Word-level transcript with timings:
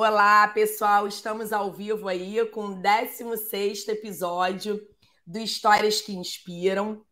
Olá, 0.00 0.46
pessoal, 0.46 1.08
estamos 1.08 1.52
ao 1.52 1.72
vivo 1.72 2.06
aí 2.06 2.46
com 2.50 2.66
o 2.66 2.74
16 2.76 3.88
episódio 3.88 4.80
do 5.26 5.40
Histórias 5.40 6.00
que 6.00 6.14
Inspiram. 6.14 7.02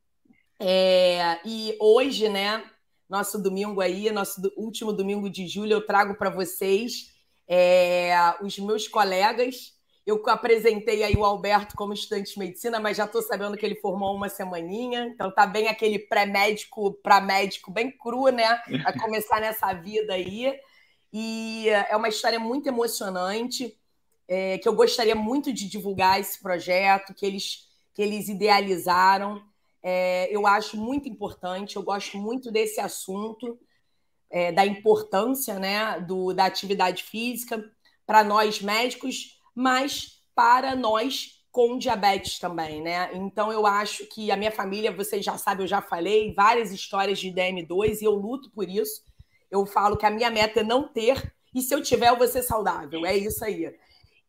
É, 0.61 1.41
e 1.45 1.77
hoje, 1.81 2.29
né, 2.29 2.63
nosso 3.11 3.43
domingo 3.43 3.81
aí, 3.81 4.09
nosso 4.13 4.41
último 4.57 4.93
domingo 4.93 5.29
de 5.29 5.49
julho, 5.49 5.73
eu 5.73 5.85
trago 5.85 6.15
para 6.15 6.31
vocês 6.31 7.13
é, 7.49 8.15
os 8.41 8.57
meus 8.61 8.87
colegas. 8.87 9.73
Eu 10.07 10.23
apresentei 10.29 11.03
aí 11.03 11.17
o 11.17 11.25
Alberto 11.25 11.75
como 11.75 11.93
estudante 11.93 12.35
de 12.35 12.39
medicina, 12.39 12.79
mas 12.79 12.97
já 12.97 13.05
estou 13.05 13.21
sabendo 13.21 13.57
que 13.57 13.67
ele 13.67 13.81
formou 13.81 14.15
uma 14.15 14.29
semaninha, 14.29 15.07
então 15.07 15.35
tá 15.35 15.45
bem 15.45 15.67
aquele 15.67 15.99
pré-médico 15.99 16.93
para 17.03 17.21
médico 17.21 17.73
bem 17.73 17.91
cru, 17.91 18.29
né? 18.29 18.63
A 18.85 18.97
começar 18.97 19.41
nessa 19.41 19.73
vida 19.73 20.15
aí. 20.15 20.55
E 21.19 21.71
é 21.71 21.97
uma 21.97 22.11
história 22.11 22.39
muito 22.39 22.67
emocionante, 22.67 23.75
é, 24.29 24.59
que 24.59 24.69
eu 24.69 24.75
gostaria 24.75 25.15
muito 25.15 25.51
de 25.51 25.67
divulgar 25.67 26.21
esse 26.21 26.39
projeto, 26.43 27.15
que 27.15 27.25
eles, 27.25 27.71
que 27.95 28.03
eles 28.03 28.29
idealizaram. 28.29 29.43
É, 29.83 30.29
eu 30.31 30.47
acho 30.47 30.77
muito 30.77 31.09
importante, 31.09 31.77
eu 31.77 31.83
gosto 31.83 32.19
muito 32.19 32.53
desse 32.53 32.83
assunto, 32.83 33.59
é, 34.29 34.53
da 34.53 34.67
importância 34.67 35.59
né, 35.59 35.99
do, 36.01 36.35
da 36.35 36.45
atividade 36.45 37.03
física 37.05 37.65
para 38.05 38.23
nós 38.23 38.61
médicos, 38.61 39.41
mas 39.55 40.23
para 40.35 40.77
nós 40.77 41.43
com 41.51 41.79
diabetes 41.79 42.39
também, 42.39 42.83
né? 42.83 43.09
Então 43.15 43.51
eu 43.51 43.67
acho 43.67 44.05
que 44.09 44.31
a 44.31 44.37
minha 44.37 44.53
família, 44.53 44.95
vocês 44.95 45.25
já 45.25 45.39
sabem, 45.39 45.65
eu 45.65 45.67
já 45.67 45.81
falei 45.81 46.35
várias 46.35 46.73
histórias 46.73 47.19
de 47.19 47.33
DM2 47.33 48.03
e 48.03 48.05
eu 48.05 48.13
luto 48.13 48.51
por 48.51 48.69
isso 48.69 49.01
eu 49.51 49.65
falo 49.67 49.97
que 49.97 50.07
a 50.07 50.11
minha 50.11 50.31
meta 50.31 50.61
é 50.61 50.65
não 50.65 50.89
ter, 50.89 51.33
e 51.55 51.63
se 51.63 51.75
eu 51.75 51.83
tiver, 51.83 52.09
eu 52.09 52.17
vou 52.17 52.27
ser 52.27 52.43
saudável. 52.43 53.07
É 53.07 53.17
isso 53.17 53.45
aí. 53.45 53.75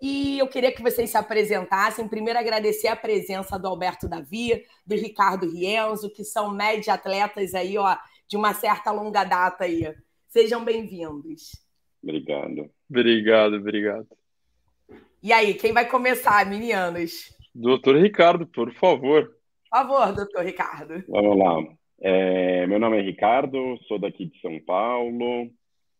E 0.02 0.38
eu 0.38 0.48
queria 0.48 0.72
que 0.72 0.82
vocês 0.82 1.10
se 1.10 1.18
apresentassem. 1.18 2.08
Primeiro, 2.08 2.40
agradecer 2.40 2.88
a 2.88 2.96
presença 2.96 3.58
do 3.58 3.68
Alberto 3.68 4.08
Davi, 4.08 4.64
do 4.86 4.96
Ricardo 4.96 5.50
Rienzo, 5.50 6.10
que 6.12 6.24
são 6.24 6.54
média 6.54 6.94
atletas 6.94 7.56
aí, 7.56 7.78
ó, 7.78 7.98
de 8.28 8.38
uma 8.38 8.54
certa 8.54 8.92
longa 8.92 9.24
data 9.24 9.64
aí. 9.64 9.94
Sejam 10.28 10.64
bem-vindos. 10.64 11.52
Obrigado. 12.02 12.70
Obrigado, 12.90 13.56
obrigado. 13.56 14.08
E 15.22 15.34
aí, 15.34 15.56
quem 15.56 15.74
vai 15.74 15.90
começar, 15.90 16.46
meninos? 16.46 17.36
Doutor 17.54 17.98
Ricardo, 17.98 18.46
por 18.46 18.72
favor. 18.74 19.36
Por 19.70 19.80
favor, 19.80 20.14
doutor 20.14 20.46
Ricardo. 20.46 21.04
Vamos 21.10 21.38
lá. 21.38 21.78
É, 22.00 22.68
meu 22.68 22.80
nome 22.80 23.00
é 23.00 23.02
Ricardo, 23.02 23.78
sou 23.88 23.98
daqui 23.98 24.26
de 24.26 24.40
São 24.40 24.60
Paulo, 24.60 25.50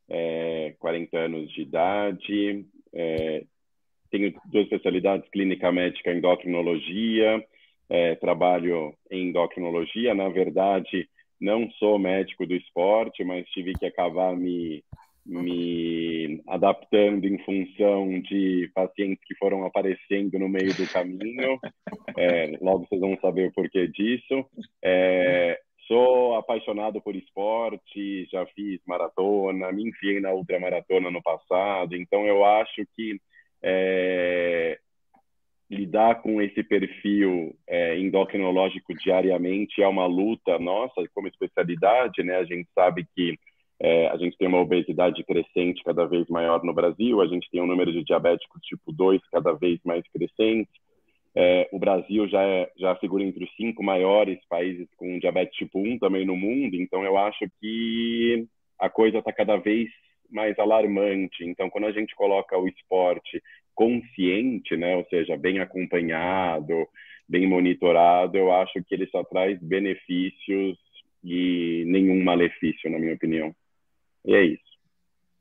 é, 0.10 0.76
40 0.80 1.18
anos 1.18 1.52
de 1.52 1.62
idade, 1.62 2.66
é, 2.94 3.44
tenho 4.12 4.34
duas 4.46 4.66
especialidades, 4.66 5.30
clínica 5.30 5.72
médica 5.72 6.12
e 6.12 6.18
endocrinologia, 6.18 7.46
é, 7.90 8.16
trabalho 8.16 8.94
em 9.10 9.30
endocrinologia, 9.30 10.14
na 10.14 10.30
verdade 10.30 11.10
não 11.40 11.70
sou 11.72 12.00
médico 12.00 12.46
do 12.46 12.56
esporte, 12.56 13.24
mas 13.24 13.48
tive 13.50 13.74
que 13.74 13.86
acabar 13.86 14.36
me, 14.36 14.84
me 15.26 16.42
adaptando 16.48 17.26
em 17.26 17.38
função 17.40 18.20
de 18.22 18.70
pacientes 18.74 19.24
que 19.26 19.36
foram 19.36 19.64
aparecendo 19.66 20.38
no 20.40 20.50
meio 20.50 20.76
do 20.76 20.88
caminho. 20.92 21.60
É, 22.18 22.58
logo 22.60 22.88
vocês 22.88 23.00
vão 23.00 23.18
saber 23.22 23.50
o 23.50 23.54
porquê 23.54 23.88
disso. 23.88 24.46
É, 24.84 25.60
Sou 25.88 26.36
apaixonado 26.36 27.02
por 27.02 27.16
esporte, 27.16 28.28
já 28.32 28.46
fiz 28.48 28.82
maratona, 28.86 29.72
me 29.72 29.88
enfiei 29.88 30.20
na 30.20 30.34
ultramaratona 30.34 31.10
no 31.10 31.22
passado, 31.22 31.96
então 31.96 32.28
eu 32.28 32.44
acho 32.44 32.86
que 32.96 33.20
é, 33.64 34.78
lidar 35.70 36.22
com 36.22 36.42
esse 36.42 36.62
perfil 36.64 37.56
é, 37.68 37.98
endocrinológico 38.00 38.94
diariamente 38.96 39.82
é 39.82 39.88
uma 39.88 40.06
luta 40.06 40.60
nossa 40.60 41.08
como 41.14 41.28
especialidade, 41.28 42.24
né? 42.24 42.38
A 42.38 42.46
gente 42.46 42.68
sabe 42.74 43.06
que 43.16 43.38
é, 43.80 44.08
a 44.08 44.18
gente 44.18 44.38
tem 44.38 44.48
uma 44.48 44.62
obesidade 44.62 45.24
crescente 45.24 45.84
cada 45.84 46.06
vez 46.06 46.28
maior 46.28 46.64
no 46.64 46.74
Brasil, 46.74 47.22
a 47.22 47.28
gente 47.28 47.50
tem 47.50 47.62
um 47.62 47.68
número 47.68 47.92
de 47.92 48.04
diabéticos 48.04 48.62
tipo 48.62 48.92
2 48.92 49.22
cada 49.32 49.54
vez 49.54 49.80
mais 49.86 50.04
crescente, 50.10 50.70
é, 51.40 51.70
o 51.72 51.78
Brasil 51.78 52.28
já, 52.28 52.42
é, 52.42 52.72
já 52.76 52.96
figura 52.96 53.24
entre 53.24 53.44
os 53.44 53.56
cinco 53.56 53.84
maiores 53.84 54.40
países 54.50 54.88
com 54.98 55.20
diabetes 55.20 55.56
tipo 55.56 55.80
1 55.80 56.00
também 56.00 56.26
no 56.26 56.36
mundo, 56.36 56.76
então 56.76 57.04
eu 57.04 57.16
acho 57.16 57.46
que 57.62 58.48
a 58.80 58.90
coisa 58.90 59.20
está 59.20 59.32
cada 59.32 59.56
vez 59.56 59.88
mais 60.32 60.58
alarmante. 60.58 61.46
Então, 61.46 61.70
quando 61.70 61.86
a 61.86 61.92
gente 61.92 62.16
coloca 62.16 62.58
o 62.58 62.68
esporte 62.68 63.42
consciente, 63.76 64.76
né, 64.76 64.96
ou 64.96 65.06
seja, 65.06 65.38
bem 65.38 65.60
acompanhado, 65.60 66.88
bem 67.30 67.48
monitorado, 67.48 68.36
eu 68.36 68.52
acho 68.52 68.84
que 68.84 68.96
ele 68.96 69.06
só 69.08 69.24
traz 69.24 69.60
benefícios 69.62 70.76
e 71.24 71.84
nenhum 71.86 72.24
malefício, 72.24 72.90
na 72.90 72.98
minha 72.98 73.14
opinião. 73.14 73.56
E 74.26 74.34
é 74.34 74.44
isso. 74.44 74.78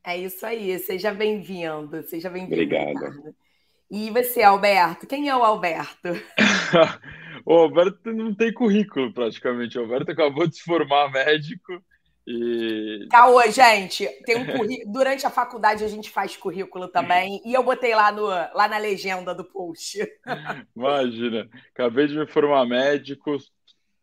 É 0.05 0.19
isso 0.19 0.45
aí. 0.45 0.79
Seja 0.79 1.11
bem-vindo. 1.15 2.03
Seja 2.03 2.29
bem-vindo. 2.29 2.53
Obrigado. 2.53 2.89
Ricardo. 2.89 3.46
E 3.91 4.11
você, 4.11 4.43
Alberto? 4.43 5.07
Quem 5.07 5.29
é 5.29 5.37
o 5.37 5.45
Alberto? 5.45 6.09
o 7.47 7.55
Alberto 7.55 8.13
não 8.13 8.35
tem 8.35 8.53
currículo 8.53 9.13
praticamente. 9.13 9.79
O 9.79 9.83
Alberto 9.83 10.11
acabou 10.11 10.47
de 10.47 10.57
se 10.57 10.63
formar 10.63 11.11
médico 11.11 11.81
e. 12.27 13.07
Caô, 13.09 13.41
gente, 13.51 14.07
tem 14.25 14.39
um 14.39 14.47
currículo. 14.59 14.93
Durante 14.93 15.25
a 15.25 15.31
faculdade 15.31 15.85
a 15.85 15.89
gente 15.89 16.11
faz 16.11 16.37
currículo 16.37 16.89
também. 16.89 17.41
e 17.45 17.55
eu 17.55 17.63
botei 17.63 17.95
lá, 17.95 18.11
no, 18.11 18.27
lá 18.27 18.67
na 18.69 18.79
legenda 18.79 19.33
do 19.33 19.45
post. 19.45 19.99
Imagina, 20.75 21.49
acabei 21.73 22.09
de 22.09 22.19
me 22.19 22.27
formar 22.27 22.67
médico, 22.67 23.37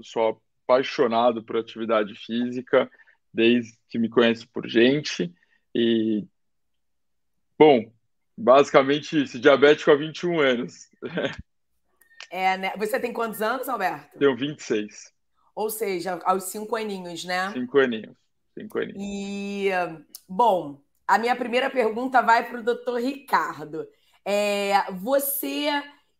sou 0.02 0.42
apaixonado 0.66 1.44
por 1.44 1.58
atividade 1.58 2.16
física, 2.16 2.90
desde 3.34 3.74
que 3.90 4.00
me 4.00 4.10
conheço 4.10 4.48
por 4.48 4.66
gente. 4.66 5.30
E. 5.76 6.26
Bom, 7.60 7.93
Basicamente 8.38 9.24
isso, 9.24 9.40
diabético 9.40 9.92
há 9.92 9.96
21 9.96 10.40
anos. 10.40 10.90
É, 12.30 12.58
né? 12.58 12.74
Você 12.78 13.00
tem 13.00 13.14
quantos 13.14 13.44
anos, 13.44 13.70
Alberto? 13.70 14.18
Tenho 14.18 14.36
26. 14.36 15.14
Ou 15.56 15.70
seja, 15.70 16.20
aos 16.26 16.46
cinco 16.46 16.76
aninhos, 16.76 17.24
né? 17.24 17.52
Cinco 17.54 17.78
aninhos. 17.78 18.16
Cinco 18.58 18.80
aninhos. 18.80 18.98
E, 19.00 19.70
bom, 20.28 20.82
a 21.08 21.18
minha 21.20 21.36
primeira 21.36 21.70
pergunta 21.70 22.22
vai 22.22 22.48
para 22.48 22.60
o 22.60 22.64
doutor 22.64 23.00
Ricardo. 23.00 23.88
É, 24.26 24.92
você, 24.94 25.70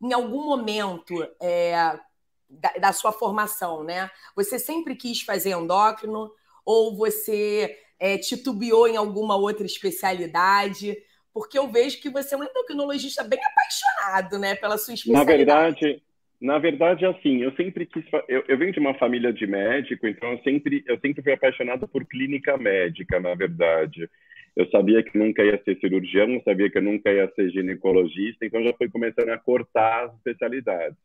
em 0.02 0.14
algum 0.14 0.46
momento 0.46 1.16
é, 1.42 2.00
da, 2.48 2.74
da, 2.74 2.94
sua 2.94 3.12
formação, 3.12 3.84
né? 3.84 4.12
Você 4.36 4.60
sempre 4.60 4.96
quis 4.96 5.22
fazer 5.22 5.52
endócrino 5.52 6.32
ou 6.64 6.96
você 6.96 7.76
é, 7.98 8.18
titubeou 8.18 8.88
em 8.88 8.98
alguma 8.98 9.36
outra 9.36 9.66
especialidade? 9.66 10.96
Porque 11.34 11.58
eu 11.58 11.68
vejo 11.68 12.00
que 12.00 12.10
você 12.10 12.36
é 12.36 12.38
um 12.38 12.44
endocrinologista 12.44 13.24
bem 13.24 13.40
apaixonado, 13.44 14.40
né, 14.40 14.56
pela 14.56 14.78
sua 14.78 14.94
especialidade. 14.94 15.46
Na 15.46 15.70
verdade, 15.70 16.04
na 16.44 16.60
verdade, 16.60 17.06
assim, 17.06 17.42
eu 17.42 17.54
sempre 17.54 17.86
quis. 17.86 18.04
Eu, 18.28 18.44
eu 18.50 18.58
venho 18.58 18.74
de 18.74 18.80
uma 18.80 18.94
família 18.96 19.32
de 19.32 19.48
médico, 19.48 20.06
então 20.06 20.34
eu 20.34 20.40
sempre, 20.40 20.84
eu 20.86 21.00
sempre 21.00 21.24
fui 21.24 21.32
apaixonado 21.32 21.88
por 21.88 22.06
clínica 22.06 22.58
médica, 22.58 23.18
na 23.20 23.34
verdade. 23.34 24.10
Eu 24.54 24.70
sabia 24.70 25.02
que 25.02 25.18
nunca 25.18 25.44
ia 25.44 25.60
ser 25.64 25.80
cirurgião, 25.80 26.42
sabia 26.44 26.70
que 26.70 26.82
nunca 26.82 27.12
ia 27.12 27.32
ser 27.34 27.50
ginecologista, 27.50 28.46
então 28.46 28.62
já 28.62 28.74
foi 28.74 28.90
começando 28.90 29.30
a 29.30 29.38
cortar 29.38 30.06
as 30.06 30.16
especialidades. 30.16 30.98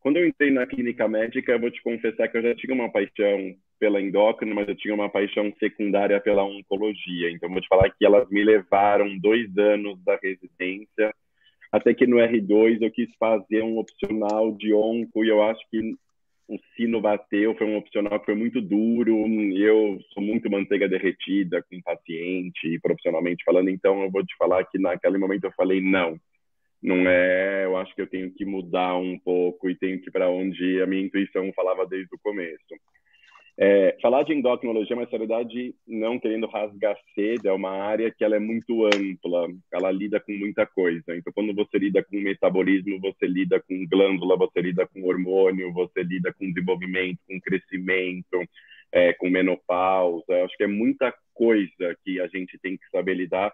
Quando 0.00 0.16
eu 0.16 0.26
entrei 0.26 0.50
na 0.50 0.66
clínica 0.66 1.06
médica, 1.06 1.52
eu 1.52 1.60
vou 1.60 1.70
te 1.70 1.80
confessar 1.82 2.26
que 2.28 2.38
eu 2.38 2.42
já 2.42 2.54
tinha 2.56 2.74
uma 2.74 2.90
paixão 2.90 3.54
pela 3.82 4.00
endócrina, 4.00 4.54
mas 4.54 4.68
eu 4.68 4.76
tinha 4.76 4.94
uma 4.94 5.08
paixão 5.08 5.52
secundária 5.58 6.20
pela 6.20 6.44
oncologia. 6.44 7.32
Então, 7.32 7.50
vou 7.50 7.60
te 7.60 7.66
falar 7.66 7.90
que 7.90 8.06
elas 8.06 8.30
me 8.30 8.44
levaram 8.44 9.18
dois 9.18 9.58
anos 9.58 9.98
da 10.04 10.16
residência, 10.22 11.12
até 11.72 11.92
que 11.92 12.06
no 12.06 12.18
R2 12.18 12.80
eu 12.80 12.92
quis 12.92 13.10
fazer 13.18 13.60
um 13.64 13.78
opcional 13.78 14.52
de 14.52 14.72
onco, 14.72 15.24
e 15.24 15.28
eu 15.28 15.42
acho 15.42 15.60
que 15.68 15.96
o 16.46 16.56
sino 16.76 17.00
bateu, 17.00 17.56
foi 17.56 17.66
um 17.66 17.76
opcional 17.76 18.20
que 18.20 18.26
foi 18.26 18.36
muito 18.36 18.60
duro. 18.60 19.26
Eu 19.52 19.98
sou 20.14 20.22
muito 20.22 20.48
manteiga 20.48 20.88
derretida 20.88 21.60
com 21.68 21.82
paciente 21.82 22.68
e 22.68 22.78
profissionalmente 22.78 23.42
falando, 23.42 23.68
então 23.68 24.00
eu 24.00 24.10
vou 24.12 24.24
te 24.24 24.36
falar 24.36 24.64
que 24.64 24.78
naquele 24.78 25.18
momento 25.18 25.42
eu 25.42 25.52
falei 25.56 25.80
não 25.80 26.16
não 26.82 27.08
é, 27.08 27.64
eu 27.64 27.76
acho 27.76 27.94
que 27.94 28.02
eu 28.02 28.08
tenho 28.08 28.32
que 28.32 28.44
mudar 28.44 28.96
um 28.96 29.16
pouco 29.16 29.70
e 29.70 29.76
tenho 29.76 30.00
que 30.00 30.08
ir 30.08 30.12
para 30.12 30.28
onde 30.28 30.82
a 30.82 30.86
minha 30.86 31.04
intuição 31.04 31.52
falava 31.52 31.86
desde 31.86 32.12
o 32.12 32.18
começo. 32.18 32.74
É, 33.58 33.98
falar 34.00 34.22
de 34.22 34.32
endocrinologia 34.32 34.94
é 34.94 34.96
uma 34.96 35.02
especialidade 35.04 35.74
não 35.86 36.18
querendo 36.18 36.46
rasgar 36.46 36.96
cedo, 37.14 37.48
é 37.48 37.52
uma 37.52 37.70
área 37.70 38.10
que 38.10 38.24
ela 38.24 38.36
é 38.36 38.38
muito 38.38 38.86
ampla, 38.86 39.48
ela 39.70 39.90
lida 39.90 40.18
com 40.18 40.32
muita 40.32 40.66
coisa. 40.66 41.14
Então, 41.14 41.32
quando 41.34 41.54
você 41.54 41.78
lida 41.78 42.02
com 42.02 42.16
metabolismo, 42.16 42.98
você 42.98 43.26
lida 43.26 43.60
com 43.60 43.86
glândula, 43.86 44.36
você 44.38 44.60
lida 44.62 44.86
com 44.86 45.04
hormônio, 45.04 45.72
você 45.72 46.02
lida 46.02 46.32
com 46.32 46.50
desenvolvimento, 46.50 47.18
com 47.28 47.38
crescimento, 47.40 48.42
é, 48.90 49.12
com 49.12 49.28
menopausa. 49.28 50.24
Eu 50.28 50.44
acho 50.46 50.56
que 50.56 50.64
é 50.64 50.68
muita 50.68 51.14
coisa 51.34 51.96
que 52.04 52.20
a 52.20 52.26
gente 52.28 52.58
tem 52.58 52.76
que 52.76 52.88
saber 52.90 53.14
lidar 53.14 53.52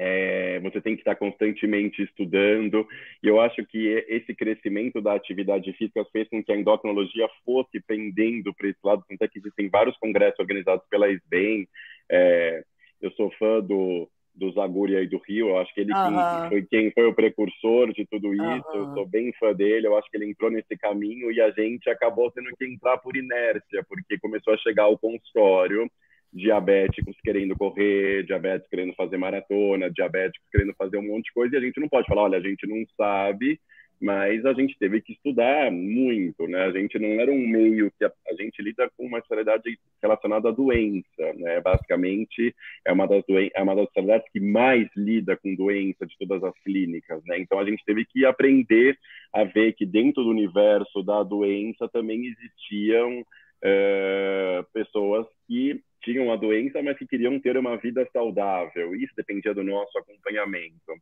é, 0.00 0.60
você 0.60 0.80
tem 0.80 0.94
que 0.94 1.00
estar 1.00 1.16
constantemente 1.16 2.02
estudando. 2.02 2.86
E 3.22 3.26
eu 3.26 3.40
acho 3.40 3.64
que 3.66 3.88
esse 4.08 4.32
crescimento 4.32 5.00
da 5.00 5.14
atividade 5.14 5.72
física 5.72 6.04
fez 6.12 6.28
com 6.28 6.42
que 6.42 6.52
a 6.52 6.56
endocrinologia 6.56 7.28
fosse 7.44 7.80
pendendo 7.80 8.54
para 8.54 8.68
esse 8.68 8.78
lado. 8.84 9.04
Tanto 9.08 9.22
é 9.22 9.28
que 9.28 9.40
existem 9.40 9.68
vários 9.68 9.96
congressos 9.98 10.38
organizados 10.38 10.86
pela 10.88 11.10
SBEM. 11.10 11.66
É, 12.08 12.62
eu 13.02 13.10
sou 13.12 13.30
fã 13.32 13.60
do, 13.60 14.08
do 14.36 14.52
Zaguri 14.52 14.96
aí 14.96 15.08
do 15.08 15.18
Rio. 15.18 15.48
Eu 15.48 15.58
acho 15.58 15.74
que 15.74 15.80
ele 15.80 15.92
quem, 15.92 16.48
foi 16.48 16.62
quem 16.70 16.90
foi 16.92 17.06
o 17.06 17.14
precursor 17.14 17.92
de 17.92 18.06
tudo 18.06 18.32
isso. 18.32 18.70
Eu 18.72 18.94
sou 18.94 19.06
bem 19.06 19.32
fã 19.32 19.52
dele. 19.52 19.88
Eu 19.88 19.98
acho 19.98 20.08
que 20.08 20.16
ele 20.16 20.30
entrou 20.30 20.48
nesse 20.48 20.76
caminho 20.78 21.32
e 21.32 21.40
a 21.40 21.50
gente 21.50 21.90
acabou 21.90 22.30
tendo 22.30 22.54
que 22.56 22.64
entrar 22.64 22.98
por 22.98 23.16
inércia, 23.16 23.84
porque 23.88 24.16
começou 24.18 24.54
a 24.54 24.58
chegar 24.58 24.84
ao 24.84 24.96
consultório 24.96 25.90
diabéticos 26.32 27.16
querendo 27.22 27.56
correr, 27.56 28.24
diabéticos 28.24 28.68
querendo 28.70 28.94
fazer 28.94 29.16
maratona, 29.16 29.90
diabéticos 29.90 30.48
querendo 30.50 30.74
fazer 30.74 30.98
um 30.98 31.06
monte 31.06 31.26
de 31.26 31.32
coisa, 31.32 31.54
e 31.54 31.58
a 31.58 31.60
gente 31.60 31.80
não 31.80 31.88
pode 31.88 32.06
falar, 32.06 32.22
olha, 32.22 32.38
a 32.38 32.42
gente 32.42 32.66
não 32.66 32.84
sabe, 32.96 33.58
mas 34.00 34.44
a 34.46 34.52
gente 34.52 34.78
teve 34.78 35.00
que 35.00 35.12
estudar 35.12 35.72
muito, 35.72 36.46
né? 36.46 36.66
A 36.66 36.70
gente 36.70 36.98
não 36.98 37.20
era 37.20 37.32
um 37.32 37.46
meio 37.48 37.90
que 37.98 38.04
a, 38.04 38.12
a 38.28 38.34
gente 38.40 38.62
lida 38.62 38.88
com 38.96 39.06
uma 39.06 39.18
especialidade 39.18 39.76
relacionada 40.00 40.48
à 40.50 40.52
doença, 40.52 41.32
né? 41.34 41.60
Basicamente 41.60 42.54
é 42.84 42.92
uma 42.92 43.08
das 43.08 43.24
doen 43.26 43.48
é 43.52 43.62
uma 43.62 43.74
das 43.74 43.86
especialidades 43.86 44.30
que 44.32 44.38
mais 44.38 44.88
lida 44.96 45.36
com 45.36 45.54
doença 45.54 46.06
de 46.06 46.16
todas 46.16 46.44
as 46.44 46.56
clínicas, 46.60 47.22
né? 47.24 47.40
Então 47.40 47.58
a 47.58 47.64
gente 47.64 47.84
teve 47.84 48.04
que 48.04 48.24
aprender 48.24 48.96
a 49.32 49.42
ver 49.42 49.72
que 49.72 49.84
dentro 49.84 50.22
do 50.22 50.30
universo 50.30 51.02
da 51.02 51.22
doença 51.24 51.88
também 51.88 52.24
existiam 52.26 53.24
é, 53.62 54.64
pessoas 54.72 55.26
que 55.48 55.82
tinham 56.02 56.32
a 56.32 56.36
doença, 56.36 56.82
mas 56.82 56.96
que 56.96 57.06
queriam 57.06 57.38
ter 57.40 57.56
uma 57.56 57.76
vida 57.76 58.08
saudável. 58.12 58.94
Isso 58.94 59.14
dependia 59.16 59.54
do 59.54 59.64
nosso 59.64 59.96
acompanhamento. 59.98 60.92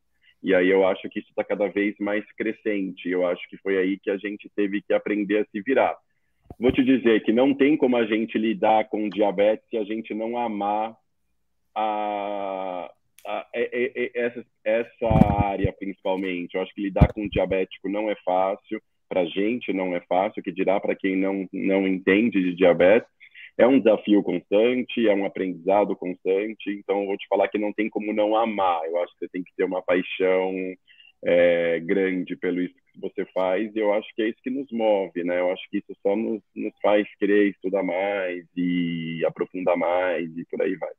E 0.43 0.53
aí 0.53 0.69
eu 0.69 0.85
acho 0.87 1.09
que 1.09 1.19
isso 1.19 1.29
está 1.29 1.43
cada 1.43 1.67
vez 1.67 1.95
mais 1.99 2.23
crescente. 2.33 3.09
Eu 3.09 3.25
acho 3.25 3.47
que 3.49 3.57
foi 3.57 3.77
aí 3.77 3.99
que 3.99 4.09
a 4.09 4.17
gente 4.17 4.49
teve 4.55 4.81
que 4.81 4.93
aprender 4.93 5.39
a 5.39 5.45
se 5.45 5.61
virar. 5.61 5.95
Vou 6.59 6.71
te 6.71 6.83
dizer 6.83 7.23
que 7.23 7.31
não 7.31 7.53
tem 7.53 7.75
como 7.75 7.97
a 7.97 8.05
gente 8.05 8.37
lidar 8.37 8.87
com 8.87 9.09
diabetes 9.09 9.67
se 9.69 9.77
a 9.77 9.83
gente 9.83 10.13
não 10.13 10.37
amar 10.37 10.95
a, 11.75 12.89
a, 13.25 13.39
a, 13.39 13.47
essa, 14.15 14.45
essa 14.63 15.43
área, 15.43 15.73
principalmente. 15.73 16.55
Eu 16.55 16.61
acho 16.61 16.73
que 16.73 16.81
lidar 16.81 17.11
com 17.13 17.27
diabético 17.27 17.89
não 17.89 18.09
é 18.09 18.15
fácil. 18.23 18.81
Para 19.09 19.25
gente 19.25 19.71
não 19.71 19.95
é 19.95 20.01
fácil, 20.01 20.43
que 20.43 20.51
dirá 20.51 20.79
para 20.79 20.95
quem 20.95 21.15
não, 21.15 21.47
não 21.53 21.87
entende 21.87 22.41
de 22.41 22.53
diabetes 22.55 23.09
é 23.57 23.65
um 23.65 23.79
desafio 23.79 24.21
constante, 24.21 25.07
é 25.07 25.15
um 25.15 25.25
aprendizado 25.25 25.95
constante. 25.95 26.69
Então, 26.69 27.05
vou 27.05 27.17
te 27.17 27.27
falar 27.27 27.47
que 27.47 27.57
não 27.57 27.73
tem 27.73 27.89
como 27.89 28.13
não 28.13 28.35
amar. 28.35 28.85
Eu 28.85 29.01
acho 29.01 29.13
que 29.13 29.19
você 29.19 29.29
tem 29.29 29.43
que 29.43 29.51
ter 29.55 29.63
uma 29.63 29.81
paixão 29.81 30.53
é, 31.23 31.79
grande 31.79 32.35
pelo 32.35 32.61
isso 32.61 32.75
que 32.93 32.99
você 33.01 33.25
faz. 33.33 33.75
E 33.75 33.79
eu 33.79 33.91
acho 33.93 34.07
que 34.15 34.21
é 34.21 34.29
isso 34.29 34.37
que 34.43 34.51
nos 34.51 34.71
move, 34.71 35.23
né? 35.23 35.39
Eu 35.39 35.51
acho 35.51 35.67
que 35.71 35.77
isso 35.79 35.97
só 36.03 36.15
nos, 36.15 36.41
nos 36.55 36.73
faz 36.81 37.07
querer 37.17 37.49
estudar 37.49 37.81
mais 37.81 38.45
e 38.55 39.23
aprofundar 39.25 39.75
mais 39.75 40.29
e 40.37 40.45
por 40.45 40.61
aí 40.61 40.75
vai. 40.75 40.91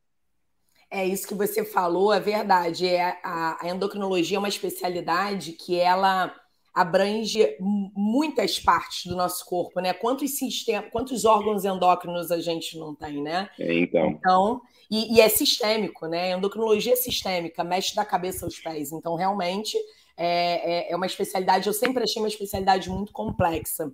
É 0.91 1.07
isso 1.07 1.29
que 1.29 1.35
você 1.35 1.65
falou, 1.65 2.13
é 2.13 2.19
verdade. 2.19 2.89
É, 2.89 3.19
a, 3.23 3.59
a 3.61 3.69
endocrinologia 3.69 4.37
é 4.37 4.41
uma 4.41 4.49
especialidade 4.49 5.53
que 5.53 5.79
ela 5.79 6.35
abrange 6.79 7.57
muitas 7.59 8.61
partes 8.61 9.07
do 9.07 9.17
nosso 9.17 9.45
corpo, 9.45 9.81
né? 9.81 9.93
Quantos 9.93 10.39
sistemas, 10.39 10.89
quantos 10.93 11.25
órgãos 11.25 11.65
endócrinos 11.65 12.31
a 12.31 12.39
gente 12.39 12.79
não 12.79 12.95
tem, 12.95 13.21
né? 13.21 13.51
Então. 13.59 14.11
Então, 14.11 14.61
e, 14.89 15.17
e, 15.17 15.21
é 15.21 15.29
sistêmico, 15.29 16.07
né? 16.07 16.31
Endocrinologia 16.31 16.93
é 16.93 16.97
sistêmica, 16.97 17.65
mexe 17.65 17.97
da 17.97 18.05
cabeça 18.05 18.45
aos 18.45 18.61
pés. 18.61 18.93
Então, 18.93 19.17
realmente 19.17 19.77
é, 20.17 20.87
é, 20.87 20.93
é 20.93 20.97
uma 20.97 21.07
especialidade. 21.07 21.67
Eu 21.67 21.73
sempre 21.73 22.05
achei 22.05 22.23
uma 22.23 22.29
especialidade 22.29 22.89
muito 22.89 23.13
complexa. 23.13 23.93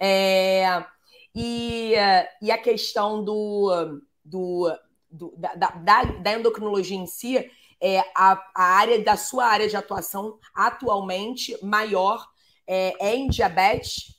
É, 0.00 0.84
e, 1.32 1.94
e 2.42 2.50
a 2.50 2.58
questão 2.58 3.22
do, 3.22 4.00
do, 4.24 4.76
do 5.08 5.34
da, 5.36 5.54
da, 5.54 6.02
da 6.02 6.32
endocrinologia 6.32 6.96
em 6.96 7.06
si 7.06 7.48
é, 7.82 8.00
a, 8.16 8.42
a, 8.54 8.64
área 8.78 8.98
da 9.02 9.16
sua 9.16 9.46
área 9.46 9.68
de 9.68 9.76
atuação 9.76 10.38
atualmente 10.54 11.56
maior 11.64 12.26
é, 12.66 12.92
é 13.00 13.14
em 13.14 13.28
diabetes? 13.28 14.14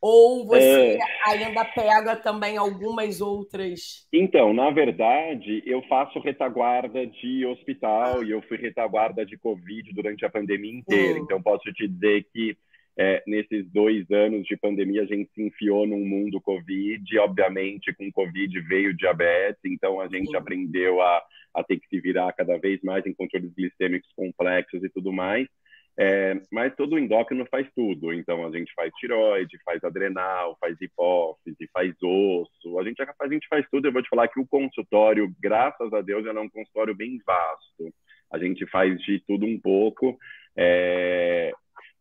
Ou 0.00 0.46
você 0.46 0.96
é... 0.96 0.98
ainda 1.26 1.64
pega 1.64 2.14
também 2.14 2.56
algumas 2.56 3.20
outras? 3.20 4.06
Então, 4.12 4.52
na 4.52 4.70
verdade, 4.70 5.60
eu 5.66 5.82
faço 5.88 6.20
retaguarda 6.20 7.04
de 7.04 7.44
hospital 7.44 8.20
ah. 8.20 8.24
e 8.24 8.30
eu 8.30 8.40
fui 8.42 8.56
retaguarda 8.56 9.26
de 9.26 9.36
Covid 9.36 9.92
durante 9.92 10.24
a 10.24 10.30
pandemia 10.30 10.78
inteira. 10.78 11.18
Hum. 11.18 11.24
Então, 11.24 11.42
posso 11.42 11.72
te 11.72 11.88
dizer 11.88 12.24
que 12.32 12.56
é, 12.98 13.22
nesses 13.26 13.70
dois 13.70 14.10
anos 14.10 14.44
de 14.46 14.56
pandemia 14.56 15.02
a 15.02 15.06
gente 15.06 15.30
se 15.32 15.42
enfiou 15.42 15.86
num 15.86 16.04
mundo 16.04 16.40
Covid. 16.40 17.18
Obviamente, 17.18 17.94
com 17.94 18.10
Covid 18.10 18.60
veio 18.62 18.96
diabetes, 18.96 19.60
então 19.64 20.00
a 20.00 20.08
gente 20.08 20.30
Sim. 20.30 20.36
aprendeu 20.36 21.00
a 21.00 21.22
a 21.54 21.64
ter 21.64 21.78
que 21.78 21.88
se 21.88 22.00
virar 22.00 22.32
cada 22.32 22.56
vez 22.58 22.80
mais 22.82 23.04
em 23.06 23.12
controles 23.12 23.52
glicêmicos 23.54 24.10
complexos 24.14 24.82
e 24.82 24.88
tudo 24.88 25.12
mais. 25.12 25.46
É, 26.00 26.40
mas 26.52 26.76
todo 26.76 26.96
endócrino 26.96 27.44
faz 27.50 27.68
tudo. 27.74 28.12
Então, 28.12 28.46
a 28.46 28.50
gente 28.52 28.72
faz 28.74 28.92
tiroide, 28.94 29.58
faz 29.64 29.82
adrenal, 29.82 30.56
faz 30.60 30.80
hipófise, 30.80 31.68
faz 31.72 31.92
osso. 32.00 32.78
A 32.78 32.84
gente, 32.84 33.02
a 33.02 33.28
gente 33.28 33.48
faz 33.48 33.66
tudo. 33.68 33.88
Eu 33.88 33.92
vou 33.92 34.02
te 34.02 34.08
falar 34.08 34.28
que 34.28 34.38
o 34.38 34.46
consultório, 34.46 35.34
graças 35.40 35.92
a 35.92 36.00
Deus, 36.00 36.24
é 36.24 36.32
um 36.32 36.48
consultório 36.48 36.94
bem 36.94 37.20
vasto. 37.26 37.92
A 38.30 38.38
gente 38.38 38.64
faz 38.66 38.96
de 39.00 39.20
tudo 39.26 39.44
um 39.44 39.58
pouco. 39.58 40.16
É, 40.56 41.52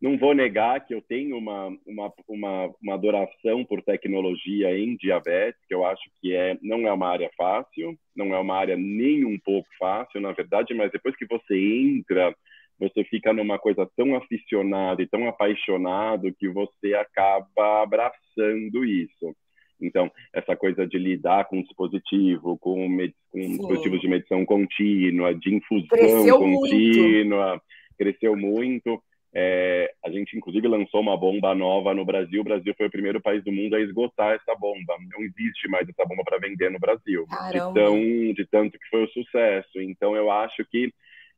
não 0.02 0.18
vou 0.18 0.34
negar 0.34 0.86
que 0.86 0.94
eu 0.94 1.02
tenho 1.02 1.38
uma, 1.38 1.68
uma, 1.86 2.14
uma, 2.28 2.74
uma 2.82 2.94
adoração 2.94 3.66
por 3.66 3.82
tecnologia 3.82 4.78
em 4.78 4.96
diabetes, 4.96 5.60
que 5.68 5.74
eu 5.74 5.86
acho 5.86 6.04
que 6.22 6.36
é, 6.36 6.58
não 6.62 6.88
é 6.88 6.92
uma 6.92 7.08
área 7.08 7.30
fácil, 7.36 7.98
não 8.16 8.34
é 8.34 8.40
uma 8.40 8.56
área 8.56 8.78
nem 8.78 9.26
um 9.26 9.40
pouco 9.40 9.68
fácil, 9.80 10.22
na 10.22 10.32
verdade, 10.34 10.74
mas 10.74 10.92
depois 10.92 11.16
que 11.16 11.26
você 11.26 11.58
entra, 11.58 12.36
você 12.80 13.04
fica 13.06 13.34
numa 13.34 13.58
coisa 13.58 13.90
tão 13.96 14.16
aficionado 14.16 15.02
e 15.02 15.08
tão 15.08 15.28
apaixonado 15.28 16.34
que 16.38 16.48
você 16.48 16.94
acaba 16.94 17.82
abraçando 17.82 18.86
isso. 18.86 19.36
Então, 19.82 20.12
essa 20.34 20.56
coisa 20.56 20.88
de 20.88 20.98
lidar 20.98 21.46
com 21.46 21.62
dispositivo, 21.62 22.58
com, 22.60 22.88
med... 22.88 23.14
com 23.32 23.40
dispositivos 23.40 24.02
de 24.02 24.08
medição 24.08 24.46
contínua, 24.46 25.34
de 25.34 25.56
infusão 25.56 25.88
cresceu 25.88 26.38
contínua, 26.38 27.50
muito. 27.50 27.64
cresceu 27.98 28.36
muito. 28.36 29.04
É, 29.34 29.94
a 30.04 30.10
gente, 30.10 30.38
inclusive, 30.38 30.68
lançou 30.68 31.02
uma 31.02 31.18
bomba 31.18 31.54
nova 31.54 31.94
no 31.94 32.06
Brasil. 32.06 32.42
O 32.42 32.46
Brasil 32.46 32.74
foi 32.76 32.88
o 32.88 32.92
primeiro 32.92 33.22
país 33.22 33.44
do 33.44 33.52
mundo 33.52 33.76
a 33.76 33.82
esgotar 33.82 34.36
essa 34.36 34.56
bomba. 34.56 34.96
Não 35.12 35.24
existe 35.24 35.68
mais 35.68 35.88
essa 35.88 36.06
bomba 36.06 36.24
para 36.24 36.40
vender 36.40 36.72
no 36.72 36.80
Brasil. 36.80 37.26
De, 37.70 37.74
tão, 37.74 38.34
de 38.34 38.48
tanto 38.50 38.80
que 38.80 38.90
foi 38.90 39.04
o 39.04 39.10
sucesso. 39.10 39.82
Então, 39.82 40.16
eu 40.16 40.32
acho 40.32 40.66
que 40.66 40.92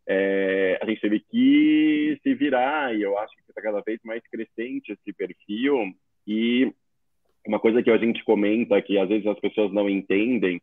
é, 0.08 0.80
a 0.82 0.86
gente 0.86 1.02
teve 1.02 1.20
que 1.20 2.20
se 2.24 2.34
virar 2.34 2.96
e 2.96 3.02
eu 3.02 3.18
acho 3.18 3.36
que 3.36 3.42
está 3.50 3.62
cada 3.62 3.82
vez 3.82 4.00
mais 4.04 4.24
crescente 4.28 4.92
esse 4.92 5.14
perfil. 5.14 5.94
E 6.26 6.74
uma 7.46 7.60
coisa 7.60 7.82
que 7.84 7.92
a 7.92 7.98
gente 7.98 8.24
comenta 8.24 8.82
que 8.82 8.98
às 8.98 9.10
vezes 9.10 9.28
as 9.28 9.40
pessoas 9.40 9.72
não 9.72 9.90
entendem 9.90 10.62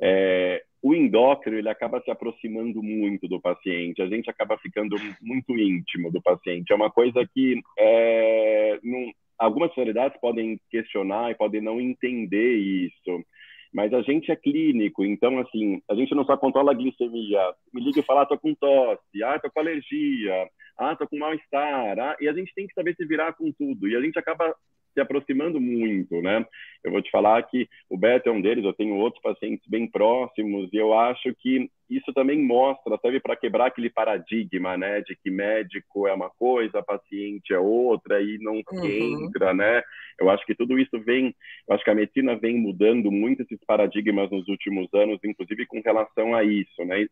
é, 0.00 0.64
o 0.82 0.94
endócrino 0.94 1.58
ele 1.58 1.68
acaba 1.68 2.00
se 2.02 2.10
aproximando 2.10 2.82
muito 2.82 3.26
do 3.26 3.40
paciente, 3.40 4.00
a 4.00 4.06
gente 4.06 4.30
acaba 4.30 4.56
ficando 4.58 4.96
muito 5.20 5.58
íntimo 5.58 6.10
do 6.10 6.22
paciente. 6.22 6.72
É 6.72 6.76
uma 6.76 6.90
coisa 6.90 7.26
que 7.34 7.60
é, 7.78 8.78
não, 8.82 9.12
algumas 9.38 9.72
sociedades 9.74 10.18
podem 10.20 10.60
questionar 10.70 11.30
e 11.30 11.34
podem 11.34 11.60
não 11.60 11.80
entender 11.80 12.56
isso, 12.56 13.24
mas 13.72 13.92
a 13.92 14.02
gente 14.02 14.30
é 14.30 14.36
clínico, 14.36 15.04
então 15.04 15.38
assim, 15.38 15.82
a 15.90 15.94
gente 15.94 16.14
não 16.14 16.24
só 16.24 16.36
controla 16.36 16.72
a 16.72 16.74
glicemia, 16.74 17.54
me 17.72 17.82
liga 17.82 18.00
e 18.00 18.04
fala, 18.04 18.22
ah, 18.22 18.26
tô 18.26 18.38
com 18.38 18.54
tosse, 18.54 19.22
ah, 19.22 19.38
tô 19.38 19.50
com 19.50 19.60
alergia, 19.60 20.48
ah, 20.78 20.96
tô 20.96 21.06
com 21.06 21.18
mal-estar, 21.18 21.98
ah, 21.98 22.16
e 22.20 22.28
a 22.28 22.32
gente 22.32 22.52
tem 22.54 22.66
que 22.66 22.74
saber 22.74 22.94
se 22.94 23.04
virar 23.04 23.34
com 23.34 23.52
tudo, 23.52 23.88
e 23.88 23.96
a 23.96 24.00
gente 24.00 24.18
acaba 24.18 24.54
se 24.92 25.00
aproximando 25.00 25.60
muito, 25.60 26.20
né? 26.22 26.44
Eu 26.84 26.92
vou 26.92 27.02
te 27.02 27.10
falar 27.10 27.42
que 27.42 27.68
o 27.90 27.96
Beto 27.96 28.28
é 28.28 28.32
um 28.32 28.40
deles, 28.40 28.64
eu 28.64 28.72
tenho 28.72 28.96
outros 28.96 29.22
pacientes 29.22 29.66
bem 29.68 29.86
próximos 29.90 30.68
e 30.72 30.76
eu 30.76 30.94
acho 30.94 31.34
que 31.36 31.70
isso 31.90 32.12
também 32.12 32.44
mostra, 32.44 32.98
serve 33.00 33.18
para 33.18 33.36
quebrar 33.36 33.66
aquele 33.66 33.88
paradigma, 33.88 34.76
né, 34.76 35.00
de 35.00 35.16
que 35.16 35.30
médico 35.30 36.06
é 36.06 36.12
uma 36.12 36.28
coisa, 36.28 36.82
paciente 36.82 37.52
é 37.52 37.58
outra 37.58 38.20
e 38.20 38.38
não 38.38 38.56
se 38.56 38.76
uhum. 38.76 39.26
entra, 39.26 39.54
né? 39.54 39.82
Eu 40.20 40.28
acho 40.28 40.44
que 40.44 40.54
tudo 40.54 40.78
isso 40.78 41.00
vem, 41.00 41.34
eu 41.66 41.74
acho 41.74 41.84
que 41.84 41.90
a 41.90 41.94
medicina 41.94 42.36
vem 42.36 42.58
mudando 42.58 43.10
muito 43.10 43.42
esses 43.42 43.58
paradigmas 43.64 44.30
nos 44.30 44.46
últimos 44.48 44.92
anos, 44.92 45.18
inclusive 45.24 45.64
com 45.66 45.80
relação 45.80 46.34
a 46.34 46.44
isso, 46.44 46.84
né? 46.84 47.06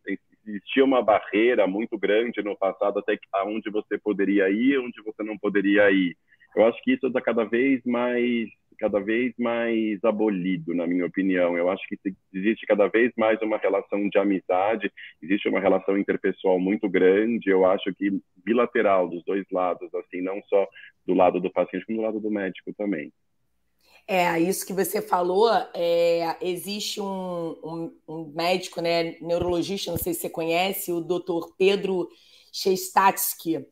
Existia 0.45 0.83
uma 0.83 1.01
barreira 1.01 1.65
muito 1.65 1.97
grande 1.97 2.43
no 2.43 2.55
passado 2.55 2.99
até 2.99 3.17
aonde 3.33 3.69
você 3.71 3.97
poderia 3.97 4.49
ir, 4.49 4.77
onde 4.77 5.01
você 5.01 5.23
não 5.23 5.37
poderia 5.37 5.89
ir. 5.89 6.15
Eu 6.55 6.65
acho 6.65 6.81
que 6.83 6.93
isso 6.93 7.07
está 7.07 7.21
cada 7.21 7.43
vez 7.43 7.81
mais 7.85 8.49
cada 8.77 8.99
vez 8.99 9.33
mais 9.37 10.03
abolido, 10.03 10.73
na 10.73 10.85
minha 10.85 11.05
opinião. 11.05 11.57
Eu 11.57 11.69
acho 11.69 11.83
que 11.87 11.97
existe 12.33 12.65
cada 12.65 12.87
vez 12.87 13.11
mais 13.17 13.41
uma 13.41 13.57
relação 13.57 14.07
de 14.07 14.17
amizade, 14.17 14.91
existe 15.21 15.49
uma 15.49 15.59
relação 15.59 15.97
interpessoal 15.97 16.59
muito 16.59 16.87
grande. 16.87 17.49
Eu 17.49 17.65
acho 17.65 17.93
que 17.95 18.21
bilateral 18.45 19.09
dos 19.09 19.23
dois 19.25 19.45
lados, 19.51 19.93
assim, 19.95 20.21
não 20.21 20.41
só 20.47 20.67
do 21.05 21.13
lado 21.13 21.41
do 21.41 21.51
paciente, 21.51 21.85
como 21.85 21.97
do 21.97 22.03
lado 22.03 22.19
do 22.19 22.29
médico 22.29 22.73
também. 22.77 23.11
É, 24.07 24.39
isso 24.39 24.65
que 24.65 24.71
você 24.71 25.01
falou, 25.01 25.49
é, 25.73 26.37
existe 26.41 27.01
um, 27.01 27.57
um, 27.61 27.97
um, 28.07 28.31
médico, 28.33 28.79
né, 28.79 29.17
neurologista, 29.19 29.91
não 29.91 29.97
sei 29.97 30.13
se 30.13 30.21
você 30.21 30.29
conhece, 30.29 30.93
o 30.93 31.01
doutor 31.01 31.53
Pedro 31.57 32.07
Chestatsky. 32.53 33.65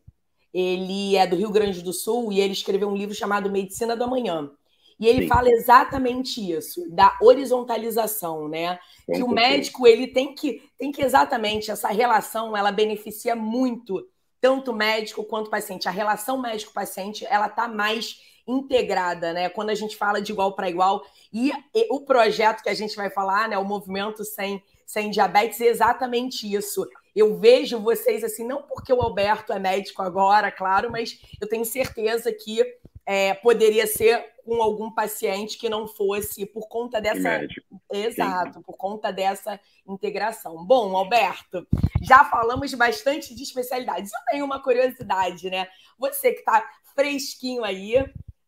Ele 0.56 1.16
é 1.16 1.26
do 1.26 1.36
Rio 1.36 1.50
Grande 1.50 1.82
do 1.82 1.92
Sul 1.92 2.32
e 2.32 2.40
ele 2.40 2.52
escreveu 2.52 2.88
um 2.88 2.96
livro 2.96 3.14
chamado 3.14 3.50
Medicina 3.50 3.94
do 3.94 4.04
Amanhã. 4.04 4.50
E 4.98 5.06
ele 5.06 5.22
Sim. 5.22 5.28
fala 5.28 5.50
exatamente 5.50 6.40
isso, 6.40 6.88
da 6.88 7.16
horizontalização, 7.20 8.48
né? 8.48 8.78
que 9.04 9.22
o 9.22 9.28
médico 9.28 9.86
ele 9.86 10.06
tem 10.06 10.34
que 10.34 10.62
tem 10.78 10.90
que 10.90 11.02
exatamente 11.02 11.70
essa 11.70 11.88
relação, 11.88 12.56
ela 12.56 12.72
beneficia 12.72 13.36
muito 13.36 14.08
tanto 14.40 14.72
médico 14.72 15.24
quanto 15.24 15.50
paciente. 15.50 15.88
A 15.88 15.90
relação 15.90 16.40
médico-paciente, 16.40 17.26
ela 17.28 17.48
tá 17.48 17.68
mais 17.68 18.20
integrada, 18.46 19.32
né? 19.32 19.48
Quando 19.48 19.70
a 19.70 19.74
gente 19.74 19.96
fala 19.96 20.22
de 20.22 20.32
igual 20.32 20.54
para 20.54 20.70
igual 20.70 21.04
e, 21.32 21.52
e, 21.74 21.86
o 21.90 22.00
projeto 22.00 22.62
que 22.62 22.68
a 22.68 22.74
gente 22.74 22.96
vai 22.96 23.10
falar, 23.10 23.48
né, 23.48 23.58
o 23.58 23.64
movimento 23.64 24.24
sem 24.24 24.62
sem 24.86 25.10
diabetes 25.10 25.60
é 25.60 25.66
exatamente 25.66 26.50
isso. 26.50 26.86
Eu 27.16 27.38
vejo 27.38 27.80
vocês 27.80 28.22
assim, 28.22 28.46
não 28.46 28.62
porque 28.62 28.92
o 28.92 29.00
Alberto 29.00 29.52
é 29.52 29.58
médico 29.58 30.02
agora, 30.02 30.52
claro, 30.52 30.92
mas 30.92 31.18
eu 31.40 31.48
tenho 31.48 31.64
certeza 31.64 32.30
que 32.30 32.62
é, 33.06 33.32
poderia 33.34 33.86
ser 33.86 34.36
com 34.44 34.62
algum 34.62 34.90
paciente 34.90 35.56
que 35.56 35.68
não 35.68 35.88
fosse 35.88 36.44
por 36.44 36.68
conta 36.68 37.00
dessa. 37.00 37.38
Médico. 37.38 37.80
Exato, 37.90 38.54
Sim. 38.58 38.62
por 38.62 38.76
conta 38.76 39.12
dessa 39.12 39.58
integração. 39.88 40.64
Bom, 40.64 40.96
Alberto, 40.96 41.66
já 42.02 42.24
falamos 42.24 42.72
bastante 42.74 43.34
de 43.34 43.42
especialidades. 43.42 44.12
Eu 44.12 44.20
tenho 44.30 44.44
uma 44.44 44.62
curiosidade, 44.62 45.48
né? 45.48 45.66
Você 45.98 46.32
que 46.32 46.40
está 46.40 46.64
fresquinho 46.94 47.64
aí, 47.64 47.94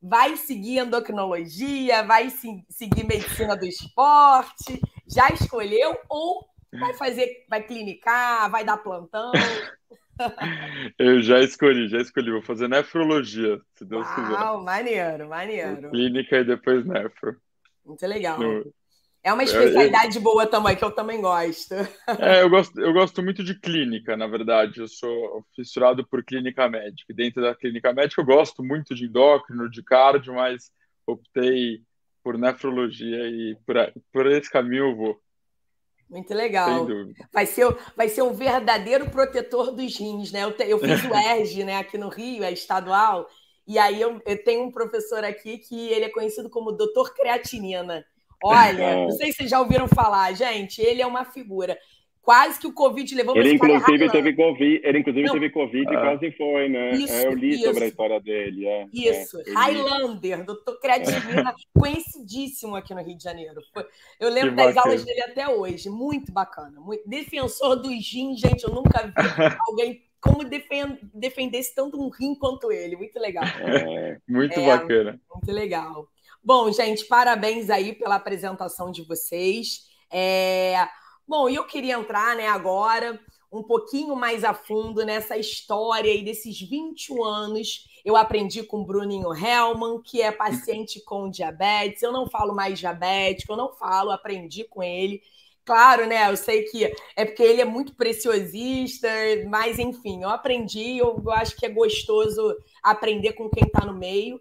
vai 0.00 0.36
seguir 0.36 0.78
endocrinologia, 0.78 2.02
vai 2.04 2.30
se, 2.30 2.64
seguir 2.68 3.04
medicina 3.04 3.56
do 3.56 3.66
esporte, 3.66 4.80
já 5.06 5.28
escolheu 5.30 5.98
ou 6.08 6.48
vai 6.72 6.94
fazer, 6.94 7.44
vai 7.48 7.62
clinicar, 7.62 8.50
vai 8.50 8.64
dar 8.64 8.78
plantão? 8.78 9.32
Eu 10.98 11.22
já 11.22 11.40
escolhi, 11.40 11.88
já 11.88 11.98
escolhi. 11.98 12.30
Vou 12.30 12.42
fazer 12.42 12.68
nefrologia, 12.68 13.60
se 13.76 13.84
Deus 13.84 14.06
Uau, 14.06 14.14
quiser. 14.14 14.64
Maneiro, 14.64 15.28
maneiro. 15.28 15.90
Clínica 15.90 16.38
e 16.38 16.44
depois 16.44 16.84
nefro. 16.84 17.36
Muito 17.84 18.06
legal. 18.06 18.38
No... 18.38 18.72
É 19.22 19.32
uma 19.32 19.42
especialidade 19.42 20.16
eu, 20.16 20.20
eu... 20.20 20.22
boa 20.22 20.46
também, 20.46 20.76
que 20.76 20.84
eu 20.84 20.90
também 20.90 21.20
gosto. 21.20 21.74
É, 22.18 22.42
eu 22.42 22.50
gosto, 22.50 22.80
eu 22.80 22.92
gosto 22.92 23.22
muito 23.22 23.44
de 23.44 23.58
clínica, 23.58 24.16
na 24.16 24.26
verdade. 24.26 24.80
Eu 24.80 24.88
sou 24.88 25.44
fissurado 25.54 26.06
por 26.06 26.24
clínica 26.24 26.68
médica. 26.68 27.12
dentro 27.14 27.42
da 27.42 27.54
clínica 27.54 27.92
médica, 27.92 28.20
eu 28.20 28.26
gosto 28.26 28.62
muito 28.62 28.94
de 28.94 29.04
endócrino, 29.04 29.70
de 29.70 29.82
cardio, 29.82 30.34
mas 30.34 30.70
optei 31.06 31.82
por 32.22 32.36
nefrologia 32.36 33.28
e 33.28 33.56
por, 33.66 33.76
por 34.12 34.26
esse 34.26 34.50
caminho 34.50 34.90
eu 34.90 34.96
vou. 34.96 35.20
Muito 36.08 36.32
legal. 36.32 36.86
Vai 37.32 37.46
ser, 37.46 37.76
vai 37.96 38.08
ser 38.08 38.22
o 38.22 38.32
verdadeiro 38.32 39.10
protetor 39.10 39.70
dos 39.70 39.96
rins, 39.98 40.32
né? 40.32 40.44
Eu, 40.44 40.52
te, 40.52 40.64
eu 40.64 40.78
fiz 40.78 41.04
o 41.04 41.12
ERG, 41.14 41.64
né, 41.64 41.76
aqui 41.76 41.98
no 41.98 42.08
Rio, 42.08 42.42
é 42.42 42.50
estadual, 42.50 43.28
e 43.66 43.78
aí 43.78 44.00
eu, 44.00 44.20
eu 44.24 44.42
tenho 44.42 44.64
um 44.64 44.72
professor 44.72 45.22
aqui 45.22 45.58
que 45.58 45.88
ele 45.88 46.06
é 46.06 46.08
conhecido 46.08 46.48
como 46.48 46.72
Doutor 46.72 47.14
Creatinina. 47.14 48.04
Olha, 48.42 49.04
não 49.04 49.10
sei 49.10 49.30
se 49.30 49.38
vocês 49.38 49.50
já 49.50 49.60
ouviram 49.60 49.86
falar, 49.86 50.32
gente, 50.32 50.80
ele 50.80 51.02
é 51.02 51.06
uma 51.06 51.24
figura. 51.26 51.78
Quase 52.22 52.60
que 52.60 52.66
o 52.66 52.72
Covid 52.72 53.14
levou 53.14 53.36
ele 53.36 53.54
inclusive 53.54 54.10
teve 54.10 54.34
Covid, 54.34 54.80
Ele 54.84 54.98
inclusive 54.98 55.26
não. 55.26 55.32
teve 55.32 55.50
Covid 55.50 55.84
e 55.84 55.96
ah. 55.96 56.00
quase 56.00 56.30
foi, 56.32 56.68
né? 56.68 56.90
Isso, 56.92 57.12
é, 57.12 57.26
eu 57.26 57.32
li 57.32 57.54
isso. 57.54 57.64
sobre 57.64 57.84
a 57.84 57.86
história 57.86 58.20
dele. 58.20 58.66
É, 58.66 58.86
isso, 58.92 59.40
é, 59.40 59.50
Highlander, 59.52 60.44
doutor 60.44 60.78
Creativina, 60.78 61.54
conhecidíssimo 61.72 62.76
aqui 62.76 62.94
no 62.94 63.02
Rio 63.02 63.16
de 63.16 63.24
Janeiro. 63.24 63.60
Eu 64.20 64.28
lembro 64.28 64.50
que 64.50 64.56
das 64.56 64.74
bacana. 64.74 64.92
aulas 64.92 65.04
dele 65.04 65.22
até 65.22 65.48
hoje, 65.48 65.88
muito 65.88 66.30
bacana. 66.30 66.78
Muito... 66.80 67.08
Defensor 67.08 67.76
do 67.76 67.90
gin, 67.92 68.36
gente, 68.36 68.64
eu 68.64 68.74
nunca 68.74 69.06
vi 69.06 69.12
alguém 69.66 70.02
como 70.20 70.44
defend... 70.44 70.98
defendesse 71.14 71.74
tanto 71.74 71.98
um 71.98 72.08
rim 72.08 72.34
quanto 72.34 72.70
ele. 72.70 72.96
Muito 72.96 73.18
legal. 73.18 73.44
É, 73.44 74.18
muito 74.28 74.58
é, 74.58 74.66
bacana. 74.66 75.20
Muito 75.34 75.52
legal. 75.52 76.08
Bom, 76.42 76.70
gente, 76.72 77.04
parabéns 77.04 77.70
aí 77.70 77.94
pela 77.94 78.16
apresentação 78.16 78.90
de 78.90 79.02
vocês. 79.02 79.88
É... 80.10 80.88
Bom, 81.28 81.46
e 81.46 81.56
eu 81.56 81.64
queria 81.64 81.94
entrar 81.94 82.34
né, 82.34 82.48
agora 82.48 83.20
um 83.52 83.62
pouquinho 83.62 84.16
mais 84.16 84.44
a 84.44 84.54
fundo 84.54 85.04
nessa 85.04 85.36
história 85.36 86.24
desses 86.24 86.58
21 86.58 87.22
anos. 87.22 87.86
Eu 88.02 88.16
aprendi 88.16 88.62
com 88.62 88.78
o 88.78 88.84
Bruninho 88.86 89.34
Hellman, 89.34 90.00
que 90.02 90.22
é 90.22 90.32
paciente 90.32 91.02
com 91.04 91.28
diabetes. 91.28 92.02
Eu 92.02 92.12
não 92.12 92.26
falo 92.26 92.54
mais 92.54 92.78
diabético, 92.78 93.52
eu 93.52 93.58
não 93.58 93.70
falo, 93.74 94.10
aprendi 94.10 94.64
com 94.64 94.82
ele. 94.82 95.20
Claro, 95.66 96.06
né? 96.06 96.30
Eu 96.30 96.36
sei 96.36 96.62
que 96.62 96.90
é 97.14 97.26
porque 97.26 97.42
ele 97.42 97.60
é 97.60 97.64
muito 97.66 97.94
preciosista, 97.94 99.08
mas 99.48 99.78
enfim, 99.78 100.22
eu 100.22 100.30
aprendi. 100.30 100.96
Eu 100.96 101.30
acho 101.30 101.54
que 101.56 101.66
é 101.66 101.68
gostoso 101.68 102.56
aprender 102.82 103.34
com 103.34 103.50
quem 103.50 103.64
está 103.66 103.84
no 103.84 103.92
meio. 103.92 104.40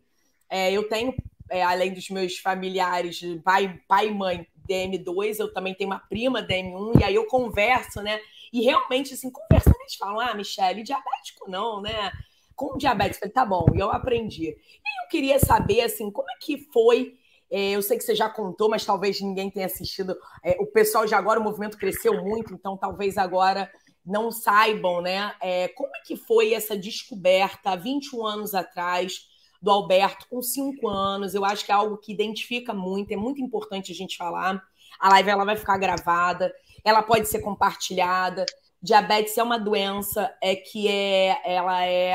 É, 0.49 0.71
eu 0.71 0.87
tenho, 0.87 1.13
é, 1.49 1.61
além 1.63 1.93
dos 1.93 2.09
meus 2.09 2.37
familiares, 2.37 3.19
pai, 3.43 3.77
pai 3.89 4.07
e 4.07 4.13
mãe, 4.13 4.47
DM2, 4.67 5.39
eu 5.39 5.53
também 5.53 5.73
tenho 5.73 5.89
uma 5.89 5.99
prima 5.99 6.41
DM1, 6.41 6.99
e 6.99 7.03
aí 7.03 7.15
eu 7.15 7.25
converso, 7.25 8.01
né? 8.01 8.19
E 8.51 8.61
realmente, 8.61 9.13
assim, 9.13 9.31
conversando, 9.31 9.77
eles 9.81 9.95
falam: 9.95 10.19
ah, 10.19 10.33
Michelle, 10.33 10.83
diabético 10.83 11.49
não, 11.49 11.81
né? 11.81 12.11
Com 12.55 12.77
diabetes, 12.77 13.19
falei, 13.19 13.33
tá 13.33 13.45
bom, 13.45 13.65
e 13.73 13.79
eu 13.79 13.91
aprendi. 13.91 14.49
E 14.49 15.03
eu 15.03 15.09
queria 15.09 15.39
saber, 15.39 15.81
assim, 15.81 16.11
como 16.11 16.29
é 16.31 16.35
que 16.39 16.57
foi. 16.71 17.15
É, 17.49 17.71
eu 17.71 17.81
sei 17.81 17.97
que 17.97 18.03
você 18.03 18.15
já 18.15 18.29
contou, 18.29 18.69
mas 18.69 18.85
talvez 18.85 19.21
ninguém 19.21 19.49
tenha 19.49 19.65
assistido. 19.67 20.17
É, 20.43 20.57
o 20.59 20.65
pessoal 20.65 21.07
já 21.07 21.17
agora, 21.17 21.39
o 21.39 21.43
movimento 21.43 21.77
cresceu 21.77 22.21
muito, 22.21 22.53
então 22.53 22.75
talvez 22.75 23.17
agora 23.17 23.71
não 24.05 24.31
saibam, 24.31 25.01
né? 25.01 25.35
É, 25.41 25.67
como 25.69 25.95
é 25.95 25.99
que 26.05 26.15
foi 26.15 26.53
essa 26.53 26.77
descoberta 26.77 27.71
há 27.71 27.75
21 27.75 28.25
anos 28.25 28.55
atrás? 28.55 29.26
Do 29.61 29.71
Alberto 29.71 30.27
com 30.29 30.41
cinco 30.41 30.87
anos. 30.87 31.33
Eu 31.33 31.43
acho 31.45 31.65
que 31.65 31.71
é 31.71 31.75
algo 31.75 31.97
que 31.97 32.11
identifica 32.11 32.73
muito, 32.73 33.11
é 33.11 33.15
muito 33.15 33.41
importante 33.41 33.91
a 33.91 33.95
gente 33.95 34.17
falar. 34.17 34.61
A 34.99 35.09
live 35.09 35.29
ela 35.29 35.45
vai 35.45 35.55
ficar 35.55 35.77
gravada, 35.77 36.53
ela 36.83 37.01
pode 37.01 37.27
ser 37.27 37.39
compartilhada. 37.39 38.45
Diabetes 38.81 39.37
é 39.37 39.43
uma 39.43 39.57
doença 39.57 40.33
é 40.41 40.55
que 40.55 40.87
é, 40.87 41.41
ela 41.43 41.85
é, 41.85 42.13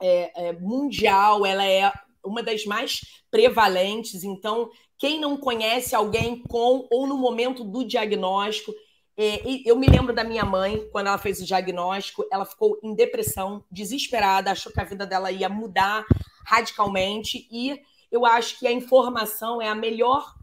é, 0.00 0.48
é 0.48 0.52
mundial, 0.52 1.44
ela 1.44 1.64
é 1.64 1.92
uma 2.24 2.42
das 2.42 2.64
mais 2.64 3.00
prevalentes. 3.30 4.24
Então, 4.24 4.70
quem 4.98 5.18
não 5.18 5.36
conhece 5.36 5.94
alguém 5.94 6.42
com 6.42 6.86
ou 6.90 7.06
no 7.06 7.16
momento 7.16 7.64
do 7.64 7.84
diagnóstico, 7.84 8.72
é, 9.22 9.42
eu 9.66 9.76
me 9.76 9.86
lembro 9.86 10.14
da 10.14 10.24
minha 10.24 10.46
mãe, 10.46 10.88
quando 10.90 11.08
ela 11.08 11.18
fez 11.18 11.42
o 11.42 11.44
diagnóstico, 11.44 12.26
ela 12.32 12.46
ficou 12.46 12.80
em 12.82 12.94
depressão, 12.94 13.62
desesperada, 13.70 14.50
achou 14.50 14.72
que 14.72 14.80
a 14.80 14.84
vida 14.84 15.06
dela 15.06 15.30
ia 15.30 15.46
mudar 15.46 16.06
radicalmente. 16.46 17.46
E 17.50 17.78
eu 18.10 18.24
acho 18.24 18.58
que 18.58 18.66
a 18.66 18.72
informação 18.72 19.60
é 19.60 19.68
a 19.68 19.74
melhor, 19.74 20.34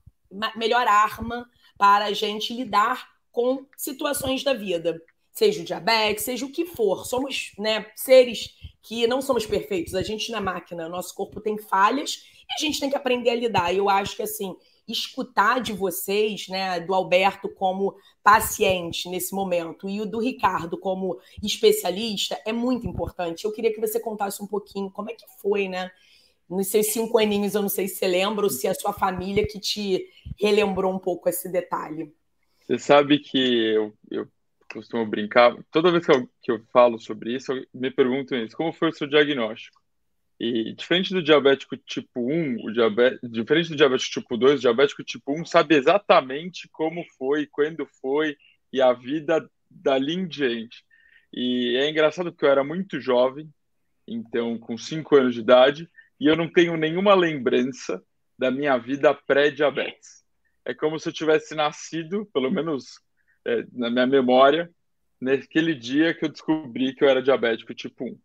melhor 0.55 0.87
arma 0.87 1.49
para 1.75 2.05
a 2.05 2.13
gente 2.13 2.53
lidar 2.53 3.09
com 3.31 3.65
situações 3.75 4.43
da 4.43 4.53
vida, 4.53 5.01
seja 5.31 5.63
o 5.63 5.65
diabetes, 5.65 6.25
seja 6.25 6.45
o 6.45 6.51
que 6.51 6.63
for. 6.63 7.03
Somos 7.07 7.53
né, 7.57 7.87
seres 7.95 8.55
que 8.83 9.07
não 9.07 9.23
somos 9.23 9.43
perfeitos, 9.43 9.95
a 9.95 10.03
gente 10.03 10.31
não 10.31 10.37
é 10.37 10.41
máquina, 10.41 10.87
nosso 10.87 11.15
corpo 11.15 11.41
tem 11.41 11.57
falhas 11.57 12.27
e 12.47 12.53
a 12.53 12.59
gente 12.59 12.79
tem 12.79 12.91
que 12.91 12.95
aprender 12.95 13.31
a 13.31 13.35
lidar. 13.35 13.73
E 13.73 13.77
eu 13.77 13.89
acho 13.89 14.15
que 14.15 14.21
assim 14.21 14.55
escutar 14.87 15.59
de 15.59 15.73
vocês, 15.73 16.47
né, 16.47 16.79
do 16.79 16.93
Alberto 16.93 17.49
como 17.49 17.95
paciente 18.23 19.09
nesse 19.09 19.33
momento 19.33 19.89
e 19.89 19.99
o 20.01 20.05
do 20.05 20.19
Ricardo 20.19 20.77
como 20.77 21.19
especialista 21.43 22.39
é 22.45 22.53
muito 22.53 22.87
importante. 22.87 23.45
Eu 23.45 23.51
queria 23.51 23.73
que 23.73 23.81
você 23.81 23.99
contasse 23.99 24.41
um 24.41 24.47
pouquinho 24.47 24.89
como 24.91 25.09
é 25.09 25.13
que 25.13 25.25
foi, 25.41 25.67
né? 25.67 25.91
Nos 26.49 26.67
seus 26.67 26.87
cinco 26.87 27.17
aninhos, 27.17 27.55
eu 27.55 27.61
não 27.61 27.69
sei 27.69 27.87
se 27.87 27.97
você 27.97 28.07
lembra 28.07 28.45
ou 28.45 28.49
se 28.49 28.67
é 28.67 28.69
a 28.69 28.75
sua 28.75 28.93
família 28.93 29.45
que 29.45 29.59
te 29.59 30.07
relembrou 30.39 30.93
um 30.93 30.99
pouco 30.99 31.27
esse 31.27 31.51
detalhe. 31.51 32.13
Você 32.61 32.79
sabe 32.79 33.19
que 33.19 33.37
eu, 33.37 33.93
eu 34.09 34.27
costumo 34.71 35.05
brincar, 35.05 35.55
toda 35.71 35.91
vez 35.91 36.05
que 36.05 36.11
eu, 36.11 36.29
que 36.41 36.51
eu 36.51 36.63
falo 36.71 36.99
sobre 36.99 37.35
isso, 37.35 37.51
me 37.73 37.91
pergunto 37.91 38.35
isso, 38.35 38.55
como 38.55 38.71
foi 38.71 38.89
o 38.89 38.93
seu 38.93 39.07
diagnóstico? 39.07 39.81
E 40.39 40.73
diferente 40.73 41.13
do 41.13 41.23
diabético 41.23 41.75
tipo 41.77 42.31
1, 42.31 42.57
o 42.63 42.71
diferente 43.27 43.69
do 43.69 43.75
diabético 43.75 44.21
tipo 44.21 44.37
2, 44.37 44.59
o 44.59 44.61
diabético 44.61 45.03
tipo 45.03 45.39
1 45.39 45.45
sabe 45.45 45.75
exatamente 45.75 46.69
como 46.71 47.03
foi, 47.17 47.47
quando 47.47 47.87
foi 47.99 48.37
e 48.71 48.81
a 48.81 48.93
vida 48.93 49.49
dali 49.69 50.13
em 50.13 50.27
diante. 50.27 50.83
E 51.33 51.75
é 51.77 51.89
engraçado 51.89 52.31
porque 52.31 52.45
eu 52.45 52.51
era 52.51 52.63
muito 52.63 52.99
jovem, 52.99 53.49
então 54.07 54.57
com 54.59 54.77
5 54.77 55.15
anos 55.15 55.33
de 55.33 55.41
idade, 55.41 55.89
e 56.19 56.27
eu 56.27 56.35
não 56.35 56.47
tenho 56.47 56.77
nenhuma 56.77 57.15
lembrança 57.15 58.01
da 58.37 58.51
minha 58.51 58.77
vida 58.77 59.13
pré-diabetes. 59.13 60.23
É 60.63 60.73
como 60.73 60.99
se 60.99 61.09
eu 61.09 61.13
tivesse 61.13 61.55
nascido, 61.55 62.25
pelo 62.33 62.51
menos 62.51 62.99
é, 63.45 63.65
na 63.71 63.89
minha 63.89 64.05
memória, 64.05 64.69
naquele 65.19 65.73
dia 65.73 66.13
que 66.13 66.25
eu 66.25 66.29
descobri 66.29 66.93
que 66.93 67.03
eu 67.03 67.09
era 67.09 67.23
diabético 67.23 67.73
tipo 67.73 68.05
1. 68.05 68.19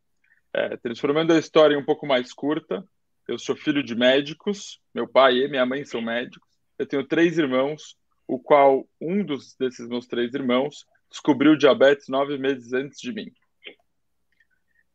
É, 0.55 0.77
transformando 0.77 1.33
a 1.33 1.39
história 1.39 1.75
em 1.75 1.79
um 1.79 1.85
pouco 1.85 2.07
mais 2.07 2.33
curta, 2.33 2.87
eu 3.27 3.39
sou 3.39 3.57
filho 3.57 3.83
de 3.83 3.95
médicos, 3.95 4.81
meu 4.95 5.09
pai 5.09 5.39
e 5.39 5.49
minha 5.49 5.65
mãe 5.65 5.85
são 5.85 6.03
médicos. 6.03 6.49
Eu 6.79 6.87
tenho 6.87 7.07
três 7.07 7.39
irmãos, 7.39 7.97
o 8.27 8.39
qual 8.39 8.87
um 9.01 9.25
dos, 9.25 9.55
desses 9.57 9.89
meus 9.89 10.07
três 10.07 10.35
irmãos 10.35 10.85
descobriu 11.11 11.57
diabetes 11.57 12.09
nove 12.09 12.37
meses 12.37 12.73
antes 12.73 13.01
de 13.01 13.13
mim. 13.13 13.33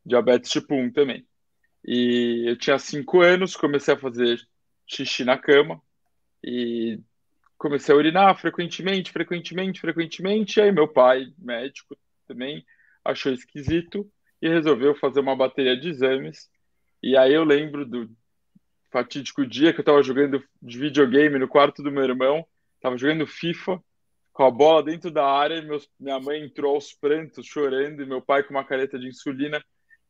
Diabetes 0.04 0.50
tipo 0.50 0.74
1 0.74 0.92
também. 0.92 1.26
E 1.84 2.44
eu 2.50 2.56
tinha 2.56 2.78
cinco 2.78 3.20
anos, 3.20 3.56
comecei 3.56 3.94
a 3.94 3.98
fazer 3.98 4.38
xixi 4.86 5.24
na 5.24 5.38
cama 5.38 5.80
e 6.42 7.00
comecei 7.56 7.94
a 7.94 7.98
urinar 7.98 8.38
frequentemente, 8.38 9.10
frequentemente, 9.10 9.80
frequentemente. 9.80 10.58
E 10.58 10.62
aí 10.62 10.72
meu 10.72 10.86
pai, 10.86 11.32
médico 11.36 11.96
também, 12.26 12.64
achou 13.04 13.32
esquisito 13.32 14.10
e 14.40 14.48
resolveu 14.48 14.94
fazer 14.94 15.20
uma 15.20 15.36
bateria 15.36 15.78
de 15.78 15.88
exames. 15.88 16.48
E 17.02 17.16
aí 17.16 17.32
eu 17.32 17.44
lembro 17.44 17.84
do 17.84 18.10
fatídico 18.90 19.46
dia 19.46 19.72
que 19.72 19.80
eu 19.80 19.82
estava 19.82 20.02
jogando 20.02 20.42
de 20.62 20.78
videogame 20.78 21.38
no 21.38 21.48
quarto 21.48 21.82
do 21.82 21.90
meu 21.90 22.04
irmão, 22.04 22.46
estava 22.76 22.96
jogando 22.96 23.26
FIFA 23.26 23.82
com 24.32 24.44
a 24.44 24.50
bola 24.50 24.84
dentro 24.84 25.10
da 25.10 25.26
área, 25.26 25.60
meus, 25.62 25.88
minha 25.98 26.20
mãe 26.20 26.44
entrou 26.44 26.74
aos 26.74 26.92
prantos, 26.92 27.44
chorando, 27.44 28.02
e 28.02 28.06
meu 28.06 28.22
pai 28.22 28.44
com 28.44 28.54
uma 28.54 28.64
careta 28.64 28.96
de 28.96 29.08
insulina 29.08 29.60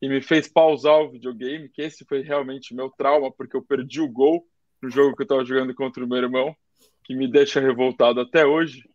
e 0.01 0.07
me 0.07 0.21
fez 0.21 0.47
pausar 0.47 0.99
o 1.01 1.09
videogame, 1.09 1.67
que 1.67 1.81
esse 1.81 2.05
foi 2.05 2.21
realmente 2.21 2.75
meu 2.75 2.89
trauma, 2.89 3.31
porque 3.31 3.57
eu 3.57 3.61
perdi 3.61 3.99
o 3.99 4.07
gol 4.07 4.45
no 4.81 4.89
jogo 4.89 5.15
que 5.15 5.23
eu 5.23 5.25
estava 5.25 5.43
jogando 5.43 5.73
contra 5.73 6.03
o 6.05 6.07
meu 6.07 6.19
irmão, 6.19 6.55
que 7.03 7.15
me 7.15 7.27
deixa 7.27 7.59
revoltado 7.59 8.21
até 8.21 8.45
hoje. 8.45 8.87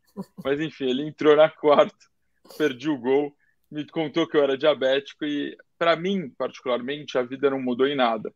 Mas 0.42 0.60
enfim, 0.60 0.88
ele 0.88 1.02
entrou 1.02 1.36
na 1.36 1.50
quarta, 1.50 1.96
perdi 2.56 2.88
o 2.88 2.96
gol, 2.96 3.34
me 3.74 3.84
contou 3.88 4.28
que 4.28 4.36
eu 4.36 4.42
era 4.44 4.56
diabético 4.56 5.24
e 5.24 5.56
para 5.76 5.96
mim, 5.96 6.30
particularmente, 6.38 7.18
a 7.18 7.22
vida 7.22 7.50
não 7.50 7.60
mudou 7.60 7.88
em 7.88 7.96
nada. 7.96 8.32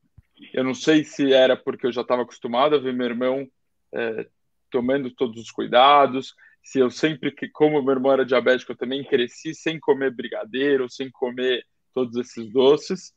Eu 0.52 0.64
não 0.64 0.74
sei 0.74 1.04
se 1.04 1.32
era 1.32 1.56
porque 1.56 1.86
eu 1.86 1.92
já 1.92 2.00
estava 2.00 2.22
acostumado 2.22 2.74
a 2.74 2.78
ver 2.78 2.92
meu 2.92 3.06
irmão 3.06 3.48
é, 3.94 4.28
tomando 4.68 5.12
todos 5.12 5.40
os 5.40 5.50
cuidados, 5.52 6.34
se 6.60 6.80
eu 6.80 6.90
sempre, 6.90 7.32
como 7.52 7.80
meu 7.80 7.94
irmão 7.94 8.12
era 8.12 8.26
diabético, 8.26 8.72
eu 8.72 8.76
também 8.76 9.04
cresci 9.04 9.54
sem 9.54 9.78
comer 9.78 10.10
brigadeiro, 10.10 10.90
sem 10.90 11.08
comer 11.08 11.64
todos 11.94 12.16
esses 12.16 12.52
doces, 12.52 13.12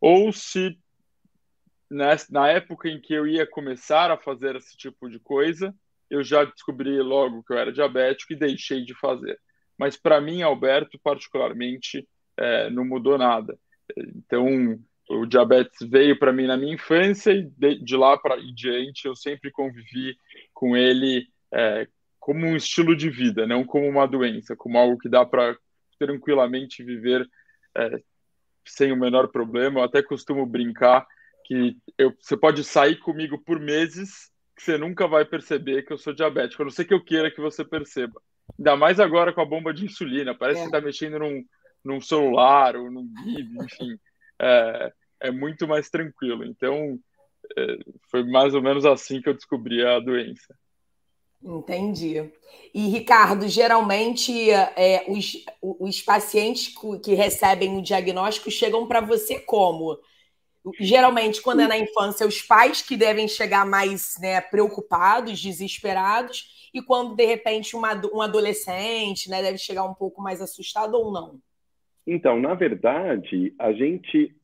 ou 0.00 0.32
se 0.32 0.76
na 1.88 2.48
época 2.48 2.88
em 2.88 3.00
que 3.00 3.14
eu 3.14 3.28
ia 3.28 3.46
começar 3.46 4.10
a 4.10 4.18
fazer 4.18 4.56
esse 4.56 4.76
tipo 4.76 5.08
de 5.08 5.20
coisa, 5.20 5.72
eu 6.10 6.24
já 6.24 6.44
descobri 6.44 7.00
logo 7.00 7.44
que 7.44 7.52
eu 7.52 7.58
era 7.58 7.72
diabético 7.72 8.32
e 8.32 8.36
deixei 8.36 8.84
de 8.84 8.94
fazer. 8.94 9.38
Mas 9.78 9.96
para 9.96 10.20
mim, 10.20 10.42
Alberto, 10.42 10.98
particularmente, 11.02 12.06
é, 12.36 12.70
não 12.70 12.84
mudou 12.84 13.18
nada. 13.18 13.58
Então, 13.96 14.78
o 15.08 15.26
diabetes 15.26 15.88
veio 15.88 16.18
para 16.18 16.32
mim 16.32 16.46
na 16.46 16.56
minha 16.56 16.74
infância 16.74 17.32
e 17.32 17.42
de, 17.42 17.82
de 17.82 17.96
lá 17.96 18.16
para 18.16 18.36
diante 18.54 19.06
eu 19.06 19.14
sempre 19.14 19.50
convivi 19.50 20.16
com 20.52 20.76
ele 20.76 21.26
é, 21.52 21.86
como 22.18 22.46
um 22.46 22.56
estilo 22.56 22.96
de 22.96 23.10
vida, 23.10 23.46
não 23.46 23.64
como 23.64 23.86
uma 23.86 24.06
doença, 24.06 24.56
como 24.56 24.78
algo 24.78 24.98
que 24.98 25.08
dá 25.08 25.26
para 25.26 25.56
tranquilamente 25.98 26.82
viver 26.82 27.28
é, 27.76 28.00
sem 28.64 28.92
o 28.92 28.96
menor 28.96 29.28
problema. 29.28 29.80
Eu 29.80 29.84
até 29.84 30.02
costumo 30.02 30.46
brincar 30.46 31.06
que 31.44 31.76
eu, 31.98 32.14
você 32.18 32.36
pode 32.36 32.64
sair 32.64 32.96
comigo 32.96 33.38
por 33.44 33.60
meses 33.60 34.32
que 34.56 34.62
você 34.62 34.78
nunca 34.78 35.06
vai 35.06 35.24
perceber 35.24 35.82
que 35.82 35.92
eu 35.92 35.98
sou 35.98 36.14
diabético, 36.14 36.62
a 36.62 36.64
não 36.64 36.70
ser 36.70 36.84
que 36.84 36.94
eu 36.94 37.04
queira 37.04 37.30
que 37.30 37.40
você 37.40 37.64
perceba. 37.64 38.20
Ainda 38.58 38.76
mais 38.76 39.00
agora 39.00 39.32
com 39.32 39.40
a 39.40 39.46
bomba 39.46 39.72
de 39.72 39.84
insulina, 39.84 40.34
parece 40.34 40.60
é. 40.60 40.62
que 40.62 40.68
está 40.68 40.80
mexendo 40.80 41.18
num, 41.18 41.44
num 41.84 42.00
celular 42.00 42.76
ou 42.76 42.90
num 42.90 43.08
GIF, 43.22 43.48
enfim. 43.64 43.98
É, 44.40 44.92
é 45.20 45.30
muito 45.30 45.66
mais 45.66 45.88
tranquilo. 45.88 46.44
Então, 46.44 46.98
é, 47.56 47.78
foi 48.10 48.24
mais 48.24 48.54
ou 48.54 48.62
menos 48.62 48.84
assim 48.84 49.20
que 49.20 49.28
eu 49.28 49.34
descobri 49.34 49.84
a 49.84 49.98
doença. 50.00 50.54
Entendi. 51.42 52.32
E, 52.72 52.88
Ricardo, 52.88 53.46
geralmente 53.48 54.50
é, 54.50 55.04
os, 55.08 55.44
os 55.60 56.00
pacientes 56.00 56.74
que 57.02 57.12
recebem 57.12 57.76
o 57.76 57.82
diagnóstico 57.82 58.50
chegam 58.50 58.86
para 58.86 59.00
você 59.00 59.38
como? 59.40 59.98
Geralmente, 60.80 61.42
quando 61.42 61.60
é 61.60 61.68
na 61.68 61.76
infância, 61.76 62.26
os 62.26 62.40
pais 62.40 62.80
que 62.80 62.96
devem 62.96 63.28
chegar 63.28 63.66
mais 63.66 64.14
né, 64.18 64.40
preocupados, 64.40 65.38
desesperados, 65.38 66.53
e 66.74 66.82
quando, 66.82 67.14
de 67.14 67.24
repente, 67.24 67.76
uma, 67.76 67.94
um 68.12 68.20
adolescente 68.20 69.30
né, 69.30 69.40
deve 69.40 69.58
chegar 69.58 69.84
um 69.84 69.94
pouco 69.94 70.20
mais 70.20 70.42
assustado 70.42 70.94
ou 70.94 71.12
não? 71.12 71.38
Então, 72.04 72.40
na 72.40 72.52
verdade, 72.54 73.54
a 73.58 73.72
gente. 73.72 74.34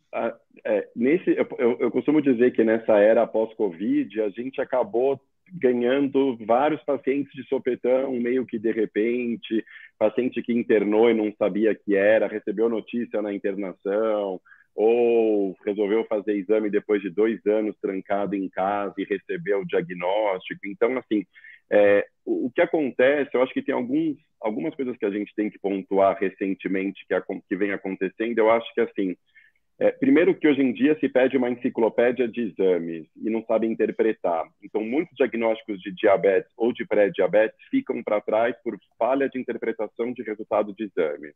é, 0.65 0.89
nesse, 0.95 1.31
eu, 1.31 1.77
eu 1.81 1.91
costumo 1.91 2.23
dizer 2.23 2.53
que 2.53 2.63
nessa 2.63 2.99
era 2.99 3.27
pós-Covid, 3.27 4.23
a 4.23 4.31
gente 4.31 4.61
acabou 4.61 5.21
ganhando 5.53 6.37
vários 6.47 6.81
pacientes 6.85 7.33
de 7.33 7.43
sopetão, 7.49 8.13
meio 8.13 8.47
que 8.47 8.57
de 8.57 8.71
repente, 8.71 9.65
paciente 9.99 10.41
que 10.41 10.53
internou 10.53 11.11
e 11.11 11.15
não 11.15 11.33
sabia 11.37 11.75
que 11.75 11.97
era, 11.97 12.29
recebeu 12.29 12.69
notícia 12.69 13.21
na 13.21 13.35
internação, 13.35 14.41
ou 14.75 15.57
resolveu 15.67 16.05
fazer 16.05 16.37
exame 16.37 16.71
depois 16.71 17.03
de 17.03 17.11
dois 17.11 17.45
anos 17.47 17.77
trancado 17.83 18.37
em 18.37 18.49
casa 18.49 18.95
e 18.97 19.05
recebeu 19.05 19.61
o 19.61 19.67
diagnóstico. 19.67 20.61
Então, 20.67 20.97
assim, 20.97 21.27
é, 21.71 22.05
o, 22.25 22.51
que 22.51 22.61
acontece, 22.61 23.31
eu 23.33 23.43
acho 23.43 23.53
que 23.53 23.63
tem 23.63 23.75
alguns, 23.75 24.17
algumas 24.41 24.75
coisas 24.75 24.97
que 24.97 25.07
a 25.07 25.11
gente 25.11 25.33
tem 25.35 25.49
que 25.49 25.59
pontuar 25.59 26.19
recentemente 26.19 27.05
que, 27.07 27.15
que 27.49 27.57
vem 27.57 27.73
acontecendo. 27.73 28.39
Eu 28.39 28.51
acho 28.51 28.73
que, 28.75 28.81
assim, 28.81 29.17
é, 29.79 29.91
primeiro 29.93 30.35
que 30.35 30.47
hoje 30.47 30.61
em 30.61 30.73
dia 30.73 30.99
se 30.99 31.09
pede 31.09 31.37
uma 31.37 31.49
enciclopédia 31.49 32.29
de 32.29 32.43
exames 32.43 33.07
e 33.17 33.31
não 33.31 33.43
sabe 33.47 33.67
interpretar. 33.67 34.45
Então, 34.63 34.85
muitos 34.85 35.15
diagnósticos 35.17 35.81
de 35.81 35.93
diabetes 35.93 36.53
ou 36.57 36.73
de 36.73 36.85
pré-diabetes 36.85 37.59
ficam 37.71 38.03
para 38.03 38.21
trás 38.21 38.55
por 38.63 38.77
falha 38.99 39.29
de 39.29 39.41
interpretação 39.41 40.13
de 40.13 40.23
resultado 40.23 40.75
de 40.75 40.85
exame. 40.85 41.33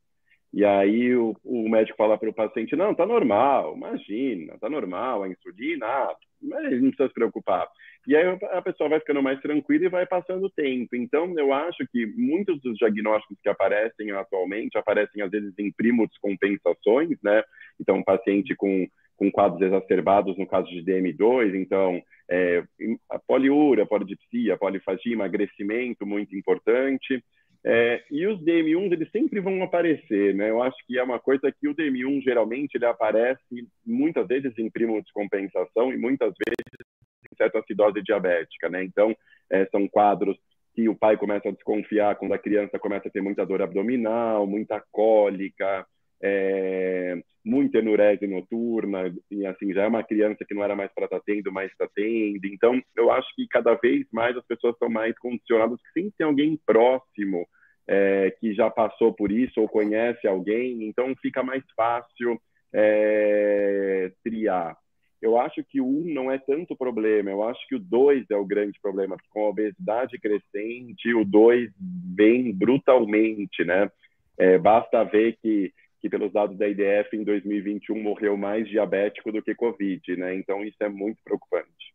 E 0.55 0.64
aí 0.64 1.17
o, 1.17 1.35
o 1.43 1.69
médico 1.69 1.99
fala 1.99 2.17
para 2.17 2.31
o 2.31 2.33
paciente, 2.33 2.77
não, 2.77 2.95
tá 2.95 3.05
normal, 3.05 3.75
imagina, 3.77 4.57
tá 4.61 4.71
normal, 4.71 5.25
a 5.25 5.29
insulina, 5.29 6.14
mas 6.40 6.81
não 6.81 6.90
precisa 6.90 7.09
se 7.09 7.14
preocupar. 7.14 7.67
E 8.07 8.14
aí 8.14 8.25
a 8.53 8.62
pessoa 8.62 8.88
vai 8.88 9.01
ficando 9.01 9.21
mais 9.21 9.40
tranquila 9.40 9.87
e 9.87 9.88
vai 9.88 10.07
passando 10.07 10.45
o 10.45 10.51
tempo. 10.51 10.95
Então, 10.95 11.37
eu 11.37 11.53
acho 11.53 11.85
que 11.90 12.07
muitos 12.07 12.61
dos 12.62 12.77
diagnósticos 12.77 13.37
que 13.43 13.49
aparecem 13.49 14.12
atualmente 14.12 14.79
aparecem, 14.79 15.23
às 15.23 15.31
vezes, 15.31 15.53
em 15.59 15.73
primo 15.73 16.07
descompensações, 16.07 17.19
né? 17.21 17.43
Então, 17.81 17.97
um 17.97 18.05
paciente 18.05 18.55
com, 18.55 18.87
com 19.17 19.33
quadros 19.33 19.61
exacerbados, 19.61 20.38
no 20.38 20.47
caso 20.47 20.69
de 20.69 20.85
DM2, 20.85 21.57
então, 21.57 22.01
é, 22.31 22.62
a 23.11 23.19
poliúria, 23.19 23.87
polidipsia, 23.87 24.57
polifagia, 24.57 25.14
emagrecimento 25.14 26.07
muito 26.07 26.37
importante. 26.37 27.25
É, 27.66 28.05
e 28.11 28.27
os 28.27 28.38
DM1s, 28.42 28.92
eles 28.92 29.11
sempre 29.11 29.40
vão 29.40 29.62
aparecer, 29.62 30.35
né? 30.35 30.50
Eu 30.50 30.62
acho 30.62 30.77
que 30.87 30.98
é 30.98 31.03
uma 31.03 31.18
coisa 31.18 31.50
que 31.50 31.66
o 31.66 31.74
DM1, 31.74 32.22
geralmente, 32.22 32.74
ele 32.74 32.85
aparece 32.85 33.40
muitas 33.87 34.27
vezes 34.27 34.53
em 34.59 34.70
primo 34.70 35.00
descompensação 35.00 35.90
e 35.90 35.96
muitas 35.96 36.35
vezes 36.46 36.87
em 37.33 37.37
certa 37.37 37.61
acidose 37.61 38.03
diabética, 38.03 38.68
né? 38.68 38.85
Então, 38.85 39.16
é, 39.50 39.64
são 39.66 39.88
quadros 39.88 40.37
que 40.74 40.88
o 40.88 40.94
pai 40.94 41.16
começa 41.16 41.48
a 41.48 41.53
desconfiar 41.53 42.16
quando 42.16 42.35
a 42.35 42.38
criança 42.38 42.79
começa 42.79 43.09
a 43.09 43.11
ter 43.11 43.22
muita 43.22 43.46
dor 43.46 43.62
abdominal, 43.62 44.46
muita 44.46 44.83
cólica, 44.92 45.87
é, 46.27 47.23
muita 47.45 47.79
enurese 47.79 48.27
noturna, 48.27 49.15
e 49.31 49.45
assim, 49.45 49.75
já 49.75 49.83
é 49.83 49.87
uma 49.87 50.03
criança 50.03 50.43
que 50.43 50.55
não 50.55 50.65
era 50.65 50.75
mais 50.75 50.91
para 50.95 51.05
estar 51.05 51.19
tá 51.19 51.25
tendo, 51.27 51.53
mas 51.53 51.71
está 51.71 51.87
tendo. 51.95 52.47
Então, 52.47 52.81
eu 52.97 53.11
acho 53.11 53.29
que 53.37 53.47
cada 53.47 53.75
vez 53.75 54.07
mais 54.11 54.35
as 54.35 54.47
pessoas 54.47 54.73
estão 54.73 54.89
mais 54.89 55.17
condicionadas, 55.19 55.79
sempre 55.93 56.15
tem 56.17 56.27
alguém 56.27 56.59
próximo 56.65 57.47
é, 57.87 58.35
que 58.41 58.55
já 58.55 58.71
passou 58.71 59.13
por 59.13 59.31
isso 59.31 59.61
ou 59.61 59.69
conhece 59.69 60.27
alguém, 60.27 60.85
então 60.85 61.15
fica 61.21 61.43
mais 61.43 61.63
fácil 61.77 62.41
é, 62.73 64.11
triar. 64.25 64.75
Eu 65.21 65.39
acho 65.39 65.63
que 65.65 65.83
o 65.83 65.87
um 65.87 66.05
não 66.07 66.31
é 66.31 66.39
tanto 66.39 66.75
problema, 66.75 67.31
eu 67.31 67.43
acho 67.43 67.61
que 67.69 67.75
o 67.75 67.79
dois 67.79 68.25
é 68.31 68.37
o 68.37 68.47
grande 68.47 68.79
problema, 68.81 69.17
porque 69.17 69.29
com 69.31 69.45
a 69.45 69.51
obesidade 69.51 70.19
crescente, 70.19 71.13
o 71.15 71.23
dois 71.23 71.71
vem 72.17 72.51
brutalmente, 72.51 73.63
né? 73.63 73.91
É, 74.39 74.59
basta 74.59 75.05
ver 75.05 75.37
que, 75.41 75.73
que, 76.05 76.11
pelos 76.11 76.31
dados 76.31 76.59
da 76.59 76.69
IDF, 76.69 77.17
em 77.17 77.25
2021 77.25 77.99
morreu 78.03 78.37
mais 78.37 78.69
diabético 78.69 79.33
do 79.33 79.43
que 79.43 79.55
Covid, 79.55 80.17
né? 80.19 80.35
Então 80.35 80.62
isso 80.62 80.77
é 80.81 80.88
muito 80.88 81.19
preocupante. 81.25 81.95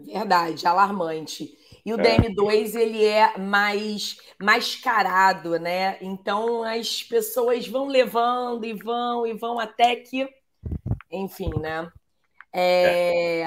Verdade, 0.00 0.66
alarmante. 0.66 1.54
E 1.84 1.92
o 1.92 2.00
é. 2.00 2.02
DM2 2.02 2.74
ele 2.74 3.04
é 3.04 3.36
mais 3.36 4.16
mascarado, 4.40 5.58
né? 5.58 5.98
Então 6.00 6.62
as 6.62 7.02
pessoas 7.02 7.68
vão 7.68 7.86
levando 7.86 8.64
e 8.64 8.72
vão 8.72 9.26
e 9.26 9.34
vão 9.34 9.60
até 9.60 9.94
que, 9.94 10.26
enfim, 11.10 11.50
né? 11.60 11.92
É... 12.50 13.46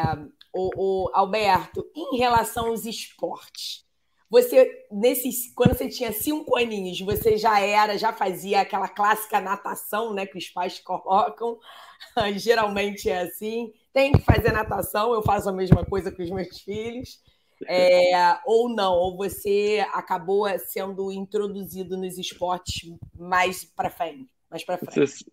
o, 0.53 1.05
o 1.07 1.11
Alberto, 1.11 1.83
em 1.95 2.17
relação 2.17 2.67
aos 2.67 2.85
esportes. 2.85 3.83
Você, 4.29 4.87
nesses, 4.91 5.53
quando 5.53 5.77
você 5.77 5.87
tinha 5.87 6.11
cinco 6.11 6.57
aninhos, 6.57 6.99
você 7.01 7.37
já 7.37 7.59
era, 7.59 7.97
já 7.97 8.11
fazia 8.11 8.61
aquela 8.61 8.87
clássica 8.87 9.39
natação, 9.39 10.13
né, 10.13 10.25
que 10.25 10.37
os 10.37 10.49
pais 10.49 10.79
colocam. 10.79 11.59
Geralmente 12.37 13.09
é 13.09 13.21
assim. 13.21 13.71
Tem 13.93 14.11
que 14.11 14.21
fazer 14.21 14.51
natação, 14.51 15.13
eu 15.13 15.21
faço 15.21 15.49
a 15.49 15.53
mesma 15.53 15.85
coisa 15.85 16.11
com 16.11 16.23
os 16.23 16.29
meus 16.29 16.59
filhos. 16.61 17.23
É, 17.67 18.37
ou 18.45 18.67
não, 18.67 18.93
ou 18.93 19.15
você 19.15 19.85
acabou 19.93 20.45
sendo 20.59 21.11
introduzido 21.11 21.95
nos 21.95 22.17
esportes 22.17 22.91
mais 23.17 23.63
para 23.63 23.89
frente. 23.89 24.29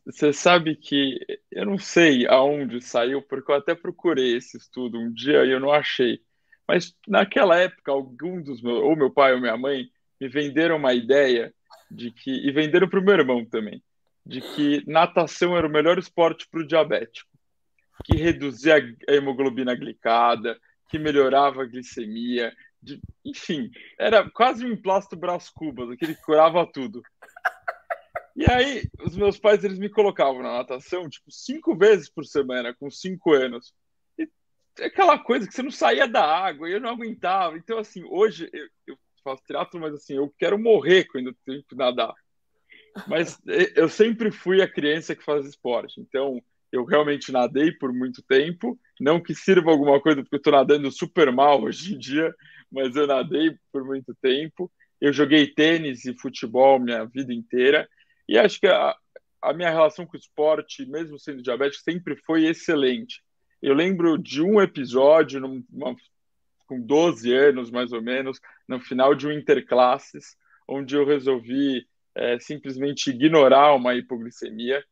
Você 0.07 0.33
sabe 0.33 0.77
que 0.77 1.19
eu 1.51 1.67
não 1.67 1.79
sei 1.79 2.27
aonde 2.27 2.81
saiu, 2.81 3.23
porque 3.23 3.51
eu 3.51 3.57
até 3.57 3.75
procurei 3.75 4.37
esse 4.37 4.57
estudo 4.57 4.99
um 4.99 5.13
dia 5.13 5.45
e 5.45 5.51
eu 5.51 5.61
não 5.61 5.71
achei. 5.71 6.21
Mas 6.73 6.97
naquela 7.07 7.59
época, 7.59 7.93
algum 7.93 8.41
dos 8.41 8.63
meus, 8.63 8.79
ou 8.79 8.97
meu 8.97 9.11
pai 9.11 9.35
ou 9.35 9.41
minha 9.43 9.59
mãe, 9.59 9.91
me 10.19 10.27
venderam 10.27 10.79
uma 10.79 10.95
ideia 10.95 11.53
de 11.91 12.11
que, 12.11 12.31
e 12.31 12.51
venderam 12.51 12.89
para 12.89 12.99
o 12.99 13.05
meu 13.05 13.13
irmão 13.13 13.45
também, 13.45 13.83
de 14.25 14.41
que 14.41 14.83
natação 14.87 15.55
era 15.55 15.67
o 15.67 15.71
melhor 15.71 15.99
esporte 15.99 16.49
para 16.51 16.61
o 16.61 16.67
diabético, 16.67 17.29
que 18.07 18.17
reduzia 18.17 18.77
a 19.07 19.13
hemoglobina 19.13 19.75
glicada, 19.75 20.59
que 20.89 20.99
melhorava 20.99 21.61
a 21.61 21.67
glicemia, 21.67 22.51
de, 22.83 22.99
enfim, 23.23 23.71
era 23.99 24.31
quase 24.31 24.65
um 24.65 24.73
emplasto 24.73 25.15
Brás 25.15 25.51
Cubas, 25.51 25.91
aquele 25.91 26.15
que 26.15 26.23
curava 26.23 26.67
tudo. 26.67 27.03
E 28.35 28.51
aí, 28.51 28.89
os 29.05 29.15
meus 29.15 29.39
pais, 29.39 29.63
eles 29.63 29.79
me 29.79 29.91
colocavam 29.91 30.43
na 30.43 30.55
natação, 30.55 31.07
tipo, 31.07 31.31
cinco 31.31 31.77
vezes 31.77 32.09
por 32.09 32.25
semana, 32.25 32.73
com 32.73 32.91
cinco 32.91 33.35
anos. 33.35 33.75
É 34.79 34.87
aquela 34.87 35.19
coisa 35.19 35.47
que 35.47 35.55
você 35.55 35.63
não 35.63 35.71
saía 35.71 36.09
da 36.09 36.25
água, 36.25 36.69
eu 36.69 36.81
não 36.81 36.91
aguentava. 36.91 37.57
Então, 37.57 37.79
assim, 37.79 38.03
hoje 38.05 38.49
eu, 38.53 38.67
eu 38.87 38.99
faço 39.23 39.43
teatro, 39.45 39.81
mas 39.81 39.95
assim, 39.95 40.17
eu 40.17 40.33
quero 40.39 40.59
morrer 40.59 41.05
quando 41.05 41.37
tenho 41.45 41.63
que 41.65 41.75
nadar. 41.75 42.15
Mas 43.07 43.41
eu 43.77 43.89
sempre 43.89 44.31
fui 44.31 44.63
a 44.63 44.71
criança 44.71 45.15
que 45.15 45.25
faz 45.25 45.47
esporte. 45.47 46.01
Então, 46.01 46.43
eu 46.71 46.85
realmente 46.85 47.31
nadei 47.31 47.71
por 47.73 47.93
muito 47.93 48.23
tempo. 48.23 48.79
Não 48.99 49.21
que 49.21 49.35
sirva 49.35 49.71
alguma 49.71 50.01
coisa, 50.01 50.23
porque 50.23 50.37
eu 50.37 50.39
estou 50.39 50.53
nadando 50.53 50.91
super 50.91 51.31
mal 51.31 51.63
hoje 51.63 51.95
em 51.95 51.99
dia, 51.99 52.35
mas 52.71 52.97
eu 52.97 53.07
nadei 53.07 53.55
por 53.71 53.85
muito 53.85 54.15
tempo. 54.23 54.73
Eu 55.01 55.13
joguei 55.13 55.53
tênis 55.53 56.05
e 56.07 56.19
futebol 56.19 56.79
minha 56.79 57.05
vida 57.05 57.33
inteira. 57.33 57.87
E 58.27 58.39
acho 58.39 58.59
que 58.59 58.67
a, 58.67 58.97
a 59.43 59.53
minha 59.53 59.71
relação 59.71 60.07
com 60.07 60.17
o 60.17 60.21
esporte, 60.21 60.87
mesmo 60.87 61.19
sendo 61.19 61.43
diabético, 61.43 61.83
sempre 61.83 62.17
foi 62.25 62.47
excelente. 62.47 63.23
Eu 63.63 63.75
lembro 63.75 64.19
de 64.19 64.43
um 64.43 64.61
episódio, 64.61 65.41
numa, 65.41 65.95
com 66.67 66.81
12 66.81 67.33
anos 67.33 67.71
mais 67.71 67.93
ou 67.93 68.03
menos, 68.03 68.41
no 68.67 68.81
final 68.81 69.15
de 69.15 69.27
um 69.27 69.33
interclasses, 69.33 70.37
onde 70.67 70.97
eu 70.97 71.07
resolvi 71.07 71.87
é, 72.15 72.39
simplesmente 72.39 73.11
ignorar 73.11 73.75
uma 73.75 73.95
hipoglicemia. 73.95 74.85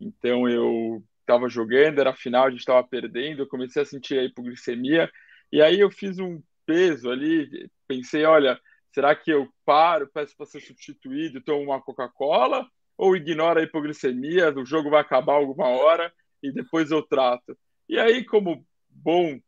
Então 0.00 0.48
eu 0.48 1.02
estava 1.20 1.48
jogando, 1.48 2.00
era 2.00 2.14
final, 2.14 2.46
a 2.46 2.50
gente 2.50 2.60
estava 2.60 2.86
perdendo, 2.86 3.42
eu 3.42 3.48
comecei 3.48 3.82
a 3.82 3.86
sentir 3.86 4.18
a 4.18 4.24
hipoglicemia, 4.24 5.10
e 5.50 5.60
aí 5.60 5.80
eu 5.80 5.90
fiz 5.90 6.18
um 6.18 6.42
peso 6.64 7.10
ali, 7.10 7.70
pensei, 7.86 8.24
olha, 8.24 8.58
Será 8.92 9.16
que 9.16 9.30
eu 9.30 9.48
paro, 9.64 10.06
peço 10.06 10.36
para 10.36 10.46
ser 10.46 10.60
substituído, 10.60 11.40
tomo 11.40 11.62
uma 11.62 11.80
Coca-Cola? 11.80 12.68
Ou 12.96 13.16
ignoro 13.16 13.58
a 13.58 13.62
hipoglicemia, 13.62 14.52
o 14.54 14.66
jogo 14.66 14.90
vai 14.90 15.00
acabar 15.00 15.34
alguma 15.34 15.66
hora 15.66 16.12
e 16.42 16.52
depois 16.52 16.90
eu 16.90 17.02
trato? 17.02 17.56
E 17.92 17.98
aí, 17.98 18.24
como 18.24 18.66
bom 18.88 19.38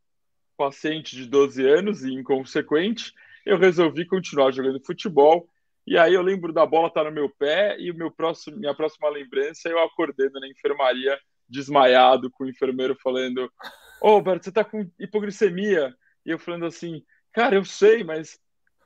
paciente 0.55 1.15
de 1.15 1.25
12 1.25 1.67
anos 1.67 2.03
e 2.03 2.13
inconsequente, 2.13 3.11
eu 3.43 3.57
resolvi 3.57 4.05
continuar 4.05 4.51
jogando 4.51 4.85
futebol. 4.85 5.49
E 5.83 5.97
aí 5.97 6.13
eu 6.13 6.21
lembro 6.21 6.53
da 6.53 6.63
bola 6.63 6.89
estar 6.89 7.03
tá 7.03 7.09
no 7.09 7.15
meu 7.15 7.27
pé 7.27 7.75
e 7.79 7.91
meu 7.91 8.11
próximo, 8.11 8.55
minha 8.57 8.75
próxima 8.75 9.09
lembrança 9.09 9.67
eu 9.67 9.79
acordando 9.79 10.39
na 10.39 10.47
enfermaria 10.47 11.17
desmaiado 11.49 12.29
com 12.29 12.43
o 12.43 12.47
enfermeiro 12.47 12.95
falando: 13.01 13.51
"Ô, 13.99 14.09
oh, 14.09 14.09
Alberto, 14.09 14.43
você 14.43 14.49
está 14.49 14.63
com 14.63 14.87
hipoglicemia?" 14.99 15.91
E 16.23 16.29
eu 16.29 16.37
falando 16.37 16.67
assim: 16.67 17.03
"Cara, 17.33 17.55
eu 17.55 17.65
sei, 17.65 18.03
mas 18.03 18.39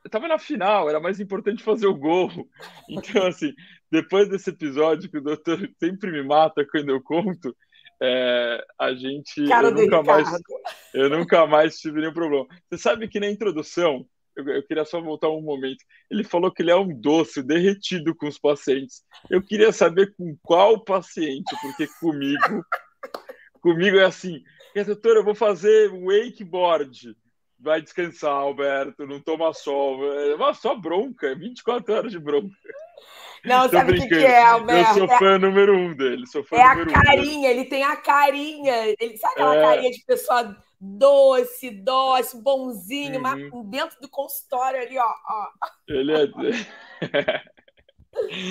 eu 0.05 0.09
tava 0.09 0.29
na 0.29 0.39
final, 0.39 0.89
era 0.89 1.01
mais 1.01 1.19
importante 1.19 1.63
fazer 1.63 1.87
o 1.87 1.95
gol. 1.95 2.29
Então, 2.89 3.27
assim, 3.27 3.53
depois 3.91 4.29
desse 4.29 4.51
episódio 4.51 5.11
que 5.11 5.17
o 5.17 5.21
doutor 5.21 5.69
sempre 5.77 6.11
me 6.11 6.23
mata 6.23 6.65
quando 6.65 6.91
eu 6.91 7.01
conto, 7.01 7.53
é, 8.01 8.65
a 8.79 8.93
gente. 8.93 9.47
Cara 9.47 9.69
eu 9.69 9.75
nunca, 9.75 10.03
mais, 10.03 10.27
eu 10.93 11.09
nunca 11.09 11.47
mais 11.47 11.77
tive 11.79 12.01
nenhum 12.01 12.13
problema. 12.13 12.47
Você 12.69 12.77
sabe 12.77 13.07
que 13.07 13.19
na 13.19 13.29
introdução, 13.29 14.05
eu, 14.35 14.47
eu, 14.47 14.63
queria 14.63 14.85
só 14.85 15.01
voltar 15.01 15.29
um 15.29 15.41
momento. 15.41 15.83
Ele 16.09 16.23
falou 16.23 16.51
que 16.51 16.61
ele 16.61 16.71
é 16.71 16.75
um 16.75 16.93
doce 16.99 17.43
derretido 17.43 18.15
com 18.15 18.27
os 18.27 18.37
pacientes. 18.37 19.03
Eu 19.29 19.41
queria 19.41 19.71
saber 19.71 20.13
com 20.15 20.37
qual 20.41 20.83
paciente, 20.83 21.55
porque 21.61 21.87
comigo. 21.99 22.65
comigo 23.61 23.97
é 23.97 24.05
assim, 24.05 24.41
doutor, 24.85 25.17
eu 25.17 25.23
vou 25.23 25.35
fazer 25.35 25.89
wakeboard 25.89 27.13
vai 27.59 27.81
descansar, 27.81 28.31
Alberto, 28.31 29.05
não 29.05 29.19
toma 29.19 29.53
sol. 29.53 29.99
É 30.13 30.53
só 30.53 30.75
bronca, 30.75 31.35
24 31.35 31.93
horas 31.93 32.11
de 32.11 32.19
bronca. 32.19 32.55
Não, 33.45 33.69
sabe 33.69 33.91
o 33.91 33.95
que, 33.95 34.07
que, 34.07 34.15
é, 34.15 34.43
Alberto? 34.43 34.99
Eu 34.99 35.07
sou 35.07 35.17
fã 35.17 35.37
número 35.37 35.77
um 35.77 35.95
dele. 35.95 36.25
Sou 36.27 36.43
fã 36.43 36.57
é 36.57 36.61
a 36.61 36.85
carinha, 36.85 37.49
um 37.49 37.51
ele 37.51 37.65
tem 37.65 37.83
a 37.83 37.95
carinha. 37.95 38.95
Ele 38.99 39.17
sabe 39.17 39.33
aquela 39.33 39.55
é... 39.55 39.61
carinha 39.61 39.91
de 39.91 40.05
pessoa 40.05 40.57
doce, 40.79 41.71
doce, 41.71 42.41
bonzinho, 42.41 43.15
uhum. 43.15 43.21
mas 43.21 43.39
dentro 43.69 43.99
do 44.01 44.09
consultório 44.09 44.81
ali, 44.81 44.97
ó. 44.97 45.03
ó. 45.03 45.47
Ele 45.87 46.13
é. 46.13 46.27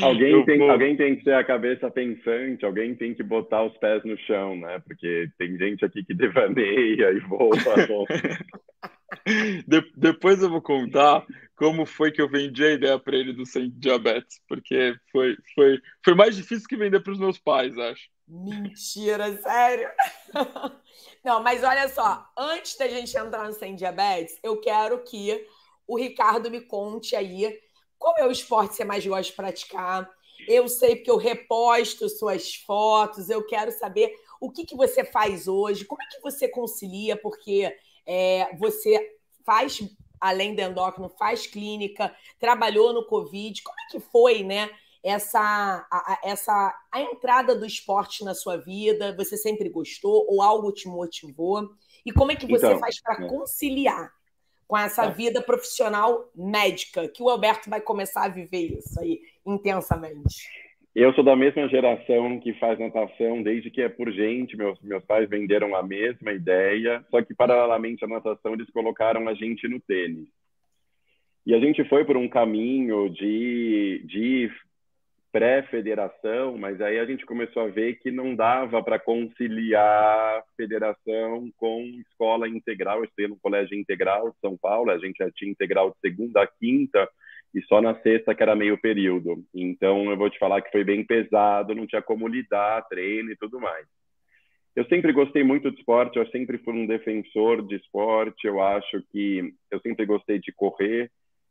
Alguém 0.01 0.45
tem, 0.45 0.71
alguém 0.71 0.97
tem 0.97 1.17
que 1.17 1.25
ter 1.25 1.35
a 1.35 1.45
cabeça 1.45 1.91
pensante, 1.91 2.65
alguém 2.65 2.95
tem 2.95 3.13
que 3.13 3.23
botar 3.23 3.65
os 3.65 3.77
pés 3.79 4.03
no 4.05 4.17
chão, 4.19 4.57
né? 4.57 4.81
Porque 4.87 5.29
tem 5.37 5.59
gente 5.59 5.85
aqui 5.85 6.05
que 6.05 6.15
devaneia 6.15 7.11
e 7.11 7.19
voa. 7.21 7.57
De, 9.67 9.83
depois 9.97 10.43
eu 10.43 10.49
vou 10.49 10.63
contar 10.63 11.27
como 11.59 11.85
foi 11.85 12.13
que 12.13 12.23
eu 12.23 12.29
vendi 12.29 12.65
a 12.65 12.73
ideia 12.73 12.99
para 12.99 13.17
ele 13.17 13.33
do 13.33 13.45
sem 13.45 13.69
diabetes, 13.71 14.41
porque 14.49 14.95
foi, 15.11 15.37
foi, 15.55 15.81
foi 16.05 16.15
mais 16.15 16.37
difícil 16.37 16.69
que 16.69 16.77
vender 16.77 17.01
para 17.01 17.13
os 17.13 17.19
meus 17.19 17.37
pais, 17.37 17.77
acho. 17.77 18.09
Mentira, 18.29 19.37
sério? 19.43 19.89
Não, 21.25 21.43
mas 21.43 21.65
olha 21.65 21.89
só, 21.89 22.25
antes 22.37 22.77
da 22.77 22.87
gente 22.87 23.17
entrar 23.17 23.45
no 23.45 23.53
sem 23.53 23.75
diabetes, 23.75 24.39
eu 24.43 24.61
quero 24.61 25.03
que 25.03 25.45
o 25.87 25.99
Ricardo 25.99 26.51
me 26.51 26.61
conte 26.61 27.17
aí 27.17 27.59
qual 27.99 28.15
é 28.19 28.27
o 28.27 28.31
esporte 28.31 28.71
que 28.71 28.77
você 28.77 28.85
mais 28.85 29.05
gosta 29.05 29.25
de 29.25 29.33
praticar. 29.33 30.09
Eu 30.47 30.69
sei 30.69 30.95
porque 30.95 31.11
eu 31.11 31.17
reposto 31.17 32.09
suas 32.09 32.55
fotos, 32.55 33.29
eu 33.29 33.45
quero 33.45 33.73
saber 33.73 34.15
o 34.41 34.53
que, 34.53 34.65
que 34.65 34.77
você 34.77 35.05
faz 35.05 35.49
hoje, 35.49 35.85
como 35.85 36.01
é 36.03 36.07
que 36.07 36.21
você 36.21 36.47
concilia, 36.49 37.17
porque 37.17 37.75
é, 38.07 38.55
você 38.57 39.17
faz, 39.45 39.81
além 40.21 40.55
do 40.55 40.61
endócrino, 40.61 41.09
faz 41.09 41.47
clínica, 41.47 42.15
trabalhou 42.39 42.93
no 42.93 43.07
Covid. 43.07 43.63
Como 43.63 43.81
é 43.81 43.91
que 43.91 44.01
foi, 44.01 44.43
né? 44.43 44.71
Essa 45.03 45.87
a, 45.91 46.21
essa 46.25 46.75
a 46.93 47.01
entrada 47.01 47.55
do 47.55 47.65
esporte 47.65 48.25
na 48.25 48.35
sua 48.35 48.57
vida, 48.57 49.15
você 49.17 49.37
sempre 49.37 49.69
gostou 49.69 50.27
ou 50.29 50.43
algo 50.43 50.73
te 50.73 50.89
motivou? 50.89 51.71
E 52.05 52.13
como 52.13 52.33
é 52.33 52.37
que 52.37 52.47
você 52.47 52.67
então, 52.67 52.81
faz 52.81 53.01
para 53.01 53.25
é. 53.25 53.29
conciliar 53.29 54.13
com 54.67 54.77
essa 54.77 55.05
é. 55.05 55.11
vida 55.11 55.41
profissional 55.41 56.29
médica, 56.35 57.09
que 57.09 57.23
o 57.23 57.29
Alberto 57.29 57.71
vai 57.71 57.81
começar 57.81 58.25
a 58.25 58.29
viver 58.29 58.79
isso 58.79 59.01
aí 59.01 59.21
intensamente? 59.47 60.68
Eu 60.95 61.13
sou 61.15 61.23
da 61.23 61.37
mesma 61.37 61.69
geração 61.69 62.41
que 62.41 62.55
faz 62.55 62.79
natação 62.79 63.43
desde 63.43 63.71
que 63.71 63.83
é 63.83 63.89
por 63.89 64.11
gente. 64.11 64.57
Meus, 64.57 64.81
meus 64.83 65.05
pais 65.05 65.29
venderam 65.29 65.77
a 65.77 65.83
mesma 65.83 66.33
ideia, 66.33 67.05
só 67.11 67.23
que 67.23 67.35
paralelamente 67.35 68.05
à 68.05 68.09
natação 68.09 68.55
eles 68.55 68.71
colocaram 68.71 69.29
a 69.29 69.35
gente 69.35 69.69
no 69.69 69.81
tênis. 69.81 70.29
E 71.47 71.55
a 71.55 71.61
gente 71.61 71.85
foi 71.85 72.05
por 72.05 72.17
um 72.17 72.29
caminho 72.29 73.09
de, 73.09 74.03
de 74.07 74.51
pré-federação, 75.31 76.59
mas 76.59 76.81
aí 76.81 76.99
a 76.99 77.07
gente 77.07 77.25
começou 77.25 77.63
a 77.63 77.69
ver 77.69 77.99
que 78.01 78.11
não 78.11 78.35
dava 78.35 78.83
para 78.83 78.99
conciliar 78.99 80.43
federação 80.57 81.51
com 81.57 81.83
escola 82.07 82.49
integral. 82.49 82.99
Eu 82.99 83.05
estudei 83.05 83.29
no 83.29 83.39
colégio 83.39 83.79
integral 83.79 84.31
de 84.31 84.39
São 84.41 84.57
Paulo, 84.57 84.91
a 84.91 84.99
gente 84.99 85.19
já 85.19 85.31
tinha 85.31 85.51
integral 85.51 85.91
de 85.91 85.97
segunda 86.01 86.43
a 86.43 86.47
quinta, 86.47 87.09
e 87.55 87.63
só 87.63 87.81
na 87.81 87.95
sexta 88.01 88.35
que 88.35 88.43
era 88.43 88.55
meio 88.55 88.79
período. 88.79 89.43
Então 89.55 90.11
eu 90.11 90.17
vou 90.17 90.31
te 90.31 90.39
falar 90.39 90.61
que 90.63 90.71
foi 90.71 90.85
bem 90.85 91.05
pesado, 91.05 91.75
não 91.75 91.87
tinha 91.87 92.03
como 92.03 92.29
lidar, 92.29 92.87
treino 92.89 93.31
e 93.31 93.37
tudo 93.37 93.61
mais. 93.61 93.87
Eu 94.77 94.85
sempre 94.87 95.13
gostei 95.13 95.43
muito 95.43 95.71
de 95.71 95.79
esporte, 95.79 96.19
eu 96.19 96.27
sempre 96.29 96.59
fui 96.59 96.73
um 96.73 96.87
defensor 96.87 97.67
de 97.67 97.75
esporte, 97.77 98.47
eu 98.47 98.63
acho 98.63 99.03
que 99.11 99.53
eu 99.71 99.81
sempre 99.81 100.07
gostei 100.07 100.39
de 100.39 100.53
correr. 100.53 101.11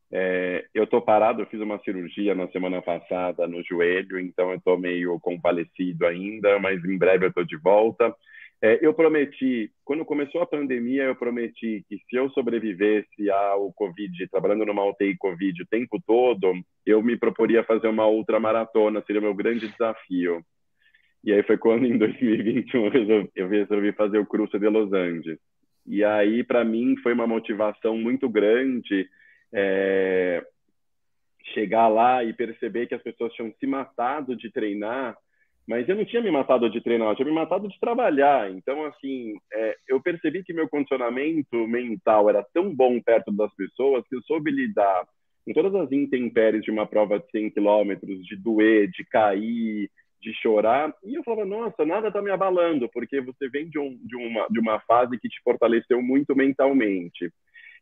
É, 0.09 0.65
eu 0.73 0.85
estou 0.85 1.01
parado, 1.01 1.41
eu 1.41 1.45
fiz 1.47 1.59
uma 1.59 1.77
cirurgia 1.79 2.33
na 2.33 2.47
semana 2.47 2.81
passada 2.81 3.45
no 3.45 3.61
joelho, 3.63 4.17
então 4.17 4.51
eu 4.51 4.57
estou 4.57 4.77
meio 4.77 5.19
comparecido 5.19 6.05
ainda, 6.05 6.57
mas 6.59 6.81
em 6.85 6.97
breve 6.97 7.25
eu 7.25 7.29
estou 7.29 7.43
de 7.43 7.57
volta. 7.57 8.15
É, 8.61 8.79
eu 8.83 8.91
prometi, 8.93 9.71
quando 9.85 10.03
começou 10.03 10.41
a 10.41 10.47
pandemia, 10.47 11.03
eu 11.03 11.15
prometi 11.15 11.85
que 11.87 11.97
se 12.09 12.15
eu 12.15 12.29
sobrevivesse 12.31 13.29
ao 13.29 13.71
Covid, 13.73 14.27
trabalhando 14.29 14.65
numa 14.65 14.83
UTI 14.83 15.15
Covid 15.15 15.61
o 15.61 15.67
tempo 15.67 16.01
todo, 16.05 16.53
eu 16.85 17.03
me 17.03 17.15
proporia 17.15 17.63
fazer 17.63 17.87
uma 17.87 18.07
outra 18.07 18.39
maratona, 18.39 19.03
seria 19.05 19.21
o 19.21 19.23
meu 19.23 19.35
grande 19.35 19.67
desafio. 19.67 20.43
E 21.23 21.31
aí 21.31 21.43
foi 21.43 21.57
quando, 21.57 21.85
em 21.85 21.97
2021, 21.99 22.85
eu 22.85 22.91
resolvi, 22.91 23.31
eu 23.35 23.47
resolvi 23.47 23.91
fazer 23.91 24.17
o 24.17 24.25
Cruze 24.25 24.57
de 24.57 24.69
Los 24.69 24.91
Angeles. 24.91 25.39
E 25.85 26.03
aí, 26.03 26.43
para 26.43 26.65
mim, 26.65 26.97
foi 26.97 27.13
uma 27.13 27.27
motivação 27.27 27.95
muito 27.97 28.27
grande 28.27 29.07
é, 29.53 30.43
chegar 31.53 31.87
lá 31.87 32.23
e 32.23 32.33
perceber 32.33 32.87
que 32.87 32.95
as 32.95 33.01
pessoas 33.01 33.31
tinham 33.33 33.53
se 33.59 33.67
matado 33.67 34.35
de 34.35 34.51
treinar 34.51 35.15
mas 35.67 35.87
eu 35.89 35.95
não 35.95 36.05
tinha 36.05 36.21
me 36.21 36.31
matado 36.31 36.69
de 36.69 36.79
treinar, 36.79 37.09
eu 37.09 37.15
tinha 37.15 37.27
me 37.27 37.33
matado 37.33 37.67
de 37.67 37.77
trabalhar. 37.79 38.49
Então, 38.51 38.85
assim, 38.85 39.35
é, 39.51 39.75
eu 39.89 40.01
percebi 40.01 40.41
que 40.43 40.53
meu 40.53 40.69
condicionamento 40.69 41.67
mental 41.67 42.29
era 42.29 42.45
tão 42.53 42.73
bom 42.73 43.01
perto 43.01 43.31
das 43.33 43.53
pessoas 43.53 44.05
que 44.07 44.15
eu 44.15 44.21
soube 44.21 44.49
lidar 44.49 45.05
com 45.45 45.53
todas 45.53 45.75
as 45.75 45.91
intempéries 45.91 46.61
de 46.61 46.71
uma 46.71 46.87
prova 46.87 47.19
de 47.19 47.29
100 47.31 47.51
quilômetros, 47.51 48.25
de 48.25 48.37
doer, 48.37 48.89
de 48.89 49.03
cair, 49.05 49.89
de 50.21 50.33
chorar. 50.41 50.93
E 51.03 51.15
eu 51.15 51.23
falava, 51.23 51.45
nossa, 51.45 51.85
nada 51.85 52.07
está 52.07 52.21
me 52.21 52.31
abalando, 52.31 52.89
porque 52.89 53.19
você 53.19 53.49
vem 53.49 53.69
de, 53.69 53.77
um, 53.77 53.97
de, 54.05 54.15
uma, 54.15 54.47
de 54.49 54.59
uma 54.59 54.79
fase 54.81 55.19
que 55.19 55.27
te 55.27 55.41
fortaleceu 55.43 56.01
muito 56.01 56.33
mentalmente. 56.33 57.29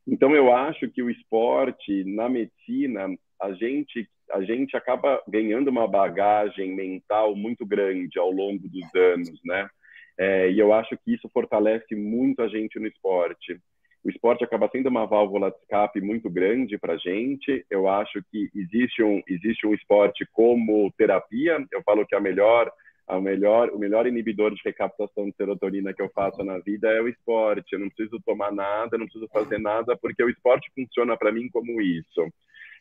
Então, 0.07 0.35
eu 0.35 0.51
acho 0.53 0.89
que 0.89 1.03
o 1.03 1.09
esporte, 1.09 2.03
na 2.03 2.29
medicina, 2.29 3.07
a 3.41 3.53
gente 3.53 4.07
a 4.31 4.41
gente 4.41 4.75
acaba 4.75 5.21
ganhando 5.27 5.69
uma 5.69 5.87
bagagem 5.87 6.75
mental 6.75 7.35
muito 7.35 7.65
grande 7.65 8.19
ao 8.19 8.31
longo 8.31 8.67
dos 8.67 8.95
anos, 8.95 9.39
né? 9.43 9.69
É, 10.17 10.49
e 10.49 10.59
eu 10.59 10.73
acho 10.73 10.97
que 10.97 11.13
isso 11.13 11.29
fortalece 11.33 11.95
muito 11.95 12.41
a 12.41 12.47
gente 12.47 12.79
no 12.79 12.87
esporte. 12.87 13.59
O 14.03 14.09
esporte 14.09 14.43
acaba 14.43 14.69
sendo 14.71 14.87
uma 14.87 15.05
válvula 15.05 15.49
de 15.49 15.57
escape 15.57 15.99
muito 15.99 16.29
grande 16.29 16.77
para 16.77 16.93
a 16.93 16.97
gente. 16.97 17.65
Eu 17.69 17.87
acho 17.87 18.23
que 18.31 18.49
existe 18.55 19.01
um, 19.01 19.21
existe 19.27 19.65
um 19.65 19.73
esporte 19.73 20.25
como 20.31 20.93
terapia. 20.95 21.65
Eu 21.71 21.81
falo 21.81 22.05
que 22.05 22.15
a 22.15 22.19
melhor, 22.19 22.71
a 23.07 23.19
melhor, 23.19 23.71
o 23.71 23.79
melhor 23.79 24.05
inibidor 24.05 24.53
de 24.53 24.61
recaptação 24.63 25.25
de 25.25 25.35
serotonina 25.35 25.91
que 25.91 26.03
eu 26.03 26.09
faço 26.13 26.43
na 26.43 26.59
vida 26.59 26.87
é 26.87 27.01
o 27.01 27.07
esporte. 27.07 27.73
Eu 27.73 27.79
não 27.79 27.89
preciso 27.89 28.21
tomar 28.23 28.51
nada, 28.51 28.95
não 28.95 29.05
preciso 29.05 29.27
fazer 29.33 29.57
nada, 29.57 29.97
porque 29.97 30.23
o 30.23 30.29
esporte 30.29 30.71
funciona 30.75 31.17
para 31.17 31.31
mim 31.31 31.49
como 31.49 31.81
isso. 31.81 32.31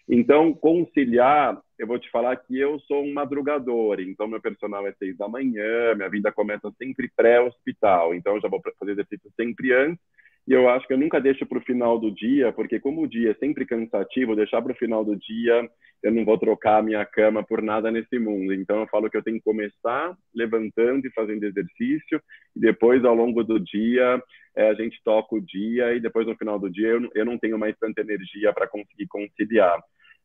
Então, 0.08 0.52
conciliar, 0.52 1.58
eu 1.78 1.86
vou 1.86 1.98
te 1.98 2.10
falar 2.10 2.36
que 2.36 2.58
eu 2.58 2.78
sou 2.80 3.02
um 3.02 3.12
madrugador, 3.12 4.00
então 4.00 4.28
meu 4.28 4.40
personal 4.40 4.86
é 4.86 4.92
seis 4.92 5.16
da 5.16 5.28
manhã, 5.28 5.94
minha 5.94 6.10
vida 6.10 6.30
começa 6.30 6.70
sempre 6.78 7.10
pré-hospital, 7.16 8.14
então 8.14 8.34
eu 8.34 8.40
já 8.42 8.48
vou 8.48 8.60
fazer 8.78 8.92
exercício 8.92 9.30
sempre 9.34 9.72
antes, 9.72 9.98
e 10.46 10.52
eu 10.52 10.68
acho 10.68 10.86
que 10.86 10.92
eu 10.92 10.98
nunca 10.98 11.18
deixo 11.20 11.46
para 11.46 11.56
o 11.58 11.62
final 11.62 11.98
do 11.98 12.10
dia, 12.10 12.52
porque 12.52 12.78
como 12.78 13.02
o 13.02 13.08
dia 13.08 13.30
é 13.30 13.34
sempre 13.34 13.64
cansativo, 13.64 14.36
deixar 14.36 14.60
para 14.60 14.72
o 14.72 14.76
final 14.76 15.02
do 15.02 15.16
dia, 15.16 15.68
eu 16.02 16.12
não 16.12 16.22
vou 16.22 16.36
trocar 16.36 16.78
a 16.78 16.82
minha 16.82 17.04
cama 17.06 17.42
por 17.42 17.62
nada 17.62 17.90
nesse 17.90 18.18
mundo. 18.18 18.52
Então 18.52 18.80
eu 18.80 18.86
falo 18.88 19.08
que 19.08 19.16
eu 19.16 19.22
tenho 19.22 19.38
que 19.38 19.44
começar 19.44 20.14
levantando 20.34 21.06
e 21.06 21.12
fazendo 21.12 21.44
exercício, 21.44 22.20
e 22.54 22.60
depois 22.60 23.02
ao 23.06 23.14
longo 23.14 23.42
do 23.42 23.58
dia 23.58 24.22
é, 24.54 24.68
a 24.68 24.74
gente 24.74 25.00
toca 25.02 25.34
o 25.34 25.40
dia, 25.40 25.94
e 25.94 26.00
depois 26.00 26.26
no 26.26 26.36
final 26.36 26.58
do 26.58 26.70
dia 26.70 26.88
eu, 26.88 27.08
eu 27.14 27.24
não 27.24 27.38
tenho 27.38 27.58
mais 27.58 27.74
tanta 27.78 28.02
energia 28.02 28.52
para 28.52 28.68
conseguir 28.68 29.06
conciliar. 29.06 29.80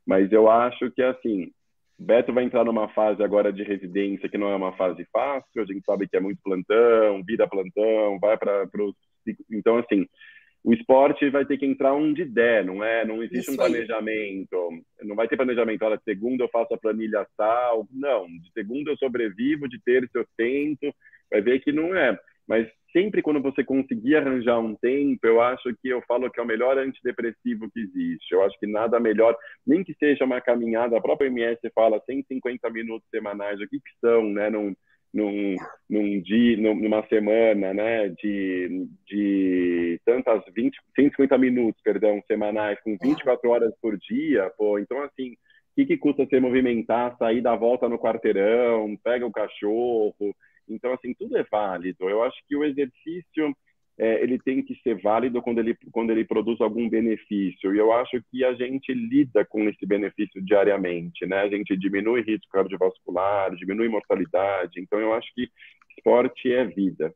Mas 0.10 0.32
eu 0.32 0.50
acho 0.50 0.90
que, 0.90 1.04
assim, 1.04 1.52
Beto 1.96 2.34
vai 2.34 2.44
entrar 2.44 2.66
numa 2.66 2.90
fase 2.90 3.22
agora 3.22 3.54
de 3.54 3.62
residência 3.62 4.28
que 4.28 4.40
não 4.40 4.50
é 4.50 4.56
uma 4.56 4.76
fase 4.76 5.06
fácil, 5.14 5.62
a 5.62 5.66
gente 5.66 5.86
sabe 5.86 6.10
que 6.10 6.18
é 6.18 6.20
muito 6.20 6.40
plantão, 6.44 7.24
vira 7.24 7.48
plantão, 7.48 8.18
vai 8.20 8.36
para 8.36 8.68
os. 8.80 8.96
Então, 9.52 9.78
assim, 9.78 10.08
o 10.64 10.74
esporte 10.74 11.30
vai 11.30 11.46
ter 11.46 11.60
que 11.60 11.66
entrar 11.68 11.94
onde 11.94 12.26
der, 12.26 12.66
não 12.66 12.84
é? 12.84 13.06
Não 13.06 13.22
existe 13.22 13.42
Isso 13.42 13.52
um 13.52 13.56
planejamento, 13.56 14.56
aí. 14.72 15.08
não 15.08 15.16
vai 15.16 15.28
ter 15.28 15.38
planejamento, 15.38 15.86
olha, 15.86 16.02
segunda 16.04 16.44
eu 16.44 16.50
faço 16.50 16.74
a 16.74 16.78
planilha 16.80 17.28
tal, 17.38 17.88
não, 17.92 18.26
de 18.26 18.52
segunda 18.52 18.90
eu 18.90 18.98
sobrevivo, 18.98 19.70
de 19.70 19.80
terça 19.80 20.10
eu 20.16 20.26
tento, 20.36 20.92
vai 21.30 21.40
ver 21.40 21.60
que 21.60 21.72
não 21.72 21.94
é. 21.94 22.20
Mas 22.48 22.68
sempre 22.92 23.22
quando 23.22 23.42
você 23.42 23.64
conseguir 23.64 24.16
arranjar 24.16 24.60
um 24.60 24.76
tempo, 24.76 25.26
eu 25.26 25.42
acho 25.42 25.74
que 25.82 25.90
eu 25.90 26.02
falo 26.08 26.30
que 26.30 26.40
é 26.40 26.44
o 26.44 26.48
melhor 26.48 26.78
antidepressivo 26.78 27.70
que 27.72 27.80
existe. 27.80 28.34
Eu 28.34 28.44
acho 28.44 28.60
que 28.60 28.68
nada 28.68 29.00
melhor, 29.00 29.36
nem 29.66 29.84
que 29.84 29.94
seja 29.96 30.26
uma 30.26 30.42
caminhada, 30.42 30.98
a 30.98 31.02
própria 31.02 31.28
MS 31.28 31.60
fala 31.74 32.02
150 32.06 32.70
minutos 32.70 33.08
semanais, 33.10 33.60
o 33.60 33.68
que, 33.68 33.80
que 33.80 33.92
são, 34.02 34.24
né, 34.24 34.50
num, 34.50 34.76
num, 35.14 35.56
num 35.90 36.22
dia, 36.22 36.58
numa 36.58 37.06
semana, 37.08 37.74
né, 37.74 38.10
de, 38.10 38.88
de 39.08 40.02
tantas 40.06 40.44
20, 40.54 40.78
150 40.96 41.38
minutos, 41.38 41.82
perdão, 41.84 42.22
semanais, 42.28 42.80
com 42.84 42.98
24 43.02 43.50
horas 43.50 43.74
por 43.82 43.98
dia, 43.98 44.52
pô, 44.58 44.78
então 44.80 45.02
assim, 45.04 45.32
o 45.32 45.36
que, 45.76 45.86
que 45.86 45.98
custa 45.98 46.26
você 46.26 46.40
movimentar, 46.40 47.16
sair 47.18 47.42
da 47.42 47.56
volta 47.56 47.88
no 47.88 47.98
quarteirão, 47.98 48.98
pega 49.04 49.26
o 49.26 49.32
cachorro, 49.32 50.36
então, 50.70 50.94
assim, 50.94 51.14
tudo 51.14 51.38
é 51.38 51.44
válido. 51.44 52.10
Eu 52.10 52.24
acho 52.24 52.38
que 52.48 52.56
o 52.56 52.64
exercício 52.64 53.56
é, 53.98 54.24
ele 54.24 54.40
tem 54.40 54.64
que 54.64 54.76
ser 54.82 55.02
válido 55.02 55.42
quando 55.42 55.60
ele, 55.60 55.78
quando 55.92 56.12
ele 56.12 56.24
produz 56.24 56.62
algum 56.62 56.90
benefício. 56.90 57.76
E 57.76 57.78
eu 57.78 57.92
acho 57.92 58.24
que 58.32 58.46
a 58.46 58.54
gente 58.54 58.94
lida 58.94 59.44
com 59.44 59.68
esse 59.68 59.86
benefício 59.86 60.42
diariamente, 60.42 61.26
né? 61.26 61.42
A 61.42 61.50
gente 61.50 61.76
diminui 61.76 62.22
risco 62.22 62.48
cardiovascular, 62.50 63.54
diminui 63.56 63.90
mortalidade. 63.90 64.80
Então, 64.80 65.00
eu 65.00 65.14
acho 65.14 65.28
que 65.36 65.50
esporte 65.98 66.52
é 66.52 66.64
vida. 66.64 67.14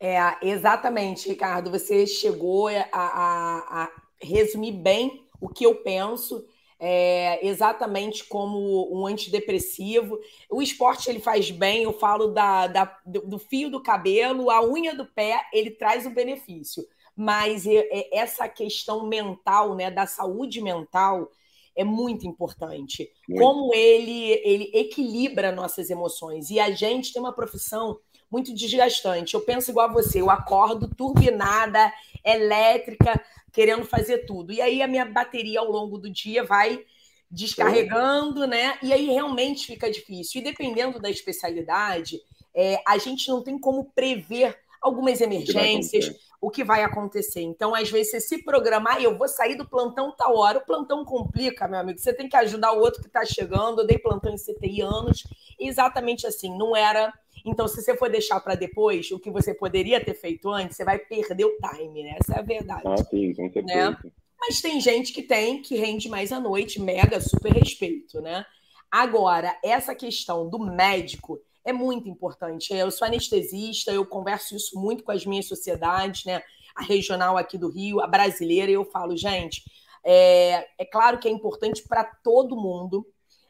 É, 0.00 0.18
exatamente, 0.42 1.28
Ricardo. 1.28 1.70
Você 1.70 2.06
chegou 2.06 2.68
a, 2.68 2.88
a, 2.92 3.82
a 3.82 3.92
resumir 4.22 4.72
bem 4.72 5.26
o 5.40 5.48
que 5.48 5.64
eu 5.66 5.74
penso 5.76 6.46
é, 6.78 7.46
exatamente 7.46 8.24
como 8.24 8.92
um 8.92 9.06
antidepressivo. 9.06 10.18
O 10.50 10.60
esporte 10.60 11.08
ele 11.08 11.20
faz 11.20 11.50
bem, 11.50 11.82
eu 11.82 11.92
falo 11.92 12.28
da, 12.28 12.66
da, 12.66 12.98
do 13.04 13.38
fio 13.38 13.70
do 13.70 13.82
cabelo, 13.82 14.50
a 14.50 14.64
unha 14.64 14.94
do 14.94 15.06
pé, 15.06 15.40
ele 15.52 15.70
traz 15.70 16.06
o 16.06 16.10
benefício. 16.10 16.84
Mas 17.16 17.64
essa 18.12 18.48
questão 18.48 19.06
mental, 19.06 19.76
né, 19.76 19.90
da 19.90 20.04
saúde 20.04 20.60
mental, 20.60 21.30
é 21.76 21.84
muito 21.84 22.26
importante. 22.26 23.10
Muito. 23.28 23.40
Como 23.40 23.74
ele, 23.74 24.40
ele 24.44 24.70
equilibra 24.74 25.52
nossas 25.52 25.90
emoções. 25.90 26.50
E 26.50 26.58
a 26.58 26.70
gente 26.70 27.12
tem 27.12 27.22
uma 27.22 27.32
profissão 27.32 27.98
muito 28.30 28.52
desgastante. 28.52 29.34
Eu 29.34 29.40
penso 29.40 29.70
igual 29.70 29.88
a 29.88 29.92
você, 29.92 30.20
eu 30.20 30.30
acordo 30.30 30.92
turbinada, 30.92 31.92
elétrica, 32.24 33.22
querendo 33.54 33.84
fazer 33.86 34.26
tudo. 34.26 34.52
E 34.52 34.60
aí 34.60 34.82
a 34.82 34.88
minha 34.88 35.04
bateria 35.06 35.60
ao 35.60 35.70
longo 35.70 35.96
do 35.96 36.10
dia 36.10 36.42
vai 36.42 36.84
descarregando, 37.30 38.46
né? 38.46 38.76
E 38.82 38.92
aí 38.92 39.06
realmente 39.06 39.66
fica 39.66 39.90
difícil. 39.90 40.40
E 40.40 40.44
dependendo 40.44 41.00
da 41.00 41.08
especialidade, 41.08 42.20
é, 42.52 42.82
a 42.86 42.98
gente 42.98 43.28
não 43.28 43.42
tem 43.42 43.58
como 43.58 43.90
prever 43.94 44.58
algumas 44.82 45.20
emergências, 45.20 46.14
o 46.40 46.50
que 46.50 46.62
vai 46.62 46.82
acontecer. 46.82 47.40
Então, 47.40 47.74
às 47.74 47.90
vezes, 47.90 48.10
você 48.10 48.20
se 48.20 48.44
programar, 48.44 49.00
eu 49.00 49.16
vou 49.16 49.26
sair 49.26 49.54
do 49.54 49.66
plantão 49.66 50.14
tal 50.14 50.36
hora, 50.36 50.58
o 50.58 50.66
plantão 50.66 51.04
complica, 51.04 51.66
meu 51.66 51.80
amigo. 51.80 51.98
Você 51.98 52.12
tem 52.12 52.28
que 52.28 52.36
ajudar 52.36 52.72
o 52.72 52.80
outro 52.80 53.00
que 53.00 53.06
está 53.06 53.24
chegando. 53.24 53.80
Eu 53.80 53.86
dei 53.86 53.98
plantão 53.98 54.30
em 54.30 54.36
CTI 54.36 54.82
anos, 54.82 55.24
exatamente 55.58 56.26
assim, 56.26 56.54
não 56.58 56.76
era 56.76 57.10
então, 57.44 57.68
se 57.68 57.82
você 57.82 57.96
for 57.96 58.08
deixar 58.08 58.40
para 58.40 58.54
depois 58.54 59.10
o 59.10 59.18
que 59.18 59.30
você 59.30 59.52
poderia 59.52 60.02
ter 60.02 60.14
feito 60.14 60.48
antes, 60.50 60.76
você 60.76 60.84
vai 60.84 60.98
perder 60.98 61.44
o 61.44 61.56
time, 61.58 62.02
né? 62.02 62.16
Essa 62.18 62.34
é 62.34 62.38
a 62.38 62.42
verdade. 62.42 62.82
Ah, 62.86 62.96
sim, 62.96 63.34
com 63.34 63.52
certeza. 63.52 63.90
Né? 63.90 63.96
Mas 64.40 64.60
tem 64.60 64.80
gente 64.80 65.12
que 65.12 65.22
tem, 65.22 65.60
que 65.60 65.76
rende 65.76 66.08
mais 66.08 66.32
à 66.32 66.40
noite, 66.40 66.80
mega, 66.80 67.20
super 67.20 67.52
respeito, 67.52 68.20
né? 68.20 68.46
Agora, 68.90 69.58
essa 69.62 69.94
questão 69.94 70.48
do 70.48 70.58
médico 70.58 71.40
é 71.64 71.72
muito 71.72 72.08
importante. 72.08 72.72
Eu 72.72 72.90
sou 72.90 73.06
anestesista, 73.06 73.92
eu 73.92 74.06
converso 74.06 74.56
isso 74.56 74.78
muito 74.78 75.02
com 75.02 75.12
as 75.12 75.26
minhas 75.26 75.46
sociedades, 75.46 76.24
né? 76.24 76.42
A 76.74 76.82
regional 76.82 77.36
aqui 77.36 77.58
do 77.58 77.70
Rio, 77.70 78.00
a 78.00 78.06
brasileira, 78.06 78.70
e 78.70 78.74
eu 78.74 78.84
falo, 78.84 79.16
gente, 79.16 79.62
é, 80.02 80.66
é 80.78 80.84
claro 80.84 81.18
que 81.18 81.28
é 81.28 81.30
importante 81.30 81.82
para 81.86 82.04
todo 82.04 82.56
mundo, 82.56 83.06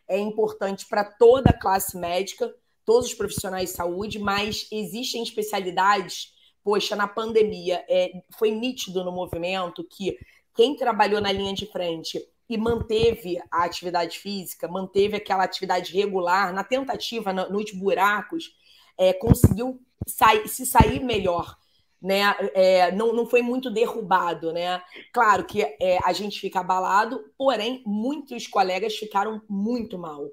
é 0.08 0.18
importante 0.18 0.86
para 0.86 1.04
toda 1.04 1.50
a 1.50 1.58
classe 1.58 1.96
médica, 1.96 2.54
todos 2.84 3.08
os 3.08 3.14
profissionais 3.14 3.70
de 3.70 3.76
saúde, 3.76 4.18
mas 4.18 4.66
existem 4.70 5.22
especialidades. 5.22 6.32
Poxa, 6.62 6.96
na 6.96 7.06
pandemia, 7.06 7.84
é, 7.88 8.12
foi 8.38 8.50
nítido 8.50 9.04
no 9.04 9.12
movimento 9.12 9.84
que 9.84 10.16
quem 10.54 10.76
trabalhou 10.76 11.20
na 11.20 11.32
linha 11.32 11.52
de 11.52 11.66
frente 11.66 12.20
e 12.48 12.56
manteve 12.56 13.38
a 13.50 13.64
atividade 13.64 14.18
física, 14.18 14.68
manteve 14.68 15.16
aquela 15.16 15.44
atividade 15.44 15.92
regular, 15.92 16.52
na 16.52 16.62
tentativa, 16.62 17.32
nos 17.32 17.72
buracos, 17.72 18.54
é, 18.98 19.12
conseguiu 19.12 19.80
sair, 20.06 20.46
se 20.48 20.66
sair 20.66 21.02
melhor. 21.02 21.56
Né? 22.00 22.20
É, 22.54 22.92
não, 22.92 23.14
não 23.14 23.26
foi 23.26 23.40
muito 23.40 23.70
derrubado. 23.70 24.52
Né? 24.52 24.82
Claro 25.12 25.44
que 25.44 25.62
é, 25.62 25.98
a 26.04 26.12
gente 26.12 26.38
fica 26.38 26.60
abalado, 26.60 27.24
porém, 27.36 27.82
muitos 27.86 28.46
colegas 28.46 28.94
ficaram 28.94 29.42
muito 29.48 29.98
mal. 29.98 30.28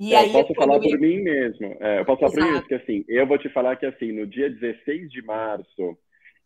E 0.00 0.14
é, 0.14 0.16
aí, 0.16 0.26
eu 0.28 0.32
posso 0.32 0.54
falar 0.54 0.80
por 0.80 0.98
mim 0.98 1.20
mesmo. 1.20 1.76
É, 1.78 2.00
eu 2.00 2.04
posso 2.06 2.20
falar 2.20 2.32
Exato. 2.32 2.40
por 2.40 2.46
mim 2.46 2.52
mesmo, 2.52 2.68
que 2.68 2.74
assim, 2.74 3.04
eu 3.06 3.26
vou 3.26 3.36
te 3.36 3.50
falar 3.50 3.76
que 3.76 3.84
assim, 3.84 4.12
no 4.12 4.26
dia 4.26 4.48
16 4.48 5.10
de 5.10 5.22
março 5.22 5.98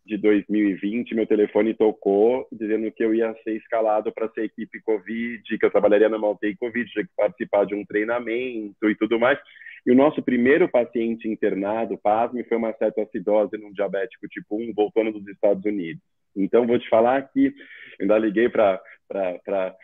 de 0.05 0.17
2020, 0.17 1.15
meu 1.15 1.25
telefone 1.25 1.73
tocou 1.73 2.45
dizendo 2.51 2.91
que 2.91 3.03
eu 3.03 3.15
ia 3.15 3.33
ser 3.45 3.55
escalado 3.55 4.11
para 4.11 4.29
ser 4.29 4.43
equipe 4.43 4.81
Covid, 4.81 5.57
que 5.57 5.65
eu 5.65 5.71
trabalharia 5.71 6.09
na 6.09 6.19
Maltei 6.19 6.53
Covid, 6.55 6.91
tinha 6.91 7.05
que 7.05 7.11
participar 7.15 7.65
de 7.65 7.73
um 7.73 7.85
treinamento 7.85 8.89
e 8.89 8.95
tudo 8.95 9.17
mais. 9.17 9.39
E 9.85 9.91
o 9.91 9.95
nosso 9.95 10.21
primeiro 10.21 10.67
paciente 10.67 11.27
internado, 11.27 11.97
pasme, 11.97 12.43
foi 12.43 12.57
uma 12.57 12.73
cetoacidose 12.73 13.57
num 13.57 13.71
diabético 13.71 14.27
tipo 14.27 14.57
1, 14.57 14.73
voltando 14.75 15.13
dos 15.13 15.27
Estados 15.27 15.63
Unidos. 15.63 16.03
Então, 16.35 16.67
vou 16.67 16.77
te 16.77 16.89
falar 16.89 17.21
que 17.29 17.53
ainda 17.99 18.17
liguei 18.17 18.49
para 18.49 18.81
para 19.07 19.75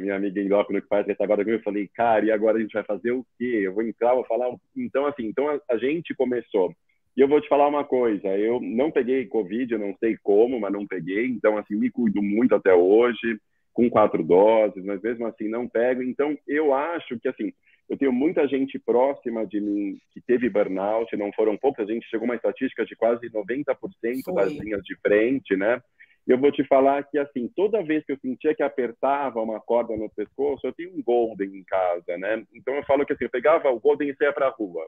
minha 0.00 0.16
amiga 0.16 0.40
endócrina 0.40 0.80
que 0.80 0.88
faz 0.88 1.08
essa 1.08 1.24
agora 1.24 1.44
comigo, 1.44 1.60
eu 1.60 1.64
falei, 1.64 1.88
cara, 1.94 2.24
e 2.24 2.30
agora 2.30 2.58
a 2.58 2.60
gente 2.60 2.72
vai 2.72 2.84
fazer 2.84 3.12
o 3.12 3.24
quê? 3.38 3.60
Eu 3.62 3.74
vou 3.74 3.82
entrar, 3.82 4.14
vou 4.14 4.24
falar. 4.24 4.54
Então, 4.76 5.06
assim, 5.06 5.26
então 5.26 5.48
a, 5.48 5.60
a, 5.70 5.78
gente 5.78 6.14
começou. 6.14 6.74
E 7.16 7.20
eu 7.20 7.28
vou 7.28 7.40
te 7.40 7.48
falar 7.48 7.66
uma 7.66 7.84
coisa, 7.84 8.28
eu 8.36 8.60
não 8.60 8.90
peguei 8.90 9.26
Covid, 9.26 9.72
eu 9.72 9.78
não 9.78 9.94
sei 9.98 10.16
como, 10.22 10.60
mas 10.60 10.72
não 10.72 10.86
peguei, 10.86 11.26
então, 11.26 11.58
assim, 11.58 11.74
me 11.74 11.90
cuido 11.90 12.22
muito 12.22 12.54
até 12.54 12.72
hoje, 12.72 13.40
com 13.72 13.90
quatro 13.90 14.22
doses, 14.22 14.84
mas 14.84 15.00
mesmo 15.02 15.26
assim 15.26 15.48
não 15.48 15.68
pego. 15.68 16.02
Então, 16.02 16.36
eu 16.46 16.74
acho 16.74 17.18
que, 17.18 17.28
assim, 17.28 17.52
eu 17.88 17.96
tenho 17.96 18.12
muita 18.12 18.46
gente 18.46 18.78
próxima 18.78 19.46
de 19.46 19.60
mim 19.60 19.98
que 20.12 20.20
teve 20.20 20.50
burnout, 20.50 21.16
não 21.16 21.32
foram 21.32 21.56
poucos, 21.56 21.88
a 21.88 21.92
gente 21.92 22.08
chegou 22.08 22.24
a 22.26 22.28
uma 22.28 22.36
estatística 22.36 22.84
de 22.84 22.94
quase 22.94 23.30
90% 23.30 23.76
Foi. 24.24 24.34
das 24.34 24.52
linhas 24.52 24.82
de 24.82 24.94
frente, 24.96 25.56
né? 25.56 25.80
Eu 26.28 26.36
vou 26.36 26.52
te 26.52 26.62
falar 26.64 27.02
que, 27.04 27.18
assim, 27.18 27.48
toda 27.56 27.82
vez 27.82 28.04
que 28.04 28.12
eu 28.12 28.18
sentia 28.18 28.54
que 28.54 28.62
apertava 28.62 29.40
uma 29.40 29.58
corda 29.58 29.96
no 29.96 30.10
pescoço, 30.10 30.66
eu 30.66 30.72
tinha 30.74 30.90
um 30.90 31.02
Golden 31.02 31.56
em 31.56 31.64
casa, 31.64 32.18
né? 32.18 32.44
Então 32.54 32.74
eu 32.74 32.84
falo 32.84 33.06
que, 33.06 33.14
assim, 33.14 33.24
eu 33.24 33.30
pegava 33.30 33.70
o 33.70 33.80
Golden 33.80 34.10
e 34.10 34.14
saia 34.14 34.30
para 34.30 34.48
a 34.48 34.50
rua. 34.50 34.86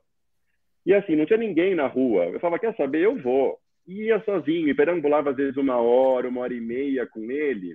E, 0.84 0.92
assim, 0.92 1.16
não 1.16 1.24
tinha 1.24 1.38
ninguém 1.38 1.74
na 1.74 1.86
rua. 1.86 2.26
Eu 2.26 2.38
falava, 2.40 2.58
quer 2.58 2.76
saber? 2.76 3.00
Eu 3.00 3.16
vou. 3.22 3.58
E 3.86 4.04
ia 4.04 4.22
sozinho, 4.22 4.68
e 4.68 4.74
perambulava 4.74 5.30
às 5.30 5.36
vezes 5.36 5.56
uma 5.56 5.78
hora, 5.78 6.28
uma 6.28 6.42
hora 6.42 6.52
e 6.52 6.60
meia 6.60 7.06
com 7.06 7.30
ele. 7.30 7.74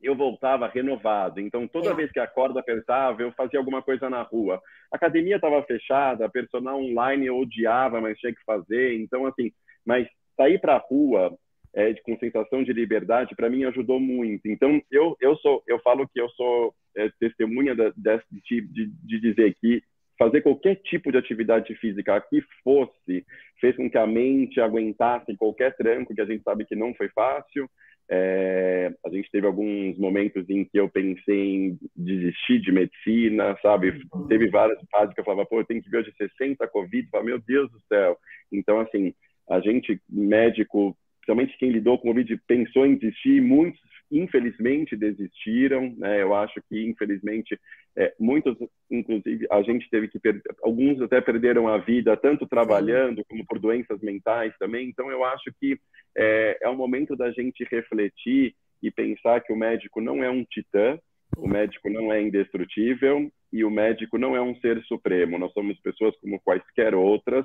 Eu 0.00 0.14
voltava 0.14 0.68
renovado. 0.68 1.40
Então, 1.40 1.66
toda 1.66 1.90
é. 1.90 1.94
vez 1.94 2.12
que 2.12 2.20
a 2.20 2.26
corda 2.28 2.60
apertava, 2.60 3.20
eu 3.20 3.32
fazia 3.32 3.58
alguma 3.58 3.82
coisa 3.82 4.08
na 4.08 4.22
rua. 4.22 4.62
A 4.92 4.96
academia 4.96 5.36
estava 5.36 5.60
fechada, 5.64 6.24
a 6.24 6.30
personal 6.30 6.80
online 6.80 7.26
eu 7.26 7.36
odiava, 7.36 8.00
mas 8.00 8.16
tinha 8.18 8.32
que 8.32 8.44
fazer. 8.44 8.94
Então, 9.00 9.26
assim, 9.26 9.50
mas 9.84 10.06
sair 10.36 10.60
para 10.60 10.76
a 10.76 10.78
rua, 10.78 11.36
é, 11.76 11.92
de, 11.92 12.02
com 12.02 12.18
sensação 12.18 12.64
de 12.64 12.72
liberdade, 12.72 13.36
para 13.36 13.50
mim 13.50 13.64
ajudou 13.64 14.00
muito. 14.00 14.48
Então, 14.48 14.80
eu, 14.90 15.14
eu, 15.20 15.36
sou, 15.36 15.62
eu 15.68 15.78
falo 15.80 16.08
que 16.08 16.18
eu 16.18 16.28
sou 16.30 16.74
é, 16.96 17.10
testemunha 17.20 17.74
da, 17.74 17.90
de, 17.90 18.62
de, 18.62 18.86
de 18.86 19.20
dizer 19.20 19.54
que 19.60 19.82
fazer 20.18 20.40
qualquer 20.40 20.76
tipo 20.76 21.12
de 21.12 21.18
atividade 21.18 21.74
física 21.74 22.18
que 22.22 22.40
fosse 22.64 23.26
fez 23.60 23.76
com 23.76 23.90
que 23.90 23.98
a 23.98 24.06
mente 24.06 24.58
aguentasse 24.58 25.36
qualquer 25.36 25.76
tranco, 25.76 26.14
que 26.14 26.20
a 26.22 26.24
gente 26.24 26.42
sabe 26.42 26.64
que 26.64 26.74
não 26.74 26.94
foi 26.94 27.10
fácil. 27.10 27.68
É, 28.08 28.90
a 29.04 29.10
gente 29.10 29.30
teve 29.30 29.46
alguns 29.46 29.98
momentos 29.98 30.48
em 30.48 30.64
que 30.64 30.78
eu 30.78 30.88
pensei 30.88 31.56
em 31.56 31.78
desistir 31.94 32.60
de 32.60 32.72
medicina, 32.72 33.54
sabe? 33.60 34.00
Teve 34.28 34.48
várias 34.48 34.78
fases 34.90 35.14
que 35.14 35.20
eu 35.20 35.24
falava, 35.24 35.44
pô, 35.44 35.60
eu 35.60 35.66
tenho 35.66 35.82
que 35.82 35.90
ver 35.90 36.04
de 36.04 36.16
60 36.16 36.66
Covid, 36.68 37.04
eu 37.04 37.10
falava, 37.10 37.28
meu 37.28 37.38
Deus 37.38 37.70
do 37.70 37.80
céu. 37.88 38.16
Então, 38.50 38.80
assim, 38.80 39.12
a 39.50 39.60
gente, 39.60 40.00
médico, 40.08 40.96
principalmente 41.26 41.58
quem 41.58 41.70
lidou 41.70 41.98
com 41.98 42.08
o 42.08 42.12
Covid, 42.12 42.40
pensou 42.46 42.86
em 42.86 42.94
desistir, 42.94 43.42
muitos, 43.42 43.80
infelizmente, 44.10 44.96
desistiram. 44.96 45.92
Né? 45.98 46.22
Eu 46.22 46.32
acho 46.34 46.62
que, 46.68 46.86
infelizmente, 46.86 47.58
é, 47.96 48.14
muitos, 48.18 48.56
inclusive, 48.88 49.46
a 49.50 49.60
gente 49.62 49.90
teve 49.90 50.06
que 50.06 50.20
perder, 50.20 50.42
alguns 50.62 51.02
até 51.02 51.20
perderam 51.20 51.66
a 51.66 51.78
vida, 51.78 52.16
tanto 52.16 52.46
trabalhando 52.46 53.24
como 53.28 53.44
por 53.44 53.58
doenças 53.58 54.00
mentais 54.00 54.54
também. 54.58 54.88
Então, 54.88 55.10
eu 55.10 55.24
acho 55.24 55.52
que 55.60 55.76
é, 56.16 56.58
é 56.62 56.68
um 56.68 56.76
momento 56.76 57.16
da 57.16 57.32
gente 57.32 57.66
refletir 57.68 58.54
e 58.80 58.90
pensar 58.90 59.40
que 59.40 59.52
o 59.52 59.56
médico 59.56 60.00
não 60.00 60.22
é 60.22 60.30
um 60.30 60.44
titã, 60.44 60.96
o 61.36 61.48
médico 61.48 61.90
não 61.90 62.12
é 62.12 62.22
indestrutível 62.22 63.28
e 63.52 63.64
o 63.64 63.70
médico 63.70 64.16
não 64.16 64.36
é 64.36 64.40
um 64.40 64.54
ser 64.60 64.80
supremo. 64.84 65.38
Nós 65.38 65.52
somos 65.52 65.76
pessoas 65.80 66.14
como 66.20 66.40
quaisquer 66.40 66.94
outras 66.94 67.44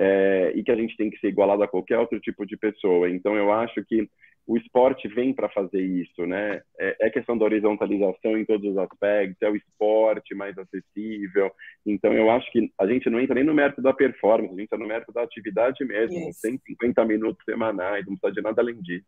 é, 0.00 0.52
e 0.54 0.62
que 0.62 0.70
a 0.70 0.76
gente 0.76 0.96
tem 0.96 1.10
que 1.10 1.18
ser 1.18 1.26
igualado 1.26 1.60
a 1.64 1.68
qualquer 1.68 1.98
outro 1.98 2.20
tipo 2.20 2.46
de 2.46 2.56
pessoa. 2.56 3.10
Então, 3.10 3.36
eu 3.36 3.52
acho 3.52 3.84
que 3.84 4.08
o 4.46 4.56
esporte 4.56 5.08
vem 5.08 5.34
para 5.34 5.48
fazer 5.48 5.82
isso, 5.82 6.24
né? 6.24 6.62
É, 6.78 6.96
é, 7.00 7.10
questão 7.10 7.36
da 7.36 7.44
horizontalização 7.44 8.38
em 8.38 8.44
todos 8.44 8.70
os 8.70 8.78
aspectos, 8.78 9.42
é 9.42 9.50
o 9.50 9.56
esporte 9.56 10.36
mais 10.36 10.56
acessível. 10.56 11.50
Então, 11.84 12.12
eu 12.12 12.30
acho 12.30 12.50
que 12.52 12.72
a 12.78 12.86
gente 12.86 13.10
não 13.10 13.20
entra 13.20 13.34
nem 13.34 13.42
no 13.42 13.52
mérito 13.52 13.82
da 13.82 13.92
performance, 13.92 14.54
a 14.54 14.56
gente 14.56 14.66
entra 14.66 14.78
no 14.78 14.86
mérito 14.86 15.12
da 15.12 15.22
atividade 15.22 15.84
mesmo, 15.84 16.16
yes. 16.16 16.40
150 16.40 17.04
minutos 17.04 17.44
semanais, 17.44 18.06
não 18.06 18.16
precisa 18.16 18.40
de 18.40 18.40
nada 18.40 18.62
além 18.62 18.80
disso. 18.80 19.04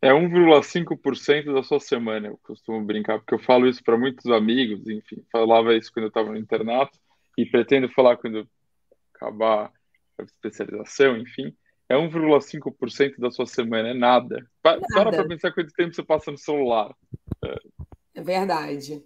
É 0.00 0.12
1,5% 0.12 1.52
da 1.52 1.62
sua 1.64 1.80
semana, 1.80 2.28
eu 2.28 2.38
costumo 2.42 2.82
brincar, 2.82 3.18
porque 3.18 3.34
eu 3.34 3.40
falo 3.40 3.66
isso 3.66 3.82
para 3.84 3.98
muitos 3.98 4.30
amigos, 4.30 4.88
enfim, 4.88 5.22
falava 5.30 5.74
isso 5.74 5.92
quando 5.92 6.04
eu 6.04 6.08
estava 6.08 6.30
no 6.30 6.38
internato 6.38 6.96
e 7.36 7.44
pretendo 7.44 7.86
falar 7.90 8.16
quando 8.16 8.48
acabar 9.12 9.70
especialização, 10.24 11.16
enfim, 11.16 11.54
é 11.88 11.96
1,5% 11.96 13.18
da 13.18 13.30
sua 13.30 13.46
semana, 13.46 13.88
é 13.88 13.94
nada. 13.94 14.46
nada. 14.62 14.80
Para 14.92 15.10
para 15.10 15.28
pensar 15.28 15.52
quanto 15.52 15.72
tempo 15.72 15.94
você 15.94 16.02
passa 16.02 16.30
no 16.30 16.38
celular. 16.38 16.94
É. 17.44 17.56
é 18.16 18.22
verdade. 18.22 19.02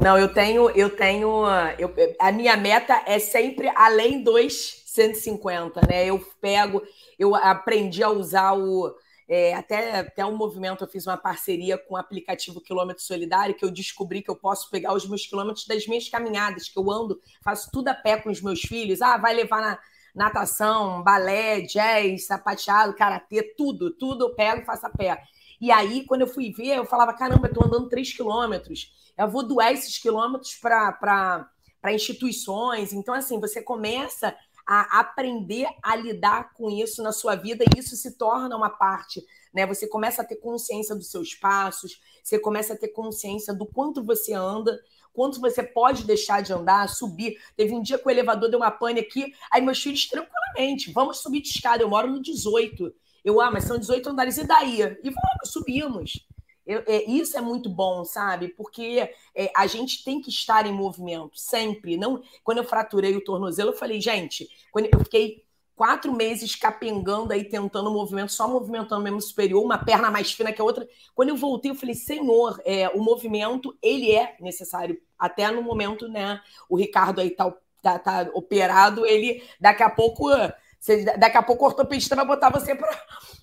Não, 0.00 0.16
eu 0.16 0.32
tenho, 0.32 0.70
eu 0.70 0.94
tenho, 0.94 1.44
eu, 1.78 1.92
a 2.20 2.30
minha 2.30 2.56
meta 2.56 3.02
é 3.04 3.18
sempre 3.18 3.68
além 3.74 4.22
dos 4.22 4.84
150, 4.86 5.80
né? 5.88 6.06
Eu 6.06 6.20
pego, 6.40 6.82
eu 7.18 7.34
aprendi 7.34 8.02
a 8.04 8.08
usar 8.08 8.52
o 8.52 8.94
é, 9.28 9.54
até, 9.54 9.98
até 9.98 10.24
um 10.24 10.34
movimento, 10.34 10.82
eu 10.82 10.88
fiz 10.88 11.06
uma 11.06 11.16
parceria 11.16 11.76
com 11.76 11.94
o 11.94 11.96
aplicativo 11.98 12.62
Quilômetro 12.62 13.02
Solidário, 13.02 13.54
que 13.54 13.64
eu 13.64 13.70
descobri 13.70 14.22
que 14.22 14.30
eu 14.30 14.36
posso 14.36 14.70
pegar 14.70 14.94
os 14.94 15.06
meus 15.06 15.26
quilômetros 15.26 15.66
das 15.66 15.86
minhas 15.86 16.08
caminhadas, 16.08 16.68
que 16.68 16.78
eu 16.78 16.90
ando, 16.90 17.20
faço 17.42 17.68
tudo 17.70 17.88
a 17.88 17.94
pé 17.94 18.16
com 18.16 18.30
os 18.30 18.40
meus 18.40 18.60
filhos. 18.60 19.02
Ah, 19.02 19.18
vai 19.18 19.34
levar 19.34 19.60
na, 19.60 19.78
natação, 20.18 21.02
balé, 21.02 21.62
jazz, 21.62 22.26
sapateado, 22.26 22.94
karatê, 22.94 23.54
tudo, 23.56 23.90
tudo 23.90 24.26
eu 24.26 24.34
pego 24.34 24.62
e 24.62 24.66
faço 24.66 24.86
a 24.86 24.90
pé. 24.90 25.22
E 25.60 25.70
aí, 25.70 26.04
quando 26.04 26.22
eu 26.22 26.26
fui 26.26 26.52
ver, 26.52 26.76
eu 26.76 26.84
falava: 26.84 27.14
caramba, 27.14 27.48
eu 27.48 27.54
tô 27.54 27.64
andando 27.64 27.88
3 27.88 28.12
quilômetros, 28.12 28.92
eu 29.16 29.28
vou 29.28 29.42
doar 29.46 29.72
esses 29.72 29.98
quilômetros 29.98 30.56
para 30.56 31.48
instituições. 31.86 32.92
Então, 32.92 33.14
assim, 33.14 33.40
você 33.40 33.62
começa 33.62 34.36
a 34.66 35.00
aprender 35.00 35.66
a 35.82 35.96
lidar 35.96 36.52
com 36.52 36.68
isso 36.70 37.02
na 37.02 37.10
sua 37.10 37.34
vida 37.34 37.64
e 37.64 37.78
isso 37.78 37.96
se 37.96 38.18
torna 38.18 38.54
uma 38.54 38.68
parte, 38.68 39.24
né? 39.54 39.66
Você 39.66 39.88
começa 39.88 40.20
a 40.20 40.24
ter 40.24 40.36
consciência 40.36 40.94
dos 40.94 41.10
seus 41.10 41.34
passos, 41.34 41.98
você 42.22 42.38
começa 42.38 42.74
a 42.74 42.76
ter 42.76 42.88
consciência 42.88 43.54
do 43.54 43.64
quanto 43.64 44.04
você 44.04 44.34
anda, 44.34 44.78
quanto 45.18 45.40
você 45.40 45.64
pode 45.64 46.04
deixar 46.04 46.44
de 46.44 46.52
andar, 46.52 46.88
subir. 46.88 47.40
Teve 47.56 47.74
um 47.74 47.82
dia 47.82 47.98
que 47.98 48.06
o 48.06 48.10
elevador 48.10 48.48
deu 48.48 48.60
uma 48.60 48.70
pane 48.70 49.00
aqui, 49.00 49.34
aí 49.50 49.60
meus 49.60 49.82
filhos 49.82 50.06
tranquilamente, 50.06 50.92
vamos 50.92 51.18
subir 51.18 51.40
de 51.40 51.48
escada, 51.48 51.82
eu 51.82 51.88
moro 51.88 52.08
no 52.08 52.22
18. 52.22 52.94
Eu, 53.24 53.40
ah, 53.40 53.50
mas 53.50 53.64
são 53.64 53.76
18 53.76 54.10
andares, 54.10 54.38
e 54.38 54.46
daí? 54.46 54.80
E 54.80 55.10
vamos, 55.10 55.50
subimos. 55.52 56.24
Eu, 56.64 56.84
é, 56.86 57.02
isso 57.10 57.36
é 57.36 57.40
muito 57.40 57.68
bom, 57.68 58.04
sabe? 58.04 58.46
Porque 58.46 59.12
é, 59.34 59.50
a 59.56 59.66
gente 59.66 60.04
tem 60.04 60.20
que 60.20 60.30
estar 60.30 60.64
em 60.66 60.72
movimento, 60.72 61.36
sempre. 61.36 61.96
Não, 61.96 62.22
Quando 62.44 62.58
eu 62.58 62.64
fraturei 62.64 63.16
o 63.16 63.24
tornozelo, 63.24 63.70
eu 63.70 63.76
falei, 63.76 64.00
gente, 64.00 64.48
quando 64.70 64.86
eu 64.92 65.00
fiquei 65.00 65.42
quatro 65.78 66.12
meses 66.12 66.56
capengando 66.56 67.32
aí, 67.32 67.44
tentando 67.44 67.88
movimento, 67.88 68.32
só 68.32 68.48
movimentando 68.48 69.00
o 69.00 69.04
membro 69.04 69.20
superior, 69.20 69.64
uma 69.64 69.78
perna 69.78 70.10
mais 70.10 70.32
fina 70.32 70.52
que 70.52 70.60
a 70.60 70.64
outra. 70.64 70.86
Quando 71.14 71.28
eu 71.28 71.36
voltei, 71.36 71.70
eu 71.70 71.74
falei, 71.76 71.94
Senhor, 71.94 72.60
é, 72.64 72.88
o 72.88 73.00
movimento, 73.00 73.78
ele 73.80 74.10
é 74.12 74.34
necessário. 74.40 75.00
Até 75.16 75.48
no 75.52 75.62
momento, 75.62 76.08
né? 76.08 76.40
O 76.68 76.76
Ricardo 76.76 77.20
aí 77.20 77.30
tá, 77.30 77.54
tá, 77.80 77.96
tá 77.96 78.28
operado, 78.34 79.06
ele 79.06 79.42
daqui 79.60 79.84
a 79.84 79.88
pouco. 79.88 80.28
Você, 80.80 81.04
daqui 81.16 81.36
a 81.36 81.42
pouco 81.42 81.64
o 81.64 81.68
ortopedista 81.68 82.16
vai 82.16 82.26
botar 82.26 82.50
você 82.50 82.76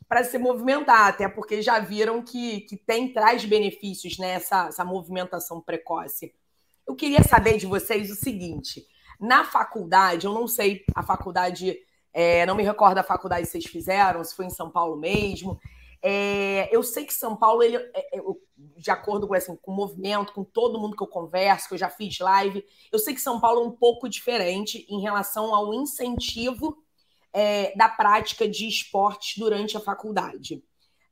para 0.08 0.24
se 0.26 0.38
movimentar, 0.38 1.08
até 1.08 1.30
porque 1.30 1.62
já 1.62 1.80
viram 1.80 2.22
que, 2.22 2.62
que 2.62 2.76
tem, 2.76 3.12
traz 3.12 3.46
benefícios, 3.46 4.18
né? 4.18 4.32
Essa, 4.32 4.68
essa 4.68 4.84
movimentação 4.84 5.62
precoce. 5.62 6.34
Eu 6.86 6.96
queria 6.96 7.24
saber 7.24 7.58
de 7.58 7.66
vocês 7.66 8.12
o 8.12 8.16
seguinte: 8.16 8.86
na 9.20 9.46
faculdade, 9.46 10.26
eu 10.26 10.34
não 10.34 10.50
sei 10.50 10.84
a 10.94 11.02
faculdade 11.02 11.78
é, 12.18 12.46
não 12.46 12.56
me 12.56 12.64
recordo 12.64 12.98
a 12.98 13.04
faculdade 13.04 13.46
que 13.46 13.52
vocês 13.52 13.66
fizeram, 13.66 14.24
se 14.24 14.34
foi 14.34 14.46
em 14.46 14.50
São 14.50 14.72
Paulo 14.72 14.96
mesmo. 14.96 15.60
É, 16.02 16.70
eu 16.74 16.82
sei 16.82 17.04
que 17.04 17.14
São 17.14 17.36
Paulo, 17.36 17.62
ele, 17.62 17.76
é, 17.76 18.18
é 18.18 18.22
de 18.78 18.90
acordo 18.90 19.28
com, 19.28 19.34
assim, 19.34 19.54
com 19.58 19.74
o 19.74 19.76
movimento, 19.76 20.32
com 20.32 20.42
todo 20.42 20.80
mundo 20.80 20.96
que 20.96 21.04
eu 21.04 21.08
converso, 21.08 21.68
que 21.68 21.74
eu 21.74 21.78
já 21.78 21.90
fiz 21.90 22.18
live, 22.20 22.64
eu 22.90 23.00
sei 23.00 23.14
que 23.14 23.20
São 23.20 23.42
Paulo 23.42 23.60
é 23.60 23.66
um 23.66 23.72
pouco 23.72 24.08
diferente 24.08 24.88
em 24.90 25.02
relação 25.02 25.54
ao 25.54 25.74
incentivo 25.74 26.78
é, 27.34 27.76
da 27.76 27.90
prática 27.90 28.48
de 28.48 28.66
esportes 28.66 29.38
durante 29.38 29.76
a 29.76 29.82
faculdade. 29.82 30.64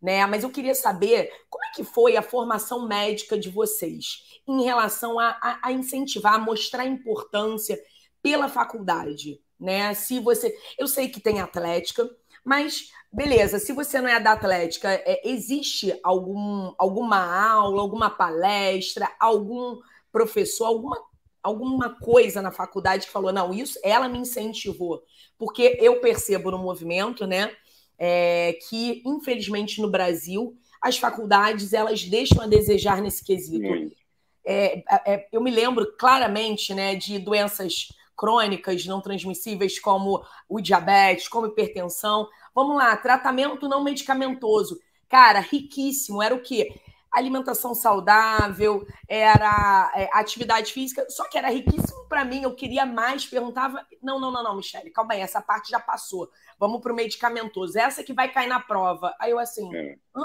Né? 0.02 0.26
Mas 0.26 0.44
eu 0.44 0.52
queria 0.52 0.74
saber 0.74 1.30
como 1.50 1.66
é 1.66 1.72
que 1.76 1.84
foi 1.84 2.16
a 2.16 2.22
formação 2.22 2.88
médica 2.88 3.38
de 3.38 3.50
vocês 3.50 4.40
em 4.48 4.64
relação 4.64 5.20
a, 5.20 5.38
a, 5.42 5.60
a 5.64 5.72
incentivar, 5.74 6.36
a 6.36 6.40
mostrar 6.40 6.86
importância 6.86 7.78
pela 8.22 8.48
faculdade, 8.48 9.42
né? 9.64 9.94
Se 9.94 10.20
você, 10.20 10.56
eu 10.78 10.88
sei 10.88 11.08
que 11.08 11.20
tem 11.20 11.40
atlética, 11.40 12.10
mas 12.44 12.92
beleza, 13.14 13.60
se 13.60 13.72
você 13.72 14.02
não 14.02 14.10
é 14.10 14.20
da 14.20 14.32
Atlética, 14.32 14.92
é, 14.92 15.22
existe 15.24 15.98
algum, 16.04 16.74
alguma 16.80 17.18
aula, 17.18 17.80
alguma 17.80 18.10
palestra, 18.10 19.10
algum 19.20 19.80
professor, 20.12 20.66
alguma, 20.66 20.98
alguma 21.44 21.90
coisa 22.00 22.42
na 22.42 22.52
faculdade 22.52 23.06
que 23.06 23.12
falou, 23.14 23.32
não, 23.32 23.54
isso 23.54 23.80
ela 23.84 24.10
me 24.10 24.18
incentivou. 24.18 25.04
Porque 25.38 25.78
eu 25.80 26.02
percebo 26.02 26.50
no 26.50 26.58
movimento, 26.58 27.28
né, 27.28 27.56
é, 28.00 28.58
que 28.68 29.04
infelizmente 29.06 29.80
no 29.80 29.90
Brasil 29.90 30.58
as 30.82 30.98
faculdades 30.98 31.72
elas 31.72 32.04
deixam 32.04 32.42
a 32.42 32.48
desejar 32.48 33.02
nesse 33.02 33.24
quesito. 33.24 33.94
É, 34.46 34.84
é, 35.06 35.28
eu 35.32 35.40
me 35.40 35.52
lembro 35.52 35.96
claramente 35.98 36.74
né, 36.74 36.96
de 36.96 37.18
doenças 37.20 37.88
crônicas 38.16 38.86
não 38.86 39.02
transmissíveis 39.02 39.80
como 39.80 40.24
o 40.48 40.62
diabetes, 40.62 41.28
como 41.28 41.48
hipertensão. 41.48 42.28
Vamos 42.54 42.78
lá, 42.78 42.96
tratamento 42.96 43.68
não 43.68 43.84
medicamentoso. 43.84 44.80
Cara, 45.10 45.40
riquíssimo. 45.40 46.22
Era 46.22 46.34
o 46.34 46.42
quê? 46.42 46.80
Alimentação 47.12 47.76
saudável, 47.76 48.88
era 49.08 49.92
é, 49.96 50.10
atividade 50.14 50.74
física, 50.74 51.06
só 51.10 51.30
que 51.30 51.38
era 51.38 51.52
riquíssimo 51.52 52.08
para 52.10 52.26
mim. 52.26 52.42
Eu 52.42 52.56
queria 52.56 52.86
mais, 52.86 53.26
perguntava. 53.26 53.86
Não, 54.02 54.20
não, 54.20 54.32
não, 54.32 54.44
não, 54.44 54.56
Michele, 54.56 54.90
calma 54.90 55.14
aí, 55.14 55.22
essa 55.22 55.42
parte 55.42 55.70
já 55.70 55.80
passou. 55.80 56.30
Vamos 56.58 56.82
para 56.82 56.92
o 56.92 56.96
medicamentoso. 56.96 57.78
Essa 57.78 58.04
que 58.04 58.14
vai 58.14 58.32
cair 58.32 58.48
na 58.48 58.60
prova. 58.60 59.14
Aí 59.20 59.30
eu 59.30 59.38
assim, 59.38 59.70
é. 59.76 59.98
hã? 60.16 60.24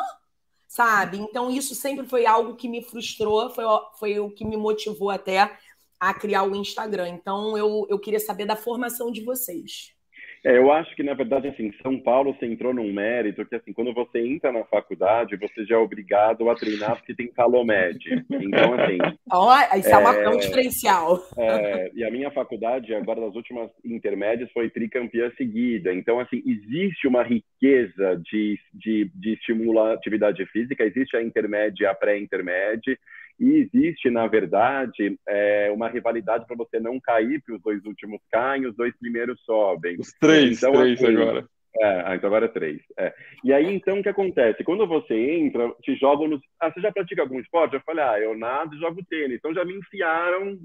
Sabe? 0.66 1.18
Então, 1.18 1.50
isso 1.50 1.74
sempre 1.74 2.06
foi 2.06 2.26
algo 2.26 2.54
que 2.54 2.68
me 2.68 2.82
frustrou, 2.82 3.48
foi, 3.50 3.64
foi 3.98 4.20
o 4.20 4.30
que 4.30 4.44
me 4.44 4.56
motivou 4.56 5.10
até 5.10 5.58
a 6.00 6.14
criar 6.14 6.44
o 6.44 6.54
Instagram. 6.54 7.08
Então, 7.08 7.56
eu, 7.56 7.86
eu 7.88 7.98
queria 7.98 8.20
saber 8.20 8.46
da 8.46 8.56
formação 8.56 9.10
de 9.10 9.22
vocês. 9.22 9.96
É, 10.44 10.56
eu 10.56 10.70
acho 10.70 10.94
que, 10.94 11.02
na 11.02 11.14
verdade, 11.14 11.48
assim, 11.48 11.72
São 11.82 11.98
Paulo 11.98 12.34
você 12.34 12.46
entrou 12.46 12.72
num 12.72 12.92
mérito 12.92 13.44
que, 13.44 13.56
assim, 13.56 13.72
quando 13.72 13.92
você 13.92 14.20
entra 14.20 14.52
na 14.52 14.64
faculdade, 14.64 15.36
você 15.36 15.64
já 15.64 15.74
é 15.74 15.78
obrigado 15.78 16.48
a 16.48 16.54
treinar 16.54 16.96
porque 16.96 17.14
tem 17.14 17.28
Calomed. 17.32 17.98
Então, 18.30 18.74
assim... 18.74 18.98
Oh, 19.30 19.76
isso 19.76 19.88
é, 19.88 19.92
é 19.92 19.98
uma, 19.98 20.30
um 20.30 20.38
diferencial. 20.38 21.22
É, 21.36 21.90
e 21.94 22.02
a 22.02 22.10
minha 22.10 22.30
faculdade, 22.30 22.94
agora, 22.94 23.20
nas 23.20 23.34
últimas 23.34 23.70
intermédias, 23.84 24.50
foi 24.52 24.70
tricampeã 24.70 25.30
seguida. 25.36 25.92
Então, 25.92 26.18
assim, 26.18 26.42
existe 26.46 27.06
uma 27.06 27.22
riqueza 27.22 28.20
de, 28.24 28.58
de, 28.72 29.10
de 29.14 29.34
estimular 29.34 29.92
atividade 29.92 30.44
física, 30.46 30.84
existe 30.84 31.16
a 31.16 31.22
intermédia 31.22 31.84
e 31.84 31.86
a 31.86 31.94
pré-intermédia, 31.94 32.98
e 33.38 33.56
existe, 33.56 34.10
na 34.10 34.26
verdade, 34.26 35.16
é, 35.28 35.70
uma 35.72 35.88
rivalidade 35.88 36.46
para 36.46 36.56
você 36.56 36.80
não 36.80 36.98
cair, 36.98 37.38
porque 37.40 37.52
os 37.52 37.62
dois 37.62 37.84
últimos 37.84 38.20
caem, 38.30 38.66
os 38.66 38.76
dois 38.76 38.96
primeiros 38.98 39.40
sobem. 39.44 39.96
Os 39.98 40.12
três, 40.14 40.58
então, 40.58 40.72
três 40.72 41.02
assim, 41.02 41.14
agora. 41.14 41.46
É, 41.80 42.02
ah, 42.06 42.16
então 42.16 42.28
agora 42.28 42.46
é 42.46 42.48
três. 42.48 42.80
É. 42.98 43.14
E 43.44 43.52
aí, 43.52 43.72
então, 43.72 44.00
o 44.00 44.02
que 44.02 44.08
acontece? 44.08 44.64
Quando 44.64 44.86
você 44.86 45.14
entra, 45.14 45.70
te 45.82 45.94
jogam 45.94 46.26
nos... 46.26 46.40
Ah, 46.58 46.72
você 46.72 46.80
já 46.80 46.90
pratica 46.90 47.22
algum 47.22 47.38
esporte? 47.38 47.74
Eu 47.74 47.80
falei, 47.82 48.04
ah, 48.04 48.18
eu 48.18 48.36
nado 48.36 48.74
e 48.74 48.80
jogo 48.80 49.04
tênis. 49.08 49.36
Então 49.36 49.54
já 49.54 49.64
me 49.64 49.74
enfiaram, 49.74 50.58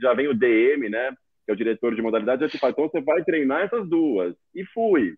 já 0.00 0.12
vem 0.14 0.26
o 0.26 0.34
DM, 0.34 0.88
né? 0.88 1.12
Que 1.44 1.52
é 1.52 1.54
o 1.54 1.56
diretor 1.56 1.94
de 1.94 2.02
modalidade, 2.02 2.42
já 2.42 2.48
te 2.48 2.58
fala, 2.58 2.72
então 2.72 2.88
você 2.88 3.00
vai 3.00 3.22
treinar 3.22 3.62
essas 3.62 3.88
duas. 3.88 4.34
E 4.52 4.64
fui. 4.66 5.14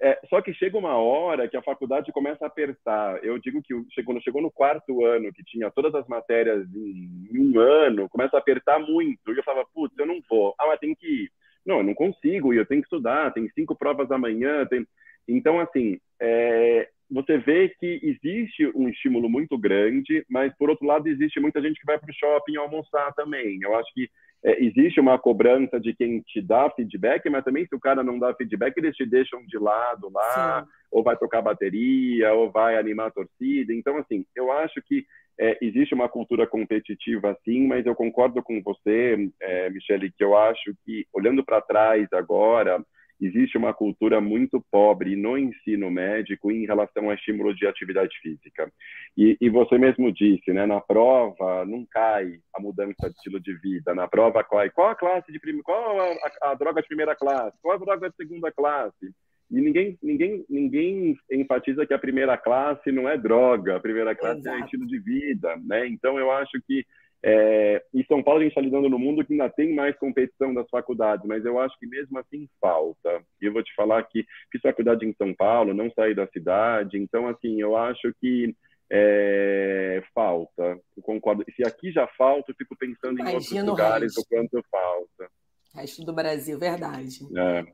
É, 0.00 0.20
só 0.28 0.40
que 0.42 0.52
chega 0.54 0.76
uma 0.76 0.96
hora 0.96 1.48
que 1.48 1.56
a 1.56 1.62
faculdade 1.62 2.12
começa 2.12 2.44
a 2.44 2.48
apertar. 2.48 3.22
Eu 3.24 3.38
digo 3.38 3.62
que 3.62 3.74
quando 4.02 4.22
chegou 4.22 4.42
no 4.42 4.50
quarto 4.50 5.04
ano, 5.04 5.32
que 5.32 5.44
tinha 5.44 5.70
todas 5.70 5.94
as 5.94 6.06
matérias 6.08 6.66
em, 6.74 7.28
um 7.32 7.58
ano, 7.58 8.08
começa 8.08 8.36
a 8.36 8.40
apertar 8.40 8.78
muito. 8.78 9.32
E 9.32 9.36
eu 9.36 9.44
falava, 9.44 9.66
putz, 9.74 9.96
eu 9.98 10.06
não 10.06 10.20
vou. 10.28 10.54
Ah, 10.58 10.66
mas 10.66 10.80
tem 10.80 10.94
que 10.94 11.06
ir. 11.06 11.32
Não, 11.64 11.78
eu 11.78 11.84
não 11.84 11.94
consigo 11.94 12.52
ir, 12.52 12.58
eu 12.58 12.66
tenho 12.66 12.82
que 12.82 12.86
estudar, 12.86 13.32
tem 13.32 13.48
cinco 13.50 13.74
provas 13.74 14.10
amanhã. 14.10 14.66
Tem... 14.66 14.86
Então, 15.26 15.58
assim, 15.60 15.98
é, 16.20 16.88
você 17.10 17.38
vê 17.38 17.68
que 17.68 18.00
existe 18.02 18.70
um 18.74 18.88
estímulo 18.88 19.28
muito 19.28 19.56
grande, 19.58 20.24
mas, 20.28 20.56
por 20.56 20.70
outro 20.70 20.86
lado, 20.86 21.06
existe 21.08 21.38
muita 21.40 21.60
gente 21.60 21.78
que 21.78 21.86
vai 21.86 21.98
para 21.98 22.10
o 22.10 22.14
shopping 22.14 22.56
almoçar 22.56 23.12
também. 23.14 23.58
Eu 23.62 23.76
acho 23.76 23.92
que 23.94 24.08
é, 24.44 24.62
existe 24.62 25.00
uma 25.00 25.18
cobrança 25.18 25.80
de 25.80 25.94
quem 25.94 26.20
te 26.20 26.40
dá 26.42 26.70
feedback, 26.70 27.28
mas 27.30 27.44
também 27.44 27.66
se 27.66 27.74
o 27.74 27.80
cara 27.80 28.02
não 28.02 28.18
dá 28.18 28.34
feedback, 28.34 28.76
eles 28.76 28.94
te 28.94 29.06
deixam 29.06 29.44
de 29.46 29.58
lado 29.58 30.10
lá, 30.12 30.62
Sim. 30.62 30.70
ou 30.92 31.02
vai 31.02 31.16
tocar 31.16 31.40
bateria, 31.40 32.32
ou 32.34 32.50
vai 32.50 32.76
animar 32.76 33.08
a 33.08 33.12
torcida. 33.12 33.72
Então, 33.72 33.96
assim, 33.96 34.26
eu 34.36 34.52
acho 34.52 34.82
que 34.82 35.04
é, 35.40 35.58
existe 35.62 35.94
uma 35.94 36.08
cultura 36.08 36.46
competitiva 36.46 37.30
assim, 37.30 37.66
mas 37.66 37.86
eu 37.86 37.94
concordo 37.94 38.42
com 38.42 38.62
você, 38.62 39.30
é, 39.40 39.70
Michele, 39.70 40.12
que 40.12 40.22
eu 40.22 40.36
acho 40.36 40.74
que, 40.84 41.06
olhando 41.12 41.44
para 41.44 41.60
trás 41.60 42.06
agora, 42.12 42.84
existe 43.20 43.56
uma 43.56 43.72
cultura 43.72 44.20
muito 44.20 44.64
pobre 44.70 45.16
no 45.16 45.38
ensino 45.38 45.90
médico 45.90 46.50
em 46.50 46.66
relação 46.66 47.06
ao 47.06 47.14
estímulo 47.14 47.54
de 47.54 47.66
atividade 47.66 48.16
física. 48.20 48.70
E, 49.16 49.36
e, 49.40 49.48
você 49.48 49.78
mesmo 49.78 50.12
disse, 50.12 50.52
né, 50.52 50.66
na 50.66 50.80
prova 50.80 51.64
não 51.64 51.86
cai 51.90 52.38
a 52.54 52.60
mudança 52.60 53.08
de 53.08 53.14
estilo 53.14 53.40
de 53.40 53.54
vida, 53.54 53.94
na 53.94 54.08
prova 54.08 54.42
cai 54.42 54.70
qual 54.70 54.88
a 54.88 54.94
classe 54.94 55.30
de 55.30 55.38
primeira, 55.38 55.64
qual 55.64 56.00
a, 56.00 56.50
a, 56.50 56.54
droga 56.54 56.82
de 56.82 56.88
primeira 56.88 57.14
classe, 57.14 57.56
qual 57.62 57.76
a 57.76 57.78
droga 57.78 58.10
de 58.10 58.16
segunda 58.16 58.50
classe. 58.50 59.12
E 59.50 59.60
ninguém, 59.60 59.96
ninguém, 60.02 60.44
ninguém 60.48 61.16
enfatiza 61.30 61.86
que 61.86 61.94
a 61.94 61.98
primeira 61.98 62.36
classe 62.36 62.90
não 62.90 63.08
é 63.08 63.16
droga, 63.16 63.76
a 63.76 63.80
primeira 63.80 64.14
classe 64.14 64.40
Exato. 64.40 64.56
é 64.56 64.60
estilo 64.60 64.86
de 64.86 64.98
vida, 64.98 65.54
né? 65.64 65.86
Então 65.86 66.18
eu 66.18 66.30
acho 66.32 66.60
que 66.66 66.84
é, 67.26 67.82
em 67.94 68.04
São 68.04 68.22
Paulo 68.22 68.40
a 68.40 68.42
gente 68.42 68.50
está 68.50 68.60
lidando 68.60 68.90
no 68.90 68.98
mundo 68.98 69.24
que 69.24 69.32
ainda 69.32 69.48
tem 69.48 69.74
mais 69.74 69.96
competição 69.96 70.52
das 70.52 70.68
faculdades, 70.68 71.24
mas 71.24 71.42
eu 71.42 71.58
acho 71.58 71.74
que 71.78 71.86
mesmo 71.86 72.18
assim 72.18 72.46
falta. 72.60 73.24
E 73.40 73.46
eu 73.46 73.52
vou 73.52 73.62
te 73.62 73.74
falar 73.74 74.02
que 74.02 74.26
fiz 74.52 74.60
faculdade 74.60 75.06
em 75.06 75.14
São 75.14 75.34
Paulo, 75.34 75.72
não 75.72 75.90
saí 75.92 76.14
da 76.14 76.26
cidade, 76.26 76.98
então 76.98 77.26
assim, 77.26 77.58
eu 77.58 77.78
acho 77.78 78.12
que 78.20 78.54
é, 78.90 80.02
falta. 80.14 80.78
Eu 80.94 81.02
concordo. 81.02 81.42
Se 81.56 81.66
aqui 81.66 81.90
já 81.90 82.06
falta, 82.08 82.52
eu 82.52 82.56
fico 82.56 82.76
pensando 82.76 83.18
Imagina 83.18 83.30
em 83.30 83.34
outros 83.36 83.62
lugares 83.64 84.16
o 84.18 84.26
quanto 84.26 84.62
falta. 84.70 85.30
Resto 85.74 86.04
do 86.04 86.12
Brasil, 86.12 86.58
verdade. 86.58 87.20
É. 87.34 87.64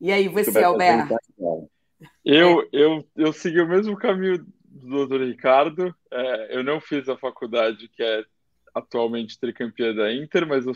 E 0.00 0.10
aí, 0.10 0.26
você, 0.26 0.60
Alberto? 0.64 1.14
Eu, 2.24 2.68
eu, 2.72 3.06
eu 3.14 3.32
segui 3.32 3.60
o 3.60 3.68
mesmo 3.68 3.96
caminho 3.96 4.44
do 4.64 5.06
doutor 5.06 5.20
Ricardo. 5.20 5.94
É, 6.10 6.56
eu 6.56 6.64
não 6.64 6.80
fiz 6.80 7.08
a 7.08 7.16
faculdade 7.16 7.88
que 7.88 8.02
é 8.02 8.24
atualmente 8.74 9.38
tricampeã 9.38 9.94
da 9.94 10.12
Inter, 10.12 10.46
mas 10.46 10.66
eu 10.66 10.74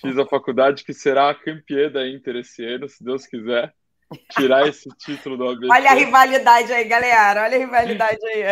fiz 0.00 0.18
a 0.18 0.26
faculdade 0.26 0.84
que 0.84 0.92
será 0.92 1.30
a 1.30 1.34
campeã 1.34 1.90
da 1.90 2.08
Inter 2.08 2.36
esse 2.36 2.64
ano, 2.64 2.88
se 2.88 3.02
Deus 3.04 3.26
quiser. 3.26 3.74
Tirar 4.32 4.68
esse 4.68 4.88
título 4.98 5.36
do 5.36 5.48
ABC. 5.48 5.72
Olha 5.72 5.90
a 5.90 5.94
rivalidade 5.94 6.72
aí, 6.72 6.84
galera. 6.84 7.42
Olha 7.42 7.56
a 7.56 7.58
rivalidade 7.58 8.20
aí. 8.26 8.42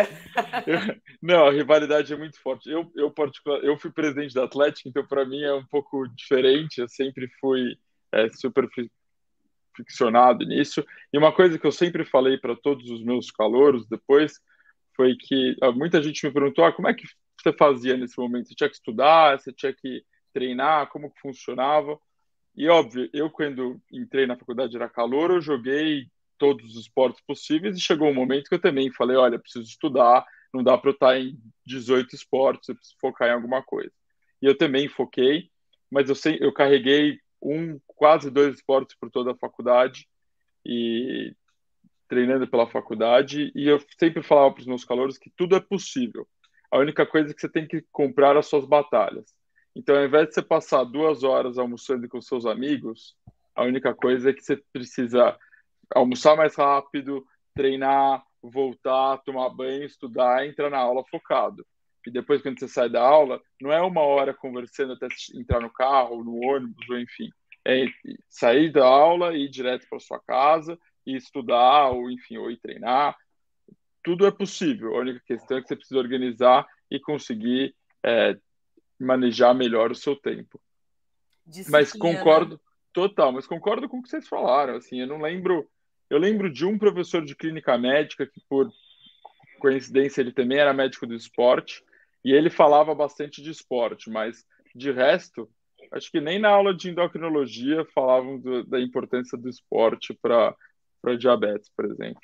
não, 1.21 1.47
a 1.47 1.51
rivalidade 1.51 2.11
é 2.11 2.17
muito 2.17 2.41
forte. 2.41 2.69
Eu, 2.69 2.91
eu, 2.95 3.11
particular, 3.11 3.63
eu 3.63 3.77
fui 3.77 3.91
presidente 3.91 4.33
da 4.33 4.43
Atlético, 4.43 4.89
então 4.89 5.05
para 5.05 5.25
mim 5.25 5.41
é 5.41 5.53
um 5.53 5.65
pouco 5.65 6.05
diferente. 6.09 6.81
Eu 6.81 6.89
sempre 6.89 7.29
fui 7.39 7.77
é, 8.11 8.27
super 8.29 8.67
ficcionado 9.75 10.45
nisso. 10.45 10.83
E 11.13 11.17
uma 11.17 11.31
coisa 11.31 11.57
que 11.57 11.65
eu 11.65 11.71
sempre 11.71 12.03
falei 12.03 12.37
para 12.37 12.55
todos 12.55 12.89
os 12.89 13.03
meus 13.03 13.31
calouros 13.31 13.87
depois 13.87 14.33
foi 14.95 15.15
que 15.15 15.55
muita 15.75 16.01
gente 16.01 16.25
me 16.25 16.31
perguntou 16.31 16.65
ah, 16.65 16.71
como 16.71 16.87
é 16.87 16.93
que 16.93 17.07
você 17.43 17.53
fazia 17.53 17.97
nesse 17.97 18.17
momento? 18.17 18.47
Você 18.47 18.55
tinha 18.55 18.69
que 18.69 18.75
estudar, 18.75 19.39
você 19.39 19.51
tinha 19.51 19.73
que 19.73 20.03
treinar, 20.33 20.89
como 20.89 21.11
que 21.11 21.19
funcionava? 21.19 21.99
E 22.55 22.67
óbvio, 22.69 23.09
eu 23.13 23.29
quando 23.29 23.81
entrei 23.91 24.25
na 24.25 24.37
faculdade 24.37 24.75
era 24.75 24.89
calor, 24.89 25.31
eu 25.31 25.41
joguei 25.41 26.07
todos 26.37 26.75
os 26.75 26.81
esportes 26.81 27.21
possíveis 27.25 27.77
e 27.77 27.81
chegou 27.81 28.09
um 28.09 28.13
momento 28.13 28.47
que 28.49 28.55
eu 28.55 28.61
também 28.61 28.91
falei, 28.91 29.17
olha, 29.17 29.39
preciso 29.39 29.65
estudar, 29.65 30.25
não 30.53 30.63
dá 30.63 30.77
para 30.77 30.89
eu 30.89 30.93
estar 30.93 31.19
em 31.19 31.37
18 31.65 32.15
esportes, 32.15 32.69
eu 32.69 32.75
preciso 32.75 32.97
focar 32.99 33.29
em 33.29 33.33
alguma 33.33 33.63
coisa. 33.63 33.91
E 34.41 34.45
eu 34.45 34.57
também 34.57 34.87
foquei, 34.87 35.49
mas 35.89 36.09
eu, 36.09 36.15
sei, 36.15 36.37
eu 36.41 36.53
carreguei 36.53 37.19
um, 37.41 37.79
quase 37.87 38.29
dois 38.29 38.55
esportes 38.55 38.95
por 38.97 39.09
toda 39.09 39.31
a 39.31 39.37
faculdade 39.37 40.07
e 40.65 41.35
treinando 42.07 42.47
pela 42.47 42.67
faculdade 42.67 43.51
e 43.55 43.67
eu 43.67 43.81
sempre 43.97 44.21
falava 44.21 44.53
para 44.53 44.61
os 44.61 44.67
meus 44.67 44.85
calouros 44.85 45.17
que 45.17 45.31
tudo 45.35 45.55
é 45.55 45.59
possível. 45.59 46.27
A 46.73 46.79
única 46.79 47.05
coisa 47.05 47.29
é 47.29 47.33
que 47.35 47.39
você 47.39 47.47
tem 47.47 47.67
que 47.67 47.85
comprar 47.91 48.35
as 48.35 48.47
suas 48.47 48.65
batalhas. 48.65 49.31
Então, 49.75 49.95
ao 49.95 50.05
invés 50.05 50.29
de 50.29 50.33
você 50.33 50.41
passar 50.41 50.83
duas 50.83 51.23
horas 51.23 51.59
almoçando 51.59 52.09
com 52.09 52.19
seus 52.19 52.47
amigos, 52.47 53.15
a 53.53 53.61
única 53.61 53.93
coisa 53.93 54.31
é 54.31 54.33
que 54.33 54.41
você 54.41 54.57
precisa 54.73 55.37
almoçar 55.93 56.35
mais 56.35 56.55
rápido, 56.55 57.23
treinar, 57.53 58.23
voltar, 58.41 59.19
tomar 59.19 59.51
banho, 59.51 59.83
estudar, 59.83 60.47
entrar 60.47 60.71
na 60.71 60.79
aula 60.79 61.03
focado. 61.11 61.63
E 62.07 62.09
depois, 62.09 62.41
quando 62.41 62.57
você 62.57 62.67
sai 62.67 62.89
da 62.89 63.03
aula, 63.03 63.39
não 63.61 63.71
é 63.71 63.79
uma 63.79 64.01
hora 64.01 64.33
conversando 64.33 64.93
até 64.93 65.07
entrar 65.35 65.59
no 65.59 65.69
carro, 65.69 66.23
no 66.23 66.43
ônibus, 66.43 66.89
ou 66.89 66.97
enfim. 66.97 67.29
É 67.63 67.85
sair 68.27 68.71
da 68.71 68.83
aula 68.83 69.37
e 69.37 69.45
ir 69.45 69.49
direto 69.49 69.85
para 69.87 69.99
sua 69.99 70.19
casa 70.19 70.75
e 71.05 71.15
estudar, 71.15 71.91
ou 71.91 72.09
enfim, 72.09 72.37
ou 72.37 72.49
ir 72.49 72.57
treinar 72.57 73.15
tudo 74.03 74.25
é 74.25 74.31
possível. 74.31 74.95
A 74.95 74.99
única 74.99 75.21
questão 75.25 75.57
é 75.57 75.61
que 75.61 75.67
você 75.67 75.75
precisa 75.75 75.99
organizar 75.99 76.67
e 76.91 76.99
conseguir 76.99 77.75
é, 78.03 78.37
manejar 78.99 79.53
melhor 79.53 79.91
o 79.91 79.95
seu 79.95 80.15
tempo. 80.15 80.59
Mas 81.69 81.91
concordo, 81.93 82.59
total, 82.91 83.31
mas 83.31 83.47
concordo 83.47 83.89
com 83.89 83.99
o 83.99 84.03
que 84.03 84.09
vocês 84.09 84.27
falaram. 84.27 84.75
Assim, 84.75 84.99
eu 85.01 85.07
não 85.07 85.21
lembro. 85.21 85.67
Eu 86.09 86.19
lembro 86.19 86.51
de 86.51 86.65
um 86.65 86.77
professor 86.77 87.23
de 87.25 87.35
clínica 87.35 87.77
médica 87.77 88.27
que, 88.27 88.39
por 88.47 88.71
coincidência, 89.59 90.21
ele 90.21 90.31
também 90.31 90.59
era 90.59 90.73
médico 90.73 91.07
do 91.07 91.15
esporte 91.15 91.83
e 92.23 92.31
ele 92.31 92.49
falava 92.49 92.93
bastante 92.93 93.41
de 93.41 93.49
esporte, 93.49 94.09
mas 94.09 94.45
de 94.75 94.91
resto, 94.91 95.49
acho 95.91 96.11
que 96.11 96.21
nem 96.21 96.39
na 96.39 96.49
aula 96.49 96.73
de 96.73 96.89
endocrinologia 96.89 97.85
falavam 97.93 98.39
do, 98.39 98.63
da 98.65 98.79
importância 98.79 99.37
do 99.37 99.49
esporte 99.49 100.13
para 100.21 100.55
diabetes, 101.17 101.69
por 101.75 101.85
exemplo. 101.85 102.21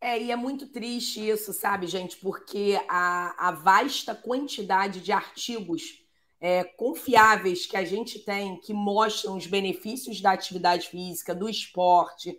É, 0.00 0.20
e 0.22 0.30
é 0.30 0.36
muito 0.36 0.66
triste 0.68 1.28
isso, 1.28 1.52
sabe, 1.52 1.86
gente? 1.86 2.16
Porque 2.16 2.80
a, 2.88 3.48
a 3.48 3.50
vasta 3.50 4.14
quantidade 4.14 5.00
de 5.00 5.10
artigos 5.10 6.04
é, 6.40 6.62
confiáveis 6.62 7.66
que 7.66 7.76
a 7.76 7.84
gente 7.84 8.20
tem, 8.20 8.60
que 8.60 8.72
mostram 8.72 9.36
os 9.36 9.46
benefícios 9.46 10.20
da 10.20 10.32
atividade 10.32 10.88
física, 10.88 11.34
do 11.34 11.48
esporte, 11.48 12.38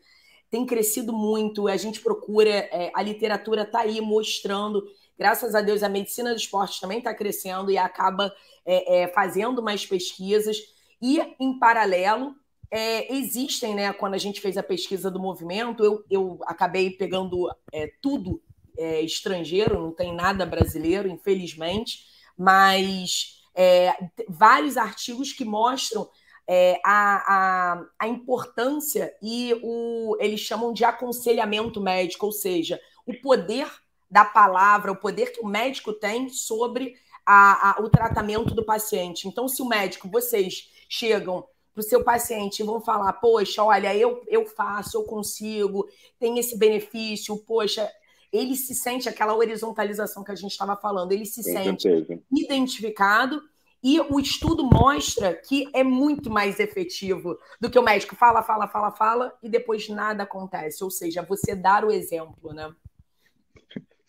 tem 0.50 0.66
crescido 0.66 1.12
muito. 1.12 1.68
A 1.68 1.76
gente 1.76 2.00
procura, 2.00 2.50
é, 2.50 2.92
a 2.96 3.02
literatura 3.02 3.64
está 3.64 3.82
aí 3.82 4.00
mostrando. 4.00 4.84
Graças 5.18 5.54
a 5.54 5.62
Deus, 5.62 5.84
a 5.84 5.90
medicina 5.90 6.32
do 6.32 6.38
esporte 6.38 6.80
também 6.80 7.00
está 7.00 7.14
crescendo 7.14 7.70
e 7.70 7.78
acaba 7.78 8.34
é, 8.66 9.02
é, 9.02 9.08
fazendo 9.10 9.62
mais 9.62 9.86
pesquisas. 9.86 10.58
E, 11.02 11.20
em 11.40 11.60
paralelo, 11.60 12.36
é, 12.72 13.14
existem, 13.14 13.74
né? 13.74 13.92
Quando 13.94 14.14
a 14.14 14.18
gente 14.18 14.42
fez 14.42 14.58
a 14.58 14.64
pesquisa 14.64 15.10
do 15.10 15.20
movimento, 15.20 15.84
eu, 15.84 16.04
eu 16.10 16.40
acabei 16.44 16.92
pegando 16.92 17.50
é, 17.74 17.92
tudo 18.02 18.42
é, 18.78 19.02
estrangeiro, 19.02 19.82
não 19.82 19.92
tem 19.92 20.14
nada 20.14 20.46
brasileiro, 20.46 21.10
infelizmente, 21.10 22.06
mas 22.38 23.44
é, 23.56 23.94
vários 24.28 24.78
artigos 24.78 25.34
que 25.34 25.44
mostram 25.44 26.10
é, 26.48 26.80
a, 26.84 27.34
a, 27.34 27.86
a, 28.00 28.08
importância 28.08 29.14
e 29.22 29.54
o 29.62 30.18
eles 30.20 30.40
chamam 30.40 30.74
de 30.74 30.84
aconselhamento 30.84 31.82
médico, 31.82 32.26
ou 32.26 32.32
seja, 32.32 32.80
o 33.06 33.14
poder 33.22 33.70
da 34.10 34.26
palavra, 34.26 34.92
o 34.92 34.96
poder 34.96 35.32
que 35.32 35.42
o 35.42 35.48
médico 35.48 35.94
tem 35.94 36.30
sobre 36.30 36.96
a, 37.26 37.72
a, 37.72 37.82
o 37.82 37.90
tratamento 37.90 38.56
do 38.56 38.66
paciente. 38.66 39.28
Então, 39.28 39.48
se 39.48 39.62
o 39.62 39.68
médico, 39.68 40.10
vocês 40.10 40.72
chegam 40.90 41.46
para 41.74 41.82
o 41.82 41.84
seu 41.84 42.04
paciente 42.04 42.62
e 42.62 42.66
vão 42.66 42.82
falar, 42.82 43.14
poxa, 43.14 43.64
olha, 43.64 43.96
eu, 43.96 44.22
eu 44.28 44.46
faço, 44.46 44.98
eu 44.98 45.04
consigo, 45.04 45.88
tem 46.20 46.40
esse 46.40 46.58
benefício, 46.58 47.38
poxa, 47.38 47.90
ele 48.32 48.56
se 48.56 48.76
sente 48.76 49.10
aquela 49.10 49.36
horizontalização 49.36 50.24
que 50.24 50.32
a 50.32 50.36
gente 50.36 50.52
estava 50.52 50.76
falando, 50.76 51.12
ele 51.12 51.26
se 51.26 51.44
Com 51.44 51.52
sente 51.52 51.84
certeza. 51.84 52.22
identificado 52.32 53.42
e 53.82 54.00
o 54.00 54.20
estudo 54.20 54.64
mostra 54.64 55.34
que 55.34 55.70
é 55.74 55.84
muito 55.84 56.30
mais 56.30 56.60
efetivo 56.60 57.38
do 57.62 57.70
que 57.70 57.80
o 57.80 57.84
médico 57.84 58.16
fala, 58.16 58.44
fala, 58.44 58.68
fala, 58.68 58.92
fala 58.92 59.34
e 59.42 59.48
depois 59.48 59.88
nada 59.88 60.24
acontece. 60.24 60.84
Ou 60.84 60.92
seja, 60.92 61.22
você 61.22 61.56
dar 61.56 61.86
o 61.86 61.92
exemplo, 61.92 62.54
né? 62.54 62.74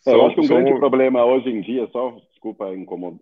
Eu 0.05 0.27
acho 0.27 0.35
que 0.35 0.41
um 0.41 0.49
grande 0.49 0.75
problema 0.77 1.25
hoje 1.25 1.51
em 1.51 1.61
dia, 1.61 1.89
só 1.93 2.17
desculpa 2.41 2.73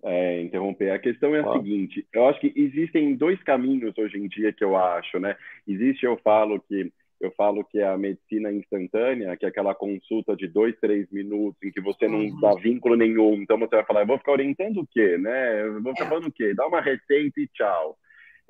é, 0.05 0.41
interromper, 0.41 0.91
a 0.91 0.99
questão 0.99 1.35
é 1.35 1.41
a 1.41 1.53
seguinte: 1.53 2.07
eu 2.13 2.29
acho 2.29 2.41
que 2.41 2.53
existem 2.55 3.17
dois 3.17 3.43
caminhos 3.43 3.93
hoje 3.99 4.17
em 4.17 4.29
dia 4.29 4.53
que 4.53 4.63
eu 4.63 4.77
acho, 4.77 5.19
né? 5.19 5.37
Existe, 5.67 6.07
eu 6.07 6.17
falo 6.19 6.61
que 6.61 6.93
eu 7.21 7.33
falo 7.33 7.65
que 7.65 7.81
é 7.81 7.89
a 7.89 7.99
medicina 7.99 8.53
instantânea, 8.53 9.37
que 9.37 9.45
é 9.45 9.49
aquela 9.49 9.75
consulta 9.75 10.37
de 10.37 10.47
dois, 10.47 10.79
três 10.81 11.11
minutos, 11.11 11.61
em 11.65 11.73
que 11.73 11.81
você 11.81 12.07
não 12.07 12.21
uhum. 12.21 12.41
dá 12.41 12.55
vínculo 12.55 12.95
nenhum. 12.95 13.43
Então 13.43 13.59
você 13.59 13.75
vai 13.75 13.85
falar, 13.85 14.03
eu 14.03 14.07
vou 14.07 14.19
ficar 14.19 14.33
orientando 14.33 14.79
o 14.79 14.87
quê, 14.87 15.19
né? 15.19 15.63
Eu 15.63 15.83
vou 15.83 15.93
ficar 15.95 16.05
é. 16.05 16.09
falando 16.09 16.29
o 16.29 16.33
quê? 16.33 16.55
Dá 16.55 16.65
uma 16.69 16.81
receita 16.81 17.41
e 17.41 17.49
tchau. 17.49 17.99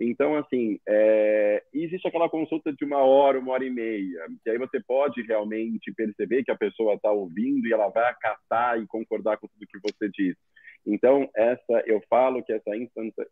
Então, 0.01 0.37
assim, 0.37 0.79
é... 0.89 1.63
existe 1.75 2.07
aquela 2.07 2.29
consulta 2.29 2.73
de 2.73 2.85
uma 2.85 2.99
hora, 2.99 3.39
uma 3.39 3.53
hora 3.53 3.65
e 3.65 3.71
meia, 3.71 4.27
que 4.45 4.51
aí 4.51 4.59
você 4.59 4.81
pode 4.81 5.23
realmente 5.23 5.93
perceber 5.93 6.45
que 6.45 6.53
a 6.53 6.57
pessoa 6.57 6.95
está 6.95 7.11
ouvindo 7.11 7.67
e 7.67 7.73
ela 7.73 7.89
vai 7.89 8.09
acatar 8.09 8.81
e 8.81 8.87
concordar 8.87 9.39
com 9.39 9.49
tudo 9.49 9.67
que 9.67 9.79
você 9.81 10.09
diz. 10.11 10.37
Então, 10.87 11.29
essa 11.37 11.83
eu 11.87 12.01
falo 12.09 12.43
que 12.43 12.53
essa, 12.53 12.71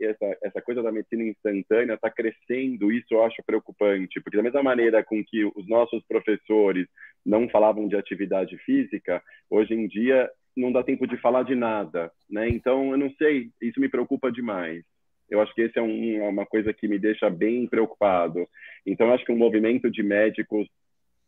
essa, 0.01 0.39
essa 0.43 0.63
coisa 0.63 0.83
da 0.83 0.93
medicina 0.93 1.23
instantânea 1.23 1.95
está 1.95 2.11
crescendo, 2.11 2.93
isso 2.93 3.07
eu 3.13 3.25
acho 3.25 3.43
preocupante, 3.47 4.21
porque 4.21 4.37
da 4.37 4.43
mesma 4.43 4.63
maneira 4.63 5.03
com 5.05 5.25
que 5.25 5.45
os 5.45 5.67
nossos 5.69 6.05
professores 6.07 6.87
não 7.25 7.49
falavam 7.49 7.89
de 7.89 7.97
atividade 7.97 8.59
física, 8.59 9.23
hoje 9.49 9.73
em 9.73 9.87
dia 9.87 10.29
não 10.57 10.73
dá 10.73 10.83
tempo 10.83 11.07
de 11.07 11.17
falar 11.19 11.45
de 11.45 11.55
nada, 11.55 12.11
né? 12.29 12.49
Então, 12.49 12.91
eu 12.91 12.99
não 12.99 13.11
sei, 13.13 13.51
isso 13.61 13.81
me 13.81 13.89
preocupa 13.89 14.33
demais. 14.33 14.85
Eu 15.29 15.41
acho 15.41 15.55
que 15.55 15.63
esse 15.63 15.79
é 15.79 15.83
um, 15.83 16.29
uma 16.29 16.47
coisa 16.47 16.73
que 16.73 16.87
me 16.87 16.99
deixa 16.99 17.29
bem 17.29 17.67
preocupado. 17.67 18.47
Então, 18.87 19.13
acho 19.13 19.25
que 19.25 19.33
um 19.33 19.39
movimento 19.39 19.91
de 19.91 20.03
médicos 20.03 20.69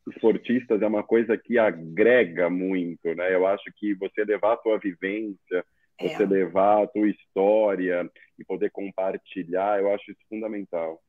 esportistas 0.09 0.81
é 0.81 0.87
uma 0.87 1.03
coisa 1.03 1.37
que 1.37 1.59
agrega 1.59 2.49
muito, 2.49 3.15
né? 3.15 3.35
Eu 3.35 3.47
acho 3.47 3.65
que 3.77 3.95
você 3.95 4.25
levar 4.25 4.55
a 4.55 4.63
sua 4.63 4.79
vivência, 4.79 5.65
é. 5.99 6.09
você 6.09 6.25
levar 6.25 6.85
a 6.85 6.87
tua 6.87 7.09
história 7.09 8.09
e 8.39 8.45
poder 8.45 8.71
compartilhar, 8.71 9.81
eu 9.81 9.93
acho 9.93 10.11
isso 10.11 10.21
fundamental. 10.29 11.03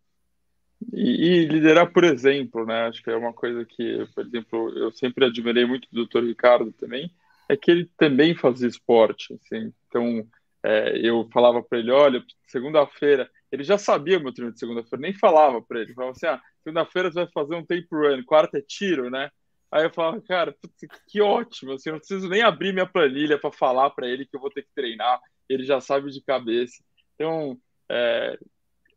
E, 0.94 1.44
e, 1.44 1.46
liderar 1.46 1.92
por 1.92 2.04
exemplo, 2.04 2.66
né? 2.66 2.88
Acho 2.88 3.04
que 3.04 3.10
é 3.10 3.16
uma 3.16 3.34
coisa 3.34 3.66
que, 3.66 4.08
por 4.16 4.26
exemplo, 4.26 4.70
eu 4.78 4.92
sempre 4.92 5.26
admirei 5.26 5.66
muito 5.66 5.88
do 5.92 6.06
Dr. 6.06 6.24
Ricardo 6.24 6.72
também, 6.72 7.12
é 7.50 7.58
que 7.58 7.70
ele 7.70 7.90
também 7.98 8.36
fazia 8.36 8.68
esporte, 8.68 9.34
assim. 9.34 9.74
Então, 9.88 10.26
é, 10.64 10.98
eu 10.98 11.28
falava 11.32 11.64
para 11.64 11.80
ele, 11.80 11.92
olha, 11.92 12.24
segunda-feira, 12.48 13.30
ele 13.52 13.64
já 13.64 13.78
sabia 13.78 14.20
meu 14.20 14.34
treino 14.34 14.54
de 14.54 14.60
segunda-feira, 14.60 15.02
nem 15.02 15.14
falava 15.14 15.62
para 15.62 15.82
ele, 15.82 15.94
falava 15.94 16.12
assim, 16.12 16.28
ah, 16.28 16.42
segunda-feira 16.64 17.12
você 17.12 17.24
vai 17.24 17.32
fazer 17.34 17.56
um 17.56 17.66
tape 17.66 17.88
run, 17.92 18.24
quarta 18.24 18.58
é 18.58 18.62
tiro, 18.62 19.10
né? 19.10 19.30
Aí 19.72 19.84
eu 19.84 19.94
falava, 19.94 20.22
cara, 20.22 20.56
putz, 20.60 21.02
que 21.08 21.22
ótimo, 21.22 21.74
assim, 21.74 21.90
eu 21.90 21.94
não 21.94 22.00
preciso 22.00 22.28
nem 22.28 22.42
abrir 22.42 22.74
minha 22.74 22.88
planilha 22.88 23.38
para 23.38 23.52
falar 23.52 23.90
para 23.92 24.08
ele 24.08 24.26
que 24.26 24.36
eu 24.36 24.40
vou 24.40 24.50
ter 24.50 24.64
que 24.64 24.74
treinar, 24.76 25.20
ele 25.48 25.64
já 25.64 25.80
sabe 25.80 26.12
de 26.12 26.22
cabeça. 26.22 26.84
Então, 27.16 27.58
é, 27.90 28.38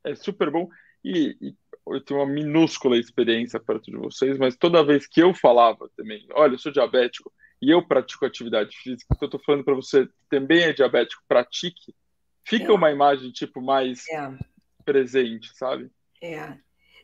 é 0.04 0.14
super 0.14 0.50
bom. 0.50 0.68
E, 1.04 1.36
e, 1.40 1.54
eu 1.86 2.00
tenho 2.00 2.20
uma 2.20 2.26
minúscula 2.26 2.96
experiência 2.96 3.58
perto 3.58 3.90
de 3.90 3.96
vocês, 3.96 4.38
mas 4.38 4.56
toda 4.56 4.84
vez 4.84 5.06
que 5.06 5.20
eu 5.20 5.34
falava 5.34 5.90
também, 5.96 6.26
olha, 6.32 6.54
eu 6.54 6.58
sou 6.58 6.72
diabético 6.72 7.32
e 7.62 7.70
eu 7.70 7.80
pratico 7.80 8.26
atividade 8.26 8.76
física, 8.76 9.06
então 9.14 9.26
eu 9.26 9.30
tô 9.30 9.38
falando 9.38 9.62
para 9.62 9.74
você 9.74 10.08
também 10.28 10.64
é 10.64 10.72
diabético, 10.72 11.22
pratique, 11.28 11.94
fica 12.42 12.72
é. 12.72 12.74
uma 12.74 12.90
imagem, 12.90 13.30
tipo, 13.30 13.62
mais 13.62 14.04
é. 14.08 14.32
presente, 14.84 15.56
sabe? 15.56 15.88
É. 16.20 16.54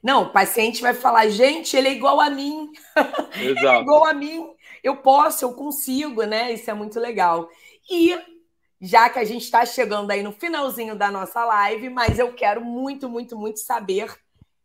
Não, 0.03 0.25
o 0.25 0.33
paciente 0.33 0.83
vai 0.83 0.95
falar, 0.95 1.29
gente, 1.29 1.77
ele 1.77 1.89
é 1.89 1.93
igual 1.93 2.21
a 2.21 2.29
mim. 2.29 2.73
ele 3.41 3.59
é 3.59 3.81
igual 3.81 4.05
a 4.05 4.13
mim. 4.13 4.49
Eu 4.83 4.97
posso, 4.97 5.45
eu 5.45 5.55
consigo, 5.55 6.25
né? 6.25 6.53
Isso 6.53 6.69
é 6.69 6.75
muito 6.75 6.99
legal. 6.99 7.49
E 7.89 8.17
já 8.81 9.09
que 9.09 9.19
a 9.19 9.25
gente 9.25 9.43
está 9.43 9.65
chegando 9.65 10.11
aí 10.11 10.23
no 10.23 10.33
finalzinho 10.33 10.97
da 10.97 11.11
nossa 11.11 11.45
live, 11.45 11.89
mas 11.89 12.19
eu 12.19 12.33
quero 12.33 12.65
muito, 12.65 13.09
muito, 13.09 13.37
muito 13.37 13.61
saber 13.61 14.13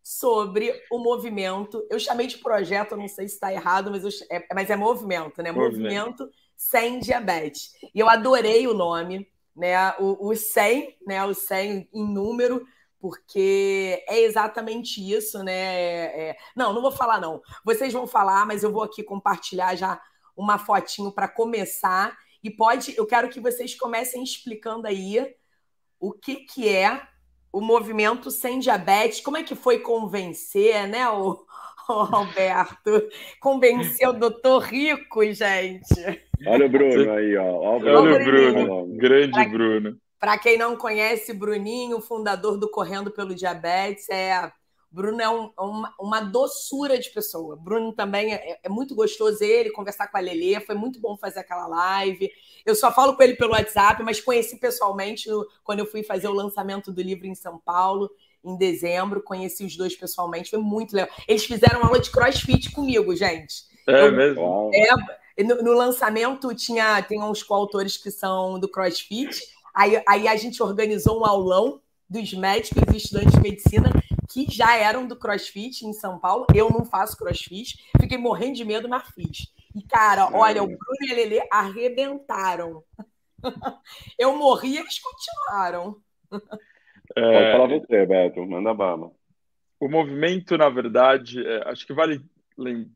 sobre 0.03 0.73
o 0.91 0.99
movimento. 0.99 1.87
Eu 1.89 1.97
chamei 1.97 2.27
de 2.27 2.37
projeto, 2.37 2.97
não 2.97 3.07
sei 3.07 3.27
se 3.27 3.35
está 3.35 3.53
errado, 3.53 3.89
mas, 3.89 4.03
eu, 4.03 4.09
é, 4.29 4.45
mas 4.53 4.69
é 4.69 4.75
movimento, 4.75 5.41
né? 5.41 5.51
Movimento. 5.51 5.79
movimento 5.79 6.29
sem 6.55 6.99
diabetes. 6.99 7.73
E 7.95 7.99
eu 7.99 8.09
adorei 8.09 8.67
o 8.67 8.73
nome, 8.73 9.27
né? 9.55 9.93
O, 9.99 10.29
o 10.29 10.35
100, 10.35 10.97
né? 11.07 11.23
O 11.23 11.33
100 11.33 11.89
em 11.93 12.13
número 12.13 12.65
porque 12.99 14.01
é 14.07 14.21
exatamente 14.21 15.01
isso, 15.01 15.43
né? 15.43 15.51
É, 15.51 16.29
é... 16.29 16.37
Não, 16.55 16.71
não 16.71 16.81
vou 16.81 16.91
falar, 16.91 17.19
não. 17.19 17.41
Vocês 17.65 17.91
vão 17.91 18.07
falar, 18.07 18.45
mas 18.45 18.63
eu 18.63 18.71
vou 18.71 18.81
aqui 18.81 19.03
compartilhar 19.03 19.75
já 19.75 20.01
uma 20.37 20.57
fotinho 20.57 21.11
para 21.11 21.27
começar. 21.27 22.17
E 22.41 22.49
pode, 22.49 22.95
eu 22.97 23.05
quero 23.05 23.27
que 23.27 23.41
vocês 23.41 23.75
comecem 23.75 24.23
explicando 24.23 24.87
aí 24.87 25.35
o 25.99 26.13
que, 26.13 26.45
que 26.45 26.69
é 26.69 27.05
o 27.53 27.61
movimento 27.61 28.31
sem 28.31 28.57
diabetes, 28.57 29.21
como 29.21 29.37
é 29.37 29.43
que 29.43 29.53
foi 29.53 29.79
convencer, 29.79 30.87
né, 30.87 31.07
o, 31.07 31.45
o 31.87 32.03
Roberto? 32.03 33.07
Convencer 33.39 34.09
o 34.09 34.13
doutor 34.13 34.63
Rico, 34.63 35.23
gente. 35.31 35.93
Olha 36.47 36.65
o 36.65 36.69
Bruno 36.69 37.13
aí, 37.13 37.37
ó. 37.37 37.45
Olha 37.45 37.99
o 37.99 38.23
Bruno, 38.25 38.97
grande 38.97 39.47
Bruno. 39.49 39.97
Para 40.19 40.37
quem 40.37 40.57
não 40.57 40.75
conhece, 40.75 41.33
Bruninho, 41.33 42.01
fundador 42.01 42.57
do 42.57 42.69
Correndo 42.69 43.11
pelo 43.11 43.35
Diabetes, 43.35 44.09
é 44.09 44.51
Bruno 44.89 45.21
é 45.21 45.27
um, 45.27 45.51
uma, 45.57 45.93
uma, 45.99 46.21
doçura 46.21 46.99
de 46.99 47.09
pessoa. 47.09 47.55
Bruno 47.55 47.93
também 47.93 48.33
é, 48.33 48.59
é, 48.63 48.69
muito 48.69 48.93
gostoso 48.93 49.43
ele 49.43 49.71
conversar 49.71 50.07
com 50.07 50.17
a 50.17 50.19
Lelê, 50.19 50.59
foi 50.59 50.75
muito 50.75 50.99
bom 51.01 51.17
fazer 51.17 51.39
aquela 51.39 51.65
live. 51.65 52.31
Eu 52.65 52.75
só 52.75 52.91
falo 52.91 53.15
com 53.15 53.23
ele 53.23 53.35
pelo 53.35 53.51
WhatsApp, 53.51 54.01
mas 54.03 54.21
conheci 54.21 54.57
pessoalmente 54.57 55.29
no, 55.29 55.45
quando 55.63 55.79
eu 55.79 55.85
fui 55.85 56.03
fazer 56.03 56.27
o 56.27 56.33
lançamento 56.33 56.91
do 56.91 57.01
livro 57.01 57.27
em 57.27 57.35
São 57.35 57.57
Paulo, 57.57 58.09
em 58.43 58.57
dezembro. 58.57 59.21
Conheci 59.21 59.65
os 59.65 59.75
dois 59.75 59.95
pessoalmente, 59.95 60.49
foi 60.49 60.59
muito 60.59 60.95
legal. 60.95 61.09
Eles 61.27 61.45
fizeram 61.45 61.83
aula 61.83 61.99
de 61.99 62.09
crossfit 62.09 62.71
comigo, 62.71 63.15
gente. 63.15 63.63
É 63.87 64.07
eu, 64.07 64.11
mesmo? 64.11 64.71
É, 64.73 65.43
no, 65.43 65.55
no, 65.61 65.73
lançamento 65.73 66.53
tinha 66.55 67.01
tem 67.01 67.21
uns 67.21 67.43
coautores 67.43 67.97
que 67.97 68.11
são 68.11 68.59
do 68.59 68.69
crossfit 68.69 69.41
Aí, 69.73 70.01
aí 70.07 70.27
a 70.27 70.35
gente 70.35 70.61
organizou 70.61 71.19
um 71.19 71.25
aulão 71.25 71.81
dos 72.07 72.31
médicos 72.33 72.83
e 72.93 72.97
estudantes 72.97 73.33
de 73.33 73.41
medicina 73.41 73.89
que 74.29 74.45
já 74.49 74.77
eram 74.77 75.07
do 75.07 75.15
CrossFit 75.15 75.85
em 75.85 75.93
São 75.93 76.19
Paulo. 76.19 76.45
Eu 76.53 76.69
não 76.69 76.85
faço 76.85 77.17
CrossFit, 77.17 77.79
fiquei 77.99 78.17
morrendo 78.17 78.55
de 78.55 78.65
medo, 78.65 78.87
mas 78.87 79.03
fiz. 79.09 79.51
E, 79.75 79.81
cara, 79.83 80.29
olha, 80.33 80.61
o 80.61 80.67
Bruno 80.67 81.07
e 81.07 81.11
a 81.11 81.15
Lelê 81.15 81.47
arrebentaram. 81.51 82.83
Eu 84.19 84.35
morri, 84.35 84.77
eles 84.77 84.99
continuaram. 84.99 86.01
É... 87.15 87.21
Pode 87.21 87.51
falar 87.51 87.79
você, 87.79 88.05
Beto, 88.05 88.45
manda 88.45 88.73
bala. 88.73 89.11
O 89.79 89.89
movimento, 89.89 90.57
na 90.57 90.69
verdade, 90.69 91.45
é, 91.45 91.69
acho 91.69 91.85
que 91.85 91.93
vale 91.93 92.23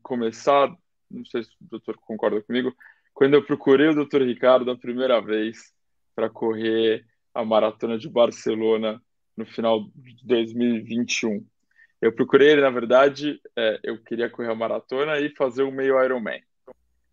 começar, 0.02 0.74
não 1.10 1.24
sei 1.24 1.42
se 1.42 1.50
o 1.60 1.68
doutor 1.68 1.96
concorda 1.98 2.40
comigo, 2.40 2.74
quando 3.12 3.34
eu 3.34 3.44
procurei 3.44 3.88
o 3.88 3.94
doutor 3.94 4.22
Ricardo 4.22 4.70
a 4.70 4.76
primeira 4.76 5.20
vez 5.20 5.74
para 6.14 6.30
correr 6.30 7.04
a 7.34 7.44
maratona 7.44 7.98
de 7.98 8.08
Barcelona 8.08 9.02
no 9.36 9.44
final 9.44 9.84
de 9.94 10.24
2021. 10.24 11.44
Eu 12.00 12.12
procurei 12.12 12.50
ele, 12.50 12.60
na 12.60 12.70
verdade, 12.70 13.40
é, 13.56 13.80
eu 13.82 14.02
queria 14.02 14.30
correr 14.30 14.50
a 14.50 14.54
maratona 14.54 15.18
e 15.18 15.34
fazer 15.34 15.64
um 15.64 15.70
meio 15.70 16.02
Ironman. 16.02 16.40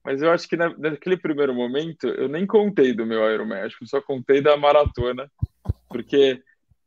Mas 0.05 0.21
eu 0.21 0.31
acho 0.31 0.47
que 0.47 0.55
na, 0.55 0.69
naquele 0.77 1.17
primeiro 1.17 1.53
momento 1.53 2.07
eu 2.07 2.29
nem 2.29 2.45
contei 2.45 2.93
do 2.93 3.07
meu 3.07 3.27
Ironman, 3.27 3.61
acho 3.61 3.77
que 3.77 3.85
eu 3.85 3.87
só 3.87 3.99
contei 3.99 4.39
da 4.39 4.55
maratona, 4.55 5.29
porque 5.89 6.39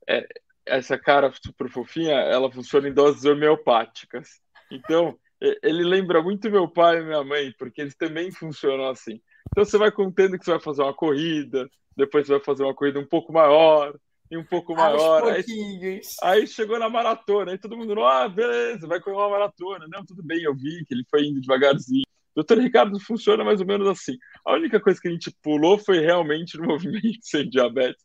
é, 0.08 0.24
essa 0.64 0.96
cara 0.96 1.32
super 1.44 1.68
fofinha, 1.68 2.14
ela 2.14 2.50
funciona 2.50 2.88
em 2.88 2.94
doses 2.94 3.24
homeopáticas. 3.24 4.40
Então, 4.70 5.18
ele 5.40 5.82
lembra 5.82 6.22
muito 6.22 6.50
meu 6.50 6.68
pai 6.68 7.00
e 7.00 7.04
minha 7.04 7.24
mãe, 7.24 7.52
porque 7.58 7.80
eles 7.80 7.96
também 7.96 8.30
funcionam 8.30 8.88
assim. 8.88 9.20
Então 9.50 9.64
você 9.64 9.76
vai 9.76 9.90
contando 9.90 10.38
que 10.38 10.44
você 10.44 10.52
vai 10.52 10.60
fazer 10.60 10.82
uma 10.82 10.94
corrida, 10.94 11.68
depois 11.96 12.24
você 12.24 12.34
vai 12.34 12.44
fazer 12.44 12.62
uma 12.62 12.74
corrida 12.74 13.00
um 13.00 13.06
pouco 13.06 13.32
maior, 13.32 13.98
e 14.30 14.36
um 14.36 14.44
pouco 14.44 14.74
maior. 14.74 15.24
Aí, 15.24 16.00
aí, 16.22 16.46
chegou 16.46 16.78
na 16.78 16.88
maratona, 16.88 17.52
aí 17.52 17.58
todo 17.58 17.76
mundo, 17.76 18.00
ah, 18.04 18.28
beleza, 18.28 18.86
vai 18.86 19.00
correr 19.00 19.16
uma 19.16 19.30
maratona. 19.30 19.86
Não, 19.88 20.04
tudo 20.04 20.22
bem, 20.22 20.42
eu 20.42 20.54
vi 20.54 20.84
que 20.84 20.94
ele 20.94 21.04
foi 21.10 21.24
indo 21.24 21.40
devagarzinho. 21.40 22.04
Doutor 22.38 22.58
Ricardo 22.58 23.00
funciona 23.00 23.42
mais 23.42 23.60
ou 23.60 23.66
menos 23.66 23.88
assim. 23.88 24.16
A 24.46 24.52
única 24.52 24.78
coisa 24.78 25.00
que 25.00 25.08
a 25.08 25.10
gente 25.10 25.34
pulou 25.42 25.76
foi 25.76 25.98
realmente 25.98 26.56
no 26.56 26.68
movimento 26.70 27.18
sem 27.20 27.50
diabetes, 27.50 28.00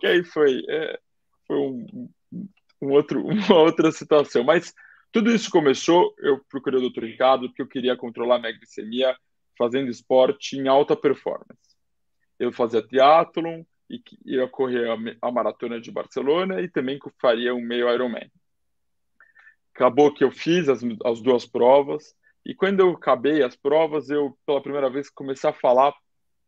que 0.00 0.06
aí 0.06 0.24
foi, 0.24 0.62
é, 0.66 0.98
foi 1.46 1.58
um, 1.58 2.08
um 2.80 2.90
outro, 2.92 3.20
uma 3.28 3.58
outra 3.58 3.92
situação. 3.92 4.42
Mas 4.42 4.72
tudo 5.12 5.30
isso 5.30 5.50
começou, 5.50 6.14
eu 6.18 6.40
procurei 6.48 6.78
o 6.78 6.82
doutor 6.82 7.04
Ricardo 7.04 7.46
porque 7.48 7.60
eu 7.60 7.68
queria 7.68 7.94
controlar 7.94 8.36
a 8.36 8.38
minha 8.38 8.56
glicemia 8.56 9.14
fazendo 9.58 9.90
esporte 9.90 10.56
em 10.56 10.66
alta 10.66 10.96
performance. 10.96 11.76
Eu 12.38 12.54
fazia 12.54 12.80
triatlon, 12.80 13.64
e 13.90 14.02
ia 14.24 14.48
correr 14.48 14.88
a, 14.88 14.96
a 15.28 15.30
maratona 15.30 15.78
de 15.78 15.90
Barcelona 15.90 16.62
e 16.62 16.70
também 16.70 16.98
faria 17.20 17.54
um 17.54 17.60
meio 17.60 17.92
Ironman. 17.92 18.32
Acabou 19.74 20.10
que 20.10 20.24
eu 20.24 20.30
fiz 20.30 20.70
as, 20.70 20.80
as 21.04 21.20
duas 21.20 21.44
provas 21.44 22.16
e 22.44 22.54
quando 22.54 22.80
eu 22.80 22.90
acabei 22.90 23.42
as 23.42 23.56
provas, 23.56 24.10
eu 24.10 24.36
pela 24.46 24.62
primeira 24.62 24.90
vez 24.90 25.08
comecei 25.10 25.48
a 25.48 25.52
falar 25.52 25.94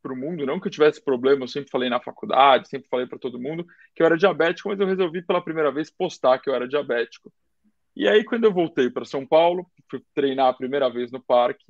para 0.02 0.12
o 0.12 0.16
mundo, 0.16 0.46
não 0.46 0.60
que 0.60 0.68
eu 0.68 0.72
tivesse 0.72 1.02
problema, 1.02 1.44
eu 1.44 1.48
sempre 1.48 1.70
falei 1.70 1.88
na 1.88 2.00
faculdade, 2.00 2.68
sempre 2.68 2.88
falei 2.88 3.06
para 3.06 3.18
todo 3.18 3.40
mundo 3.40 3.66
que 3.94 4.02
eu 4.02 4.06
era 4.06 4.16
diabético, 4.16 4.68
mas 4.68 4.78
eu 4.78 4.86
resolvi 4.86 5.22
pela 5.22 5.42
primeira 5.42 5.72
vez 5.72 5.90
postar 5.90 6.38
que 6.38 6.48
eu 6.48 6.54
era 6.54 6.68
diabético. 6.68 7.32
E 7.96 8.06
aí 8.06 8.22
quando 8.24 8.44
eu 8.44 8.52
voltei 8.52 8.90
para 8.90 9.04
São 9.04 9.26
Paulo, 9.26 9.66
fui 9.90 10.02
treinar 10.14 10.48
a 10.48 10.54
primeira 10.54 10.88
vez 10.88 11.10
no 11.10 11.20
parque, 11.20 11.64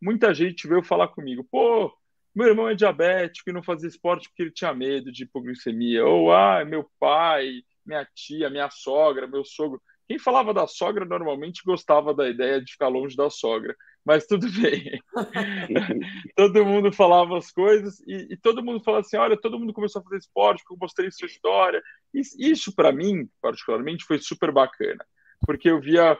muita 0.00 0.32
gente 0.32 0.66
veio 0.66 0.82
falar 0.82 1.08
comigo, 1.08 1.46
pô, 1.50 1.92
meu 2.34 2.48
irmão 2.48 2.68
é 2.68 2.74
diabético 2.74 3.50
e 3.50 3.52
não 3.52 3.62
fazia 3.62 3.88
esporte 3.88 4.28
porque 4.28 4.42
ele 4.42 4.50
tinha 4.50 4.72
medo 4.72 5.12
de 5.12 5.24
hipoglicemia. 5.24 6.04
Ou, 6.06 6.32
ah, 6.32 6.64
meu 6.64 6.90
pai, 6.98 7.62
minha 7.84 8.06
tia, 8.14 8.48
minha 8.48 8.70
sogra, 8.70 9.26
meu 9.26 9.44
sogro. 9.44 9.80
Quem 10.12 10.18
falava 10.18 10.52
da 10.52 10.66
sogra 10.66 11.06
normalmente 11.06 11.62
gostava 11.64 12.12
da 12.12 12.28
ideia 12.28 12.62
de 12.62 12.72
ficar 12.72 12.88
longe 12.88 13.16
da 13.16 13.30
sogra. 13.30 13.74
Mas 14.04 14.26
tudo 14.26 14.46
bem. 14.60 15.00
todo 16.36 16.66
mundo 16.66 16.92
falava 16.92 17.38
as 17.38 17.50
coisas 17.50 17.98
e, 18.00 18.34
e, 18.34 18.36
todo 18.36 18.62
mundo 18.62 18.84
falava 18.84 19.00
assim: 19.00 19.16
olha, 19.16 19.40
todo 19.40 19.58
mundo 19.58 19.72
começou 19.72 20.00
a 20.00 20.02
fazer 20.02 20.18
esporte, 20.18 20.58
porque 20.58 20.74
eu 20.74 20.78
mostrei 20.78 21.10
sua 21.10 21.24
história. 21.24 21.82
Isso, 22.12 22.74
para 22.74 22.92
mim, 22.92 23.26
particularmente, 23.40 24.04
foi 24.04 24.18
super 24.18 24.52
bacana, 24.52 25.02
porque 25.46 25.70
eu 25.70 25.80
via 25.80 26.18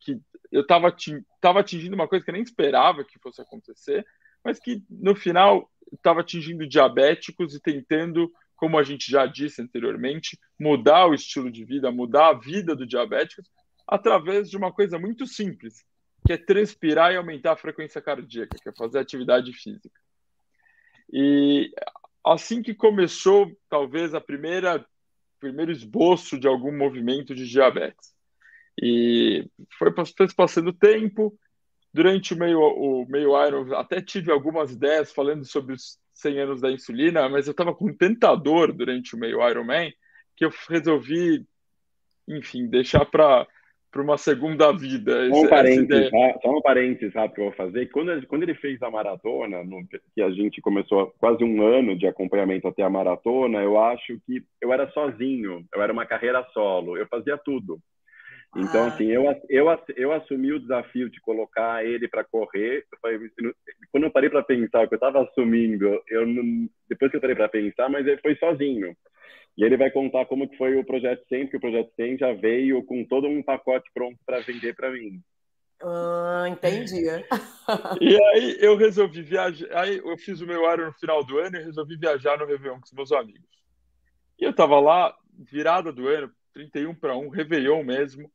que 0.00 0.18
eu 0.50 0.62
estava 0.62 0.88
atingindo 1.60 1.94
uma 1.94 2.08
coisa 2.08 2.24
que 2.24 2.30
eu 2.30 2.34
nem 2.34 2.42
esperava 2.42 3.04
que 3.04 3.18
fosse 3.18 3.42
acontecer, 3.42 4.06
mas 4.42 4.58
que 4.58 4.82
no 4.88 5.14
final 5.14 5.70
estava 5.92 6.20
atingindo 6.20 6.66
diabéticos 6.66 7.54
e 7.54 7.60
tentando, 7.60 8.32
como 8.56 8.78
a 8.78 8.82
gente 8.82 9.10
já 9.10 9.26
disse 9.26 9.60
anteriormente, 9.60 10.38
mudar 10.58 11.06
o 11.06 11.14
estilo 11.14 11.50
de 11.50 11.64
vida, 11.64 11.90
mudar 11.90 12.28
a 12.28 12.38
vida 12.38 12.74
do 12.74 12.86
diabético 12.86 13.42
através 13.86 14.48
de 14.48 14.56
uma 14.56 14.72
coisa 14.72 14.98
muito 14.98 15.26
simples, 15.26 15.84
que 16.26 16.32
é 16.32 16.36
transpirar 16.36 17.12
e 17.12 17.16
aumentar 17.16 17.52
a 17.52 17.56
frequência 17.56 18.00
cardíaca, 18.00 18.56
que 18.60 18.68
é 18.68 18.72
fazer 18.72 18.98
atividade 18.98 19.52
física. 19.52 20.00
E 21.12 21.70
assim 22.24 22.62
que 22.62 22.74
começou, 22.74 23.50
talvez 23.68 24.14
a 24.14 24.20
primeira 24.20 24.84
primeiro 25.38 25.70
esboço 25.70 26.38
de 26.38 26.48
algum 26.48 26.74
movimento 26.74 27.34
de 27.34 27.46
diabetes. 27.46 28.14
E 28.80 29.46
foi 29.78 29.92
passando 30.34 30.72
tempo, 30.72 31.38
Durante 31.94 32.34
o 32.34 32.36
meio, 32.36 32.58
o 32.58 33.06
meio 33.08 33.46
Iron, 33.46 33.72
até 33.76 34.02
tive 34.02 34.32
algumas 34.32 34.72
ideias 34.72 35.12
falando 35.12 35.44
sobre 35.44 35.74
os 35.74 35.96
100 36.24 36.40
anos 36.40 36.60
da 36.60 36.70
insulina, 36.70 37.28
mas 37.28 37.46
eu 37.46 37.52
estava 37.52 37.74
com 37.74 37.92
tanta 37.92 38.34
dor 38.34 38.72
durante 38.72 39.14
o 39.14 39.18
meio 39.18 39.46
Ironman 39.48 39.92
que 40.36 40.44
eu 40.44 40.52
resolvi, 40.68 41.44
enfim, 42.28 42.66
deixar 42.66 43.04
para 43.04 43.46
para 43.90 44.02
uma 44.02 44.18
segunda 44.18 44.72
vida. 44.72 45.28
Só 45.30 45.42
um 45.42 45.48
parênteses, 45.48 46.10
tá? 46.10 46.38
Só 46.42 46.50
um 46.50 46.60
parênteses 46.60 47.14
rápido 47.14 47.34
que 47.34 47.40
eu 47.40 47.44
vou 47.44 47.54
fazer. 47.54 47.86
Quando, 47.92 48.26
quando 48.26 48.42
ele 48.42 48.56
fez 48.56 48.82
a 48.82 48.90
maratona, 48.90 49.62
no, 49.62 49.86
que 50.12 50.20
a 50.20 50.32
gente 50.32 50.60
começou 50.60 51.14
quase 51.16 51.44
um 51.44 51.64
ano 51.64 51.96
de 51.96 52.04
acompanhamento 52.04 52.66
até 52.66 52.82
a 52.82 52.90
maratona, 52.90 53.62
eu 53.62 53.78
acho 53.78 54.18
que 54.26 54.42
eu 54.60 54.72
era 54.72 54.90
sozinho, 54.90 55.64
eu 55.72 55.80
era 55.80 55.92
uma 55.92 56.04
carreira 56.04 56.44
solo, 56.52 56.96
eu 56.96 57.06
fazia 57.06 57.38
tudo. 57.38 57.78
Então, 58.56 58.84
ah. 58.84 58.88
assim, 58.88 59.06
eu, 59.06 59.24
eu, 59.48 59.66
eu 59.96 60.12
assumi 60.12 60.52
o 60.52 60.60
desafio 60.60 61.10
de 61.10 61.20
colocar 61.20 61.84
ele 61.84 62.06
para 62.08 62.24
correr. 62.24 62.86
quando 63.90 64.04
eu 64.04 64.10
parei 64.10 64.30
para 64.30 64.44
pensar 64.44 64.86
que 64.86 64.94
eu 64.94 64.96
estava 64.96 65.22
assumindo, 65.22 66.00
eu 66.08 66.26
não, 66.26 66.68
depois 66.88 67.10
que 67.10 67.16
eu 67.16 67.20
parei 67.20 67.34
para 67.34 67.48
pensar, 67.48 67.88
mas 67.88 68.06
ele 68.06 68.20
foi 68.20 68.36
sozinho. 68.36 68.96
E 69.56 69.64
ele 69.64 69.76
vai 69.76 69.90
contar 69.90 70.26
como 70.26 70.48
que 70.48 70.56
foi 70.56 70.76
o 70.76 70.84
Projeto 70.84 71.24
100, 71.28 71.48
que 71.48 71.56
o 71.56 71.60
Projeto 71.60 71.92
100 71.96 72.18
já 72.18 72.32
veio 72.32 72.82
com 72.84 73.04
todo 73.04 73.26
um 73.26 73.42
pacote 73.42 73.88
pronto 73.92 74.18
para 74.24 74.40
vender 74.40 74.74
para 74.74 74.90
mim. 74.90 75.20
Ah, 75.82 76.46
entendi. 76.48 77.04
e 78.00 78.16
aí 78.34 78.56
eu 78.60 78.76
resolvi 78.76 79.22
viajar. 79.22 79.66
Aí 79.76 79.98
eu 79.98 80.16
fiz 80.18 80.40
o 80.40 80.46
meu 80.46 80.66
área 80.66 80.86
no 80.86 80.92
final 80.94 81.24
do 81.24 81.38
ano 81.38 81.56
e 81.56 81.64
resolvi 81.64 81.96
viajar 81.96 82.38
no 82.38 82.46
Réveillon 82.46 82.78
com 82.78 82.86
os 82.86 82.92
meus 82.92 83.12
amigos. 83.12 83.42
E 84.38 84.44
eu 84.44 84.50
estava 84.50 84.80
lá, 84.80 85.14
virada 85.38 85.92
do 85.92 86.08
ano, 86.08 86.30
31 86.52 86.94
para 86.94 87.16
1, 87.16 87.28
Réveillon 87.28 87.82
mesmo 87.84 88.30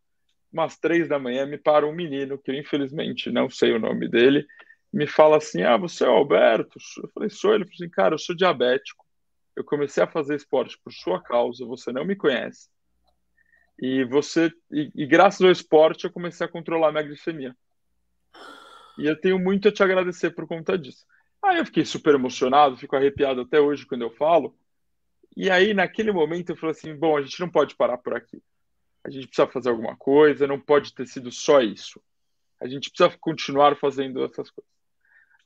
umas 0.51 0.77
três 0.77 1.07
da 1.07 1.19
manhã, 1.19 1.45
me 1.45 1.57
para 1.57 1.87
um 1.87 1.93
menino, 1.93 2.37
que 2.37 2.51
infelizmente 2.57 3.31
não 3.31 3.49
sei 3.49 3.73
o 3.73 3.79
nome 3.79 4.07
dele, 4.07 4.45
me 4.91 5.07
fala 5.07 5.37
assim: 5.37 5.61
Ah, 5.61 5.77
você 5.77 6.03
é 6.03 6.07
o 6.07 6.11
Alberto? 6.11 6.79
Eu 7.01 7.09
falei: 7.09 7.29
Sou. 7.29 7.53
Ele 7.53 7.65
falou 7.65 7.75
assim: 7.75 7.89
Cara, 7.89 8.15
eu 8.15 8.19
sou 8.19 8.35
diabético. 8.35 9.05
Eu 9.55 9.63
comecei 9.63 10.01
a 10.01 10.07
fazer 10.07 10.35
esporte 10.35 10.77
por 10.83 10.91
sua 10.93 11.21
causa, 11.21 11.65
você 11.65 11.91
não 11.91 12.05
me 12.05 12.15
conhece. 12.15 12.69
E 13.81 14.03
você, 14.05 14.51
e, 14.71 14.91
e 14.95 15.05
graças 15.05 15.41
ao 15.41 15.51
esporte, 15.51 16.05
eu 16.05 16.11
comecei 16.11 16.45
a 16.45 16.49
controlar 16.49 16.91
minha 16.91 17.03
glicemia. 17.03 17.55
E 18.97 19.05
eu 19.05 19.19
tenho 19.19 19.39
muito 19.39 19.67
a 19.67 19.71
te 19.71 19.81
agradecer 19.83 20.31
por 20.31 20.47
conta 20.47 20.77
disso. 20.77 21.05
Aí 21.41 21.57
eu 21.57 21.65
fiquei 21.65 21.85
super 21.85 22.15
emocionado, 22.15 22.77
fico 22.77 22.95
arrepiado 22.95 23.41
até 23.41 23.59
hoje 23.59 23.85
quando 23.85 24.01
eu 24.01 24.11
falo. 24.11 24.57
E 25.37 25.49
aí, 25.49 25.73
naquele 25.73 26.11
momento, 26.11 26.49
eu 26.49 26.57
falei 26.57 26.71
assim: 26.71 26.95
bom, 26.95 27.17
a 27.17 27.21
gente 27.21 27.39
não 27.39 27.49
pode 27.49 27.75
parar 27.75 27.97
por 27.97 28.13
aqui 28.13 28.41
a 29.03 29.09
gente 29.09 29.27
precisa 29.27 29.47
fazer 29.47 29.69
alguma 29.69 29.95
coisa, 29.95 30.47
não 30.47 30.59
pode 30.59 30.93
ter 30.93 31.07
sido 31.07 31.31
só 31.31 31.61
isso. 31.61 32.01
A 32.61 32.67
gente 32.67 32.89
precisa 32.89 33.17
continuar 33.19 33.75
fazendo 33.77 34.23
essas 34.23 34.49
coisas. 34.49 34.69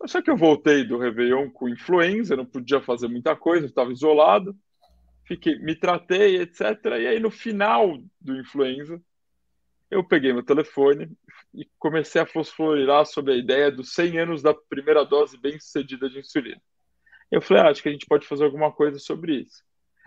Só 0.05 0.21
que 0.21 0.29
eu 0.29 0.35
voltei 0.35 0.83
do 0.83 0.97
Réveillon 0.97 1.49
com 1.49 1.69
influenza, 1.69 2.35
não 2.35 2.45
podia 2.45 2.81
fazer 2.81 3.07
muita 3.07 3.35
coisa, 3.35 3.65
estava 3.65 3.91
isolado, 3.91 4.55
fiquei, 5.25 5.57
me 5.59 5.75
tratei, 5.75 6.41
etc. 6.41 6.61
E 6.99 7.07
aí, 7.07 7.19
no 7.19 7.31
final 7.31 7.97
do 8.19 8.37
influenza, 8.37 9.01
eu 9.89 10.03
peguei 10.03 10.33
meu 10.33 10.43
telefone 10.43 11.09
e 11.53 11.65
comecei 11.77 12.19
a 12.19 12.25
fosforilar 12.25 13.05
sobre 13.05 13.33
a 13.33 13.37
ideia 13.37 13.71
dos 13.71 13.93
100 13.93 14.19
anos 14.19 14.41
da 14.41 14.53
primeira 14.53 15.05
dose 15.05 15.37
bem-sucedida 15.37 16.09
de 16.09 16.19
insulina. 16.19 16.61
Eu 17.31 17.41
falei, 17.41 17.63
ah, 17.63 17.69
acho 17.69 17.81
que 17.81 17.89
a 17.89 17.91
gente 17.91 18.07
pode 18.07 18.27
fazer 18.27 18.43
alguma 18.43 18.71
coisa 18.71 18.99
sobre 18.99 19.41
isso. 19.41 19.63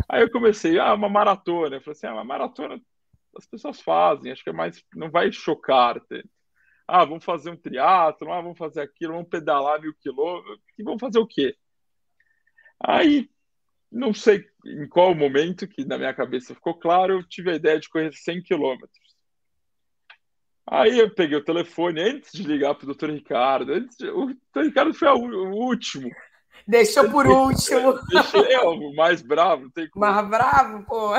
Aí 0.09 0.22
eu 0.22 0.30
comecei, 0.30 0.78
ah, 0.78 0.92
uma 0.92 1.09
maratona. 1.09 1.76
Eu 1.76 1.80
falei 1.80 1.97
assim, 1.97 2.07
ah, 2.07 2.14
uma 2.14 2.24
maratona 2.24 2.80
as 3.37 3.47
pessoas 3.47 3.80
fazem, 3.80 4.32
acho 4.32 4.43
que 4.43 4.51
é 4.51 4.53
mais, 4.53 4.82
não 4.95 5.11
vai 5.11 5.30
chocar. 5.32 6.01
Ah, 6.89 7.05
vamos 7.05 7.24
fazer 7.24 7.51
um 7.51 7.57
triatlo, 7.57 8.32
ah, 8.32 8.41
vamos 8.41 8.59
fazer 8.59 8.80
aquilo, 8.80 9.14
vamos 9.14 9.28
pedalar 9.28 9.80
mil 9.80 9.95
quilômetros, 9.95 10.61
e 10.78 10.82
vamos 10.82 11.01
fazer 11.01 11.18
o 11.18 11.26
quê? 11.26 11.57
Aí 12.80 13.28
não 13.91 14.12
sei 14.12 14.47
em 14.64 14.89
qual 14.89 15.14
momento, 15.14 15.66
que 15.66 15.84
na 15.84 15.97
minha 15.97 16.14
cabeça 16.14 16.55
ficou 16.55 16.74
claro, 16.74 17.14
eu 17.14 17.22
tive 17.22 17.51
a 17.51 17.55
ideia 17.55 17.78
de 17.80 17.89
correr 17.89 18.12
100 18.12 18.43
quilômetros. 18.43 19.16
Aí 20.68 20.99
eu 20.99 21.14
peguei 21.14 21.39
o 21.39 21.45
telefone 21.45 22.01
antes 22.01 22.32
de 22.32 22.43
ligar 22.43 22.74
para 22.74 22.84
o 22.84 22.87
doutor 22.87 23.11
Ricardo. 23.11 23.80
De... 23.80 24.09
O 24.11 24.26
doutor 24.26 24.64
Ricardo 24.64 24.93
foi 24.93 25.09
o 25.09 25.53
último. 25.53 26.11
Deixou 26.67 27.11
por 27.11 27.27
último. 27.27 27.99
Deixei 28.09 28.55
eu, 28.55 28.71
o 28.71 28.95
mais 28.95 29.23
bravo. 29.23 29.71
Tem 29.71 29.89
como. 29.89 30.05
Mais 30.05 30.29
bravo, 30.29 30.85
pô. 30.85 31.13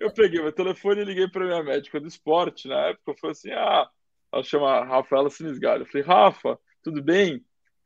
Eu 0.00 0.12
peguei 0.12 0.42
meu 0.42 0.52
telefone 0.52 1.02
e 1.02 1.04
liguei 1.04 1.28
para 1.28 1.44
minha 1.44 1.62
médica 1.62 2.00
do 2.00 2.06
esporte. 2.06 2.68
Na 2.68 2.88
época, 2.88 3.10
eu 3.10 3.16
falei 3.16 3.32
assim: 3.32 3.50
ah, 3.52 3.88
ela 4.32 4.42
chama 4.42 4.84
Rafaela 4.84 5.30
Sinisgalho. 5.30 5.82
Eu 5.82 5.86
falei, 5.86 6.06
Rafa, 6.06 6.58
tudo 6.82 7.02
bem? 7.02 7.44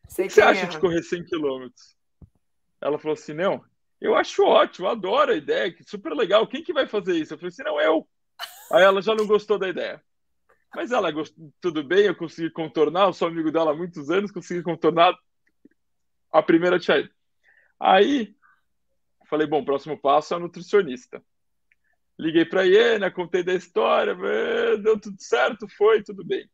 Sei 0.09 0.25
o 0.25 0.29
que 0.29 0.35
você 0.35 0.43
acha 0.43 0.65
é. 0.65 0.69
de 0.69 0.79
correr 0.79 1.03
100 1.03 1.25
quilômetros? 1.25 1.97
Ela 2.81 2.99
falou 2.99 3.15
assim: 3.15 3.35
não, 3.35 3.63
eu 4.01 4.15
acho 4.15 4.45
ótimo, 4.45 4.89
adoro 4.89 5.33
a 5.33 5.37
ideia, 5.37 5.75
super 5.87 6.13
legal. 6.13 6.47
Quem 6.47 6.63
que 6.63 6.73
vai 6.73 6.87
fazer 6.87 7.15
isso? 7.17 7.35
Eu 7.35 7.39
falei 7.39 7.49
assim: 7.49 7.63
não, 7.63 7.81
eu. 7.81 8.09
Aí 8.73 8.83
ela 8.83 9.03
já 9.03 9.15
não 9.15 9.27
gostou 9.27 9.59
da 9.59 9.69
ideia. 9.69 10.03
Mas 10.75 10.91
ela 10.91 11.11
gostou, 11.11 11.51
tudo 11.61 11.83
bem, 11.83 12.07
eu 12.07 12.15
consegui 12.15 12.51
contornar, 12.51 13.07
eu 13.07 13.13
sou 13.13 13.29
amigo 13.29 13.51
dela 13.51 13.73
há 13.73 13.75
muitos 13.75 14.11
anos, 14.11 14.31
consegui 14.31 14.63
contornar 14.63 15.17
a 16.33 16.43
primeira 16.43 16.79
tia. 16.79 17.11
Aí, 17.81 18.35
falei, 19.29 19.47
bom, 19.47 19.65
próximo 19.65 19.99
passo 19.99 20.35
é 20.35 20.37
a 20.37 20.41
nutricionista. 20.41 21.23
Liguei 22.19 22.45
para 22.45 22.63
a 22.63 22.65
Iena, 22.65 23.11
contei 23.11 23.45
da 23.45 23.55
história, 23.55 24.15
deu 24.79 24.99
tudo 24.99 25.17
certo, 25.21 25.69
foi, 25.69 26.03
tudo 26.03 26.25
bem. 26.25 26.51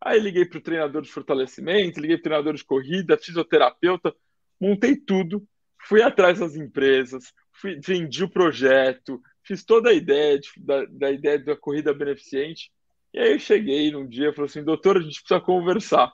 Aí 0.00 0.18
liguei 0.20 0.44
para 0.44 0.58
o 0.58 0.62
treinador 0.62 1.02
de 1.02 1.10
fortalecimento, 1.10 2.00
liguei 2.00 2.16
para 2.16 2.20
o 2.20 2.24
treinador 2.24 2.54
de 2.54 2.64
corrida, 2.64 3.18
fisioterapeuta, 3.18 4.14
montei 4.60 4.96
tudo, 4.96 5.46
fui 5.88 6.00
atrás 6.00 6.38
das 6.38 6.54
empresas, 6.54 7.32
fui, 7.52 7.78
vendi 7.84 8.22
o 8.22 8.30
projeto, 8.30 9.20
fiz 9.42 9.64
toda 9.64 9.90
a 9.90 9.92
ideia 9.92 10.38
de, 10.38 10.48
da, 10.58 10.84
da 10.86 11.10
ideia 11.10 11.38
da 11.38 11.56
corrida 11.56 11.92
beneficente 11.92 12.70
e 13.12 13.18
aí 13.18 13.32
eu 13.32 13.38
cheguei 13.38 13.90
num 13.90 14.06
dia 14.06 14.28
e 14.28 14.32
falei 14.32 14.48
assim, 14.48 14.62
doutor, 14.62 14.96
a 14.96 15.00
gente 15.00 15.20
precisa 15.20 15.40
conversar. 15.40 16.12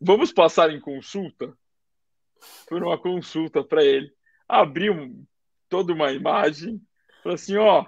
Vamos 0.00 0.32
passar 0.32 0.70
em 0.70 0.80
consulta? 0.80 1.56
Fui 2.68 2.80
numa 2.80 2.98
consulta 2.98 3.62
para 3.62 3.84
ele. 3.84 4.12
Abri 4.48 4.90
um, 4.90 5.24
toda 5.68 5.92
uma 5.92 6.12
imagem. 6.12 6.80
Falei 7.22 7.36
assim, 7.36 7.56
ó, 7.56 7.86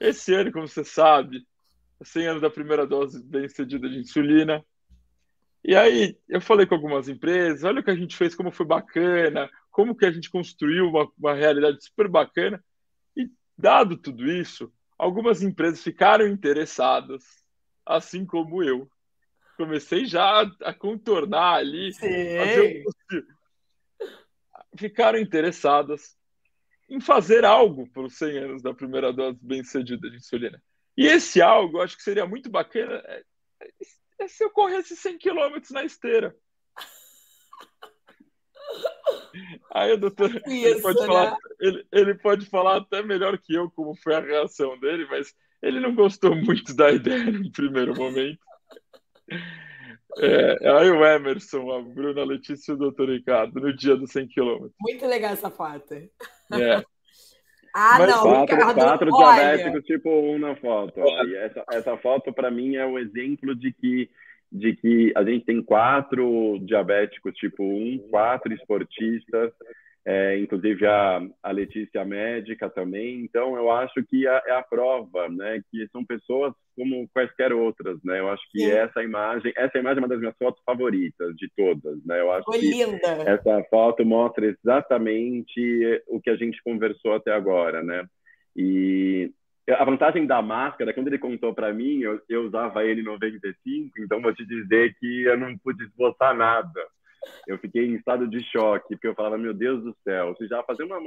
esse 0.00 0.34
ano, 0.34 0.52
como 0.52 0.66
você 0.68 0.84
sabe, 0.84 1.46
100 2.02 2.26
anos 2.26 2.42
da 2.42 2.50
primeira 2.50 2.86
dose 2.86 3.22
bem 3.22 3.48
cedida 3.48 3.88
de 3.88 3.98
insulina. 3.98 4.64
E 5.64 5.74
aí 5.74 6.16
eu 6.28 6.40
falei 6.40 6.66
com 6.66 6.74
algumas 6.74 7.08
empresas, 7.08 7.64
olha 7.64 7.80
o 7.80 7.84
que 7.84 7.90
a 7.90 7.96
gente 7.96 8.16
fez, 8.16 8.34
como 8.34 8.52
foi 8.52 8.66
bacana, 8.66 9.50
como 9.70 9.96
que 9.96 10.04
a 10.04 10.12
gente 10.12 10.30
construiu 10.30 10.88
uma, 10.88 11.10
uma 11.18 11.34
realidade 11.34 11.82
super 11.84 12.08
bacana. 12.08 12.62
E 13.16 13.28
dado 13.56 13.96
tudo 13.96 14.30
isso, 14.30 14.72
algumas 14.98 15.42
empresas 15.42 15.82
ficaram 15.82 16.26
interessadas, 16.26 17.24
assim 17.84 18.24
como 18.24 18.62
eu. 18.62 18.88
Comecei 19.56 20.04
já 20.04 20.42
a 20.62 20.74
contornar 20.74 21.54
ali, 21.54 21.90
ficaram 24.76 25.18
interessadas 25.18 26.16
em 26.88 27.00
fazer 27.00 27.44
algo 27.44 27.88
para 27.90 28.02
os 28.02 28.16
100 28.16 28.38
anos 28.38 28.62
da 28.62 28.72
primeira 28.72 29.12
dose 29.12 29.38
bem-sucedida 29.42 30.08
de 30.10 30.16
insulina. 30.16 30.62
E 30.96 31.06
esse 31.06 31.42
algo, 31.42 31.80
acho 31.80 31.96
que 31.96 32.02
seria 32.02 32.26
muito 32.26 32.48
bacana, 32.48 33.02
é, 33.06 33.22
é, 33.60 33.68
é 34.20 34.28
se 34.28 34.42
eu 34.44 34.50
corresse 34.50 34.96
100 34.96 35.18
quilômetros 35.18 35.70
na 35.70 35.84
esteira. 35.84 36.34
Aí 39.72 39.92
o 39.92 39.98
doutor 39.98 40.30
ele, 40.46 40.80
pode 40.80 41.00
né? 41.00 41.06
falar, 41.06 41.36
ele, 41.60 41.86
ele, 41.92 42.14
pode 42.14 42.46
falar 42.46 42.76
até 42.78 43.02
melhor 43.02 43.36
que 43.38 43.54
eu 43.54 43.70
como 43.70 43.94
foi 43.94 44.14
a 44.14 44.20
reação 44.20 44.78
dele, 44.78 45.06
mas 45.10 45.34
ele 45.62 45.80
não 45.80 45.94
gostou 45.94 46.34
muito 46.34 46.74
da 46.74 46.90
ideia 46.92 47.30
no 47.30 47.52
primeiro 47.52 47.94
momento. 47.94 48.40
É, 50.18 50.70
aí 50.70 50.90
o 50.90 51.04
Emerson, 51.04 51.70
a 51.72 51.82
Bruna 51.82 52.22
a 52.22 52.24
Letícia 52.24 52.72
e 52.72 52.74
o 52.74 52.78
doutor 52.78 53.10
Ricardo, 53.10 53.60
no 53.60 53.76
dia 53.76 53.96
dos 53.96 54.10
100 54.12 54.28
quilômetros. 54.28 54.72
Muito 54.80 55.06
legal 55.06 55.32
essa 55.32 55.50
foto. 55.50 55.94
É. 55.94 56.08
ah, 57.74 57.96
Mas 57.98 58.08
não, 58.08 58.22
quatro, 58.22 58.56
Ricardo, 58.56 58.80
quatro 58.80 59.10
diabéticos 59.10 59.84
tipo 59.84 60.10
um 60.10 60.38
na 60.38 60.56
foto. 60.56 61.00
E 61.00 61.36
essa, 61.36 61.64
essa 61.70 61.96
foto, 61.98 62.32
para 62.32 62.50
mim, 62.50 62.76
é 62.76 62.86
um 62.86 62.98
exemplo 62.98 63.54
de 63.54 63.72
que 63.72 64.10
de 64.50 64.74
que 64.76 65.12
a 65.16 65.24
gente 65.24 65.44
tem 65.44 65.60
quatro 65.60 66.58
diabéticos 66.60 67.34
tipo 67.34 67.64
1, 67.64 68.08
quatro 68.10 68.54
esportistas, 68.54 69.52
é, 70.06 70.38
inclusive 70.38 70.86
a, 70.86 71.20
a 71.42 71.50
Letícia 71.50 72.04
médica 72.04 72.70
também. 72.70 73.24
Então, 73.24 73.56
eu 73.56 73.72
acho 73.72 74.04
que 74.04 74.24
é, 74.24 74.42
é 74.46 74.52
a 74.52 74.62
prova, 74.62 75.28
né? 75.28 75.60
Que 75.68 75.88
são 75.88 76.04
pessoas 76.04 76.54
como 76.76 77.08
quaisquer 77.08 77.52
outras, 77.52 77.98
né? 78.04 78.20
Eu 78.20 78.30
acho 78.30 78.42
que 78.52 78.60
Sim. 78.60 78.70
essa 78.70 79.02
imagem, 79.02 79.52
essa 79.56 79.78
imagem 79.78 79.98
é 79.98 80.00
uma 80.02 80.08
das 80.08 80.20
minhas 80.20 80.36
fotos 80.38 80.62
favoritas 80.64 81.34
de 81.34 81.50
todas, 81.56 81.98
né? 82.04 82.20
Eu 82.20 82.30
acho 82.30 82.44
Foi 82.44 82.60
que 82.60 82.70
linda. 82.70 83.08
essa 83.26 83.64
foto 83.68 84.04
mostra 84.04 84.46
exatamente 84.46 86.02
o 86.06 86.20
que 86.20 86.30
a 86.30 86.36
gente 86.36 86.62
conversou 86.62 87.14
até 87.14 87.32
agora, 87.32 87.82
né? 87.82 88.06
E 88.54 89.32
a 89.68 89.84
vantagem 89.84 90.24
da 90.24 90.40
máscara, 90.40 90.94
quando 90.94 91.08
ele 91.08 91.18
contou 91.18 91.52
para 91.52 91.72
mim, 91.72 91.98
eu, 91.98 92.20
eu, 92.28 92.44
usava 92.44 92.84
ele 92.84 93.00
em 93.00 93.04
95, 93.04 93.90
então 93.98 94.22
vou 94.22 94.32
te 94.32 94.46
dizer 94.46 94.94
que 95.00 95.24
eu 95.24 95.36
não 95.36 95.58
pude 95.58 95.82
esboçar 95.82 96.32
nada. 96.36 96.80
Eu 97.46 97.58
fiquei 97.58 97.86
em 97.86 97.94
estado 97.94 98.28
de 98.28 98.42
choque, 98.50 98.94
porque 98.94 99.08
eu 99.08 99.14
falava, 99.14 99.38
meu 99.38 99.54
Deus 99.54 99.82
do 99.82 99.96
céu, 100.04 100.34
você 100.34 100.46
já 100.46 100.62
fazer 100.62 100.84
uma 100.84 101.00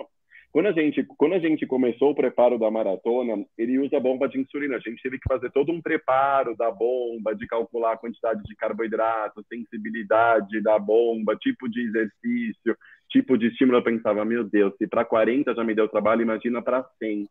quando 0.51 0.65
a 0.65 0.71
gente 0.71 1.03
quando 1.17 1.33
a 1.33 1.39
gente 1.39 1.65
começou 1.67 2.09
o 2.09 2.15
preparo 2.15 2.57
da 2.57 2.71
maratona, 2.71 3.45
ele 3.57 3.77
usa 3.77 3.99
bomba 3.99 4.27
de 4.27 4.39
insulina. 4.39 4.77
A 4.77 4.79
gente 4.79 5.01
teve 5.01 5.19
que 5.19 5.27
fazer 5.27 5.51
todo 5.51 5.71
um 5.71 5.81
preparo 5.81 6.55
da 6.57 6.71
bomba, 6.71 7.35
de 7.35 7.45
calcular 7.45 7.93
a 7.93 7.97
quantidade 7.97 8.41
de 8.43 8.55
carboidrato, 8.55 9.45
sensibilidade 9.47 10.59
da 10.61 10.79
bomba, 10.79 11.35
tipo 11.35 11.69
de 11.69 11.81
exercício, 11.81 12.75
tipo 13.09 13.37
de 13.37 13.47
estímulo. 13.47 13.77
Eu 13.77 13.83
pensava, 13.83 14.25
meu 14.25 14.43
Deus, 14.43 14.73
se 14.77 14.87
para 14.87 15.05
40 15.05 15.53
já 15.53 15.63
me 15.63 15.75
deu 15.75 15.87
trabalho, 15.87 16.23
imagina 16.23 16.63
para 16.63 16.83
100. 16.97 17.29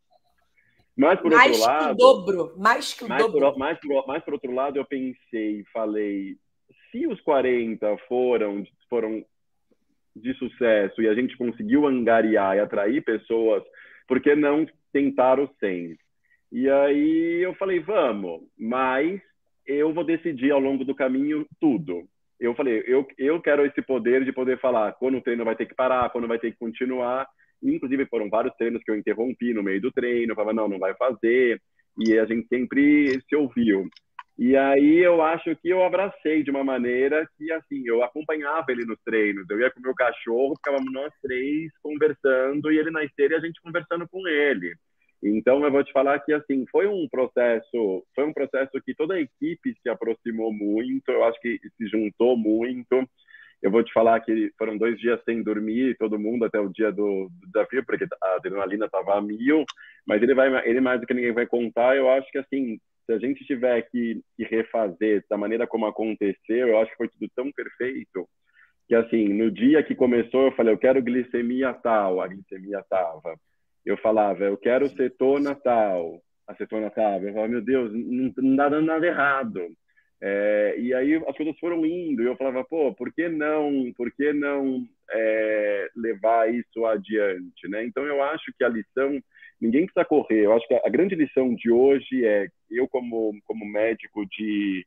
Mas 0.97 1.21
por 1.21 1.31
mais 1.31 1.51
outro 1.51 1.67
lado, 1.67 1.87
que 1.87 1.93
o 1.93 1.97
dobro, 1.97 2.53
mais 2.57 2.95
que 2.95 3.05
o 3.05 3.09
mais 3.09 3.23
dobro. 3.23 3.41
Por, 3.41 3.59
mais, 3.59 3.81
por, 3.81 4.07
mais 4.07 4.25
por 4.25 4.35
outro 4.35 4.53
lado, 4.53 4.79
eu 4.79 4.85
pensei, 4.85 5.65
falei, 5.73 6.37
se 6.91 7.07
os 7.07 7.21
40 7.21 7.97
foram 8.09 8.65
foram 8.89 9.25
de 10.15 10.35
sucesso 10.35 11.01
e 11.01 11.09
a 11.09 11.15
gente 11.15 11.37
conseguiu 11.37 11.87
angariar 11.87 12.57
e 12.57 12.61
atrair 12.61 13.03
pessoas, 13.05 13.63
por 14.07 14.21
que 14.21 14.35
não 14.35 14.67
tentar 14.93 15.39
o 15.39 15.49
100? 15.61 15.97
E 16.51 16.69
aí 16.69 17.43
eu 17.43 17.55
falei, 17.55 17.79
vamos, 17.81 18.43
mas 18.59 19.21
eu 19.67 19.93
vou 19.93 20.05
decidir 20.05 20.51
ao 20.51 20.61
longo 20.61 20.85
do 20.85 20.95
caminho 20.95 21.47
tudo. 21.61 22.09
Eu 22.41 22.55
falei, 22.55 22.83
eu, 22.87 23.07
eu 23.19 23.41
quero 23.41 23.67
esse 23.67 23.83
poder 23.83 24.25
de 24.25 24.33
poder 24.33 24.59
falar 24.61 24.93
quando 24.93 25.19
o 25.19 25.21
treino 25.21 25.45
vai 25.45 25.57
ter 25.57 25.67
que 25.67 25.75
parar, 25.75 26.11
quando 26.11 26.29
vai 26.29 26.39
ter 26.39 26.53
que 26.53 26.59
continuar, 26.59 27.29
Inclusive, 27.63 28.07
foram 28.07 28.29
vários 28.29 28.55
treinos 28.57 28.83
que 28.83 28.91
eu 28.91 28.97
interrompi 28.97 29.53
no 29.53 29.63
meio 29.63 29.81
do 29.81 29.91
treino, 29.91 30.35
falava, 30.35 30.55
não, 30.55 30.69
não 30.69 30.79
vai 30.79 30.95
fazer. 30.95 31.61
E 31.99 32.19
a 32.19 32.25
gente 32.25 32.47
sempre 32.49 33.21
se 33.29 33.35
ouviu. 33.35 33.89
E 34.39 34.57
aí 34.57 34.99
eu 34.99 35.21
acho 35.21 35.55
que 35.57 35.69
eu 35.69 35.83
abracei 35.83 36.45
de 36.45 36.51
uma 36.51 36.63
maneira 36.63 37.29
que, 37.37 37.51
assim, 37.53 37.83
eu 37.87 38.05
acompanhava 38.05 38.67
ele 38.71 38.85
nos 38.85 38.99
treinos. 39.05 39.45
Eu 39.51 39.61
ia 39.61 39.71
com 39.71 39.81
o 39.81 39.83
meu 39.83 39.95
cachorro, 39.95 40.55
ficávamos 40.57 40.93
nós 40.93 41.13
três 41.21 41.73
conversando 41.83 42.71
e 42.71 42.79
ele 42.79 42.91
na 42.91 43.03
esteira 43.05 43.35
e 43.35 43.37
a 43.39 43.41
gente 43.41 43.61
conversando 43.61 44.09
com 44.09 44.27
ele. 44.29 44.75
Então 45.23 45.65
eu 45.65 45.73
vou 45.73 45.83
te 45.83 45.93
falar 45.93 46.21
que 46.21 46.33
assim 46.33 46.65
foi 46.71 46.87
um 46.87 47.09
processo, 47.09 48.05
foi 48.15 48.25
um 48.25 48.33
processo 48.33 48.71
que 48.85 48.95
toda 48.95 49.15
a 49.15 49.21
equipe 49.21 49.75
se 49.83 49.89
aproximou 49.89 50.53
muito. 50.53 51.09
Eu 51.11 51.25
acho 51.25 51.41
que 51.41 51.59
se 51.77 51.89
juntou 51.89 52.37
muito. 52.37 53.05
Eu 53.61 53.73
vou 53.73 53.83
te 53.83 53.93
falar 53.93 54.21
que 54.21 54.53
foram 54.57 54.79
dois 54.79 54.97
dias 55.01 55.21
sem 55.25 55.43
dormir, 55.43 55.97
todo 55.99 56.19
mundo 56.19 56.45
até 56.45 56.61
o 56.61 56.69
dia 56.69 56.93
do, 56.93 57.29
do 57.29 57.47
desafio, 57.53 57.85
porque 57.85 58.07
a 58.23 58.37
adrenalina 58.37 58.87
estava 58.87 59.17
a 59.19 59.21
mil. 59.21 59.65
Mas 60.07 60.23
ele 60.23 60.35
vai, 60.35 60.49
ele 60.69 60.81
mais 60.81 61.01
do 61.01 61.07
que 61.09 61.15
ninguém 61.15 61.33
vai 61.33 61.47
contar. 61.47 61.97
Eu 61.97 62.09
acho 62.09 62.31
que 62.31 62.39
assim, 62.39 62.79
se 63.09 63.13
a 63.15 63.19
gente 63.19 63.43
tiver 63.47 63.81
que, 63.91 64.21
que 64.37 64.45
refazer 64.45 65.25
da 65.31 65.39
maneira 65.39 65.67
como 65.67 65.87
aconteceu, 65.87 66.69
eu 66.69 66.79
acho 66.79 66.91
que 66.91 66.97
foi 66.99 67.09
tudo 67.09 67.27
tão 67.35 67.51
perfeito 67.51 68.29
que 68.87 68.95
assim, 68.95 69.29
no 69.29 69.51
dia 69.51 69.83
que 69.83 69.95
começou, 69.95 70.47
eu 70.47 70.53
falei, 70.53 70.73
eu 70.73 70.79
quero 70.79 71.03
glicemia 71.03 71.73
tal, 71.75 72.21
a 72.21 72.27
glicemia 72.27 72.83
tava. 72.89 73.39
Eu 73.85 73.97
falava, 73.99 74.45
eu 74.45 74.57
quero 74.57 74.89
cetona 74.89 75.55
tal, 75.55 76.21
a 76.47 76.55
cetona 76.55 76.91
tava. 76.91 77.25
Eu 77.25 77.33
falava, 77.33 77.49
meu 77.49 77.63
Deus, 77.63 77.91
não, 77.93 78.57
dá 78.57 78.69
dando 78.69 78.87
nada 78.87 79.07
errado. 79.07 79.61
É, 80.21 80.75
e 80.79 80.93
aí 80.93 81.15
as 81.15 81.37
coisas 81.37 81.57
foram 81.59 81.85
indo 81.87 82.23
e 82.23 82.27
eu 82.27 82.37
falava, 82.37 82.65
pô, 82.65 82.93
por 82.95 83.13
que 83.13 83.29
não, 83.29 83.93
por 83.97 84.11
que 84.11 84.33
não 84.33 84.85
é, 85.11 85.89
levar 85.95 86.53
isso 86.53 86.85
adiante, 86.87 87.69
né? 87.69 87.85
Então 87.85 88.05
eu 88.05 88.23
acho 88.23 88.53
que 88.59 88.65
a 88.65 88.69
lição, 88.69 89.21
ninguém 89.61 89.85
precisa 89.85 90.05
correr. 90.05 90.45
Eu 90.45 90.53
acho 90.53 90.67
que 90.67 90.75
a, 90.75 90.89
grande 90.89 91.15
lição 91.15 91.55
de 91.55 91.71
hoje 91.71 92.25
é 92.25 92.49
eu 92.71 92.89
como 92.89 93.35
como 93.45 93.65
médico 93.65 94.25
de 94.27 94.87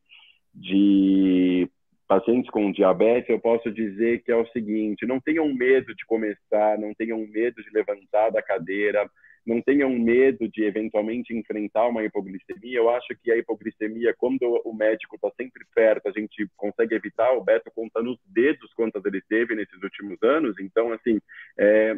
de 0.53 1.69
pacientes 2.07 2.49
com 2.51 2.73
diabetes, 2.73 3.29
eu 3.29 3.39
posso 3.39 3.71
dizer 3.71 4.21
que 4.23 4.31
é 4.31 4.35
o 4.35 4.47
seguinte: 4.47 5.05
não 5.05 5.19
tenham 5.19 5.47
medo 5.53 5.95
de 5.95 6.05
começar, 6.05 6.77
não 6.77 6.93
tenham 6.93 7.25
medo 7.27 7.63
de 7.63 7.69
levantar 7.71 8.29
da 8.31 8.41
cadeira, 8.41 9.09
não 9.45 9.61
tenham 9.61 9.89
medo 9.89 10.47
de 10.47 10.63
eventualmente 10.63 11.35
enfrentar 11.35 11.87
uma 11.87 12.03
hipoglicemia. 12.03 12.77
Eu 12.77 12.89
acho 12.89 13.07
que 13.23 13.31
a 13.31 13.37
hipoglicemia, 13.37 14.13
quando 14.17 14.43
o 14.63 14.73
médico 14.73 15.15
está 15.15 15.31
sempre 15.35 15.65
perto, 15.73 16.07
a 16.07 16.11
gente 16.11 16.47
consegue 16.55 16.95
evitar. 16.95 17.31
O 17.33 17.43
Beto 17.43 17.71
conta 17.73 18.01
nos 18.01 18.19
dedos 18.25 18.71
quantas 18.73 19.03
ele 19.05 19.21
teve 19.27 19.55
nesses 19.55 19.81
últimos 19.81 20.21
anos. 20.21 20.55
Então, 20.59 20.91
assim, 20.93 21.19
é, 21.57 21.97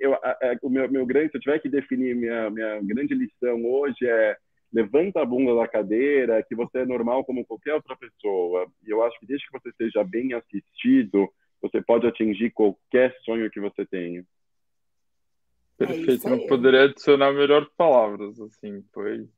eu, 0.00 0.14
a, 0.14 0.18
a, 0.18 0.56
o 0.62 0.68
meu, 0.68 0.90
meu 0.90 1.06
grande, 1.06 1.30
se 1.30 1.38
eu 1.38 1.40
tiver 1.40 1.58
que 1.60 1.68
definir 1.68 2.14
minha, 2.14 2.50
minha 2.50 2.80
grande 2.82 3.14
lição 3.14 3.64
hoje 3.64 4.06
é 4.06 4.36
levanta 4.72 5.20
a 5.20 5.24
bunda 5.24 5.54
da 5.54 5.68
cadeira, 5.68 6.42
que 6.42 6.54
você 6.54 6.78
é 6.78 6.86
normal 6.86 7.24
como 7.24 7.44
qualquer 7.44 7.74
outra 7.74 7.94
pessoa. 7.94 8.66
E 8.86 8.90
eu 8.90 9.02
acho 9.02 9.18
que 9.20 9.26
desde 9.26 9.46
que 9.46 9.52
você 9.52 9.70
seja 9.76 10.02
bem 10.02 10.32
assistido, 10.32 11.28
você 11.60 11.82
pode 11.82 12.06
atingir 12.06 12.50
qualquer 12.50 13.14
sonho 13.22 13.50
que 13.50 13.60
você 13.60 13.84
tenha. 13.84 14.24
Perfeito, 15.86 16.26
é 16.26 16.30
não 16.30 16.46
poderia 16.46 16.84
adicionar 16.84 17.32
melhores 17.32 17.68
palavras, 17.76 18.40
assim, 18.40 18.84
foi... 18.92 19.28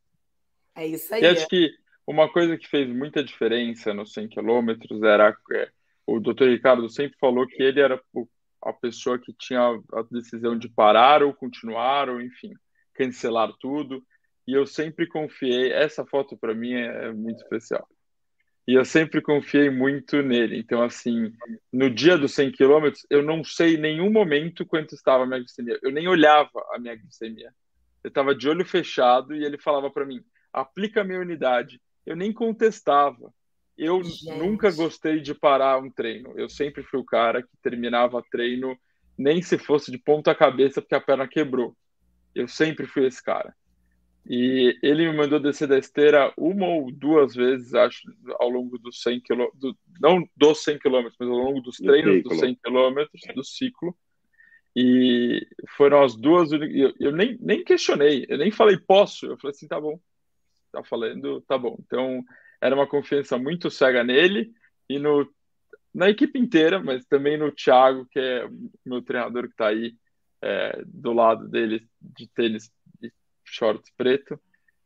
É 0.74 0.86
isso 0.86 1.14
aí. 1.14 1.22
E 1.22 1.26
acho 1.26 1.46
que 1.48 1.70
uma 2.06 2.30
coisa 2.30 2.56
que 2.56 2.68
fez 2.68 2.88
muita 2.88 3.22
diferença 3.22 3.94
nos 3.94 4.12
100 4.12 4.28
quilômetros 4.28 5.02
era... 5.02 5.36
É, 5.52 5.68
o 6.06 6.20
doutor 6.20 6.48
Ricardo 6.48 6.88
sempre 6.88 7.16
falou 7.18 7.46
que 7.46 7.62
ele 7.62 7.80
era 7.80 8.00
a 8.62 8.72
pessoa 8.72 9.18
que 9.18 9.32
tinha 9.32 9.60
a 9.60 10.02
decisão 10.10 10.58
de 10.58 10.68
parar 10.68 11.22
ou 11.22 11.32
continuar, 11.32 12.08
ou 12.08 12.20
enfim, 12.20 12.52
cancelar 12.94 13.52
tudo. 13.58 14.04
E 14.46 14.52
eu 14.52 14.66
sempre 14.66 15.06
confiei, 15.06 15.72
essa 15.72 16.04
foto 16.04 16.36
para 16.36 16.54
mim 16.54 16.74
é 16.74 17.12
muito 17.12 17.42
especial. 17.42 17.86
E 18.66 18.74
eu 18.74 18.84
sempre 18.84 19.20
confiei 19.20 19.68
muito 19.68 20.22
nele. 20.22 20.58
Então, 20.58 20.82
assim, 20.82 21.32
no 21.72 21.90
dia 21.90 22.16
dos 22.16 22.32
100 22.32 22.52
quilômetros, 22.52 23.06
eu 23.10 23.22
não 23.22 23.44
sei 23.44 23.74
em 23.74 23.80
nenhum 23.80 24.10
momento 24.10 24.64
quanto 24.64 24.94
estava 24.94 25.24
a 25.24 25.26
minha 25.26 25.40
glicemia. 25.40 25.78
Eu 25.82 25.90
nem 25.90 26.08
olhava 26.08 26.64
a 26.72 26.78
minha 26.78 26.96
glicemia. 26.96 27.52
Eu 28.02 28.08
estava 28.08 28.34
de 28.34 28.48
olho 28.48 28.64
fechado 28.64 29.34
e 29.34 29.44
ele 29.44 29.58
falava 29.58 29.90
para 29.90 30.06
mim: 30.06 30.22
aplica 30.52 31.02
a 31.02 31.04
minha 31.04 31.20
unidade. 31.20 31.80
Eu 32.06 32.16
nem 32.16 32.32
contestava. 32.32 33.32
Eu 33.76 34.02
Gente. 34.02 34.30
nunca 34.30 34.70
gostei 34.70 35.20
de 35.20 35.34
parar 35.34 35.78
um 35.78 35.90
treino. 35.90 36.32
Eu 36.36 36.48
sempre 36.48 36.82
fui 36.82 37.00
o 37.00 37.04
cara 37.04 37.42
que 37.42 37.56
terminava 37.62 38.22
treino, 38.30 38.78
nem 39.18 39.42
se 39.42 39.58
fosse 39.58 39.90
de 39.90 39.98
ponta 39.98 40.34
cabeça, 40.34 40.80
porque 40.80 40.94
a 40.94 41.00
perna 41.00 41.28
quebrou. 41.28 41.76
Eu 42.34 42.48
sempre 42.48 42.86
fui 42.86 43.06
esse 43.06 43.22
cara. 43.22 43.54
E 44.26 44.78
ele 44.82 45.10
me 45.10 45.16
mandou 45.16 45.38
descer 45.38 45.68
da 45.68 45.76
esteira 45.76 46.32
uma 46.36 46.66
ou 46.66 46.90
duas 46.90 47.34
vezes, 47.34 47.74
acho, 47.74 48.10
ao 48.38 48.48
longo 48.48 48.78
dos 48.78 49.02
100 49.02 49.20
quilômetros, 49.20 49.74
não 50.00 50.26
dos 50.34 50.62
100 50.64 50.78
quilômetros, 50.78 51.16
mas 51.20 51.28
ao 51.28 51.36
longo 51.36 51.60
dos 51.60 51.76
treinos 51.76 52.22
dos 52.22 52.38
100 52.38 52.54
quilômetros, 52.62 53.22
do 53.34 53.44
ciclo. 53.44 53.94
E 54.74 55.46
foram 55.76 56.02
as 56.02 56.16
duas. 56.16 56.50
Eu, 56.52 56.92
eu 56.98 57.12
nem, 57.12 57.36
nem 57.40 57.62
questionei, 57.62 58.26
eu 58.28 58.38
nem 58.38 58.50
falei 58.50 58.78
posso. 58.78 59.26
Eu 59.26 59.36
falei 59.38 59.54
assim: 59.54 59.68
tá 59.68 59.80
bom, 59.80 60.00
tá 60.72 60.82
falando, 60.82 61.40
tá 61.42 61.56
bom. 61.58 61.76
Então, 61.86 62.24
era 62.60 62.74
uma 62.74 62.86
confiança 62.86 63.38
muito 63.38 63.70
cega 63.70 64.02
nele 64.02 64.52
e 64.88 64.98
no, 64.98 65.28
na 65.94 66.08
equipe 66.10 66.38
inteira, 66.38 66.82
mas 66.82 67.04
também 67.04 67.36
no 67.36 67.52
Thiago, 67.52 68.06
que 68.10 68.18
é 68.18 68.48
meu 68.84 69.02
treinador 69.02 69.44
que 69.44 69.52
está 69.52 69.68
aí 69.68 69.94
é, 70.42 70.82
do 70.86 71.12
lado 71.12 71.46
dele 71.46 71.86
de 72.00 72.26
tênis 72.26 72.70
shorts 73.54 73.90
preto. 73.96 74.38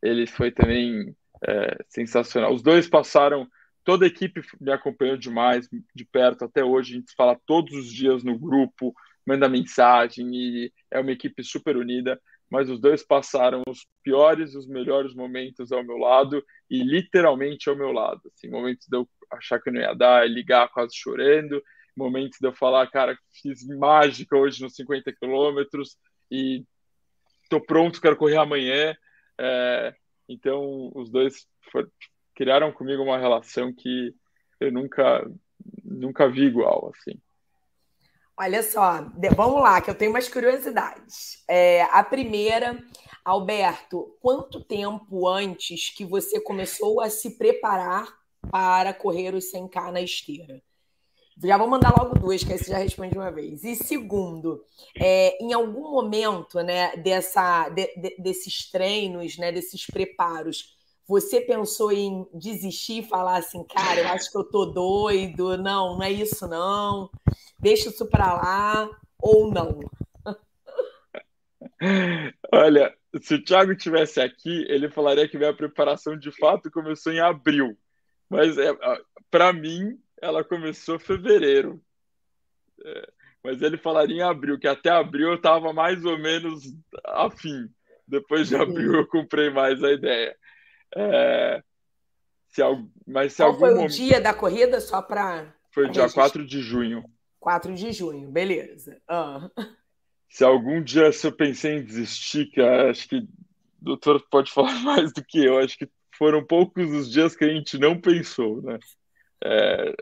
Ele 0.03 0.27
foi 0.27 0.51
também 0.51 1.15
é, 1.47 1.85
sensacional. 1.89 2.53
Os 2.53 2.63
dois 2.63 2.89
passaram, 2.89 3.49
toda 3.85 4.05
a 4.05 4.09
equipe 4.09 4.41
me 4.61 4.73
acompanhou 4.73 5.17
demais, 5.17 5.69
de 5.95 6.05
perto 6.05 6.45
até 6.45 6.65
hoje. 6.65 6.95
A 6.95 6.97
gente 6.99 7.15
fala 7.17 7.41
todos 7.47 7.75
os 7.75 7.93
dias 7.93 8.23
no 8.23 8.39
grupo, 8.39 8.95
manda 9.27 9.49
mensagem 9.49 10.35
e 10.35 10.73
é 10.91 11.01
uma 11.01 11.13
equipe 11.13 11.43
super 11.43 11.77
unida. 11.77 12.21
Mas 12.51 12.71
os 12.71 12.81
dois 12.81 13.03
passaram 13.03 13.63
os 13.69 13.87
piores 14.03 14.55
e 14.55 14.59
os 14.59 14.67
melhores 14.67 15.15
momentos 15.15 15.71
ao 15.71 15.85
meu 15.85 15.99
lado 15.99 16.43
e 16.71 16.83
literalmente 16.83 17.69
ao 17.69 17.77
meu 17.77 17.93
lado. 17.93 18.23
Assim, 18.33 18.49
momentos 18.49 18.87
de 18.89 18.97
eu 18.97 19.07
achar 19.31 19.61
que 19.61 19.69
eu 19.69 19.73
não 19.75 19.81
ia 19.83 19.93
dar, 19.93 20.29
ligar 20.29 20.69
quase 20.71 20.97
chorando, 20.97 21.63
momentos 21.95 22.39
de 22.41 22.47
eu 22.47 22.53
falar, 22.55 22.87
cara, 22.91 23.19
fiz 23.43 23.67
mágica 23.67 24.35
hoje 24.35 24.63
nos 24.63 24.75
50 24.75 25.13
quilômetros 25.13 25.99
e 26.31 26.65
estou 27.49 27.61
pronto, 27.61 28.01
quero 28.01 28.17
correr 28.17 28.37
amanhã. 28.37 28.95
É, 29.39 29.95
então, 30.29 30.93
os 30.95 31.11
dois 31.11 31.47
for, 31.73 31.91
criaram 32.35 32.71
comigo 32.71 33.03
uma 33.03 33.19
relação 33.19 33.73
que 33.73 34.15
eu 34.61 34.71
nunca, 34.71 35.29
nunca 35.83 36.29
vi 36.29 36.43
igual, 36.43 36.93
assim. 36.95 37.19
Olha 38.37 38.63
só, 38.63 39.05
vamos 39.35 39.61
lá, 39.61 39.81
que 39.81 39.91
eu 39.91 39.95
tenho 39.97 40.13
umas 40.13 40.29
curiosidades. 40.29 41.43
É, 41.49 41.83
a 41.91 42.05
primeira, 42.05 42.79
Alberto, 43.25 44.17
quanto 44.21 44.63
tempo 44.63 45.27
antes 45.27 45.91
que 45.91 46.05
você 46.05 46.41
começou 46.41 47.01
a 47.01 47.11
se 47.11 47.37
preparar 47.37 48.07
para 48.53 48.95
correr 48.95 49.35
os 49.35 49.51
100K 49.53 49.91
na 49.91 50.01
esteira? 50.01 50.63
Já 51.43 51.57
vou 51.57 51.69
mandar 51.69 51.95
logo 51.97 52.19
duas, 52.19 52.43
que 52.43 52.53
aí 52.53 52.59
você 52.59 52.73
já 52.73 52.79
responde 52.79 53.17
uma 53.17 53.31
vez. 53.31 53.63
E 53.63 53.77
segundo, 53.77 54.65
é, 54.97 55.43
em 55.43 55.53
algum 55.53 55.93
momento 55.93 56.61
né, 56.61 56.97
dessa, 56.97 57.69
de, 57.69 57.87
de, 57.97 58.17
desses 58.19 58.69
treinos, 58.71 59.39
né, 59.39 59.53
desses 59.53 59.87
preparos, 59.87 60.77
você 61.07 61.41
pensou 61.41 61.93
em 61.93 62.27
desistir 62.35 63.05
e 63.05 63.09
falar 63.09 63.39
assim, 63.39 63.65
cara, 63.65 64.01
eu 64.01 64.09
acho 64.09 64.31
que 64.31 64.37
eu 64.37 64.45
tô 64.45 64.67
doido, 64.67 65.57
não, 65.57 65.97
não 65.97 66.03
é 66.03 66.11
isso 66.11 66.47
não, 66.47 67.09
deixa 67.59 67.89
isso 67.89 68.07
para 68.07 68.35
lá, 68.35 68.91
ou 69.19 69.51
não? 69.51 69.79
Olha, 72.53 72.95
se 73.23 73.35
o 73.35 73.45
Thiago 73.45 73.77
tivesse 73.77 74.21
aqui, 74.21 74.67
ele 74.69 74.91
falaria 74.91 75.29
que 75.29 75.39
minha 75.39 75.55
preparação 75.55 76.19
de 76.19 76.33
fato 76.33 76.71
começou 76.71 77.13
em 77.13 77.21
abril. 77.21 77.79
Mas 78.29 78.59
é, 78.59 78.77
para 79.31 79.53
mim, 79.53 79.99
ela 80.21 80.45
começou 80.45 80.97
em 80.97 81.01
fevereiro. 81.01 81.83
É, 82.85 83.09
mas 83.43 83.63
ele 83.63 83.77
falaria 83.77 84.17
em 84.17 84.23
abril, 84.23 84.59
que 84.59 84.69
até 84.69 84.91
abril 84.91 85.29
eu 85.29 85.35
estava 85.37 85.73
mais 85.73 86.05
ou 86.05 86.19
menos 86.19 86.65
afim. 87.05 87.69
Depois 88.07 88.49
de 88.49 88.57
abril 88.57 88.95
eu 88.95 89.07
comprei 89.07 89.51
mais 89.51 89.83
a 89.83 89.93
ideia. 89.93 90.37
É, 90.97 91.63
se, 92.49 92.63
mas 93.07 93.33
se 93.33 93.43
Qual 93.43 93.51
algum 93.51 93.59
foi 93.59 93.85
o 93.85 93.89
dia 93.89 94.21
da 94.21 94.33
corrida, 94.33 94.81
só 94.81 95.03
para. 95.03 95.55
Foi 95.71 95.85
pra 95.85 95.93
dia 95.93 96.03
registrar. 96.03 96.23
4 96.25 96.47
de 96.47 96.61
junho. 96.61 97.05
4 97.39 97.75
de 97.75 97.93
junho, 97.93 98.31
beleza. 98.31 99.01
Ah. 99.07 99.51
Se 100.29 100.45
algum 100.45 100.83
dia 100.83 101.13
se 101.13 101.27
eu 101.27 101.33
pensei 101.33 101.77
em 101.77 101.85
desistir, 101.85 102.47
que 102.47 102.61
acho 102.61 103.09
que 103.09 103.19
o 103.19 103.29
doutor 103.81 104.23
pode 104.31 104.51
falar 104.53 104.79
mais 104.81 105.13
do 105.13 105.23
que 105.23 105.45
eu, 105.45 105.59
acho 105.59 105.79
que 105.79 105.89
foram 106.17 106.45
poucos 106.45 106.91
os 106.91 107.11
dias 107.11 107.37
que 107.37 107.45
a 107.45 107.49
gente 107.49 107.79
não 107.79 108.01
pensou, 108.01 108.61
né? 108.63 108.79
É, 109.45 109.95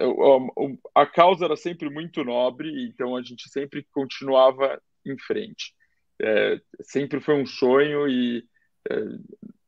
a 0.95 1.07
causa 1.07 1.45
era 1.45 1.57
sempre 1.57 1.91
muito 1.91 2.24
nobre, 2.24 2.87
então 2.87 3.16
a 3.16 3.22
gente 3.22 3.49
sempre 3.51 3.87
continuava 3.93 4.80
em 5.05 5.18
frente. 5.18 5.74
É, 6.20 6.61
sempre 6.80 7.20
foi 7.20 7.34
um 7.34 7.47
sonho 7.47 8.09
e 8.09 8.45
é, 8.91 8.97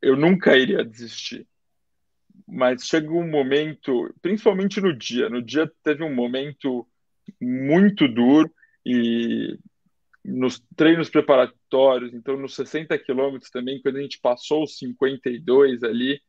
eu 0.01 0.16
nunca 0.16 0.57
iria 0.57 0.85
desistir. 0.85 1.47
Mas 2.47 2.85
chega 2.85 3.11
um 3.11 3.29
momento, 3.29 4.14
principalmente 4.23 4.81
no 4.81 4.97
dia, 4.97 5.29
no 5.29 5.43
dia 5.43 5.71
teve 5.83 6.03
um 6.03 6.14
momento 6.14 6.87
muito 7.41 8.09
duro 8.09 8.51
e 8.87 9.59
nos 10.25 10.62
treinos 10.75 11.11
preparatórios, 11.11 12.14
então 12.14 12.37
nos 12.37 12.55
60 12.55 12.99
quilômetros 12.99 13.51
também, 13.51 13.81
quando 13.83 13.97
a 13.97 14.03
gente 14.03 14.19
passou 14.21 14.64
os 14.64 14.79
52 14.79 15.83
ali, 15.83 16.21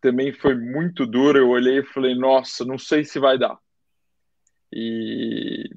também 0.00 0.32
foi 0.32 0.54
muito 0.54 1.06
duro. 1.06 1.38
Eu 1.38 1.48
olhei 1.48 1.78
e 1.78 1.86
falei, 1.86 2.14
nossa, 2.14 2.64
não 2.64 2.78
sei 2.78 3.04
se 3.04 3.18
vai 3.18 3.38
dar. 3.38 3.58
E, 4.72 5.68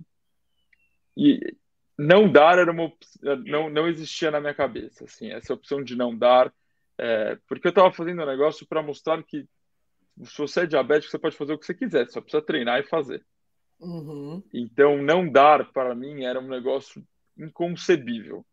e 1.18 1.56
não 1.98 2.32
dar 2.32 2.60
era 2.60 2.72
uma 2.72 2.92
não 3.46 3.70
não 3.70 3.88
existia 3.88 4.30
na 4.30 4.40
minha 4.40 4.54
cabeça, 4.54 5.06
assim, 5.06 5.32
essa 5.32 5.54
opção 5.54 5.84
de 5.84 5.96
não 5.96 6.16
dar, 6.16 6.54
é, 6.98 7.38
porque 7.48 7.68
eu 7.68 7.70
estava 7.70 7.92
fazendo 7.92 8.22
um 8.22 8.26
negócio 8.26 8.68
para 8.68 8.84
mostrar 8.84 9.24
que 9.24 9.48
se 10.24 10.38
você 10.38 10.62
é 10.62 10.66
diabético, 10.66 11.10
você 11.10 11.18
pode 11.18 11.36
fazer 11.36 11.54
o 11.54 11.58
que 11.58 11.66
você 11.66 11.74
quiser, 11.74 12.08
só 12.10 12.22
precisa 12.22 12.44
treinar 12.44 12.80
e 12.80 12.88
fazer. 12.88 13.26
Uhum. 13.80 14.44
Então, 14.54 15.02
não 15.02 15.30
dar 15.30 15.72
para 15.72 15.96
mim 15.96 16.24
era 16.24 16.40
um 16.40 16.48
negócio 16.48 17.04
inconcebível. 17.38 18.46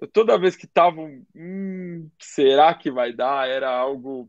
Eu, 0.00 0.08
toda 0.08 0.38
vez 0.38 0.56
que 0.56 0.66
tava, 0.66 1.00
hum, 1.34 2.10
será 2.18 2.74
que 2.74 2.90
vai 2.90 3.12
dar? 3.12 3.48
Era 3.48 3.70
algo 3.70 4.28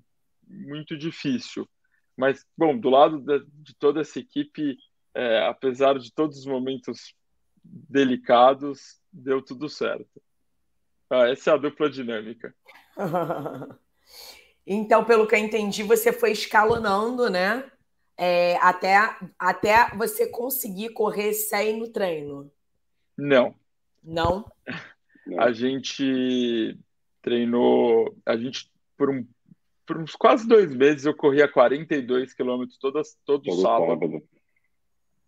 muito 0.51 0.97
difícil. 0.97 1.67
Mas, 2.15 2.45
bom, 2.57 2.77
do 2.77 2.89
lado 2.89 3.19
de, 3.19 3.45
de 3.63 3.75
toda 3.75 4.01
essa 4.01 4.19
equipe, 4.19 4.77
é, 5.15 5.45
apesar 5.45 5.97
de 5.97 6.13
todos 6.13 6.37
os 6.39 6.45
momentos 6.45 7.15
delicados, 7.63 8.99
deu 9.11 9.41
tudo 9.41 9.69
certo. 9.69 10.21
Ah, 11.09 11.29
essa 11.29 11.51
é 11.51 11.53
a 11.53 11.57
dupla 11.57 11.89
dinâmica. 11.89 12.55
então, 14.65 15.03
pelo 15.05 15.27
que 15.27 15.35
eu 15.35 15.39
entendi, 15.39 15.83
você 15.83 16.11
foi 16.11 16.31
escalonando, 16.31 17.29
né? 17.29 17.71
é, 18.23 18.55
até, 18.57 19.17
até 19.39 19.89
você 19.95 20.27
conseguir 20.27 20.89
correr 20.89 21.33
sem 21.33 21.79
no 21.79 21.87
treino? 21.87 22.51
Não. 23.17 23.55
Não? 24.03 24.45
A 25.39 25.51
gente 25.51 26.77
treinou, 27.21 28.15
a 28.25 28.35
gente 28.35 28.71
por, 28.97 29.11
um, 29.11 29.25
por 29.85 29.97
uns 29.97 30.15
quase 30.15 30.47
dois 30.47 30.73
meses 30.73 31.05
eu 31.05 31.15
corria 31.15 31.47
42 31.47 32.33
quilômetros 32.33 32.77
todo, 32.77 33.01
todo 33.25 33.51
sábado, 33.61 33.87
sábado 33.87 34.23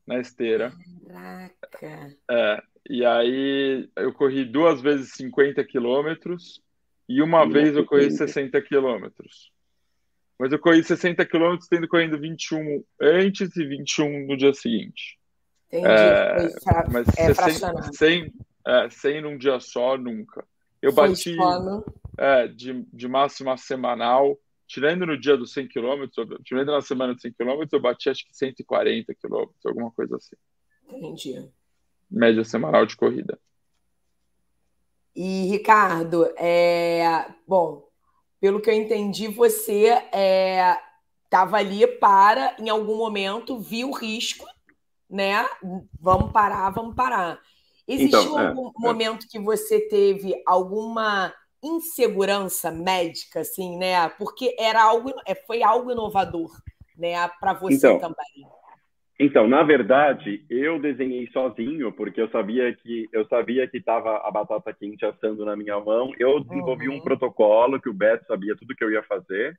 na 0.05 0.19
esteira. 0.19 0.73
Caraca! 1.07 2.15
É, 2.29 2.63
e 2.89 3.05
aí 3.05 3.89
eu 3.95 4.13
corri 4.13 4.45
duas 4.45 4.81
vezes 4.81 5.13
50 5.13 5.63
quilômetros 5.63 6.61
e 7.07 7.21
uma 7.21 7.47
vez 7.47 7.75
eu 7.75 7.85
corri 7.85 8.11
60 8.11 8.61
quilômetros. 8.61 9.51
Mas 10.37 10.51
eu 10.51 10.59
corri 10.59 10.83
60 10.83 11.25
quilômetros 11.25 11.69
tendo 11.69 11.87
correndo 11.87 12.19
21 12.19 12.83
antes 13.01 13.55
e 13.55 13.65
21 13.65 14.27
no 14.27 14.35
dia 14.35 14.53
seguinte. 14.53 15.17
Entendi. 15.71 15.87
É, 15.87 16.49
fra... 16.61 16.87
mas 16.91 17.07
é 17.17 17.33
100, 17.33 17.93
100, 17.93 18.33
é, 18.67 18.89
100 18.89 19.21
num 19.21 19.37
dia 19.37 19.59
só, 19.59 19.97
nunca. 19.97 20.45
Eu 20.81 20.91
Foi 20.91 21.07
bati 21.07 21.35
é, 22.17 22.47
de, 22.47 22.85
de 22.93 23.07
máxima 23.07 23.57
semanal, 23.57 24.37
tirando 24.67 25.05
no 25.05 25.19
dia 25.19 25.37
dos 25.37 25.53
100 25.53 25.67
quilômetros, 25.67 26.27
tirando 26.43 26.71
na 26.71 26.81
semana 26.81 27.15
de 27.15 27.21
100 27.21 27.33
quilômetros, 27.33 27.73
eu 27.73 27.81
bati 27.81 28.09
acho 28.09 28.25
que 28.25 28.35
140 28.35 29.13
quilômetros, 29.15 29.65
alguma 29.65 29.91
coisa 29.91 30.15
assim. 30.15 30.35
Entendi. 30.89 31.49
Média 32.09 32.43
semanal 32.43 32.85
de 32.85 32.95
corrida. 32.95 33.39
E, 35.15 35.47
Ricardo, 35.47 36.25
é... 36.37 37.25
bom, 37.47 37.87
pelo 38.39 38.59
que 38.59 38.69
eu 38.69 38.73
entendi, 38.73 39.27
você 39.27 39.89
estava 41.23 41.57
é... 41.57 41.59
ali 41.59 41.85
para, 41.85 42.55
em 42.59 42.69
algum 42.69 42.97
momento, 42.97 43.59
viu 43.59 43.89
o 43.89 43.95
risco, 43.95 44.45
né? 45.09 45.45
Vamos 45.99 46.31
parar, 46.31 46.69
vamos 46.71 46.95
parar. 46.95 47.39
Existiu 47.87 48.21
então, 48.21 48.39
é, 48.39 48.47
algum 48.47 48.69
é, 48.69 48.71
momento 48.79 49.27
que 49.27 49.37
você 49.37 49.81
teve 49.81 50.41
alguma 50.45 51.33
insegurança 51.63 52.71
médica, 52.71 53.39
assim, 53.39 53.77
né? 53.77 54.09
Porque 54.09 54.55
era 54.59 54.83
algo, 54.83 55.13
é, 55.25 55.33
foi 55.33 55.63
algo 55.63 55.91
inovador, 55.91 56.51
né? 56.97 57.27
Para 57.39 57.53
você 57.53 57.87
então, 57.87 57.99
também. 57.99 58.47
Então, 59.19 59.47
na 59.47 59.63
verdade, 59.63 60.43
eu 60.49 60.79
desenhei 60.79 61.29
sozinho 61.31 61.91
porque 61.93 62.19
eu 62.19 62.29
sabia 62.29 62.73
que 62.75 63.07
eu 63.13 63.25
sabia 63.27 63.67
que 63.67 63.77
estava 63.77 64.17
a 64.17 64.31
batata 64.31 64.73
quente 64.73 65.05
assando 65.05 65.45
na 65.45 65.55
minha 65.55 65.79
mão. 65.79 66.11
Eu 66.19 66.39
desenvolvi 66.41 66.89
uhum. 66.89 66.95
um 66.95 66.99
protocolo 66.99 67.79
que 67.79 67.89
o 67.89 67.93
Beto 67.93 68.25
sabia 68.25 68.55
tudo 68.55 68.75
que 68.75 68.83
eu 68.83 68.91
ia 68.91 69.03
fazer. 69.03 69.57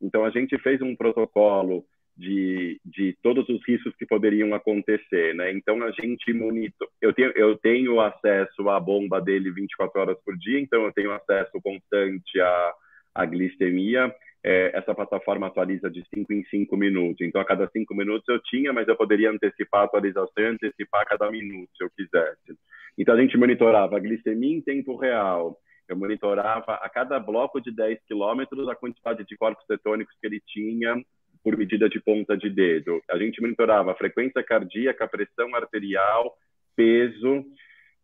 Então 0.00 0.24
a 0.24 0.30
gente 0.30 0.58
fez 0.58 0.82
um 0.82 0.96
protocolo 0.96 1.84
de, 2.16 2.80
de 2.84 3.16
todos 3.22 3.48
os 3.48 3.60
riscos 3.66 3.94
que 3.96 4.06
poderiam 4.06 4.54
acontecer, 4.54 5.34
né? 5.34 5.52
Então 5.52 5.82
a 5.82 5.90
gente 5.90 6.32
monitor, 6.32 6.88
eu 7.00 7.12
tenho 7.12 7.32
eu 7.34 7.56
tenho 7.56 8.00
acesso 8.00 8.68
à 8.68 8.78
bomba 8.78 9.20
dele 9.20 9.50
24 9.50 10.00
horas 10.00 10.18
por 10.24 10.36
dia, 10.36 10.60
então 10.60 10.84
eu 10.84 10.92
tenho 10.92 11.12
acesso 11.12 11.60
constante 11.62 12.40
à, 12.40 12.74
à 13.14 13.26
glicemia 13.26 14.14
é, 14.44 14.70
essa 14.74 14.94
plataforma 14.94 15.46
atualiza 15.46 15.90
de 15.90 16.04
5 16.14 16.30
em 16.30 16.44
5 16.44 16.76
minutos. 16.76 17.26
Então, 17.26 17.40
a 17.40 17.44
cada 17.46 17.66
5 17.66 17.94
minutos 17.94 18.28
eu 18.28 18.38
tinha, 18.42 18.74
mas 18.74 18.86
eu 18.86 18.94
poderia 18.94 19.30
antecipar 19.30 19.80
a 19.80 19.84
atualização 19.84 20.44
e 20.44 20.46
antecipar 20.48 21.00
a 21.00 21.06
cada 21.06 21.30
minuto, 21.30 21.70
se 21.74 21.82
eu 21.82 21.90
quisesse. 21.96 22.58
Então, 22.98 23.14
a 23.14 23.20
gente 23.20 23.38
monitorava 23.38 23.96
a 23.96 24.00
glicemia 24.00 24.54
em 24.54 24.60
tempo 24.60 24.96
real. 24.96 25.58
Eu 25.88 25.96
monitorava 25.96 26.74
a 26.74 26.88
cada 26.90 27.18
bloco 27.18 27.58
de 27.58 27.72
10 27.72 28.00
quilômetros 28.06 28.68
a 28.68 28.74
quantidade 28.74 29.24
de 29.24 29.36
corpos 29.36 29.64
cetônicos 29.66 30.14
que 30.20 30.26
ele 30.26 30.42
tinha 30.46 31.02
por 31.44 31.56
medida 31.56 31.88
de 31.88 32.00
ponta 32.00 32.36
de 32.36 32.48
dedo. 32.48 33.00
A 33.10 33.18
gente 33.18 33.40
monitorava 33.40 33.92
a 33.92 33.96
frequência 33.96 34.42
cardíaca, 34.42 35.04
a 35.04 35.08
pressão 35.08 35.54
arterial, 35.54 36.34
peso, 36.74 37.44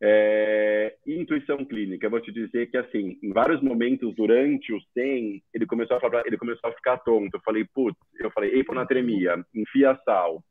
é, 0.03 0.95
intuição 1.07 1.62
clínica, 1.64 2.07
eu 2.07 2.11
vou 2.11 2.20
te 2.20 2.32
dizer 2.32 2.70
que 2.70 2.76
assim, 2.76 3.18
em 3.22 3.32
vários 3.32 3.61
momentos 3.61 4.14
durante 4.14 4.72
o 4.72 4.80
100, 4.95 5.43
ele 5.53 5.66
começou 5.66 5.97
a 5.97 6.01
falar, 6.01 6.22
ele 6.26 6.38
começou 6.38 6.70
a 6.70 6.72
ficar 6.72 6.99
tonto. 6.99 7.36
Eu 7.36 7.41
falei, 7.41 7.66
putz, 7.74 7.99
eu 8.18 8.30
falei, 8.30 8.59
hiponatremia, 8.59 9.45
enfia 9.55 9.99
sal. 10.05 10.43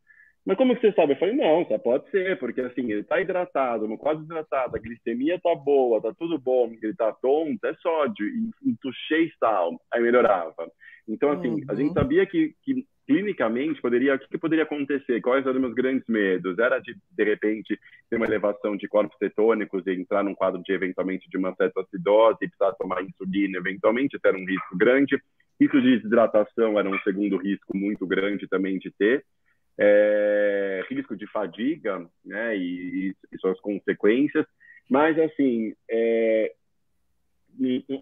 Mas 0.50 0.58
como 0.58 0.76
que 0.76 0.82
você 0.82 0.91
sabe? 0.93 1.14
Eu 1.14 1.18
falei, 1.18 1.36
não, 1.36 1.64
só 1.68 1.78
pode 1.78 2.10
ser, 2.10 2.39
porque 2.39 2.60
assim, 2.60 2.91
ele 2.91 3.04
tá 3.04 3.22
hidratado, 3.22 3.88
quase 4.00 4.24
hidratado, 4.24 4.76
a 4.76 4.80
glicemia 4.80 5.39
tá 5.39 5.54
boa, 5.54 6.02
tá 6.02 6.12
tudo 6.18 6.39
bom, 6.39 6.76
ele 6.82 6.95
tá 6.95 7.12
tonto, 7.12 7.64
é 7.64 7.76
sódio, 7.76 8.26
entuchei 8.66 9.32
sal, 9.39 9.80
aí 9.93 10.02
melhorava. 10.02 10.56
Então, 11.08 11.30
assim, 11.34 11.50
uhum. 11.50 11.66
a 11.70 11.76
gente 11.76 11.89
uhum. 11.89 11.93
sabia 11.93 12.26
que, 12.26 12.56
que 12.64 12.84
clinicamente 13.06 13.80
poderia 13.80 14.16
o 14.16 14.20
que, 14.20 14.28
que, 14.28 14.38
poderia 14.39 14.64
acontecer 14.64 15.22
quais 15.22 15.45
eram 15.45 15.58
os 15.58 15.62
meus 15.62 15.76
grandes 15.76 16.08
medos 16.08 16.58
era 16.58 16.80
de 16.80 16.97
de 17.12 17.24
repente 17.24 17.80
ter 18.10 18.16
uma 18.16 18.26
elevação 18.26 18.76
de 18.76 18.88
corpos 18.88 19.18
cetônicos 19.20 19.86
e 19.86 19.93
entrar 19.93 20.24
num 20.24 20.34
quadro 20.34 20.64
de 20.64 20.72
eventualmente 20.72 21.30
de 21.30 21.38
uma 21.38 21.54
cetoacidose 21.54 22.38
e 22.41 22.47
precisar 22.47 22.74
tomar 22.74 23.04
insulina 23.04 23.58
eventualmente 23.58 24.16
isso 24.16 24.28
era 24.28 24.38
um 24.38 24.45
risco 24.45 24.78
grande 24.78 25.20
risco 25.60 25.82
de 25.82 25.97
desidratação 25.97 26.80
era 26.80 26.88
um 26.88 27.00
segundo 27.00 27.38
risco 27.38 27.76
muito 27.76 28.06
grande 28.06 28.47
também 28.47 28.78
de 28.78 28.91
ter 28.91 29.26
é, 29.80 30.84
risco 30.90 31.16
de 31.16 31.26
fadiga 31.28 32.06
né 32.26 32.58
e, 32.58 33.16
e, 33.32 33.40
suas 33.40 33.60
consequências 33.62 34.46
mas 34.90 35.18
assim 35.18 35.74
é, 35.90 36.54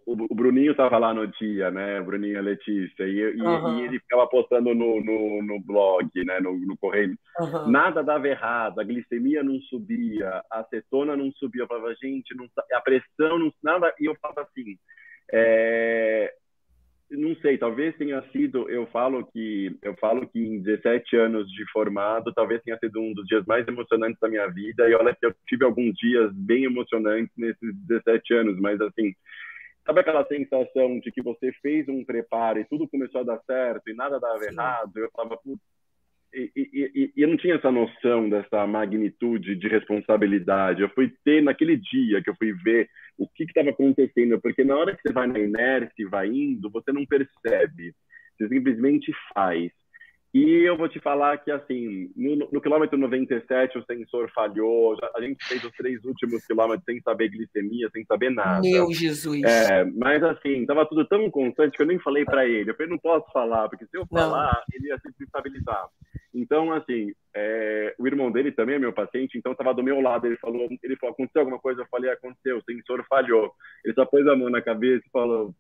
o 0.06 0.36
Bruninho 0.36 0.72
estava 0.72 0.98
lá 0.98 1.14
no 1.14 1.28
dia, 1.28 1.72
né? 1.72 2.00
Bruninho 2.02 2.38
e 2.38 2.42
Letícia, 2.42 3.04
e, 3.04 3.42
uhum. 3.42 3.80
e, 3.80 3.86
ele 3.86 4.00
ficava 4.00 4.28
postando 4.28 4.74
no, 4.74 5.02
no, 5.02 5.42
no 5.42 5.60
blog, 5.60 6.10
né? 6.16 6.40
No, 6.40 6.58
no 6.60 6.78
correio. 6.78 7.18
Uhum. 7.40 7.72
Nada 7.72 8.04
dava 8.04 8.28
errado, 8.28 8.80
a 8.80 8.84
glicemia 8.84 9.44
não 9.44 9.60
subia, 9.62 10.44
a 10.52 10.60
acetona 10.60 11.16
não 11.16 11.32
subia. 11.32 11.64
Eu 11.64 11.68
falava, 11.68 11.94
gente, 11.96 12.36
não, 12.36 12.48
a 12.74 12.82
pressão 12.82 13.40
não. 13.40 13.52
Nada. 13.64 13.94
E 14.00 14.06
eu 14.06 14.16
falava 14.22 14.42
assim. 14.42 14.78
É, 15.34 16.34
não 17.10 17.36
sei, 17.38 17.58
talvez 17.58 17.95
tenha 17.95 18.22
sido, 18.32 18.70
eu 18.70 18.86
falo 18.88 19.26
que 19.28 19.78
eu 19.82 19.95
falo 19.95 20.28
que 20.28 20.39
em 20.39 20.62
17 20.62 21.16
anos 21.16 21.49
de 21.51 21.66
formado, 21.72 22.34
talvez 22.34 22.62
tenha 22.64 22.78
sido 22.78 22.99
um 22.99 23.14
dos 23.14 23.26
dias 23.26 23.45
mais 23.45 23.68
emocionantes 23.68 24.20
da 24.20 24.28
minha 24.28 24.47
vida. 24.47 24.89
E 24.89 24.93
olha 24.93 25.16
que 25.16 25.26
eu 25.26 25.34
tive 25.47 25.64
alguns 25.64 25.95
dias 25.95 26.32
bem 26.34 26.66
emocionantes 26.66 27.32
nesses 27.38 27.74
17 27.88 28.34
anos, 28.34 28.60
mas 28.60 28.80
assim, 28.82 29.14
Sabe 29.88 30.01
aquela 30.01 30.26
sensação 30.26 30.99
de 30.99 31.10
que 31.14 31.22
você 31.22 31.49
fez 31.62 31.88
um 31.88 32.03
preparo 32.03 32.60
e 32.60 32.66
tudo 32.66 32.89
começou 32.89 33.22
a 33.22 33.24
dar 33.24 33.39
certo 33.45 33.89
e 33.89 33.93
nada 33.93 34.20
dava 34.20 34.39
Sim. 34.39 34.51
errado? 34.51 34.91
Eu 34.97 35.10
falava, 35.16 35.38
putz, 35.38 35.62
e, 36.34 36.51
e, 36.53 37.12
e, 37.16 37.22
eu 37.22 37.30
não 37.30 37.38
tinha 37.38 37.55
essa 37.55 37.72
noção 37.72 38.30
dessa 38.30 38.68
magnitude 38.68 39.55
de 39.55 39.68
responsabilidade. 39.70 40.82
Eu 40.82 40.89
fui 40.89 41.14
ter 41.24 41.41
naquele 41.41 41.78
dia 41.78 42.22
que 42.22 42.30
eu 42.30 42.36
fui 42.36 42.51
ver 42.51 42.89
o 43.18 43.28
que 43.28 43.43
estava 43.43 43.70
acontecendo, 43.70 44.39
porque 44.39 44.63
na 44.63 44.76
hora 44.76 44.95
que 44.95 45.01
você 45.01 45.11
vai 45.11 45.28
na 45.28 45.39
inércia 45.39 45.93
e 45.97 46.05
vai 46.05 46.28
indo, 46.28 46.70
você 46.70 46.91
não 46.91 47.05
percebe, 47.05 47.95
você 48.38 48.47
simplesmente 48.47 49.11
faz. 49.34 49.72
E 50.38 50.70
eu 50.70 50.78
vou 50.78 50.88
te 50.88 51.00
falar 51.00 51.36
que, 51.40 51.50
assim, 51.50 52.12
no, 52.16 52.48
no, 52.52 52.62
quilômetro 52.62 52.96
97 52.96 53.80
o 53.80 53.86
sensor 53.86 54.30
falhou, 54.32 54.96
já, 54.96 55.10
a 55.16 55.22
gente 55.22 55.44
fez 55.44 55.64
os 55.64 55.72
três 55.72 56.06
últimos 56.06 56.46
quilômetros 56.46 56.86
sem 56.86 57.02
saber 57.02 57.30
glicemia, 57.30 57.90
sem 57.92 58.06
saber 58.06 58.30
nada. 58.30 58.62
Meu 58.62 58.94
Jesus! 58.94 59.42
É, 59.44 59.84
mas, 59.96 60.22
assim, 60.22 60.64
tava 60.68 60.86
tudo 60.86 61.08
tão 61.08 61.28
constante 61.32 61.76
que 61.76 61.82
eu 61.82 61.88
nem 61.88 61.98
falei 61.98 62.24
para 62.24 62.48
ele. 62.48 62.70
Eu 62.70 62.76
falei, 62.76 62.92
não 62.92 63.00
posso 63.00 63.26
falar, 63.32 63.68
porque 63.68 63.88
se 63.88 63.98
eu 63.98 64.06
falar, 64.06 64.54
não. 64.54 64.76
ele 64.76 64.90
ia 64.90 65.00
se 65.00 65.12
desestabilizar. 65.12 65.88
Então, 66.32 66.72
assim, 66.72 67.12
é, 67.36 67.96
o 67.98 68.06
irmão 68.06 68.32
dele 68.32 68.52
também 68.52 68.76
é 68.76 68.80
meu 68.80 68.94
paciente, 68.94 69.40
então 69.40 69.54
estava 69.54 69.74
do 69.74 69.82
meu 69.82 70.00
lado. 70.02 70.28
Ele 70.28 70.38
falou, 70.38 70.68
ele 70.84 70.96
falou, 70.98 71.14
aconteceu 71.14 71.42
alguma 71.42 71.58
coisa? 71.58 71.82
Eu 71.82 71.88
falei, 71.90 72.12
aconteceu, 72.12 72.60
o 72.60 72.64
sensor 72.64 73.04
falhou. 73.10 73.52
Ele 73.84 73.96
só 73.96 74.06
pôs 74.06 74.28
a 74.28 74.36
mão 74.36 74.52
na 74.52 74.62
cabeça 74.62 75.04
e 75.04 75.12
falou, 75.12 75.52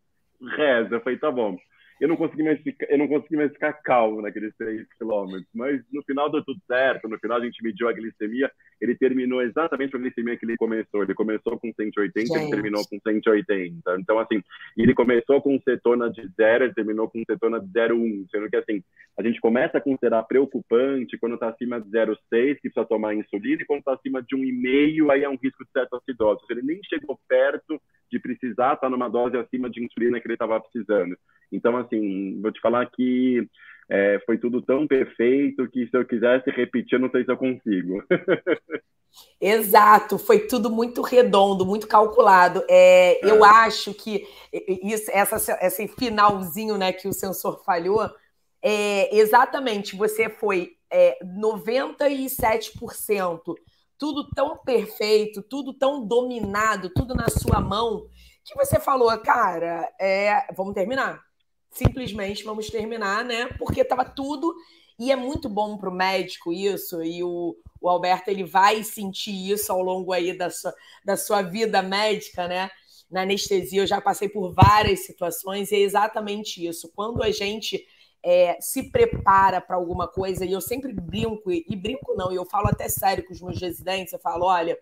reza. 0.55 0.97
Eu 0.97 1.01
falei, 1.01 1.17
tá 1.17 1.31
bom 1.31 1.57
eu 1.99 2.07
não 2.07 2.15
consegui 2.15 2.43
mais 2.43 2.61
ficar, 2.61 2.87
eu 2.89 2.97
não 2.97 3.07
consegui 3.07 3.37
mais 3.37 3.51
ficar 3.51 3.73
calmo 3.73 4.21
naqueles 4.21 4.55
três 4.55 4.87
quilômetros. 4.97 5.47
Mas 5.53 5.81
no 5.91 6.03
final 6.03 6.31
deu 6.31 6.43
tudo 6.43 6.59
certo. 6.67 7.07
No 7.07 7.19
final 7.19 7.37
a 7.37 7.43
gente 7.43 7.63
mediu 7.63 7.87
a 7.87 7.93
glicemia. 7.93 8.51
Ele 8.79 8.95
terminou 8.95 9.41
exatamente 9.41 9.95
a 9.95 9.99
glicemia 9.99 10.37
que 10.37 10.45
ele 10.45 10.57
começou. 10.57 11.03
Ele 11.03 11.13
começou 11.13 11.59
com 11.59 11.71
180, 11.73 12.19
gente. 12.19 12.37
ele 12.37 12.51
terminou 12.51 12.83
com 12.87 12.99
180. 12.99 13.97
Então 13.99 14.19
assim, 14.19 14.41
ele 14.77 14.93
começou 14.93 15.41
com 15.41 15.59
cetona 15.61 16.09
de 16.09 16.27
zero, 16.35 16.65
ele 16.65 16.73
terminou 16.73 17.09
com 17.09 17.23
cetona 17.25 17.59
de 17.59 17.67
0,1. 17.67 18.27
Sendo 18.29 18.49
que 18.49 18.57
assim, 18.57 18.83
a 19.17 19.23
gente 19.23 19.41
começa 19.41 19.77
a 19.77 19.81
considerar 19.81 20.23
preocupante 20.23 21.17
quando 21.17 21.33
está 21.33 21.49
acima 21.49 21.81
de 21.81 21.89
0,6, 21.89 22.55
que 22.55 22.69
precisa 22.69 22.85
tomar 22.85 23.15
insulina, 23.15 23.61
e 23.61 23.65
quando 23.65 23.79
está 23.79 23.93
acima 23.93 24.21
de 24.21 24.35
1,5, 24.35 25.11
aí 25.11 25.23
é 25.23 25.29
um 25.29 25.37
risco 25.41 25.63
de 25.65 25.71
cetoacidose. 25.71 26.41
Ele 26.49 26.61
nem 26.61 26.79
chegou 26.83 27.19
perto 27.27 27.81
de 28.11 28.19
precisar 28.19 28.73
estar 28.73 28.77
tá 28.77 28.89
numa 28.89 29.09
dose 29.09 29.37
acima 29.37 29.69
de 29.69 29.83
insulina 29.83 30.19
que 30.19 30.27
ele 30.27 30.33
estava 30.33 30.59
precisando. 30.59 31.17
Então, 31.51 31.77
assim, 31.77 32.39
vou 32.41 32.51
te 32.51 32.59
falar 32.59 32.85
que 32.87 33.47
é, 33.89 34.21
foi 34.25 34.37
tudo 34.37 34.61
tão 34.61 34.85
perfeito 34.85 35.67
que 35.69 35.87
se 35.87 35.97
eu 35.97 36.05
quisesse 36.05 36.49
repetir, 36.51 36.93
eu 36.93 36.99
não 36.99 37.09
sei 37.09 37.23
se 37.23 37.31
eu 37.31 37.37
consigo. 37.37 38.03
Exato, 39.41 40.17
foi 40.17 40.39
tudo 40.39 40.69
muito 40.69 41.01
redondo, 41.01 41.65
muito 41.65 41.87
calculado. 41.87 42.63
É, 42.69 43.25
é. 43.25 43.31
Eu 43.31 43.43
acho 43.43 43.93
que 43.93 44.27
isso, 44.83 45.09
essa, 45.11 45.57
esse 45.65 45.87
finalzinho 45.87 46.77
né, 46.77 46.91
que 46.91 47.07
o 47.07 47.13
sensor 47.13 47.63
falhou 47.63 48.09
é, 48.61 49.15
exatamente, 49.15 49.95
você 49.95 50.29
foi 50.29 50.73
é, 50.91 51.17
97%, 51.23 53.55
tudo 53.97 54.29
tão 54.29 54.57
perfeito, 54.57 55.41
tudo 55.41 55.73
tão 55.73 56.05
dominado, 56.05 56.89
tudo 56.89 57.15
na 57.15 57.29
sua 57.29 57.59
mão, 57.59 58.07
que 58.43 58.55
você 58.55 58.79
falou, 58.79 59.15
cara, 59.19 59.91
é, 59.99 60.47
vamos 60.55 60.73
terminar. 60.73 61.21
Simplesmente 61.71 62.43
vamos 62.43 62.69
terminar, 62.69 63.25
né? 63.25 63.47
Porque 63.59 63.81
estava 63.81 64.05
tudo. 64.05 64.55
E 64.99 65.11
é 65.11 65.15
muito 65.15 65.47
bom 65.47 65.77
para 65.77 65.89
o 65.89 65.93
médico 65.93 66.51
isso, 66.51 67.03
e 67.03 67.23
o, 67.23 67.55
o 67.79 67.87
Alberto 67.87 68.31
ele 68.31 68.43
vai 68.43 68.83
sentir 68.83 69.51
isso 69.51 69.71
ao 69.71 69.83
longo 69.83 70.11
aí 70.11 70.35
da 70.35 70.49
sua, 70.49 70.73
da 71.05 71.15
sua 71.15 71.43
vida 71.43 71.83
médica, 71.83 72.47
né? 72.47 72.71
Na 73.09 73.21
anestesia, 73.21 73.81
eu 73.81 73.87
já 73.87 74.01
passei 74.01 74.27
por 74.27 74.51
várias 74.53 75.05
situações, 75.05 75.71
e 75.71 75.75
é 75.75 75.79
exatamente 75.79 76.65
isso. 76.65 76.91
Quando 76.95 77.21
a 77.21 77.29
gente 77.29 77.85
é, 78.23 78.57
se 78.59 78.91
prepara 78.91 79.61
para 79.61 79.75
alguma 79.75 80.07
coisa, 80.07 80.45
e 80.45 80.51
eu 80.51 80.61
sempre 80.61 80.93
brinco, 80.93 81.51
e, 81.51 81.75
brinco 81.75 82.15
não, 82.15 82.31
e 82.31 82.35
eu 82.35 82.45
falo 82.45 82.67
até 82.67 82.89
sério 82.89 83.25
com 83.25 83.33
os 83.33 83.41
meus 83.41 83.59
residentes, 83.59 84.13
eu 84.13 84.19
falo, 84.19 84.45
olha, 84.45 84.77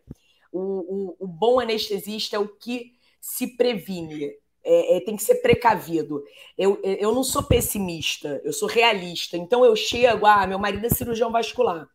o, 0.52 0.60
o, 0.60 1.16
o 1.20 1.28
bom 1.28 1.60
anestesista 1.60 2.36
é 2.36 2.40
o 2.40 2.48
que 2.48 2.94
se 3.20 3.56
previne, 3.56 4.32
é, 4.64 4.98
é, 4.98 5.00
tem 5.02 5.16
que 5.16 5.24
ser 5.24 5.36
precavido. 5.36 6.24
Eu, 6.58 6.80
eu 6.84 7.14
não 7.14 7.24
sou 7.24 7.44
pessimista, 7.44 8.42
eu 8.44 8.52
sou 8.52 8.68
realista. 8.68 9.38
Então 9.38 9.64
eu 9.64 9.76
chego, 9.76 10.26
ah, 10.26 10.48
meu 10.48 10.58
marido 10.58 10.86
é 10.86 10.90
cirurgião 10.90 11.32
vascular. 11.32 11.88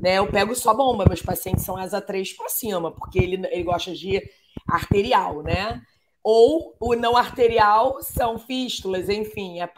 Né? 0.00 0.18
Eu 0.18 0.30
pego 0.30 0.54
só 0.54 0.74
bomba, 0.74 1.06
meus 1.06 1.22
pacientes 1.22 1.64
são 1.64 1.76
asa 1.76 2.00
3 2.00 2.32
para 2.34 2.48
cima, 2.48 2.90
porque 2.90 3.18
ele, 3.18 3.46
ele 3.50 3.62
gosta 3.62 3.94
de 3.94 4.22
arterial, 4.68 5.42
né? 5.42 5.80
Ou 6.28 6.76
o 6.80 6.96
não 6.96 7.16
arterial 7.16 8.02
são 8.02 8.36
fístulas, 8.36 9.08
enfim, 9.08 9.60
é 9.60 9.70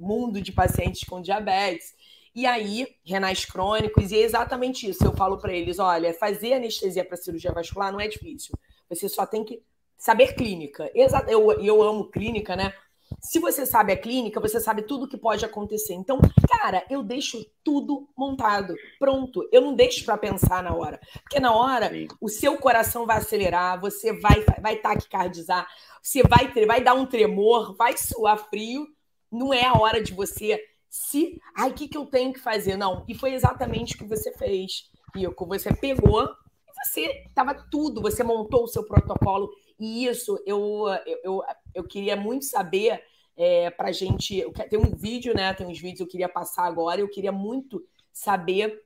mundo 0.00 0.42
de 0.42 0.50
pacientes 0.50 1.04
com 1.04 1.22
diabetes. 1.22 1.94
E 2.34 2.46
aí, 2.46 2.88
renais 3.06 3.44
crônicos, 3.44 4.10
e 4.10 4.16
é 4.16 4.22
exatamente 4.22 4.90
isso. 4.90 5.04
Eu 5.04 5.12
falo 5.14 5.38
para 5.38 5.52
eles: 5.52 5.78
olha, 5.78 6.12
fazer 6.12 6.54
anestesia 6.54 7.04
para 7.04 7.16
cirurgia 7.16 7.52
vascular 7.52 7.92
não 7.92 8.00
é 8.00 8.08
difícil. 8.08 8.58
Você 8.88 9.08
só 9.08 9.24
tem 9.24 9.44
que 9.44 9.62
saber 9.96 10.34
clínica. 10.34 10.90
Eu, 10.96 11.52
eu 11.62 11.80
amo 11.80 12.10
clínica, 12.10 12.56
né? 12.56 12.74
Se 13.20 13.38
você 13.38 13.64
sabe 13.64 13.92
a 13.92 13.96
clínica, 13.96 14.40
você 14.40 14.60
sabe 14.60 14.82
tudo 14.82 15.04
o 15.04 15.08
que 15.08 15.16
pode 15.16 15.44
acontecer. 15.44 15.94
Então, 15.94 16.18
cara, 16.48 16.84
eu 16.90 17.02
deixo 17.02 17.44
tudo 17.62 18.08
montado, 18.16 18.74
pronto. 18.98 19.48
Eu 19.52 19.60
não 19.60 19.74
deixo 19.74 20.04
para 20.04 20.18
pensar 20.18 20.62
na 20.62 20.74
hora, 20.74 21.00
porque 21.22 21.40
na 21.40 21.54
hora 21.54 21.90
Sim. 21.90 22.08
o 22.20 22.28
seu 22.28 22.56
coração 22.58 23.06
vai 23.06 23.18
acelerar, 23.18 23.80
você 23.80 24.12
vai 24.12 24.44
vai 24.60 24.76
taquicardizar, 24.76 25.66
você 26.02 26.22
vai 26.22 26.52
vai 26.66 26.82
dar 26.82 26.94
um 26.94 27.06
tremor, 27.06 27.74
vai 27.76 27.96
suar 27.96 28.38
frio. 28.48 28.86
Não 29.30 29.52
é 29.52 29.64
a 29.64 29.76
hora 29.76 30.02
de 30.02 30.12
você 30.12 30.60
se, 30.96 31.40
ai, 31.56 31.70
o 31.70 31.74
que, 31.74 31.88
que 31.88 31.98
eu 31.98 32.06
tenho 32.06 32.32
que 32.32 32.38
fazer? 32.38 32.76
Não. 32.76 33.04
E 33.08 33.14
foi 33.14 33.34
exatamente 33.34 33.96
o 33.96 33.98
que 33.98 34.04
você 34.04 34.32
fez, 34.32 34.88
Rico. 35.12 35.44
Você 35.46 35.74
pegou 35.74 36.22
e 36.22 36.86
você 36.86 37.24
tava 37.34 37.52
tudo, 37.52 38.00
você 38.00 38.22
montou 38.22 38.62
o 38.62 38.68
seu 38.68 38.86
protocolo. 38.86 39.50
E 39.78 40.06
isso 40.06 40.40
eu, 40.46 40.84
eu, 41.22 41.42
eu, 41.74 41.84
queria 41.84 42.16
muito 42.16 42.44
saber 42.44 43.02
é, 43.36 43.70
para 43.70 43.92
gente. 43.92 44.44
Tem 44.70 44.78
um 44.78 44.94
vídeo, 44.94 45.34
né? 45.34 45.52
Tem 45.54 45.66
uns 45.66 45.78
vídeos 45.78 45.98
que 45.98 46.02
eu 46.04 46.08
queria 46.08 46.28
passar 46.28 46.64
agora. 46.64 47.00
Eu 47.00 47.08
queria 47.08 47.32
muito 47.32 47.84
saber 48.12 48.82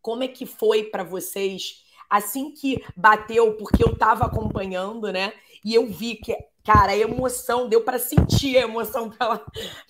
como 0.00 0.22
é 0.22 0.28
que 0.28 0.46
foi 0.46 0.84
para 0.84 1.02
vocês 1.02 1.84
assim 2.12 2.50
que 2.50 2.84
bateu, 2.94 3.56
porque 3.56 3.82
eu 3.82 3.92
estava 3.92 4.26
acompanhando, 4.26 5.10
né? 5.10 5.32
E 5.64 5.74
eu 5.74 5.86
vi 5.86 6.16
que, 6.16 6.36
cara, 6.62 6.92
a 6.92 6.96
emoção, 6.96 7.68
deu 7.68 7.82
para 7.82 7.98
sentir 7.98 8.58
a 8.58 8.62
emoção 8.62 9.08
pela, 9.16 9.38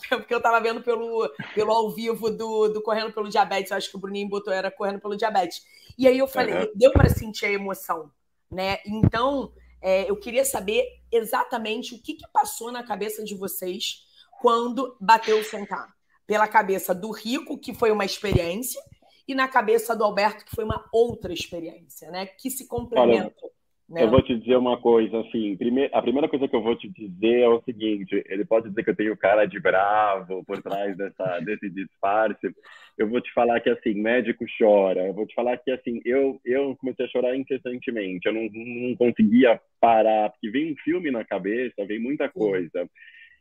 porque 0.08 0.32
eu 0.32 0.38
estava 0.38 0.60
vendo 0.60 0.82
pelo, 0.82 1.28
pelo 1.52 1.72
ao 1.72 1.90
vivo 1.90 2.30
do, 2.30 2.68
do 2.68 2.80
Correndo 2.80 3.12
pelo 3.12 3.28
Diabetes. 3.28 3.72
Eu 3.72 3.76
acho 3.76 3.90
que 3.90 3.96
o 3.96 3.98
Bruninho 3.98 4.28
botou 4.28 4.52
era 4.52 4.70
Correndo 4.70 5.00
pelo 5.00 5.16
Diabetes. 5.16 5.64
E 5.98 6.06
aí 6.06 6.16
eu 6.16 6.28
falei, 6.28 6.54
uhum. 6.54 6.72
deu 6.76 6.92
para 6.92 7.08
sentir 7.08 7.46
a 7.46 7.52
emoção, 7.52 8.10
né? 8.50 8.78
Então, 8.86 9.52
é, 9.82 10.08
eu 10.08 10.16
queria 10.16 10.44
saber 10.44 10.86
exatamente 11.10 11.94
o 11.94 12.00
que, 12.00 12.14
que 12.14 12.26
passou 12.32 12.70
na 12.70 12.82
cabeça 12.82 13.22
de 13.24 13.34
vocês 13.34 14.04
quando 14.40 14.96
bateu 15.00 15.38
o 15.38 15.44
sentar. 15.44 15.92
Pela 16.26 16.46
cabeça 16.48 16.94
do 16.94 17.10
Rico, 17.10 17.58
que 17.58 17.74
foi 17.74 17.90
uma 17.90 18.04
experiência, 18.04 18.80
e 19.26 19.34
na 19.34 19.48
cabeça 19.48 19.94
do 19.94 20.04
Alberto, 20.04 20.44
que 20.44 20.54
foi 20.54 20.64
uma 20.64 20.88
outra 20.92 21.32
experiência, 21.32 22.10
né? 22.10 22.26
Que 22.26 22.50
se 22.50 22.66
complementam. 22.66 23.50
Né? 23.92 24.04
Eu 24.04 24.08
vou 24.08 24.22
te 24.22 24.34
dizer 24.38 24.56
uma 24.56 24.80
coisa, 24.80 25.20
assim, 25.20 25.52
a 25.92 26.00
primeira 26.00 26.26
coisa 26.26 26.48
que 26.48 26.56
eu 26.56 26.62
vou 26.62 26.74
te 26.74 26.88
dizer 26.88 27.40
é 27.40 27.48
o 27.48 27.60
seguinte, 27.60 28.24
ele 28.26 28.42
pode 28.42 28.70
dizer 28.70 28.82
que 28.82 28.88
eu 28.88 28.96
tenho 28.96 29.14
cara 29.18 29.44
de 29.44 29.60
bravo 29.60 30.42
por 30.46 30.62
trás 30.62 30.96
dessa, 30.96 31.40
desse 31.44 31.68
disfarce, 31.68 32.54
eu 32.96 33.06
vou 33.06 33.20
te 33.20 33.30
falar 33.34 33.60
que, 33.60 33.68
assim, 33.68 33.92
médico 33.92 34.46
chora, 34.58 35.06
eu 35.06 35.12
vou 35.12 35.26
te 35.26 35.34
falar 35.34 35.58
que, 35.58 35.70
assim, 35.70 36.00
eu, 36.06 36.40
eu 36.42 36.74
comecei 36.76 37.04
a 37.04 37.08
chorar 37.10 37.36
incessantemente, 37.36 38.26
eu 38.26 38.32
não, 38.32 38.48
não 38.50 38.96
conseguia 38.96 39.60
parar, 39.78 40.30
porque 40.30 40.48
vem 40.48 40.72
um 40.72 40.76
filme 40.76 41.10
na 41.10 41.22
cabeça, 41.22 41.84
vem 41.84 41.98
muita 41.98 42.30
coisa, 42.30 42.88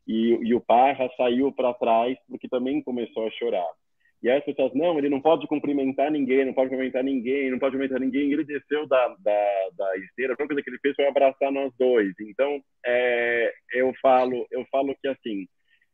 e, 0.05 0.37
e 0.43 0.53
o 0.53 0.59
Parra 0.59 1.09
saiu 1.15 1.53
para 1.53 1.73
trás 1.75 2.17
porque 2.27 2.49
também 2.49 2.83
começou 2.83 3.25
a 3.25 3.31
chorar. 3.31 3.71
E 4.21 4.29
aí 4.29 4.37
as 4.37 4.45
pessoas, 4.45 4.71
não, 4.73 4.97
ele 4.99 5.09
não 5.09 5.19
pode 5.19 5.47
cumprimentar 5.47 6.11
ninguém, 6.11 6.45
não 6.45 6.53
pode 6.53 6.69
cumprimentar 6.69 7.03
ninguém, 7.03 7.49
não 7.49 7.57
pode 7.57 7.71
cumprimentar 7.71 7.99
ninguém. 7.99 8.31
Ele 8.31 8.43
desceu 8.43 8.85
da, 8.87 9.07
da, 9.19 9.69
da 9.75 9.97
esteira, 9.97 10.33
a 10.33 10.35
primeira 10.35 10.47
coisa 10.47 10.61
que 10.63 10.69
ele 10.69 10.79
fez 10.79 10.95
foi 10.95 11.07
abraçar 11.07 11.51
nós 11.51 11.73
dois. 11.77 12.13
Então, 12.21 12.61
é, 12.85 13.51
eu 13.73 13.91
falo 14.01 14.45
eu 14.51 14.63
falo 14.71 14.95
que, 15.01 15.07
assim, 15.07 15.47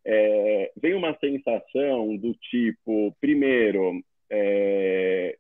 é, 0.06 0.72
vem 0.82 0.94
uma 0.94 1.18
sensação 1.20 2.18
do 2.18 2.34
tipo, 2.34 3.16
primeiro, 3.22 4.02
é, 4.30 5.38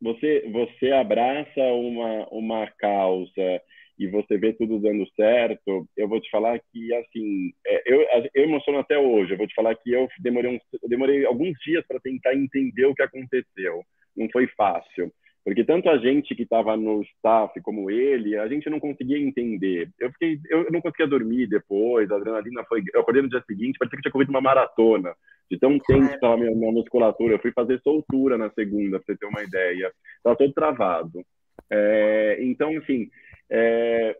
você, 0.00 0.48
você 0.52 0.92
abraça 0.92 1.60
uma, 1.72 2.28
uma 2.28 2.66
causa 2.78 3.62
e 3.98 4.06
você 4.06 4.38
vê 4.38 4.52
tudo 4.52 4.78
dando 4.78 5.04
certo, 5.14 5.88
eu 5.96 6.06
vou 6.08 6.20
te 6.20 6.30
falar 6.30 6.60
que, 6.72 6.94
assim, 6.94 7.52
é, 7.66 7.82
eu, 7.86 8.06
eu 8.34 8.44
emociono 8.44 8.78
até 8.78 8.96
hoje. 8.96 9.32
Eu 9.32 9.38
vou 9.38 9.46
te 9.46 9.54
falar 9.54 9.74
que 9.74 9.90
eu 9.90 10.08
demorei, 10.20 10.50
uns, 10.54 10.62
eu 10.80 10.88
demorei 10.88 11.26
alguns 11.26 11.58
dias 11.64 11.84
para 11.86 11.98
tentar 11.98 12.34
entender 12.34 12.86
o 12.86 12.94
que 12.94 13.02
aconteceu. 13.02 13.82
Não 14.16 14.28
foi 14.30 14.46
fácil. 14.56 15.12
Porque 15.44 15.64
tanto 15.64 15.88
a 15.88 15.96
gente 15.96 16.34
que 16.34 16.42
estava 16.42 16.76
no 16.76 17.02
staff 17.02 17.58
como 17.62 17.90
ele, 17.90 18.36
a 18.36 18.46
gente 18.46 18.68
não 18.68 18.78
conseguia 18.78 19.18
entender. 19.18 19.90
Eu 19.98 20.12
fiquei, 20.12 20.38
eu 20.50 20.70
não 20.70 20.80
conseguia 20.80 21.06
dormir 21.06 21.46
depois, 21.46 22.10
a 22.10 22.16
adrenalina 22.16 22.62
foi. 22.68 22.82
Eu 22.92 23.00
acordei 23.00 23.22
no 23.22 23.30
dia 23.30 23.42
seguinte, 23.46 23.78
parecia 23.78 23.96
que 23.96 24.02
tinha 24.02 24.12
corrido 24.12 24.28
uma 24.28 24.42
maratona, 24.42 25.14
de 25.50 25.58
tão 25.58 25.78
tenso 25.78 26.12
estava 26.12 26.34
a 26.34 26.36
minha, 26.36 26.54
minha 26.54 26.70
musculatura. 26.70 27.34
Eu 27.34 27.38
fui 27.38 27.50
fazer 27.52 27.80
soltura 27.80 28.36
na 28.36 28.50
segunda, 28.50 29.00
para 29.00 29.06
você 29.06 29.18
ter 29.18 29.26
uma 29.26 29.42
ideia. 29.42 29.90
Estava 30.18 30.36
todo 30.36 30.52
travado. 30.52 31.24
É, 31.70 32.38
então, 32.40 32.76
assim, 32.76 33.08
é, 33.50 34.16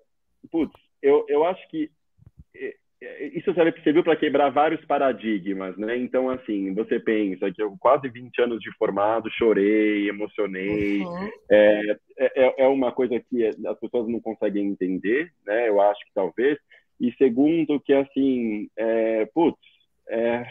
putz, 0.51 0.73
eu, 1.03 1.25
eu 1.29 1.45
acho 1.45 1.67
que 1.69 1.91
é, 2.55 2.75
é, 3.01 3.27
isso 3.29 3.55
serviu 3.85 4.03
para 4.03 4.17
quebrar 4.17 4.51
vários 4.51 4.85
paradigmas, 4.85 5.77
né? 5.77 5.97
Então, 5.97 6.29
assim, 6.29 6.75
você 6.75 6.99
pensa 6.99 7.51
que 7.53 7.63
eu 7.63 7.77
quase 7.79 8.09
20 8.09 8.43
anos 8.43 8.61
de 8.61 8.73
formado, 8.77 9.31
chorei, 9.31 10.09
emocionei. 10.09 11.01
Uhum. 11.03 11.31
É, 11.51 11.97
é, 12.19 12.65
é 12.65 12.67
uma 12.67 12.91
coisa 12.91 13.21
que 13.21 13.45
as 13.47 13.79
pessoas 13.79 14.09
não 14.09 14.21
conseguem 14.21 14.67
entender, 14.67 15.33
né? 15.47 15.69
Eu 15.69 15.81
acho 15.81 16.05
que 16.07 16.13
talvez. 16.15 16.59
E 17.01 17.13
segundo, 17.13 17.79
que 17.79 17.93
assim, 17.93 18.69
é, 18.77 19.27
putz, 19.27 19.61
é, 20.09 20.45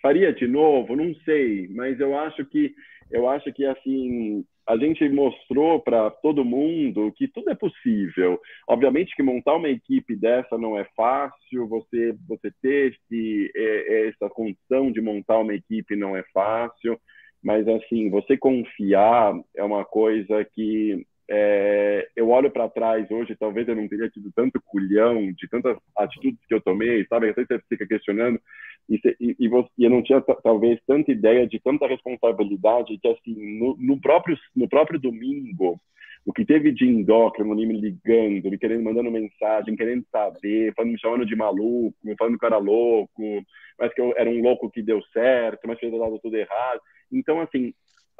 faria 0.00 0.32
de 0.32 0.46
novo? 0.46 0.94
Não 0.94 1.12
sei, 1.24 1.68
mas 1.68 1.98
eu 1.98 2.16
acho 2.16 2.44
que 2.46 2.72
eu 3.10 3.28
acho 3.28 3.52
que 3.52 3.64
assim 3.66 4.44
a 4.66 4.76
gente 4.76 5.08
mostrou 5.08 5.80
para 5.80 6.10
todo 6.10 6.44
mundo 6.44 7.12
que 7.16 7.26
tudo 7.26 7.50
é 7.50 7.54
possível. 7.54 8.40
Obviamente 8.68 9.14
que 9.16 9.22
montar 9.22 9.56
uma 9.56 9.68
equipe 9.68 10.14
dessa 10.14 10.56
não 10.56 10.78
é 10.78 10.84
fácil, 10.96 11.66
você 11.68 12.14
você 12.28 12.50
ter 12.62 12.92
esse, 12.92 13.52
é, 13.54 14.08
essa 14.08 14.28
condição 14.30 14.90
de 14.92 15.00
montar 15.00 15.38
uma 15.38 15.54
equipe 15.54 15.96
não 15.96 16.16
é 16.16 16.22
fácil, 16.32 16.98
mas 17.42 17.66
assim 17.66 18.08
você 18.08 18.36
confiar 18.36 19.34
é 19.56 19.64
uma 19.64 19.84
coisa 19.84 20.44
que 20.44 21.04
é, 21.30 22.08
eu 22.16 22.28
olho 22.28 22.50
para 22.50 22.68
trás 22.68 23.10
hoje, 23.10 23.36
talvez 23.36 23.66
eu 23.68 23.76
não 23.76 23.88
teria 23.88 24.10
tido 24.10 24.30
tanto 24.34 24.60
culhão 24.66 25.32
de 25.32 25.48
tantas 25.48 25.76
atitudes 25.96 26.44
que 26.46 26.54
eu 26.54 26.60
tomei, 26.60 27.06
sabe? 27.06 27.30
Às 27.30 27.36
vezes 27.36 27.48
você 27.48 27.62
fica 27.68 27.86
questionando 27.86 28.40
e, 28.88 29.00
e, 29.20 29.36
e, 29.38 29.48
você, 29.48 29.68
e 29.78 29.84
eu 29.84 29.90
não 29.90 30.02
tinha 30.02 30.20
talvez 30.20 30.80
tanta 30.86 31.12
ideia 31.12 31.46
de 31.46 31.60
tanta 31.60 31.86
responsabilidade 31.86 32.98
que 32.98 33.08
assim 33.08 33.58
no, 33.58 33.76
no, 33.78 34.00
próprio 34.00 34.36
no 34.54 34.68
próprio 34.68 34.98
domingo 34.98 35.80
o 36.24 36.32
que 36.32 36.44
teve 36.44 36.70
de 36.70 36.86
endócrino 36.86 37.54
me 37.54 37.72
ligando, 37.72 38.48
me 38.48 38.58
querendo 38.58 38.84
mandando 38.84 39.10
mensagem, 39.10 39.74
querendo 39.74 40.04
saber, 40.10 40.72
falando 40.74 40.92
me 40.92 41.00
chamando 41.00 41.26
de 41.26 41.34
maluco, 41.34 41.96
falando 42.16 42.38
que 42.38 42.44
eu 42.44 42.48
era 42.48 42.58
louco, 42.58 43.44
mas 43.78 43.92
que 43.92 44.00
eu 44.00 44.14
era 44.16 44.30
um 44.30 44.40
louco 44.40 44.70
que 44.70 44.82
deu 44.82 45.02
certo, 45.12 45.66
mas 45.66 45.78
fez 45.78 45.90
dado 45.90 46.18
tudo 46.20 46.36
errado. 46.36 46.80
Então 47.10 47.40
assim 47.40 47.72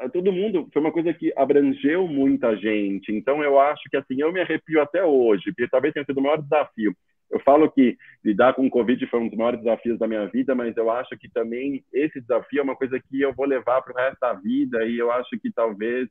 todo 0.09 0.33
mundo 0.33 0.69
foi 0.73 0.83
uma 0.83 0.93
coisa 0.93 1.13
que 1.13 1.33
abrangeu 1.37 2.07
muita 2.07 2.57
gente. 2.57 3.13
Então 3.13 3.43
eu 3.43 3.59
acho 3.59 3.83
que 3.91 3.97
assim 3.97 4.21
eu 4.21 4.33
me 4.33 4.41
arrepio 4.41 4.81
até 4.81 5.05
hoje, 5.05 5.45
porque 5.47 5.69
talvez 5.69 5.93
tenha 5.93 6.07
sido 6.07 6.19
o 6.19 6.23
maior 6.23 6.41
desafio 6.41 6.95
eu 7.33 7.41
falo 7.41 7.71
que 7.71 7.97
lidar 8.23 8.53
com 8.53 8.67
o 8.67 8.71
Covid 8.71 9.07
foi 9.07 9.21
um 9.21 9.29
dos 9.29 9.39
maiores 9.39 9.61
desafios 9.61 9.99
da 9.99 10.07
minha 10.07 10.27
vida, 10.27 10.55
mas 10.55 10.77
eu 10.77 10.91
acho 10.91 11.17
que 11.19 11.31
também 11.31 11.83
esse 11.93 12.21
desafio 12.21 12.61
é 12.61 12.63
uma 12.63 12.77
coisa 12.77 13.01
que 13.01 13.21
eu 13.23 13.35
vou 13.35 13.47
levar 13.47 13.81
para 13.81 13.93
o 13.93 13.97
resto 13.97 14.21
da 14.21 14.35
vida 14.35 14.85
e 14.85 14.99
eu 14.99 15.11
acho 15.11 15.31
que 15.41 15.51
talvez 15.51 16.09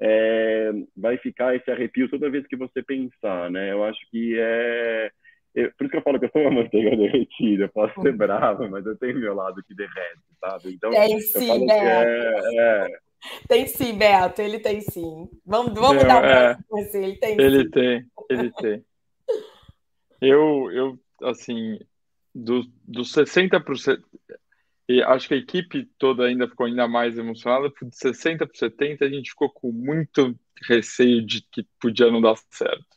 é, 0.00 0.72
vai 0.96 1.16
ficar 1.18 1.54
esse 1.54 1.70
arrepio 1.70 2.10
toda 2.10 2.28
vez 2.28 2.44
que 2.48 2.56
você 2.56 2.82
pensar, 2.82 3.50
né? 3.52 3.70
Eu 3.70 3.84
acho 3.84 4.00
que 4.10 4.36
é 4.36 5.10
eu, 5.54 5.70
por 5.78 5.84
isso 5.84 5.92
que 5.92 5.96
eu 5.98 6.02
falo 6.02 6.18
que 6.18 6.24
eu 6.24 6.30
sou 6.30 6.42
uma 6.42 6.50
manteiga 6.50 6.90
derretida, 6.98 7.64
eu 7.64 7.68
posso 7.68 8.02
ser 8.02 8.12
bravo, 8.12 8.68
mas 8.68 8.84
eu 8.84 8.98
tenho 8.98 9.20
meu 9.20 9.34
lado 9.34 9.62
que 9.62 9.74
derrete, 9.74 10.20
sabe? 10.40 10.74
Então, 10.74 10.90
tem 10.90 11.20
sim, 11.20 11.66
Beto. 11.66 11.72
É, 11.72 12.56
é... 12.58 13.03
Tem 13.48 13.66
sim, 13.66 13.96
Beto, 13.96 14.42
ele 14.42 14.58
tem 14.58 14.80
sim. 14.80 15.28
Vamos, 15.44 15.72
vamos 15.74 16.02
Não, 16.02 16.08
dar 16.08 16.22
um 16.22 16.26
é... 16.26 16.54
para 16.54 16.64
você, 16.70 17.04
ele 17.04 17.16
tem 17.16 17.40
Ele 17.40 17.62
sim. 17.64 17.70
tem, 17.70 18.06
ele 18.30 18.52
tem. 18.52 18.84
Eu, 20.20 20.70
eu 20.70 20.98
assim, 21.22 21.78
dos 22.34 22.66
do 22.84 23.02
60%, 23.02 24.02
e 24.88 25.02
acho 25.02 25.28
que 25.28 25.34
a 25.34 25.38
equipe 25.38 25.88
toda 25.98 26.24
ainda 26.24 26.48
ficou 26.48 26.66
ainda 26.66 26.86
mais 26.86 27.16
emocionada, 27.16 27.68
de 27.68 27.90
60% 27.90 28.38
para 28.38 28.46
70% 28.48 29.02
a 29.02 29.08
gente 29.08 29.30
ficou 29.30 29.50
com 29.50 29.72
muito 29.72 30.38
receio 30.66 31.24
de 31.24 31.42
que 31.50 31.66
podia 31.80 32.10
não 32.10 32.20
dar 32.20 32.36
certo 32.50 32.94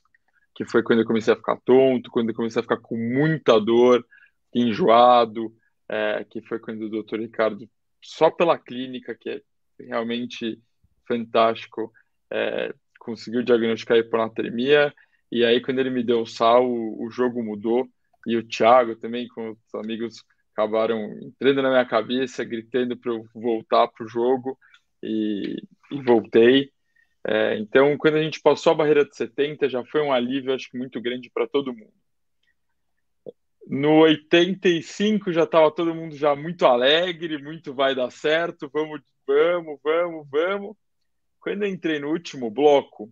que 0.57 0.65
foi 0.65 0.81
quando 0.81 1.01
eu 1.01 1.05
comecei 1.05 1.31
a 1.31 1.37
ficar 1.37 1.55
tonto, 1.57 2.09
quando 2.09 2.29
eu 2.29 2.35
comecei 2.35 2.59
a 2.59 2.63
ficar 2.63 2.77
com 2.77 2.97
muita 2.97 3.59
dor, 3.59 4.03
enjoado, 4.51 5.55
é, 5.87 6.25
que 6.27 6.41
foi 6.41 6.57
quando 6.57 6.81
o 6.81 6.89
doutor 6.89 7.19
Ricardo, 7.19 7.69
só 8.01 8.31
pela 8.31 8.57
clínica, 8.57 9.13
que 9.13 9.29
é 9.29 9.41
realmente 9.79 10.59
fantástico, 11.07 11.91
é, 12.31 12.73
conseguiu 12.99 13.43
diagnosticar 13.43 13.97
hiponatremia, 13.97 14.93
e 15.31 15.43
aí 15.45 15.61
quando 15.61 15.79
ele 15.79 15.89
me 15.89 16.03
deu 16.03 16.21
o 16.21 16.27
sal, 16.27 16.69
o, 16.69 17.05
o 17.05 17.09
jogo 17.09 17.43
mudou, 17.43 17.87
e 18.25 18.35
o 18.35 18.47
Thiago 18.47 18.95
também, 18.95 19.27
com 19.27 19.51
os 19.51 19.75
amigos, 19.75 20.23
acabaram 20.53 21.11
entrando 21.21 21.61
na 21.61 21.69
minha 21.69 21.85
cabeça, 21.85 22.43
gritando 22.43 22.97
para 22.97 23.11
eu 23.11 23.25
voltar 23.33 23.87
para 23.87 24.05
o 24.05 24.09
jogo, 24.09 24.57
e, 25.01 25.55
e 25.91 26.01
voltei, 26.01 26.71
é, 27.27 27.57
então, 27.57 27.97
quando 27.97 28.15
a 28.15 28.23
gente 28.23 28.39
passou 28.39 28.71
a 28.71 28.75
barreira 28.75 29.03
de 29.03 29.13
70, 29.13 29.67
já 29.67 29.83
foi 29.83 30.01
um 30.01 30.13
alívio, 30.13 30.53
acho 30.53 30.71
que 30.71 30.77
muito 30.77 31.01
grande 31.01 31.29
para 31.29 31.45
todo 31.45 31.73
mundo. 31.73 31.91
No 33.69 33.99
85 33.99 35.31
já 35.34 35.44
estava 35.44 35.69
todo 35.69 35.94
mundo 35.94 36.15
já 36.15 36.34
muito 36.35 36.65
alegre, 36.65 37.41
muito 37.41 37.73
vai 37.73 37.94
dar 37.94 38.10
certo, 38.10 38.69
vamos, 38.73 39.02
vamos, 39.27 39.77
vamos, 39.84 40.27
vamos. 40.30 40.77
Quando 41.39 41.64
eu 41.64 41.69
entrei 41.69 41.99
no 41.99 42.10
último 42.10 42.49
bloco, 42.49 43.11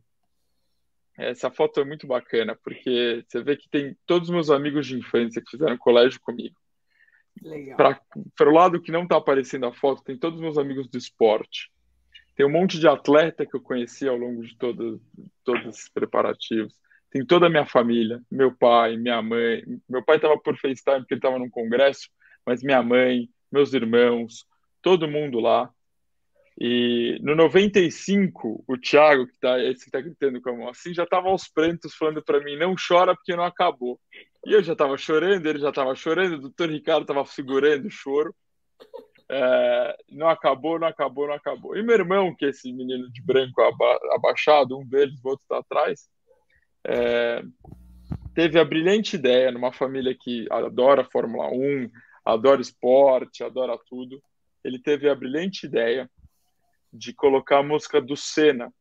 essa 1.18 1.52
foto 1.52 1.82
é 1.82 1.86
muito 1.86 2.07
bacana, 2.07 2.57
porque 2.64 3.23
você 3.27 3.44
vê 3.44 3.57
que 3.57 3.69
tem 3.69 3.98
todos 4.06 4.30
os 4.30 4.34
meus 4.34 4.49
amigos 4.49 4.88
de 4.88 4.98
infância 4.98 5.41
que 5.41 5.52
fizeram 5.52 5.77
colégio 5.77 6.19
comigo. 6.22 6.56
Para 7.76 8.49
o 8.49 8.53
lado 8.53 8.82
que 8.82 8.91
não 8.91 9.03
está 9.03 9.18
aparecendo 9.18 9.65
a 9.65 9.73
foto, 9.73 10.03
tem 10.03 10.18
todos 10.18 10.38
os 10.38 10.44
meus 10.44 10.57
amigos 10.57 10.88
do 10.88 10.98
esporte. 10.98 11.69
Tem 12.34 12.45
um 12.45 12.52
monte 12.52 12.80
de 12.80 12.88
atleta 12.88 13.45
que 13.45 13.56
eu 13.56 13.61
conheci 13.61 14.07
ao 14.07 14.18
longo 14.18 14.41
de 14.41 14.57
todo, 14.57 15.02
todos 15.44 15.65
esses 15.68 15.90
preparativos. 15.90 16.73
Tem 17.15 17.25
toda 17.25 17.47
a 17.47 17.49
minha 17.49 17.65
família, 17.65 18.21
meu 18.29 18.53
pai, 18.53 18.97
minha 18.97 19.21
mãe. 19.21 19.63
Meu 19.87 20.03
pai 20.03 20.17
estava 20.17 20.37
por 20.37 20.57
FaceTime 20.57 20.99
porque 20.99 21.13
ele 21.13 21.19
estava 21.19 21.39
num 21.39 21.49
congresso, 21.49 22.09
mas 22.45 22.61
minha 22.61 22.83
mãe, 22.83 23.29
meus 23.49 23.73
irmãos, 23.73 24.45
todo 24.81 25.07
mundo 25.07 25.39
lá. 25.39 25.71
E 26.59 27.17
no 27.21 27.33
95, 27.33 28.65
o 28.67 28.77
Thiago, 28.77 29.27
que 29.27 29.39
tá, 29.39 29.57
esse 29.63 29.85
que 29.85 29.91
tá 29.91 30.01
gritando 30.01 30.41
com 30.41 30.49
a 30.49 30.57
mão 30.57 30.67
assim, 30.67 30.93
já 30.93 31.03
estava 31.03 31.29
aos 31.29 31.47
prantos 31.47 31.95
falando 31.95 32.21
para 32.21 32.41
mim: 32.41 32.57
não 32.57 32.75
chora 32.75 33.15
porque 33.15 33.33
não 33.33 33.45
acabou. 33.45 33.97
E 34.45 34.51
eu 34.51 34.61
já 34.61 34.73
estava 34.73 34.97
chorando, 34.97 35.45
ele 35.45 35.59
já 35.59 35.69
estava 35.69 35.95
chorando, 35.95 36.33
o 36.35 36.41
doutor 36.41 36.69
Ricardo 36.69 37.03
estava 37.03 37.25
segurando 37.25 37.85
o 37.85 37.89
choro. 37.91 38.35
É, 39.31 39.97
não 40.11 40.27
acabou, 40.27 40.77
não 40.77 40.89
acabou, 40.89 41.27
não 41.27 41.35
acabou. 41.35 41.77
E 41.77 41.81
meu 41.81 41.95
irmão, 41.95 42.35
que 42.35 42.43
é 42.43 42.49
esse 42.49 42.73
menino 42.73 43.09
de 43.09 43.21
branco 43.23 43.61
aba 43.61 43.99
abaixado, 44.11 44.77
um 44.77 44.85
deles, 44.85 45.23
o 45.23 45.29
outro 45.29 45.45
está 45.45 45.59
atrás, 45.59 46.09
é, 46.87 47.43
teve 48.33 48.59
a 48.59 48.65
brilhante 48.65 49.15
ideia, 49.15 49.51
numa 49.51 49.73
família 49.73 50.15
que 50.19 50.45
adora 50.51 51.03
Fórmula 51.03 51.47
1, 51.49 51.89
adora 52.23 52.61
esporte, 52.61 53.43
adora 53.43 53.77
tudo, 53.87 54.21
ele 54.63 54.79
teve 54.79 55.09
a 55.09 55.15
brilhante 55.15 55.65
ideia 55.65 56.09
de 56.91 57.13
colocar 57.13 57.59
a 57.59 57.63
música 57.63 58.01
do 58.01 58.15
Senna. 58.15 58.73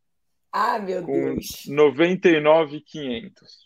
Ah, 0.53 0.79
meu 0.79 1.03
com 1.03 1.35
Deus! 1.35 1.65
99,500. 1.67 3.65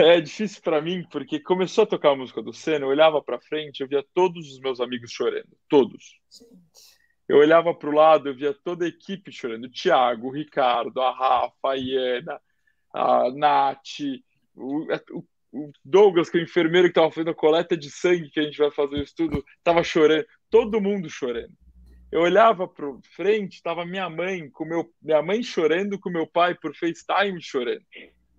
É 0.00 0.20
difícil 0.20 0.60
para 0.60 0.82
mim, 0.82 1.06
porque 1.10 1.38
começou 1.38 1.84
a 1.84 1.86
tocar 1.86 2.10
a 2.10 2.16
música 2.16 2.42
do 2.42 2.52
Senna, 2.52 2.84
eu 2.84 2.88
olhava 2.88 3.22
para 3.22 3.40
frente, 3.40 3.80
eu 3.80 3.86
via 3.86 4.04
todos 4.12 4.50
os 4.50 4.58
meus 4.58 4.80
amigos 4.80 5.12
chorando, 5.12 5.56
todos. 5.68 6.18
Eu 7.28 7.38
olhava 7.38 7.74
para 7.74 7.88
o 7.88 7.94
lado, 7.94 8.28
eu 8.28 8.34
via 8.34 8.52
toda 8.52 8.84
a 8.84 8.88
equipe 8.88 9.32
chorando, 9.32 9.64
o 9.64 9.70
Thiago, 9.70 10.28
o 10.28 10.32
Ricardo, 10.32 11.00
a 11.00 11.10
Rafa, 11.10 11.70
a 11.70 11.74
Iana, 11.74 12.40
a 12.92 13.30
Nath, 13.30 14.00
o, 14.54 14.86
o, 15.12 15.24
o 15.52 15.72
Douglas, 15.84 16.28
que 16.28 16.38
é 16.38 16.40
o 16.40 16.44
enfermeiro 16.44 16.88
que 16.88 16.92
estava 16.92 17.10
fazendo 17.10 17.30
a 17.30 17.34
coleta 17.34 17.76
de 17.76 17.90
sangue, 17.90 18.30
que 18.30 18.40
a 18.40 18.42
gente 18.42 18.58
vai 18.58 18.70
fazer 18.70 18.96
o 18.96 19.02
estudo, 19.02 19.44
estava 19.58 19.82
chorando, 19.82 20.26
todo 20.50 20.80
mundo 20.80 21.08
chorando. 21.08 21.52
Eu 22.10 22.20
olhava 22.20 22.68
para 22.68 22.86
frente, 23.14 23.54
estava 23.54 23.86
minha 23.86 24.10
mãe, 24.10 24.50
com 24.50 24.64
meu, 24.64 24.92
minha 25.00 25.22
mãe 25.22 25.42
chorando, 25.42 25.98
com 25.98 26.10
meu 26.10 26.26
pai 26.26 26.54
por 26.54 26.74
FaceTime 26.74 27.40
chorando 27.40 27.82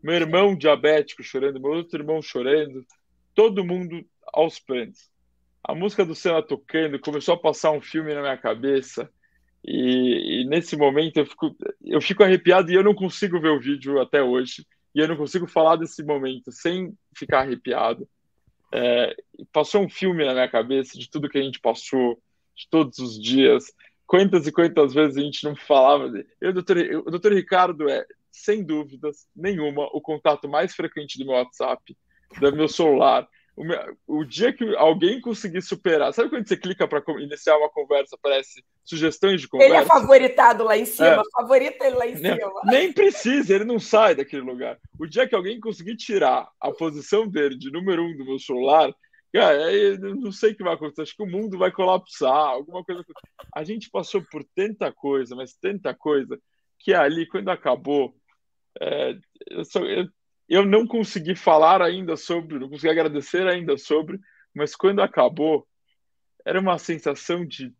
meu 0.04 0.16
irmão 0.16 0.54
diabético 0.54 1.24
chorando, 1.24 1.62
meu 1.62 1.72
outro 1.72 2.02
irmão 2.02 2.22
chorando, 2.22 2.86
todo 3.34 3.64
mundo 3.64 4.06
aos 4.34 4.60
prantos. 4.60 5.10
A 5.64 5.74
música 5.74 6.06
do 6.06 6.14
Senna 6.14 6.42
tocando, 6.42 7.00
começou 7.00 7.36
a 7.36 7.40
passar 7.40 7.72
um 7.72 7.82
filme 7.82 8.14
na 8.14 8.22
minha 8.22 8.38
cabeça, 8.38 9.10
e, 9.66 10.42
e, 10.42 10.46
nesse 10.46 10.76
momento 10.76 11.18
eu 11.18 11.26
fico, 11.26 11.56
eu 11.82 12.02
fico 12.02 12.22
arrepiado 12.22 12.70
e 12.70 12.76
eu 12.76 12.84
não 12.84 12.94
consigo 12.94 13.40
ver 13.40 13.50
o 13.50 13.62
vídeo 13.62 14.00
até 14.02 14.22
hoje, 14.22 14.66
e 14.94 15.00
eu 15.00 15.08
não 15.08 15.16
consigo 15.16 15.48
falar 15.48 15.78
desse 15.78 16.04
momento 16.04 16.52
sem 16.52 16.94
ficar 17.16 17.40
arrepiado. 17.40 18.08
É, 18.74 19.16
passou 19.54 19.84
um 19.84 19.90
filme 19.90 20.26
na 20.26 20.34
minha 20.34 20.50
cabeça 20.50 20.98
de 21.00 21.10
tudo 21.10 21.30
que 21.30 21.38
a 21.38 21.42
gente 21.42 21.60
passou, 21.60 22.22
de 22.56 22.68
todos 22.70 23.00
os 23.00 23.22
dias, 23.22 23.66
quantas 24.06 24.46
e 24.46 24.52
quantas 24.52 24.94
vezes 24.94 25.18
a 25.18 25.22
gente 25.22 25.44
não 25.46 25.56
falava. 25.56 26.12
Eu, 26.42 26.52
doutor, 26.52 26.78
o 27.06 27.10
doutor 27.10 27.34
Ricardo 27.34 27.90
é 27.90 28.06
sem 28.32 28.64
dúvidas 28.64 29.28
nenhuma, 29.36 29.88
o 29.94 30.02
contato 30.02 30.50
mais 30.50 30.76
frequente 30.76 31.18
do 31.18 31.26
meu 31.26 31.36
WhatsApp, 31.36 31.96
do 32.40 32.56
meu 32.56 32.68
celular. 32.68 33.28
O, 33.56 33.64
meu, 33.64 33.98
o 34.08 34.24
dia 34.24 34.52
que 34.52 34.76
alguém 34.76 35.22
conseguir 35.22 35.62
superar, 35.62 36.12
sabe 36.12 36.30
quando 36.30 36.48
você 36.48 36.58
clica 36.58 36.88
para 36.88 37.04
iniciar 37.20 37.56
uma 37.58 37.70
conversa, 37.70 38.16
aparece 38.16 38.64
sugestões 38.84 39.42
de 39.42 39.48
conversa? 39.48 39.76
Ele 39.76 39.84
é 39.84 39.86
favoritado 39.86 40.64
lá 40.64 40.76
em 40.76 40.86
cima, 40.86 41.22
é. 41.22 41.32
favorita 41.32 41.86
ele 41.86 41.96
lá 41.96 42.08
em 42.08 42.16
nem, 42.16 42.36
cima. 42.36 42.52
Nem 42.66 42.92
precisa, 42.92 43.54
ele 43.54 43.66
não 43.66 43.80
sai 43.80 44.16
daquele 44.16 44.42
lugar. 44.42 44.80
O 45.00 45.06
dia 45.06 45.28
que 45.28 45.36
alguém 45.36 45.60
conseguir 45.60 45.96
tirar 45.96 46.50
a 46.60 46.72
posição 46.72 47.28
dele 47.28 47.56
de 47.56 47.72
número 47.72 48.04
um 48.04 48.18
do 48.18 48.26
meu 48.26 48.40
celular, 48.40 48.92
Cara, 49.34 49.58
não 49.98 50.32
sei 50.32 50.52
o 50.52 50.56
que 50.56 50.64
vai 50.64 50.76
acontecer. 50.76 51.02
Acho 51.02 51.16
que 51.16 51.24
o 51.24 51.28
mundo 51.28 51.58
vai 51.58 51.72
colapsar, 51.72 52.30
alguma 52.32 52.84
coisa. 52.84 53.04
A 53.52 53.64
gente 53.64 53.90
passou 53.90 54.24
por 54.32 54.46
tanta 54.56 54.92
coisa, 54.92 55.36
mas 55.36 55.56
tanta 55.56 55.92
coisa, 55.92 56.40
que 56.78 56.94
ali, 56.94 57.26
quando 57.28 57.50
acabou, 57.50 58.16
é, 58.80 59.16
eu, 59.50 59.66
só, 59.66 59.80
eu, 59.80 60.08
eu 60.48 60.66
não 60.66 60.86
consegui 60.86 61.36
falar 61.36 61.82
ainda 61.82 62.16
sobre, 62.16 62.60
não 62.60 62.70
consegui 62.70 62.90
agradecer 62.90 63.48
ainda 63.48 63.78
sobre, 63.78 64.20
mas 64.54 64.76
quando 64.76 65.02
acabou, 65.02 65.68
era 66.46 66.60
uma 66.60 66.78
sensação 66.78 67.46
de 67.46 67.74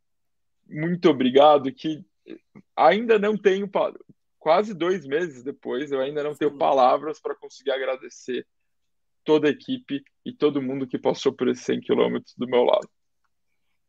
muito 0.68 1.10
obrigado 1.10 1.74
que 1.74 2.04
ainda 2.76 3.20
não 3.20 3.38
tenho 3.38 3.70
quase 4.40 4.74
dois 4.74 5.06
meses 5.06 5.44
depois 5.44 5.92
eu 5.92 6.00
ainda 6.00 6.24
não 6.24 6.34
tenho 6.34 6.58
palavras 6.58 7.20
para 7.20 7.36
conseguir 7.36 7.72
agradecer 7.72 8.48
toda 9.26 9.48
a 9.48 9.52
equipe 9.52 10.02
e 10.26 10.34
todo 10.34 10.62
mundo 10.62 10.88
que 10.88 10.98
passou 10.98 11.34
por 11.34 11.50
esses 11.50 11.66
100 11.66 11.82
quilômetros 11.82 12.34
do 12.38 12.48
meu 12.48 12.64
lado 12.64 12.90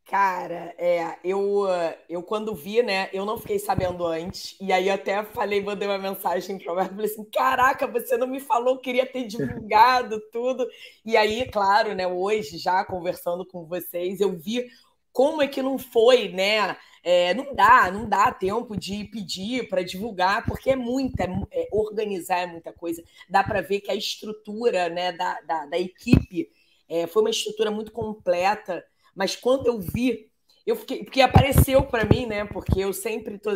Cara, 0.07 0.75
é, 0.77 1.19
eu, 1.25 1.63
eu 2.11 2.23
quando 2.23 2.55
vi, 2.55 2.83
né, 2.83 3.09
eu 3.11 3.25
não 3.25 3.39
fiquei 3.39 3.59
sabendo 3.59 4.05
antes, 4.05 4.55
e 4.61 4.71
aí 4.71 4.91
até 4.91 5.25
falei, 5.25 5.63
mandei 5.63 5.89
uma 5.89 5.97
mensagem 5.97 6.59
para 6.59 6.67
o 6.67 6.75
Roberto, 6.75 6.91
falei 6.95 7.07
assim, 7.11 7.25
caraca, 7.25 7.87
você 7.87 8.19
não 8.19 8.27
me 8.27 8.39
falou, 8.39 8.79
queria 8.79 9.07
ter 9.07 9.27
divulgado 9.27 10.21
tudo, 10.31 10.69
e 11.07 11.17
aí, 11.17 11.51
claro, 11.51 11.95
né, 11.95 12.07
hoje, 12.07 12.59
já 12.59 12.85
conversando 12.85 13.47
com 13.47 13.65
vocês, 13.65 14.21
eu 14.21 14.33
vi 14.39 14.67
como 15.11 15.41
é 15.41 15.49
que 15.49 15.63
não 15.63 15.79
foi, 15.79 16.29
né, 16.29 16.77
é, 17.03 17.33
não 17.33 17.55
dá, 17.55 17.91
não 17.91 18.07
dá 18.07 18.31
tempo 18.31 18.77
de 18.77 19.05
pedir 19.05 19.69
para 19.71 19.83
divulgar, 19.83 20.45
porque 20.45 20.71
é 20.71 20.77
muita, 20.77 21.25
é, 21.51 21.67
organizar 21.73 22.41
é 22.41 22.47
muita 22.47 22.75
coisa, 22.75 23.03
dá 23.27 23.43
para 23.43 23.63
ver 23.63 23.81
que 23.81 23.91
a 23.91 23.95
estrutura, 23.95 24.91
né, 24.91 25.13
da, 25.13 25.41
da, 25.41 25.65
da 25.67 25.79
equipe 25.79 26.51
é, 26.89 27.07
foi 27.07 27.23
uma 27.23 27.31
estrutura 27.31 27.71
muito 27.71 27.91
completa, 27.91 28.85
mas 29.15 29.37
quando 29.37 29.67
eu 29.67 29.81
vi, 29.81 30.31
eu 30.67 30.77
fiquei. 30.77 31.05
Porque 31.05 31.21
apareceu 31.21 31.83
para 31.87 32.05
mim, 32.05 32.27
né? 32.27 32.45
Porque 32.45 32.81
eu 32.81 32.93
sempre 32.93 33.39
tô, 33.39 33.51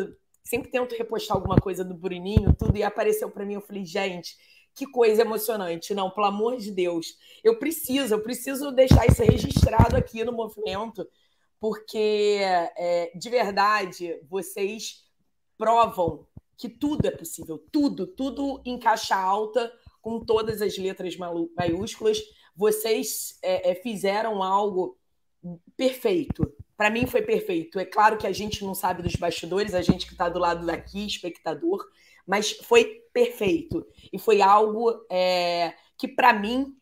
sempre 0.44 0.70
tento 0.70 0.94
repostar 0.97 1.36
alguma 1.36 1.56
coisa 1.56 1.85
do 1.85 1.94
Bruninho, 1.94 2.55
tudo, 2.55 2.76
e 2.76 2.82
apareceu 2.82 3.30
para 3.30 3.44
mim. 3.44 3.55
Eu 3.55 3.60
falei, 3.60 3.85
gente, 3.85 4.36
que 4.74 4.86
coisa 4.86 5.22
emocionante. 5.22 5.94
Não, 5.94 6.10
pelo 6.10 6.26
amor 6.26 6.56
de 6.56 6.70
Deus. 6.70 7.16
Eu 7.43 7.59
preciso, 7.59 8.14
eu 8.14 8.22
preciso 8.22 8.70
deixar 8.70 9.06
isso 9.06 9.22
registrado 9.22 9.97
aqui 9.97 10.24
no 10.24 10.32
movimento, 10.32 11.06
porque 11.59 12.39
é, 12.76 13.10
de 13.16 13.28
verdade 13.28 14.20
vocês 14.28 15.05
provam 15.56 16.26
que 16.56 16.68
tudo 16.68 17.06
é 17.06 17.10
possível, 17.10 17.64
tudo, 17.70 18.06
tudo 18.06 18.60
em 18.64 18.78
caixa 18.78 19.16
alta, 19.16 19.72
com 20.02 20.20
todas 20.20 20.60
as 20.60 20.76
letras 20.76 21.16
maiúsculas. 21.16 22.18
Vocês 22.55 23.39
é, 23.43 23.70
é, 23.70 23.74
fizeram 23.76 24.43
algo 24.43 24.97
perfeito. 25.77 26.52
Para 26.77 26.90
mim 26.90 27.06
foi 27.06 27.23
perfeito. 27.23 27.78
É 27.78 27.85
claro 27.85 28.16
que 28.16 28.27
a 28.27 28.32
gente 28.32 28.65
não 28.65 28.74
sabe 28.74 29.02
dos 29.02 29.16
bastidores, 29.16 29.74
a 29.74 29.82
gente 29.82 30.06
que 30.06 30.12
está 30.12 30.28
do 30.28 30.39
lado 30.39 30.65
daqui, 30.65 31.06
espectador, 31.06 31.85
mas 32.27 32.52
foi 32.52 33.02
perfeito. 33.12 33.86
E 34.12 34.19
foi 34.19 34.40
algo 34.40 35.05
é, 35.10 35.74
que, 35.97 36.06
para 36.06 36.32
mim, 36.32 36.77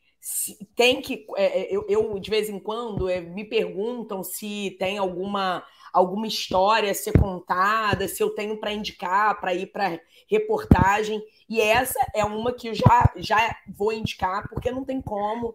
tem 0.75 1.01
que. 1.01 1.25
É, 1.37 1.61
é, 1.63 1.75
eu, 1.75 1.87
eu, 1.89 2.19
de 2.19 2.29
vez 2.29 2.49
em 2.49 2.59
quando, 2.59 3.09
é, 3.09 3.21
me 3.21 3.45
perguntam 3.45 4.23
se 4.25 4.77
tem 4.79 4.99
alguma, 4.99 5.65
alguma 5.93 6.27
história 6.27 6.91
a 6.91 6.95
ser 6.95 7.19
contada, 7.19 8.09
se 8.09 8.23
eu 8.23 8.31
tenho 8.31 8.59
para 8.59 8.73
indicar, 8.73 9.41
para 9.41 9.55
ir 9.55 9.67
para 9.67 10.01
reportagem. 10.29 11.23
E 11.49 11.61
essa 11.61 11.99
é 12.15 12.25
uma 12.25 12.53
que 12.53 12.69
eu 12.69 12.75
já, 12.75 13.13
já 13.17 13.57
vou 13.69 13.93
indicar, 13.93 14.49
porque 14.49 14.71
não 14.71 14.85
tem 14.85 15.01
como. 15.01 15.55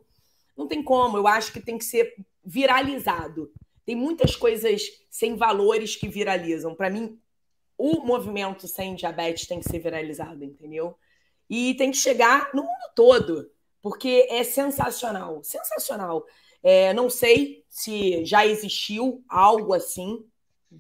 Não 0.57 0.67
tem 0.67 0.81
como. 0.81 1.17
Eu 1.17 1.27
acho 1.27 1.51
que 1.51 1.59
tem 1.59 1.77
que 1.77 1.85
ser 1.85 2.15
viralizado. 2.43 3.51
Tem 3.85 3.95
muitas 3.95 4.35
coisas 4.35 4.83
sem 5.09 5.35
valores 5.35 5.95
que 5.95 6.07
viralizam. 6.07 6.75
Para 6.75 6.89
mim, 6.89 7.19
o 7.77 8.01
movimento 8.01 8.67
sem 8.67 8.95
diabetes 8.95 9.47
tem 9.47 9.59
que 9.59 9.69
ser 9.69 9.79
viralizado, 9.79 10.43
entendeu? 10.43 10.95
E 11.49 11.73
tem 11.75 11.91
que 11.91 11.97
chegar 11.97 12.49
no 12.53 12.63
mundo 12.63 12.91
todo, 12.95 13.51
porque 13.81 14.27
é 14.29 14.43
sensacional, 14.43 15.43
sensacional. 15.43 16.25
É, 16.63 16.93
não 16.93 17.09
sei 17.09 17.65
se 17.69 18.23
já 18.23 18.45
existiu 18.45 19.23
algo 19.27 19.73
assim, 19.73 20.23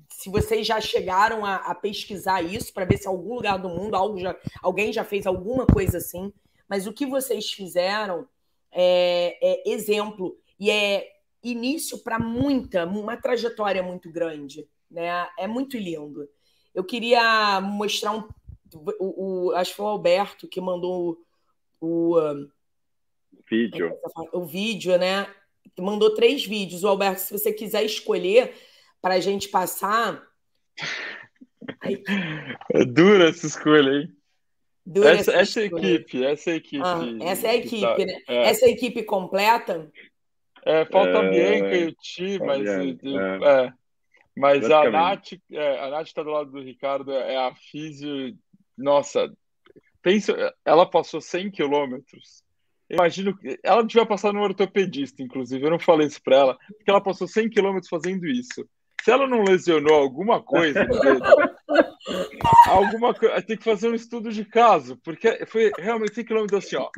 se 0.09 0.29
vocês 0.29 0.65
já 0.65 0.79
chegaram 0.79 1.45
a, 1.45 1.55
a 1.55 1.75
pesquisar 1.75 2.41
isso 2.41 2.71
para 2.71 2.85
ver 2.85 2.97
se 2.97 3.05
em 3.05 3.09
algum 3.09 3.33
lugar 3.33 3.57
do 3.57 3.67
mundo 3.67 3.95
algo 3.95 4.19
já, 4.19 4.35
alguém 4.61 4.93
já 4.93 5.03
fez 5.03 5.25
alguma 5.25 5.65
coisa 5.65 5.97
assim, 5.97 6.31
mas 6.69 6.87
o 6.87 6.93
que 6.93 7.05
vocês 7.05 7.51
fizeram 7.51 8.27
é, 8.71 9.37
é 9.41 9.69
exemplo 9.69 10.37
e 10.59 10.69
é 10.69 11.05
início 11.43 11.97
para 11.99 12.19
muita, 12.19 12.85
uma 12.85 13.17
trajetória 13.17 13.81
muito 13.81 14.11
grande, 14.11 14.67
né? 14.89 15.27
É 15.37 15.47
muito 15.47 15.77
lindo. 15.77 16.27
Eu 16.73 16.83
queria 16.83 17.59
mostrar 17.61 18.11
um. 18.11 18.27
O, 18.99 19.49
o, 19.49 19.55
acho 19.55 19.71
que 19.71 19.77
foi 19.77 19.85
o 19.85 19.89
Alberto 19.89 20.47
que 20.47 20.61
mandou 20.61 21.17
o. 21.79 22.15
Vídeo. 23.49 23.87
É 23.87 24.37
o 24.37 24.45
vídeo, 24.45 24.97
né? 24.97 25.27
Mandou 25.79 26.13
três 26.13 26.45
vídeos. 26.45 26.83
O 26.83 26.87
Alberto, 26.87 27.21
se 27.21 27.33
você 27.33 27.51
quiser 27.51 27.83
escolher 27.83 28.53
para 29.01 29.15
a 29.15 29.19
gente 29.19 29.49
passar. 29.49 30.25
Aí... 31.81 32.01
É 32.73 32.85
dura 32.85 33.29
essa 33.29 33.47
escolha, 33.47 34.01
hein? 34.01 34.15
Dura 34.85 35.11
essa, 35.11 35.31
essa, 35.33 35.61
equipe, 35.61 36.23
essa 36.23 36.51
equipe. 36.51 36.83
Ah, 36.83 37.01
essa 37.21 37.47
é 37.47 37.51
a 37.51 37.55
equipe, 37.55 37.81
tá... 37.81 37.97
né? 37.97 38.21
É. 38.27 38.49
Essa 38.49 38.65
é 38.65 38.69
a 38.69 38.71
equipe 38.71 39.03
completa? 39.03 39.91
É, 40.65 40.85
falta 40.85 41.19
a 41.19 41.29
Bianca 41.29 41.75
e 41.75 41.87
o 41.87 41.91
Ti, 41.93 42.39
mas. 42.39 42.67
É. 42.67 43.65
é. 43.65 43.73
Mas 44.35 44.69
a 44.71 44.89
Nath, 44.89 45.33
é, 45.51 45.79
a 45.79 45.89
Nath 45.89 46.07
está 46.07 46.23
do 46.23 46.29
lado 46.29 46.51
do 46.51 46.61
Ricardo, 46.61 47.11
é 47.11 47.35
a 47.35 47.53
físio. 47.53 48.35
Nossa, 48.77 49.31
pensa, 50.01 50.53
ela 50.65 50.85
passou 50.85 51.19
100 51.19 51.51
quilômetros. 51.51 52.43
Imagino 52.89 53.37
que 53.37 53.59
ela 53.63 53.83
devia 53.83 54.05
passar 54.05 54.33
no 54.33 54.41
ortopedista, 54.41 55.21
inclusive. 55.21 55.63
Eu 55.63 55.71
não 55.71 55.79
falei 55.79 56.07
isso 56.07 56.21
para 56.21 56.35
ela, 56.35 56.57
porque 56.77 56.89
ela 56.89 57.01
passou 57.01 57.27
100 57.27 57.49
quilômetros 57.49 57.89
fazendo 57.89 58.25
isso. 58.25 58.67
Se 59.01 59.11
ela 59.11 59.27
não 59.27 59.43
lesionou 59.43 59.95
alguma 59.95 60.41
coisa, 60.41 60.85
alguma 62.67 63.13
coisa, 63.13 63.41
tem 63.41 63.57
que 63.57 63.63
fazer 63.63 63.89
um 63.89 63.95
estudo 63.95 64.31
de 64.31 64.43
caso, 64.45 64.97
porque 65.03 65.45
foi 65.45 65.71
realmente 65.77 66.15
100 66.15 66.25
quilômetros 66.25 66.65
assim, 66.65 66.75
ó, 66.75 66.89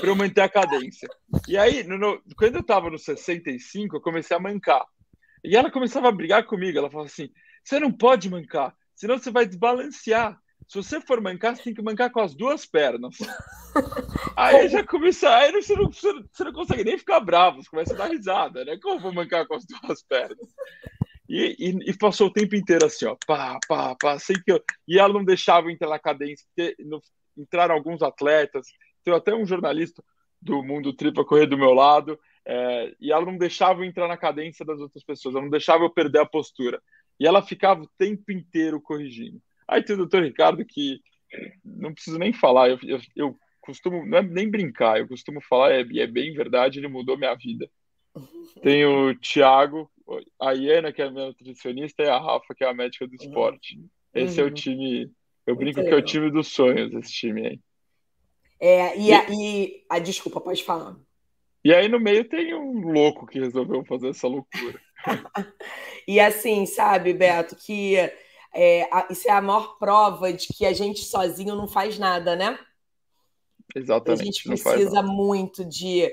para 0.00 0.08
eu 0.08 0.16
manter 0.16 0.40
a 0.40 0.48
cadência. 0.48 1.08
E 1.48 1.56
aí, 1.56 1.82
no, 1.84 1.98
no, 1.98 2.22
quando 2.36 2.56
eu 2.56 2.60
estava 2.60 2.90
no 2.90 2.98
65, 2.98 3.96
eu 3.96 4.00
comecei 4.00 4.36
a 4.36 4.40
mancar. 4.40 4.84
E 5.44 5.56
ela 5.56 5.70
começava 5.70 6.08
a 6.08 6.12
brigar 6.12 6.44
comigo. 6.44 6.78
Ela 6.78 6.90
falava 6.90 7.08
assim: 7.08 7.30
você 7.62 7.78
não 7.78 7.92
pode 7.92 8.28
mancar, 8.28 8.74
senão 8.94 9.18
você 9.18 9.30
vai 9.30 9.46
desbalancear. 9.46 10.38
Se 10.68 10.76
você 10.76 11.00
for 11.00 11.20
mancar, 11.20 11.54
você 11.54 11.62
tem 11.62 11.74
que 11.74 11.82
mancar 11.82 12.10
com 12.10 12.20
as 12.20 12.34
duas 12.34 12.66
pernas. 12.66 13.16
aí 14.36 14.68
já 14.68 14.84
começa, 14.84 15.32
aí 15.32 15.52
você 15.52 15.76
não, 15.76 15.92
você 15.92 16.44
não 16.44 16.52
consegue 16.52 16.82
nem 16.82 16.98
ficar 16.98 17.20
bravo, 17.20 17.62
você 17.62 17.70
começa 17.70 17.94
a 17.94 17.96
dar 17.96 18.10
risada, 18.10 18.64
né? 18.64 18.76
Como 18.82 18.96
eu 18.96 19.00
vou 19.00 19.14
mancar 19.14 19.46
com 19.46 19.54
as 19.54 19.64
duas 19.64 20.02
pernas? 20.02 20.48
E, 21.28 21.56
e, 21.58 21.90
e, 21.90 21.96
passou 21.96 22.28
o 22.28 22.32
tempo 22.32 22.54
inteiro 22.54 22.86
assim, 22.86 23.06
ó, 23.06 23.16
pá, 23.26 23.58
pá, 23.66 23.96
pá, 23.96 24.18
sei 24.18 24.36
que 24.36 24.52
eu... 24.52 24.62
E 24.86 24.98
ela 24.98 25.12
não 25.12 25.24
deixava 25.24 25.70
entrar 25.72 25.88
na 25.88 25.98
cadência, 25.98 26.46
porque 26.54 26.76
no, 26.84 27.00
entraram 27.36 27.74
alguns 27.74 28.02
atletas, 28.02 28.66
tem 29.04 29.12
até 29.12 29.34
um 29.34 29.46
jornalista 29.46 30.02
do 30.40 30.62
Mundo 30.62 30.92
Tripa 30.92 31.24
correr 31.24 31.46
do 31.46 31.58
meu 31.58 31.72
lado, 31.72 32.18
é, 32.44 32.94
e 33.00 33.12
ela 33.12 33.24
não 33.24 33.36
deixava 33.36 33.84
entrar 33.84 34.06
na 34.06 34.16
cadência 34.16 34.64
das 34.64 34.78
outras 34.80 35.02
pessoas, 35.02 35.34
ela 35.34 35.42
não 35.42 35.50
deixava 35.50 35.84
eu 35.84 35.90
perder 35.90 36.20
a 36.20 36.26
postura. 36.26 36.80
E 37.18 37.26
ela 37.26 37.42
ficava 37.42 37.82
o 37.82 37.90
tempo 37.98 38.30
inteiro 38.30 38.80
corrigindo. 38.80 39.40
Aí 39.66 39.82
tem 39.82 39.94
o 39.94 39.98
doutor 39.98 40.22
Ricardo 40.22 40.64
que 40.64 41.00
não 41.64 41.92
preciso 41.92 42.18
nem 42.18 42.32
falar, 42.32 42.70
eu, 42.70 42.78
eu, 42.84 43.00
eu 43.16 43.38
costumo, 43.60 44.06
não 44.06 44.18
é 44.18 44.22
nem 44.22 44.48
brincar, 44.48 44.98
eu 44.98 45.08
costumo 45.08 45.40
falar, 45.40 45.72
é, 45.72 45.80
é 45.80 46.06
bem 46.06 46.32
verdade, 46.32 46.78
ele 46.78 46.88
mudou 46.88 47.18
minha 47.18 47.34
vida. 47.34 47.68
Tem 48.62 48.86
o 48.86 49.14
Thiago, 49.18 49.90
a 50.40 50.52
Iana, 50.52 50.92
que 50.92 51.02
é 51.02 51.06
a 51.06 51.10
minha 51.10 51.26
nutricionista, 51.26 52.02
e 52.02 52.08
a 52.08 52.18
Rafa, 52.18 52.54
que 52.54 52.64
é 52.64 52.68
a 52.68 52.74
médica 52.74 53.06
do 53.06 53.14
esporte. 53.14 53.78
Esse 54.14 54.40
uhum. 54.40 54.46
é 54.46 54.48
o 54.48 54.48
uhum. 54.50 54.54
time, 54.54 55.12
eu 55.46 55.56
brinco 55.56 55.82
que 55.82 55.88
é 55.88 55.94
o 55.94 56.02
time 56.02 56.30
dos 56.30 56.48
sonhos, 56.48 56.94
esse 56.94 57.12
time 57.12 57.46
aí. 57.46 57.60
É, 58.58 58.98
e, 58.98 59.12
a, 59.12 59.26
e 59.30 59.84
a 59.90 59.98
desculpa, 59.98 60.40
pode 60.40 60.64
falar. 60.64 60.96
E 61.64 61.74
aí 61.74 61.88
no 61.88 62.00
meio 62.00 62.28
tem 62.28 62.54
um 62.54 62.92
louco 62.92 63.26
que 63.26 63.40
resolveu 63.40 63.84
fazer 63.84 64.10
essa 64.10 64.28
loucura. 64.28 64.80
e 66.06 66.20
assim, 66.20 66.64
sabe, 66.64 67.12
Beto, 67.12 67.56
que 67.56 67.96
é, 68.54 68.88
a, 68.90 69.08
isso 69.10 69.28
é 69.28 69.32
a 69.32 69.42
maior 69.42 69.76
prova 69.78 70.32
de 70.32 70.46
que 70.46 70.64
a 70.64 70.72
gente 70.72 71.00
sozinho 71.00 71.54
não 71.54 71.68
faz 71.68 71.98
nada, 71.98 72.34
né? 72.34 72.58
Exatamente. 73.74 74.22
A 74.22 74.24
gente 74.24 74.42
precisa 74.44 75.02
muito 75.02 75.64
de, 75.64 76.10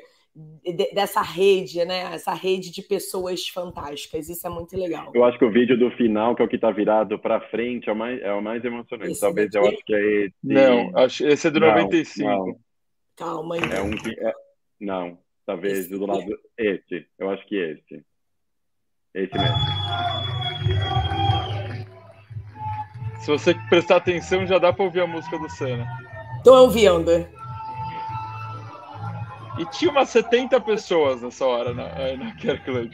dessa 0.94 1.22
rede, 1.22 1.86
né? 1.86 2.14
Essa 2.14 2.34
rede 2.34 2.72
de 2.72 2.82
pessoas 2.82 3.48
fantásticas. 3.48 4.30
Isso 4.30 4.46
é 4.48 4.50
muito 4.50 4.76
legal. 4.76 5.12
Eu 5.14 5.24
acho 5.24 5.38
que 5.38 5.46
o 5.46 5.52
vídeo 5.52 5.78
do 5.78 5.92
final, 5.92 6.36
que 6.36 6.42
é 6.42 6.46
o 6.46 6.48
que 6.48 6.56
está 6.56 6.72
virado 6.72 7.20
para 7.20 7.42
frente, 7.50 7.90
é 7.90 7.94
o 7.94 7.96
mais, 7.96 8.22
é 8.22 8.34
o 8.34 8.42
mais 8.42 8.64
emocionante. 8.66 9.12
Esse 9.12 9.22
Talvez 9.22 9.52
daqui? 9.52 9.66
eu 9.66 9.72
acho 9.72 9.86
que 9.86 9.94
é 9.94 10.26
esse. 10.26 10.36
Não, 10.44 10.98
acho, 10.98 11.28
esse 11.28 11.48
é 11.48 11.52
do 11.52 11.60
não, 11.60 11.68
95. 11.68 12.30
Não. 12.30 12.56
Calma 13.16 13.56
aí. 13.56 13.62
É 13.72 13.82
um 13.82 13.92
que. 13.92 14.20
É... 14.20 14.34
Não, 14.80 15.18
Talvez 15.46 15.80
esse 15.80 15.90
do 15.90 16.06
lado. 16.06 16.40
É. 16.58 16.66
Esse. 16.66 17.06
Eu 17.20 17.30
acho 17.30 17.46
que 17.48 17.56
esse. 17.56 18.04
Esse 19.14 19.38
mesmo. 19.38 19.58
Se 23.20 23.28
você 23.28 23.54
prestar 23.70 23.98
atenção, 23.98 24.46
já 24.46 24.58
dá 24.58 24.74
para 24.74 24.84
ouvir 24.84 25.02
a 25.02 25.08
música 25.08 25.38
do 25.38 25.50
Senna. 25.50 25.86
Tô 26.44 26.64
ouvindo. 26.64 27.28
E 29.58 29.66
tinha 29.66 29.92
umas 29.92 30.10
70 30.10 30.60
pessoas 30.62 31.22
nessa 31.22 31.46
hora 31.46 31.74
na, 31.74 31.84
na 32.18 32.36
Care 32.38 32.60
Club. 32.64 32.92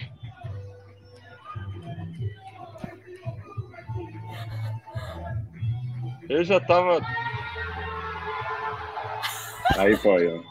Eu 6.29 6.43
já 6.43 6.59
tava. 6.59 7.01
Aí 9.77 9.95
foi, 9.97 10.27
ó. 10.27 10.41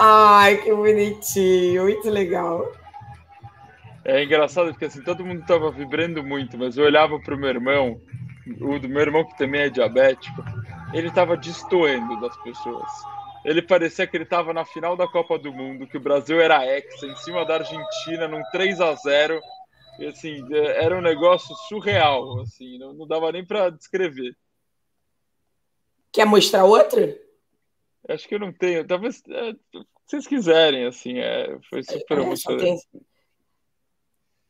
Ai, 0.00 0.56
que 0.58 0.72
bonitinho, 0.72 1.82
muito 1.82 2.08
legal. 2.08 2.77
É 4.08 4.24
engraçado 4.24 4.70
porque 4.70 4.86
assim, 4.86 5.02
todo 5.02 5.22
mundo 5.22 5.42
estava 5.42 5.70
vibrando 5.70 6.24
muito, 6.24 6.56
mas 6.56 6.78
eu 6.78 6.86
olhava 6.86 7.20
para 7.20 7.34
o 7.34 7.38
meu 7.38 7.50
irmão, 7.50 8.00
o 8.58 8.78
do 8.78 8.88
meu 8.88 9.02
irmão 9.02 9.22
que 9.22 9.36
também 9.36 9.60
é 9.60 9.68
diabético, 9.68 10.42
ele 10.94 11.08
estava 11.08 11.36
destoando 11.36 12.18
das 12.18 12.34
pessoas. 12.38 12.90
Ele 13.44 13.60
parecia 13.60 14.06
que 14.06 14.16
ele 14.16 14.24
estava 14.24 14.54
na 14.54 14.64
final 14.64 14.96
da 14.96 15.06
Copa 15.06 15.38
do 15.38 15.52
Mundo, 15.52 15.86
que 15.86 15.98
o 15.98 16.00
Brasil 16.00 16.40
era 16.40 16.66
ex, 16.66 17.02
em 17.02 17.14
cima 17.16 17.44
da 17.44 17.56
Argentina, 17.56 18.26
num 18.26 18.40
3 18.50 18.80
a 18.80 18.94
0 18.94 19.38
e, 19.98 20.06
assim, 20.06 20.42
é, 20.54 20.84
era 20.84 20.96
um 20.96 21.02
negócio 21.02 21.54
surreal, 21.68 22.40
assim, 22.40 22.78
não, 22.78 22.94
não 22.94 23.06
dava 23.06 23.30
nem 23.30 23.44
para 23.44 23.68
descrever. 23.68 24.34
Quer 26.10 26.24
mostrar 26.24 26.64
outra? 26.64 27.14
Acho 28.08 28.26
que 28.26 28.36
eu 28.36 28.40
não 28.40 28.54
tenho. 28.54 28.86
Talvez 28.86 29.22
é, 29.28 29.52
se 29.52 29.86
vocês 30.06 30.26
quiserem, 30.26 30.86
assim, 30.86 31.18
é, 31.18 31.58
foi 31.68 31.82
super 31.82 32.18
é, 32.18 32.22
emocionante. 32.22 32.86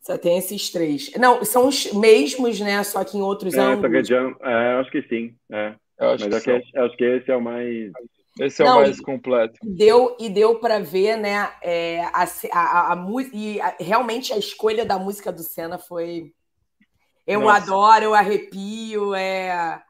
Só 0.09 0.17
tem 0.17 0.39
esses 0.39 0.71
três. 0.71 1.13
Não, 1.19 1.45
são 1.45 1.69
os 1.69 1.93
mesmos, 1.93 2.59
né? 2.61 2.83
Só 2.83 3.05
que 3.05 3.19
em 3.19 3.21
outros 3.21 3.53
é, 3.53 3.61
ângulos. 3.61 4.11
É, 4.11 4.73
acho 4.81 4.91
que 4.91 5.03
sim. 5.03 5.37
É. 5.53 5.75
Acho 5.99 6.31
Mas 6.31 6.43
que 6.43 6.51
acho, 6.51 6.73
que, 6.73 6.79
acho 6.79 6.97
que 6.97 7.05
esse 7.05 7.31
é 7.31 7.37
o 7.37 7.43
mais. 7.43 7.93
Esse 8.41 8.63
é 8.63 8.65
Não, 8.65 8.79
o 8.79 8.81
mais 8.81 8.99
completo. 9.03 9.59
Deu, 9.63 10.17
e 10.19 10.31
deu 10.31 10.59
para 10.61 10.79
ver, 10.81 11.19
né? 11.19 11.53
É, 11.61 12.05
a, 12.05 12.25
a, 12.25 12.59
a, 12.59 12.93
a, 12.95 13.07
e 13.35 13.61
a, 13.61 13.77
realmente 13.79 14.33
a 14.33 14.39
escolha 14.39 14.87
da 14.87 14.99
música 14.99 15.31
do 15.31 15.43
Senna 15.43 15.77
foi. 15.77 16.33
Eu 17.27 17.41
Nossa. 17.43 17.65
adoro, 17.65 18.05
eu 18.07 18.15
arrepio, 18.15 19.15
é, 19.15 19.83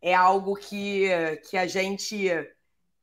é 0.00 0.14
algo 0.14 0.54
que, 0.54 1.10
que 1.50 1.58
a 1.58 1.66
gente. 1.66 2.26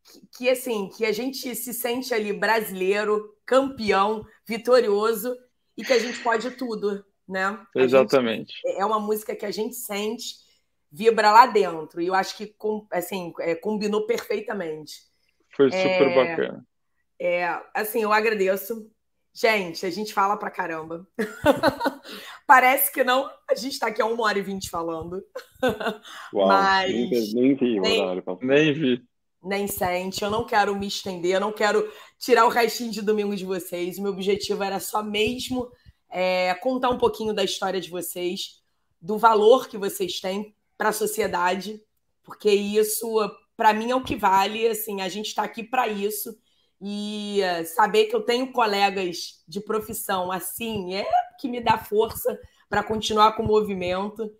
Que, 0.03 0.21
que 0.35 0.49
assim, 0.49 0.89
que 0.97 1.05
a 1.05 1.11
gente 1.11 1.53
se 1.55 1.75
sente 1.75 2.11
ali 2.11 2.33
brasileiro, 2.33 3.35
campeão, 3.45 4.25
vitorioso 4.47 5.37
e 5.79 5.83
que 5.83 5.93
a 5.93 5.99
gente 5.99 6.19
pode 6.19 6.51
tudo, 6.51 7.05
né? 7.25 7.57
Exatamente. 7.73 8.53
Gente, 8.53 8.77
é 8.77 8.85
uma 8.85 8.99
música 8.99 9.33
que 9.33 9.45
a 9.45 9.51
gente 9.51 9.75
sente, 9.75 10.35
vibra 10.91 11.31
lá 11.31 11.45
dentro. 11.45 12.01
E 12.01 12.07
eu 12.07 12.13
acho 12.13 12.35
que 12.35 12.53
assim, 12.91 13.33
é, 13.39 13.55
combinou 13.55 14.05
perfeitamente. 14.05 14.95
Foi 15.55 15.71
super 15.71 16.09
é, 16.09 16.15
bacana. 16.15 16.67
É, 17.17 17.61
assim, 17.73 18.03
eu 18.03 18.11
agradeço. 18.11 18.91
Gente, 19.33 19.85
a 19.85 19.89
gente 19.89 20.13
fala 20.13 20.35
pra 20.35 20.51
caramba. 20.51 21.07
Parece 22.45 22.91
que 22.91 23.01
não. 23.01 23.31
A 23.49 23.55
gente 23.55 23.73
está 23.73 23.87
aqui 23.87 24.01
há 24.01 24.05
uma 24.05 24.23
hora 24.23 24.37
e 24.37 24.41
vinte 24.41 24.69
falando. 24.69 25.23
Uau, 26.33 26.47
Mas... 26.49 26.91
nem, 26.91 27.09
nem 27.09 27.55
vi, 27.55 27.79
nem, 27.79 28.23
nem 28.41 28.73
vi 28.73 29.08
nem 29.43 29.67
sente. 29.67 30.23
Eu 30.23 30.29
não 30.29 30.45
quero 30.45 30.75
me 30.75 30.87
estender, 30.87 31.35
eu 31.35 31.39
não 31.39 31.51
quero 31.51 31.91
tirar 32.17 32.45
o 32.45 32.49
restinho 32.49 32.91
de 32.91 33.01
domingo 33.01 33.35
de 33.35 33.45
vocês. 33.45 33.97
O 33.97 34.01
meu 34.01 34.11
objetivo 34.11 34.63
era 34.63 34.79
só 34.79 35.03
mesmo 35.03 35.69
é, 36.09 36.53
contar 36.55 36.89
um 36.89 36.97
pouquinho 36.97 37.33
da 37.33 37.43
história 37.43 37.79
de 37.79 37.89
vocês, 37.89 38.61
do 39.01 39.17
valor 39.17 39.67
que 39.67 39.77
vocês 39.77 40.19
têm 40.19 40.55
para 40.77 40.89
a 40.89 40.93
sociedade, 40.93 41.81
porque 42.23 42.49
isso, 42.51 43.07
para 43.55 43.73
mim, 43.73 43.91
é 43.91 43.95
o 43.95 44.03
que 44.03 44.15
vale. 44.15 44.67
Assim, 44.67 45.01
a 45.01 45.09
gente 45.09 45.27
está 45.27 45.43
aqui 45.43 45.63
para 45.63 45.87
isso. 45.87 46.37
E 46.81 47.41
saber 47.75 48.05
que 48.05 48.15
eu 48.15 48.21
tenho 48.21 48.53
colegas 48.53 49.43
de 49.45 49.59
profissão 49.59 50.31
assim 50.31 50.95
é 50.95 51.05
que 51.37 51.49
me 51.49 51.59
dá 51.59 51.77
força 51.77 52.39
para 52.69 52.83
continuar 52.83 53.33
com 53.33 53.43
o 53.43 53.47
movimento 53.47 54.31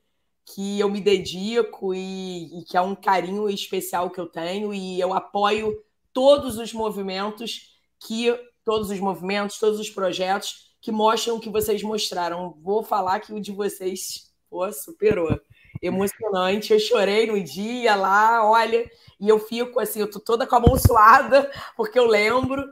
que 0.54 0.80
eu 0.80 0.90
me 0.90 1.00
dedico 1.00 1.94
e, 1.94 2.60
e, 2.60 2.64
que 2.64 2.76
é 2.76 2.82
um 2.82 2.96
carinho 2.96 3.50
especial 3.50 4.10
que 4.10 4.20
eu 4.20 4.26
tenho 4.26 4.74
e 4.74 5.00
eu 5.00 5.14
apoio 5.14 5.74
todos 6.12 6.58
os 6.58 6.74
movimentos 6.74 7.78
que 8.00 8.36
todos 8.66 8.90
os 8.90 9.00
movimentos, 9.00 9.60
todos 9.60 9.80
os 9.80 9.90
projetos 9.90 10.76
que 10.82 10.92
mostram 10.92 11.36
o 11.36 11.40
que 11.40 11.50
vocês 11.50 11.84
mostraram. 11.84 12.58
Vou 12.62 12.84
falar 12.84 13.20
que 13.20 13.34
o 13.34 13.40
de 13.40 13.52
vocês 13.52 14.32
pô, 14.50 14.72
superou. 14.72 15.40
Emocionante, 15.82 16.74
eu 16.74 16.80
chorei 16.80 17.28
no 17.28 17.42
dia 17.42 17.96
lá, 17.96 18.50
olha, 18.50 18.90
e 19.20 19.30
eu 19.30 19.40
fico 19.40 19.80
assim, 19.80 20.02
eu 20.02 20.10
tô 20.10 20.20
toda 20.20 20.46
com 20.46 20.56
a 20.56 20.60
mão 20.60 20.78
suada, 20.78 21.50
porque 21.78 21.98
eu 21.98 22.06
lembro 22.06 22.66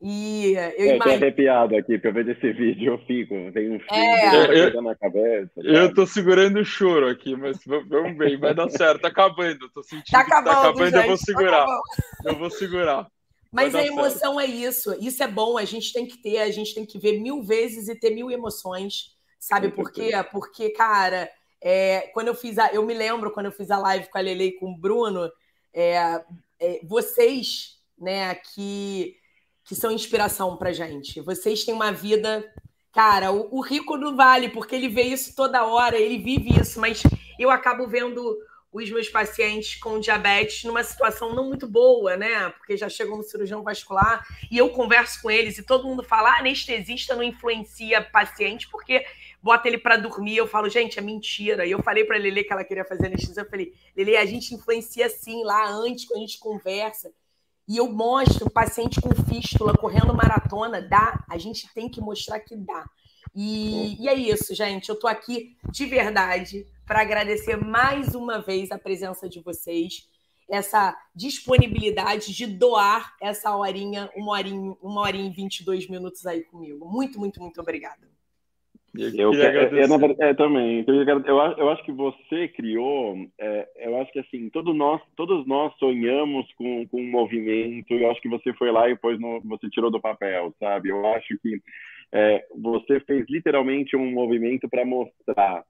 e 0.00 0.54
eu, 0.76 0.86
eu 0.86 0.98
tô 0.98 1.08
arrepiado 1.08 1.76
aqui, 1.76 1.94
porque 1.94 2.08
eu 2.08 2.12
vejo 2.12 2.30
esse 2.30 2.52
vídeo, 2.52 2.92
eu 2.92 2.98
fico, 3.06 3.34
vem 3.52 3.70
um 3.70 3.80
filme 3.80 4.06
é, 4.06 4.76
eu, 4.76 4.82
na 4.82 4.94
cabeça. 4.94 5.50
Eu 5.56 5.94
tô 5.94 6.06
segurando 6.06 6.60
o 6.60 6.64
choro 6.64 7.08
aqui, 7.08 7.34
mas 7.36 7.58
vamos 7.64 8.16
ver, 8.16 8.36
vai 8.38 8.54
dar 8.54 8.68
certo, 8.70 9.02
tá 9.02 9.08
acabando, 9.08 9.68
tô 9.70 9.82
sentindo 9.82 10.10
tá 10.10 10.20
acabando, 10.20 10.54
que 10.54 10.62
tá 10.62 10.68
acabando, 10.68 10.84
gente, 10.84 10.96
eu 10.96 11.06
vou 11.06 11.16
tá 11.16 11.24
segurar. 11.24 11.66
Tá 11.66 11.82
eu 12.24 12.36
vou 12.36 12.50
segurar. 12.50 13.06
Mas 13.54 13.72
a 13.72 13.86
emoção 13.86 14.34
certo. 14.34 14.40
é 14.40 14.46
isso, 14.46 14.96
isso 15.00 15.22
é 15.22 15.28
bom, 15.28 15.56
a 15.56 15.64
gente 15.64 15.92
tem 15.92 16.04
que 16.04 16.20
ter, 16.20 16.38
a 16.38 16.50
gente 16.50 16.74
tem 16.74 16.84
que 16.84 16.98
ver 16.98 17.20
mil 17.20 17.40
vezes 17.40 17.86
e 17.86 17.94
ter 17.94 18.10
mil 18.10 18.28
emoções, 18.28 19.14
sabe 19.38 19.70
por 19.70 19.92
quê? 19.92 20.10
Porque, 20.32 20.70
cara, 20.70 21.30
é, 21.62 22.10
quando 22.12 22.28
eu 22.28 22.34
fiz 22.34 22.58
a, 22.58 22.74
eu 22.74 22.84
me 22.84 22.92
lembro 22.92 23.30
quando 23.30 23.46
eu 23.46 23.52
fiz 23.52 23.70
a 23.70 23.78
live 23.78 24.10
com 24.10 24.18
a 24.18 24.20
Lele 24.20 24.46
e 24.46 24.52
com 24.58 24.72
o 24.72 24.76
Bruno, 24.76 25.30
é, 25.72 26.20
é, 26.60 26.80
vocês, 26.82 27.78
né, 27.96 28.34
que 28.34 29.16
que 29.64 29.74
são 29.74 29.90
inspiração 29.90 30.56
pra 30.56 30.72
gente. 30.72 31.20
Vocês 31.20 31.64
têm 31.64 31.74
uma 31.74 31.90
vida. 31.90 32.44
Cara, 32.92 33.32
o, 33.32 33.48
o, 33.56 33.60
rico 33.60 33.96
não 33.96 34.14
vale, 34.14 34.50
porque 34.50 34.74
ele 34.74 34.88
vê 34.88 35.02
isso 35.02 35.34
toda 35.34 35.66
hora, 35.66 35.96
ele 35.96 36.18
vive 36.18 36.60
isso, 36.60 36.80
mas 36.80 37.02
eu 37.38 37.50
acabo 37.50 37.88
vendo 37.88 38.36
os 38.72 38.90
meus 38.90 39.08
pacientes 39.08 39.76
com 39.76 40.00
diabetes 40.00 40.64
numa 40.64 40.82
situação 40.82 41.32
não 41.34 41.48
muito 41.48 41.66
boa, 41.66 42.16
né? 42.16 42.50
Porque 42.50 42.76
já 42.76 42.88
chegam 42.88 43.16
no 43.16 43.22
cirurgião 43.22 43.62
vascular 43.62 44.24
e 44.50 44.58
eu 44.58 44.68
converso 44.70 45.22
com 45.22 45.30
eles 45.30 45.58
e 45.58 45.62
todo 45.62 45.86
mundo 45.88 46.02
fala: 46.02 46.30
ah, 46.30 46.38
anestesista 46.38 47.14
não 47.14 47.22
influencia 47.22 48.02
paciente 48.02 48.68
porque 48.68 49.04
bota 49.42 49.68
ele 49.68 49.78
para 49.78 49.96
dormir. 49.96 50.36
Eu 50.36 50.46
falo, 50.46 50.68
gente, 50.68 50.98
é 50.98 51.02
mentira. 51.02 51.66
E 51.66 51.70
eu 51.70 51.82
falei 51.82 52.04
para 52.04 52.18
Lele 52.18 52.44
que 52.44 52.52
ela 52.52 52.64
queria 52.64 52.84
fazer 52.84 53.06
anestesia. 53.06 53.42
Eu 53.42 53.50
falei, 53.50 53.72
Lele, 53.96 54.16
a 54.16 54.26
gente 54.26 54.54
influencia 54.54 55.08
sim 55.08 55.44
lá 55.44 55.68
antes, 55.68 56.04
quando 56.04 56.18
a 56.18 56.26
gente 56.26 56.38
conversa 56.38 57.12
e 57.66 57.76
eu 57.78 57.90
mostro 57.90 58.50
paciente 58.50 59.00
com 59.00 59.14
fístula 59.24 59.72
correndo 59.74 60.14
maratona, 60.14 60.82
dá, 60.82 61.24
a 61.28 61.38
gente 61.38 61.72
tem 61.74 61.88
que 61.88 62.00
mostrar 62.00 62.40
que 62.40 62.56
dá. 62.56 62.84
E, 63.34 64.00
e 64.02 64.08
é 64.08 64.14
isso, 64.14 64.54
gente. 64.54 64.88
Eu 64.88 64.94
estou 64.94 65.10
aqui 65.10 65.56
de 65.70 65.86
verdade 65.86 66.66
para 66.86 67.00
agradecer 67.00 67.56
mais 67.56 68.14
uma 68.14 68.40
vez 68.40 68.70
a 68.70 68.78
presença 68.78 69.28
de 69.28 69.40
vocês, 69.40 70.08
essa 70.48 70.96
disponibilidade 71.14 72.34
de 72.34 72.46
doar 72.46 73.14
essa 73.20 73.56
horinha, 73.56 74.10
uma 74.14 74.32
horinha, 74.32 74.76
uma 74.82 75.00
horinha 75.00 75.28
e 75.28 75.32
22 75.32 75.88
minutos 75.88 76.26
aí 76.26 76.44
comigo. 76.44 76.86
Muito, 76.86 77.18
muito, 77.18 77.40
muito 77.40 77.60
obrigada. 77.60 78.13
Eu, 78.96 79.32
eu, 79.32 79.34
eu, 79.34 80.16
é, 80.20 80.34
também. 80.34 80.80
Então, 80.80 80.94
eu, 80.94 81.38
eu 81.58 81.70
acho 81.70 81.84
que 81.84 81.90
você 81.90 82.46
criou. 82.48 83.16
É, 83.38 83.68
eu 83.76 84.00
acho 84.00 84.12
que 84.12 84.20
assim, 84.20 84.48
todos 84.50 84.74
nós, 84.74 85.02
todos 85.16 85.44
nós 85.46 85.74
sonhamos 85.78 86.46
com, 86.54 86.86
com 86.86 87.00
um 87.00 87.10
movimento. 87.10 87.92
Eu 87.92 88.10
acho 88.10 88.20
que 88.20 88.28
você 88.28 88.52
foi 88.52 88.70
lá 88.70 88.88
e 88.88 88.94
depois 88.94 89.18
no, 89.18 89.40
você 89.40 89.68
tirou 89.68 89.90
do 89.90 90.00
papel, 90.00 90.54
sabe? 90.60 90.90
Eu 90.90 91.04
acho 91.08 91.36
que 91.42 91.60
é, 92.12 92.46
você 92.56 93.00
fez 93.00 93.26
literalmente 93.28 93.96
um 93.96 94.12
movimento 94.12 94.68
para 94.68 94.84
mostrar 94.84 95.64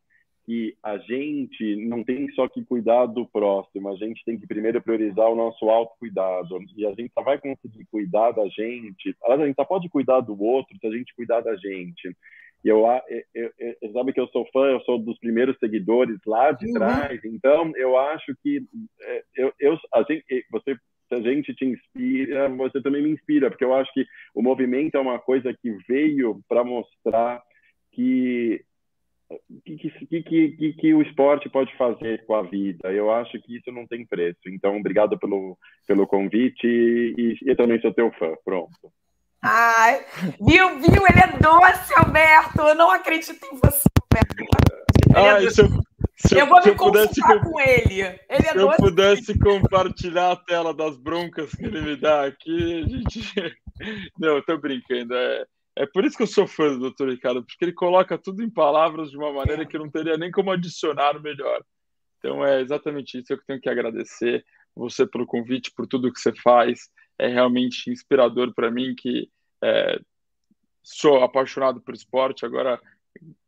que 0.45 0.77
a 0.83 0.99
gente 0.99 1.77
não 1.87 2.05
tem 2.05 2.31
só 2.33 2.47
que 2.47 2.63
cuidar 2.63 3.07
do 3.07 3.27
próximo, 3.27 3.89
a 3.89 3.97
gente 3.97 4.23
tem 4.27 4.39
que 4.39 4.47
primeiro 4.47 4.83
priorizar 4.83 5.31
o 5.31 5.35
nosso 5.35 5.71
autocuidado. 5.71 6.59
E 6.77 6.87
a 6.87 6.91
gente 6.91 7.11
só 7.15 7.23
vai 7.23 7.39
conseguir 7.39 7.87
cuidar 7.91 8.33
da 8.33 8.47
gente, 8.49 9.17
a 9.25 9.37
gente 9.39 9.57
só 9.57 9.65
pode 9.65 9.89
cuidar 9.89 10.21
do 10.21 10.39
outro 10.43 10.77
se 10.79 10.87
a 10.87 10.91
gente 10.91 11.15
cuidar 11.15 11.41
da 11.41 11.57
gente. 11.57 12.15
E 12.65 12.69
eu, 12.69 12.83
eu, 13.35 13.51
eu, 13.83 13.93
sabe 13.93 14.13
que 14.13 14.21
eu 14.21 14.27
sou 14.29 14.47
fã, 14.53 14.67
eu 14.71 14.81
sou 14.81 14.99
dos 14.99 15.19
primeiros 15.19 15.59
seguidores 15.59 16.19
lá 16.27 16.51
de 16.51 16.67
uhum. 16.67 16.73
trás, 16.73 17.21
então 17.25 17.73
eu 17.77 17.99
acho 17.99 18.35
que 18.43 18.63
é, 19.03 19.23
eu, 19.37 19.53
eu, 19.61 19.79
a 19.93 20.03
gente, 20.03 20.25
você, 20.51 20.75
se 21.09 21.15
a 21.15 21.21
gente 21.21 21.55
te 21.55 21.67
inspira, 21.67 22.49
você 22.49 22.81
também 22.81 23.03
me 23.03 23.11
inspira, 23.11 23.51
porque 23.51 23.65
eu 23.65 23.75
acho 23.75 23.93
que 23.93 24.07
o 24.35 24.43
movimento 24.43 24.97
é 24.97 25.01
uma 25.01 25.19
coisa 25.19 25.53
que 25.53 25.77
veio 25.87 26.41
para 26.49 26.65
mostrar 26.65 27.43
que 27.93 28.65
que, 29.65 29.77
que, 29.77 30.23
que, 30.23 30.73
que, 30.75 30.95
o 30.95 31.03
esporte 31.03 31.49
pode 31.49 31.75
fazer 31.77 32.25
com 32.27 32.35
a 32.35 32.43
vida. 32.43 32.93
Eu 32.93 33.11
acho 33.11 33.41
que 33.41 33.57
isso 33.57 33.73
não 33.73 33.87
tem 33.87 34.07
preço. 34.07 34.41
Então, 34.47 34.77
obrigado 34.77 35.19
pelo, 35.19 35.57
pelo 35.87 36.07
convite 36.07 36.67
e, 36.67 37.37
e 37.43 37.51
eu 37.51 37.57
também 37.57 37.81
sou 37.81 37.93
teu 37.93 38.13
fã. 38.13 38.35
Pronto. 38.45 38.93
Ai, 39.47 40.07
viu, 40.41 40.81
viu? 40.81 41.07
Ele 41.07 41.21
é 41.21 41.39
doce, 41.39 41.93
Alberto. 41.99 42.63
Eu 42.63 42.75
não 42.75 42.91
acredito 42.91 43.45
em 43.45 43.57
você, 43.57 43.83
Alberto. 44.03 44.35
Ai, 45.15 45.45
é 45.45 45.47
eu, 45.47 45.51
se 45.51 46.39
eu, 46.39 46.47
vou 46.47 46.65
me 46.65 46.75
consultar 46.75 47.41
com 47.43 47.61
ele. 47.61 48.01
Ele 48.01 48.19
é 48.31 48.53
se 48.53 48.57
eu 48.57 48.71
pudesse 48.71 49.39
compartilhar 49.39 50.33
a 50.33 50.37
tela 50.37 50.73
das 50.73 50.97
broncas 50.97 51.51
que 51.51 51.63
ele 51.63 51.83
me 51.83 51.97
dá 51.97 52.25
aqui, 52.25 52.85
a 52.85 52.89
gente. 52.89 53.21
Não, 54.19 54.37
eu 54.37 54.43
tô 54.43 54.57
brincando. 54.57 55.15
É, 55.15 55.45
é 55.77 55.87
por 55.87 56.07
isso 56.07 56.17
que 56.17 56.23
eu 56.23 56.29
sou 56.29 56.47
fã 56.47 56.79
do 56.79 56.91
Dr. 56.91 57.11
Ricardo, 57.11 57.45
porque 57.45 57.67
ele 57.67 57.75
coloca 57.75 58.17
tudo 58.17 58.43
em 58.43 58.49
palavras 58.49 59.11
de 59.11 59.19
uma 59.19 59.31
maneira 59.31 59.67
que 59.67 59.77
não 59.77 59.91
teria 59.91 60.17
nem 60.17 60.31
como 60.31 60.53
adicionar 60.53 61.21
melhor. 61.21 61.63
Então 62.19 62.43
é 62.43 62.63
exatamente 62.63 63.19
isso 63.19 63.27
que 63.27 63.35
eu 63.35 63.45
tenho 63.47 63.61
que 63.61 63.69
agradecer 63.69 64.43
você 64.75 65.07
pelo 65.07 65.27
convite, 65.27 65.73
por 65.77 65.87
tudo 65.87 66.13
que 66.13 66.21
você 66.21 66.33
faz. 66.37 66.89
É 67.19 67.29
realmente 67.29 67.91
inspirador 67.91 68.53
para 68.55 68.71
mim 68.71 68.95
que 68.95 69.31
é, 69.63 70.01
sou 70.83 71.23
apaixonado 71.23 71.81
por 71.81 71.95
esporte, 71.95 72.45
agora, 72.45 72.81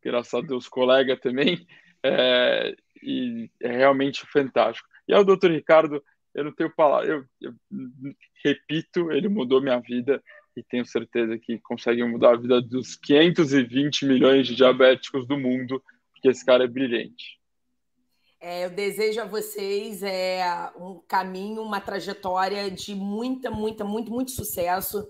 graças 0.03 0.33
a 0.33 0.41
Deus, 0.41 0.67
colega 0.67 1.15
também, 1.15 1.67
é, 2.03 2.75
e 3.03 3.49
é 3.61 3.77
realmente 3.77 4.25
fantástico. 4.31 4.87
E 5.07 5.13
ao 5.13 5.23
doutor 5.23 5.51
Ricardo, 5.51 6.03
eu 6.33 6.43
não 6.43 6.51
tenho 6.51 6.73
palavra, 6.75 7.07
eu, 7.07 7.25
eu, 7.41 7.53
repito, 8.43 9.11
ele 9.11 9.29
mudou 9.29 9.61
minha 9.61 9.79
vida 9.79 10.21
e 10.55 10.63
tenho 10.63 10.85
certeza 10.85 11.37
que 11.37 11.59
consegue 11.59 12.03
mudar 12.03 12.33
a 12.33 12.37
vida 12.37 12.61
dos 12.61 12.95
520 12.95 14.05
milhões 14.05 14.47
de 14.47 14.55
diabéticos 14.55 15.27
do 15.27 15.37
mundo, 15.37 15.81
porque 16.11 16.29
esse 16.29 16.43
cara 16.43 16.63
é 16.63 16.67
brilhante. 16.67 17.36
É, 18.39 18.65
eu 18.65 18.69
desejo 18.69 19.19
a 19.19 19.25
vocês 19.25 20.03
é, 20.03 20.43
um 20.77 21.01
caminho, 21.07 21.61
uma 21.61 21.81
trajetória 21.81 22.69
de 22.69 22.93
muita, 22.93 23.49
muita, 23.49 23.83
muito, 23.83 24.11
muito 24.11 24.31
sucesso. 24.31 25.07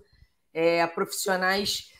É, 0.53 0.85
profissionais 0.87 1.91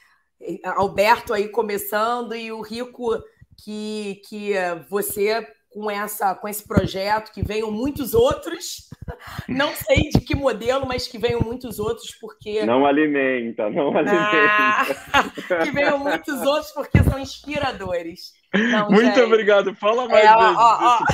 Alberto 0.64 1.34
aí 1.34 1.50
começando 1.50 2.36
e 2.36 2.52
o 2.52 2.62
Rico 2.62 3.22
que, 3.64 4.22
que 4.28 4.54
você 4.90 5.48
com 5.78 5.92
essa 5.92 6.34
com 6.34 6.48
esse 6.48 6.68
projeto, 6.68 7.32
que 7.32 7.44
venham 7.44 7.70
muitos 7.70 8.16
outros. 8.16 8.90
Não 9.48 9.74
sei 9.76 10.10
de 10.10 10.20
que 10.20 10.36
modelo, 10.36 10.88
mas 10.88 11.08
que 11.08 11.20
venham 11.20 11.40
muitos 11.40 11.78
outros, 11.78 12.16
porque. 12.20 12.66
Não 12.66 12.86
alimenta, 12.86 13.70
não 13.70 13.96
ah, 13.96 14.00
alimenta. 14.00 14.98
Ah, 15.14 15.64
que 15.64 15.72
venham 15.72 16.00
muitos 16.00 16.42
outros, 16.42 16.72
porque 16.72 17.02
são 17.04 17.20
inspiradores. 17.20 18.34
Não, 18.54 18.90
Muito 18.90 19.06
gente. 19.06 19.22
obrigado. 19.22 19.76
Fala 19.76 20.08
mais 20.08 20.26
é, 20.26 20.36
vezes 20.36 20.58
ó, 20.58 20.80
ó. 20.82 21.06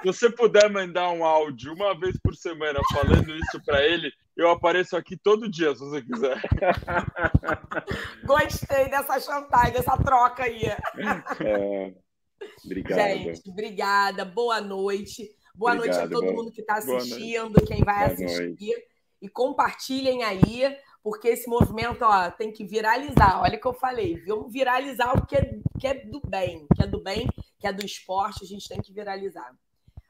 Se 0.00 0.06
você 0.06 0.30
puder 0.30 0.70
mandar 0.70 1.10
um 1.10 1.24
áudio 1.24 1.74
uma 1.74 1.98
vez 1.98 2.16
por 2.22 2.34
semana 2.34 2.78
falando 2.92 3.34
isso 3.34 3.60
para 3.64 3.84
ele, 3.84 4.10
eu 4.36 4.50
apareço 4.50 4.96
aqui 4.96 5.16
todo 5.16 5.50
dia, 5.50 5.74
se 5.74 5.80
você 5.80 6.02
quiser. 6.02 6.40
Gostei 8.24 8.88
dessa 8.88 9.18
chantagem, 9.20 9.72
dessa 9.72 9.96
troca 9.96 10.44
aí. 10.44 10.64
É. 10.64 11.94
Obrigado. 12.64 12.98
Gente, 12.98 13.50
obrigada. 13.50 14.24
Boa 14.24 14.60
noite. 14.60 15.30
Boa 15.54 15.72
Obrigado, 15.72 15.98
noite 15.98 16.14
a 16.14 16.18
todo 16.18 16.34
mundo 16.34 16.52
que 16.52 16.60
está 16.60 16.74
assistindo, 16.74 17.64
quem 17.66 17.82
vai 17.82 18.14
boa 18.14 18.26
assistir. 18.26 18.72
Noite. 18.72 18.86
E 19.22 19.28
compartilhem 19.28 20.22
aí, 20.22 20.76
porque 21.02 21.28
esse 21.28 21.48
movimento 21.48 22.02
ó, 22.02 22.30
tem 22.30 22.52
que 22.52 22.64
viralizar. 22.64 23.40
Olha 23.40 23.56
o 23.56 23.60
que 23.60 23.66
eu 23.66 23.72
falei, 23.72 24.22
vamos 24.26 24.52
viralizar 24.52 25.16
o 25.16 25.26
que 25.26 25.36
é, 25.36 25.58
que 25.80 25.86
é 25.86 25.94
do 25.94 26.20
bem, 26.28 26.66
que 26.76 26.82
é 26.82 26.86
do 26.86 27.02
bem, 27.02 27.26
que 27.58 27.66
é 27.66 27.72
do 27.72 27.84
esporte, 27.84 28.44
a 28.44 28.46
gente 28.46 28.68
tem 28.68 28.80
que 28.82 28.92
viralizar. 28.92 29.50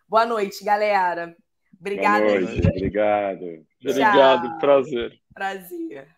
Boa 0.08 0.26
noite, 0.26 0.64
galera. 0.64 1.36
Obrigada. 1.78 2.26
Boa 2.26 2.40
noite, 2.40 2.68
obrigado. 2.68 3.66
Obrigado, 3.80 4.58
prazer. 4.58 5.20
Prazer. 5.32 6.15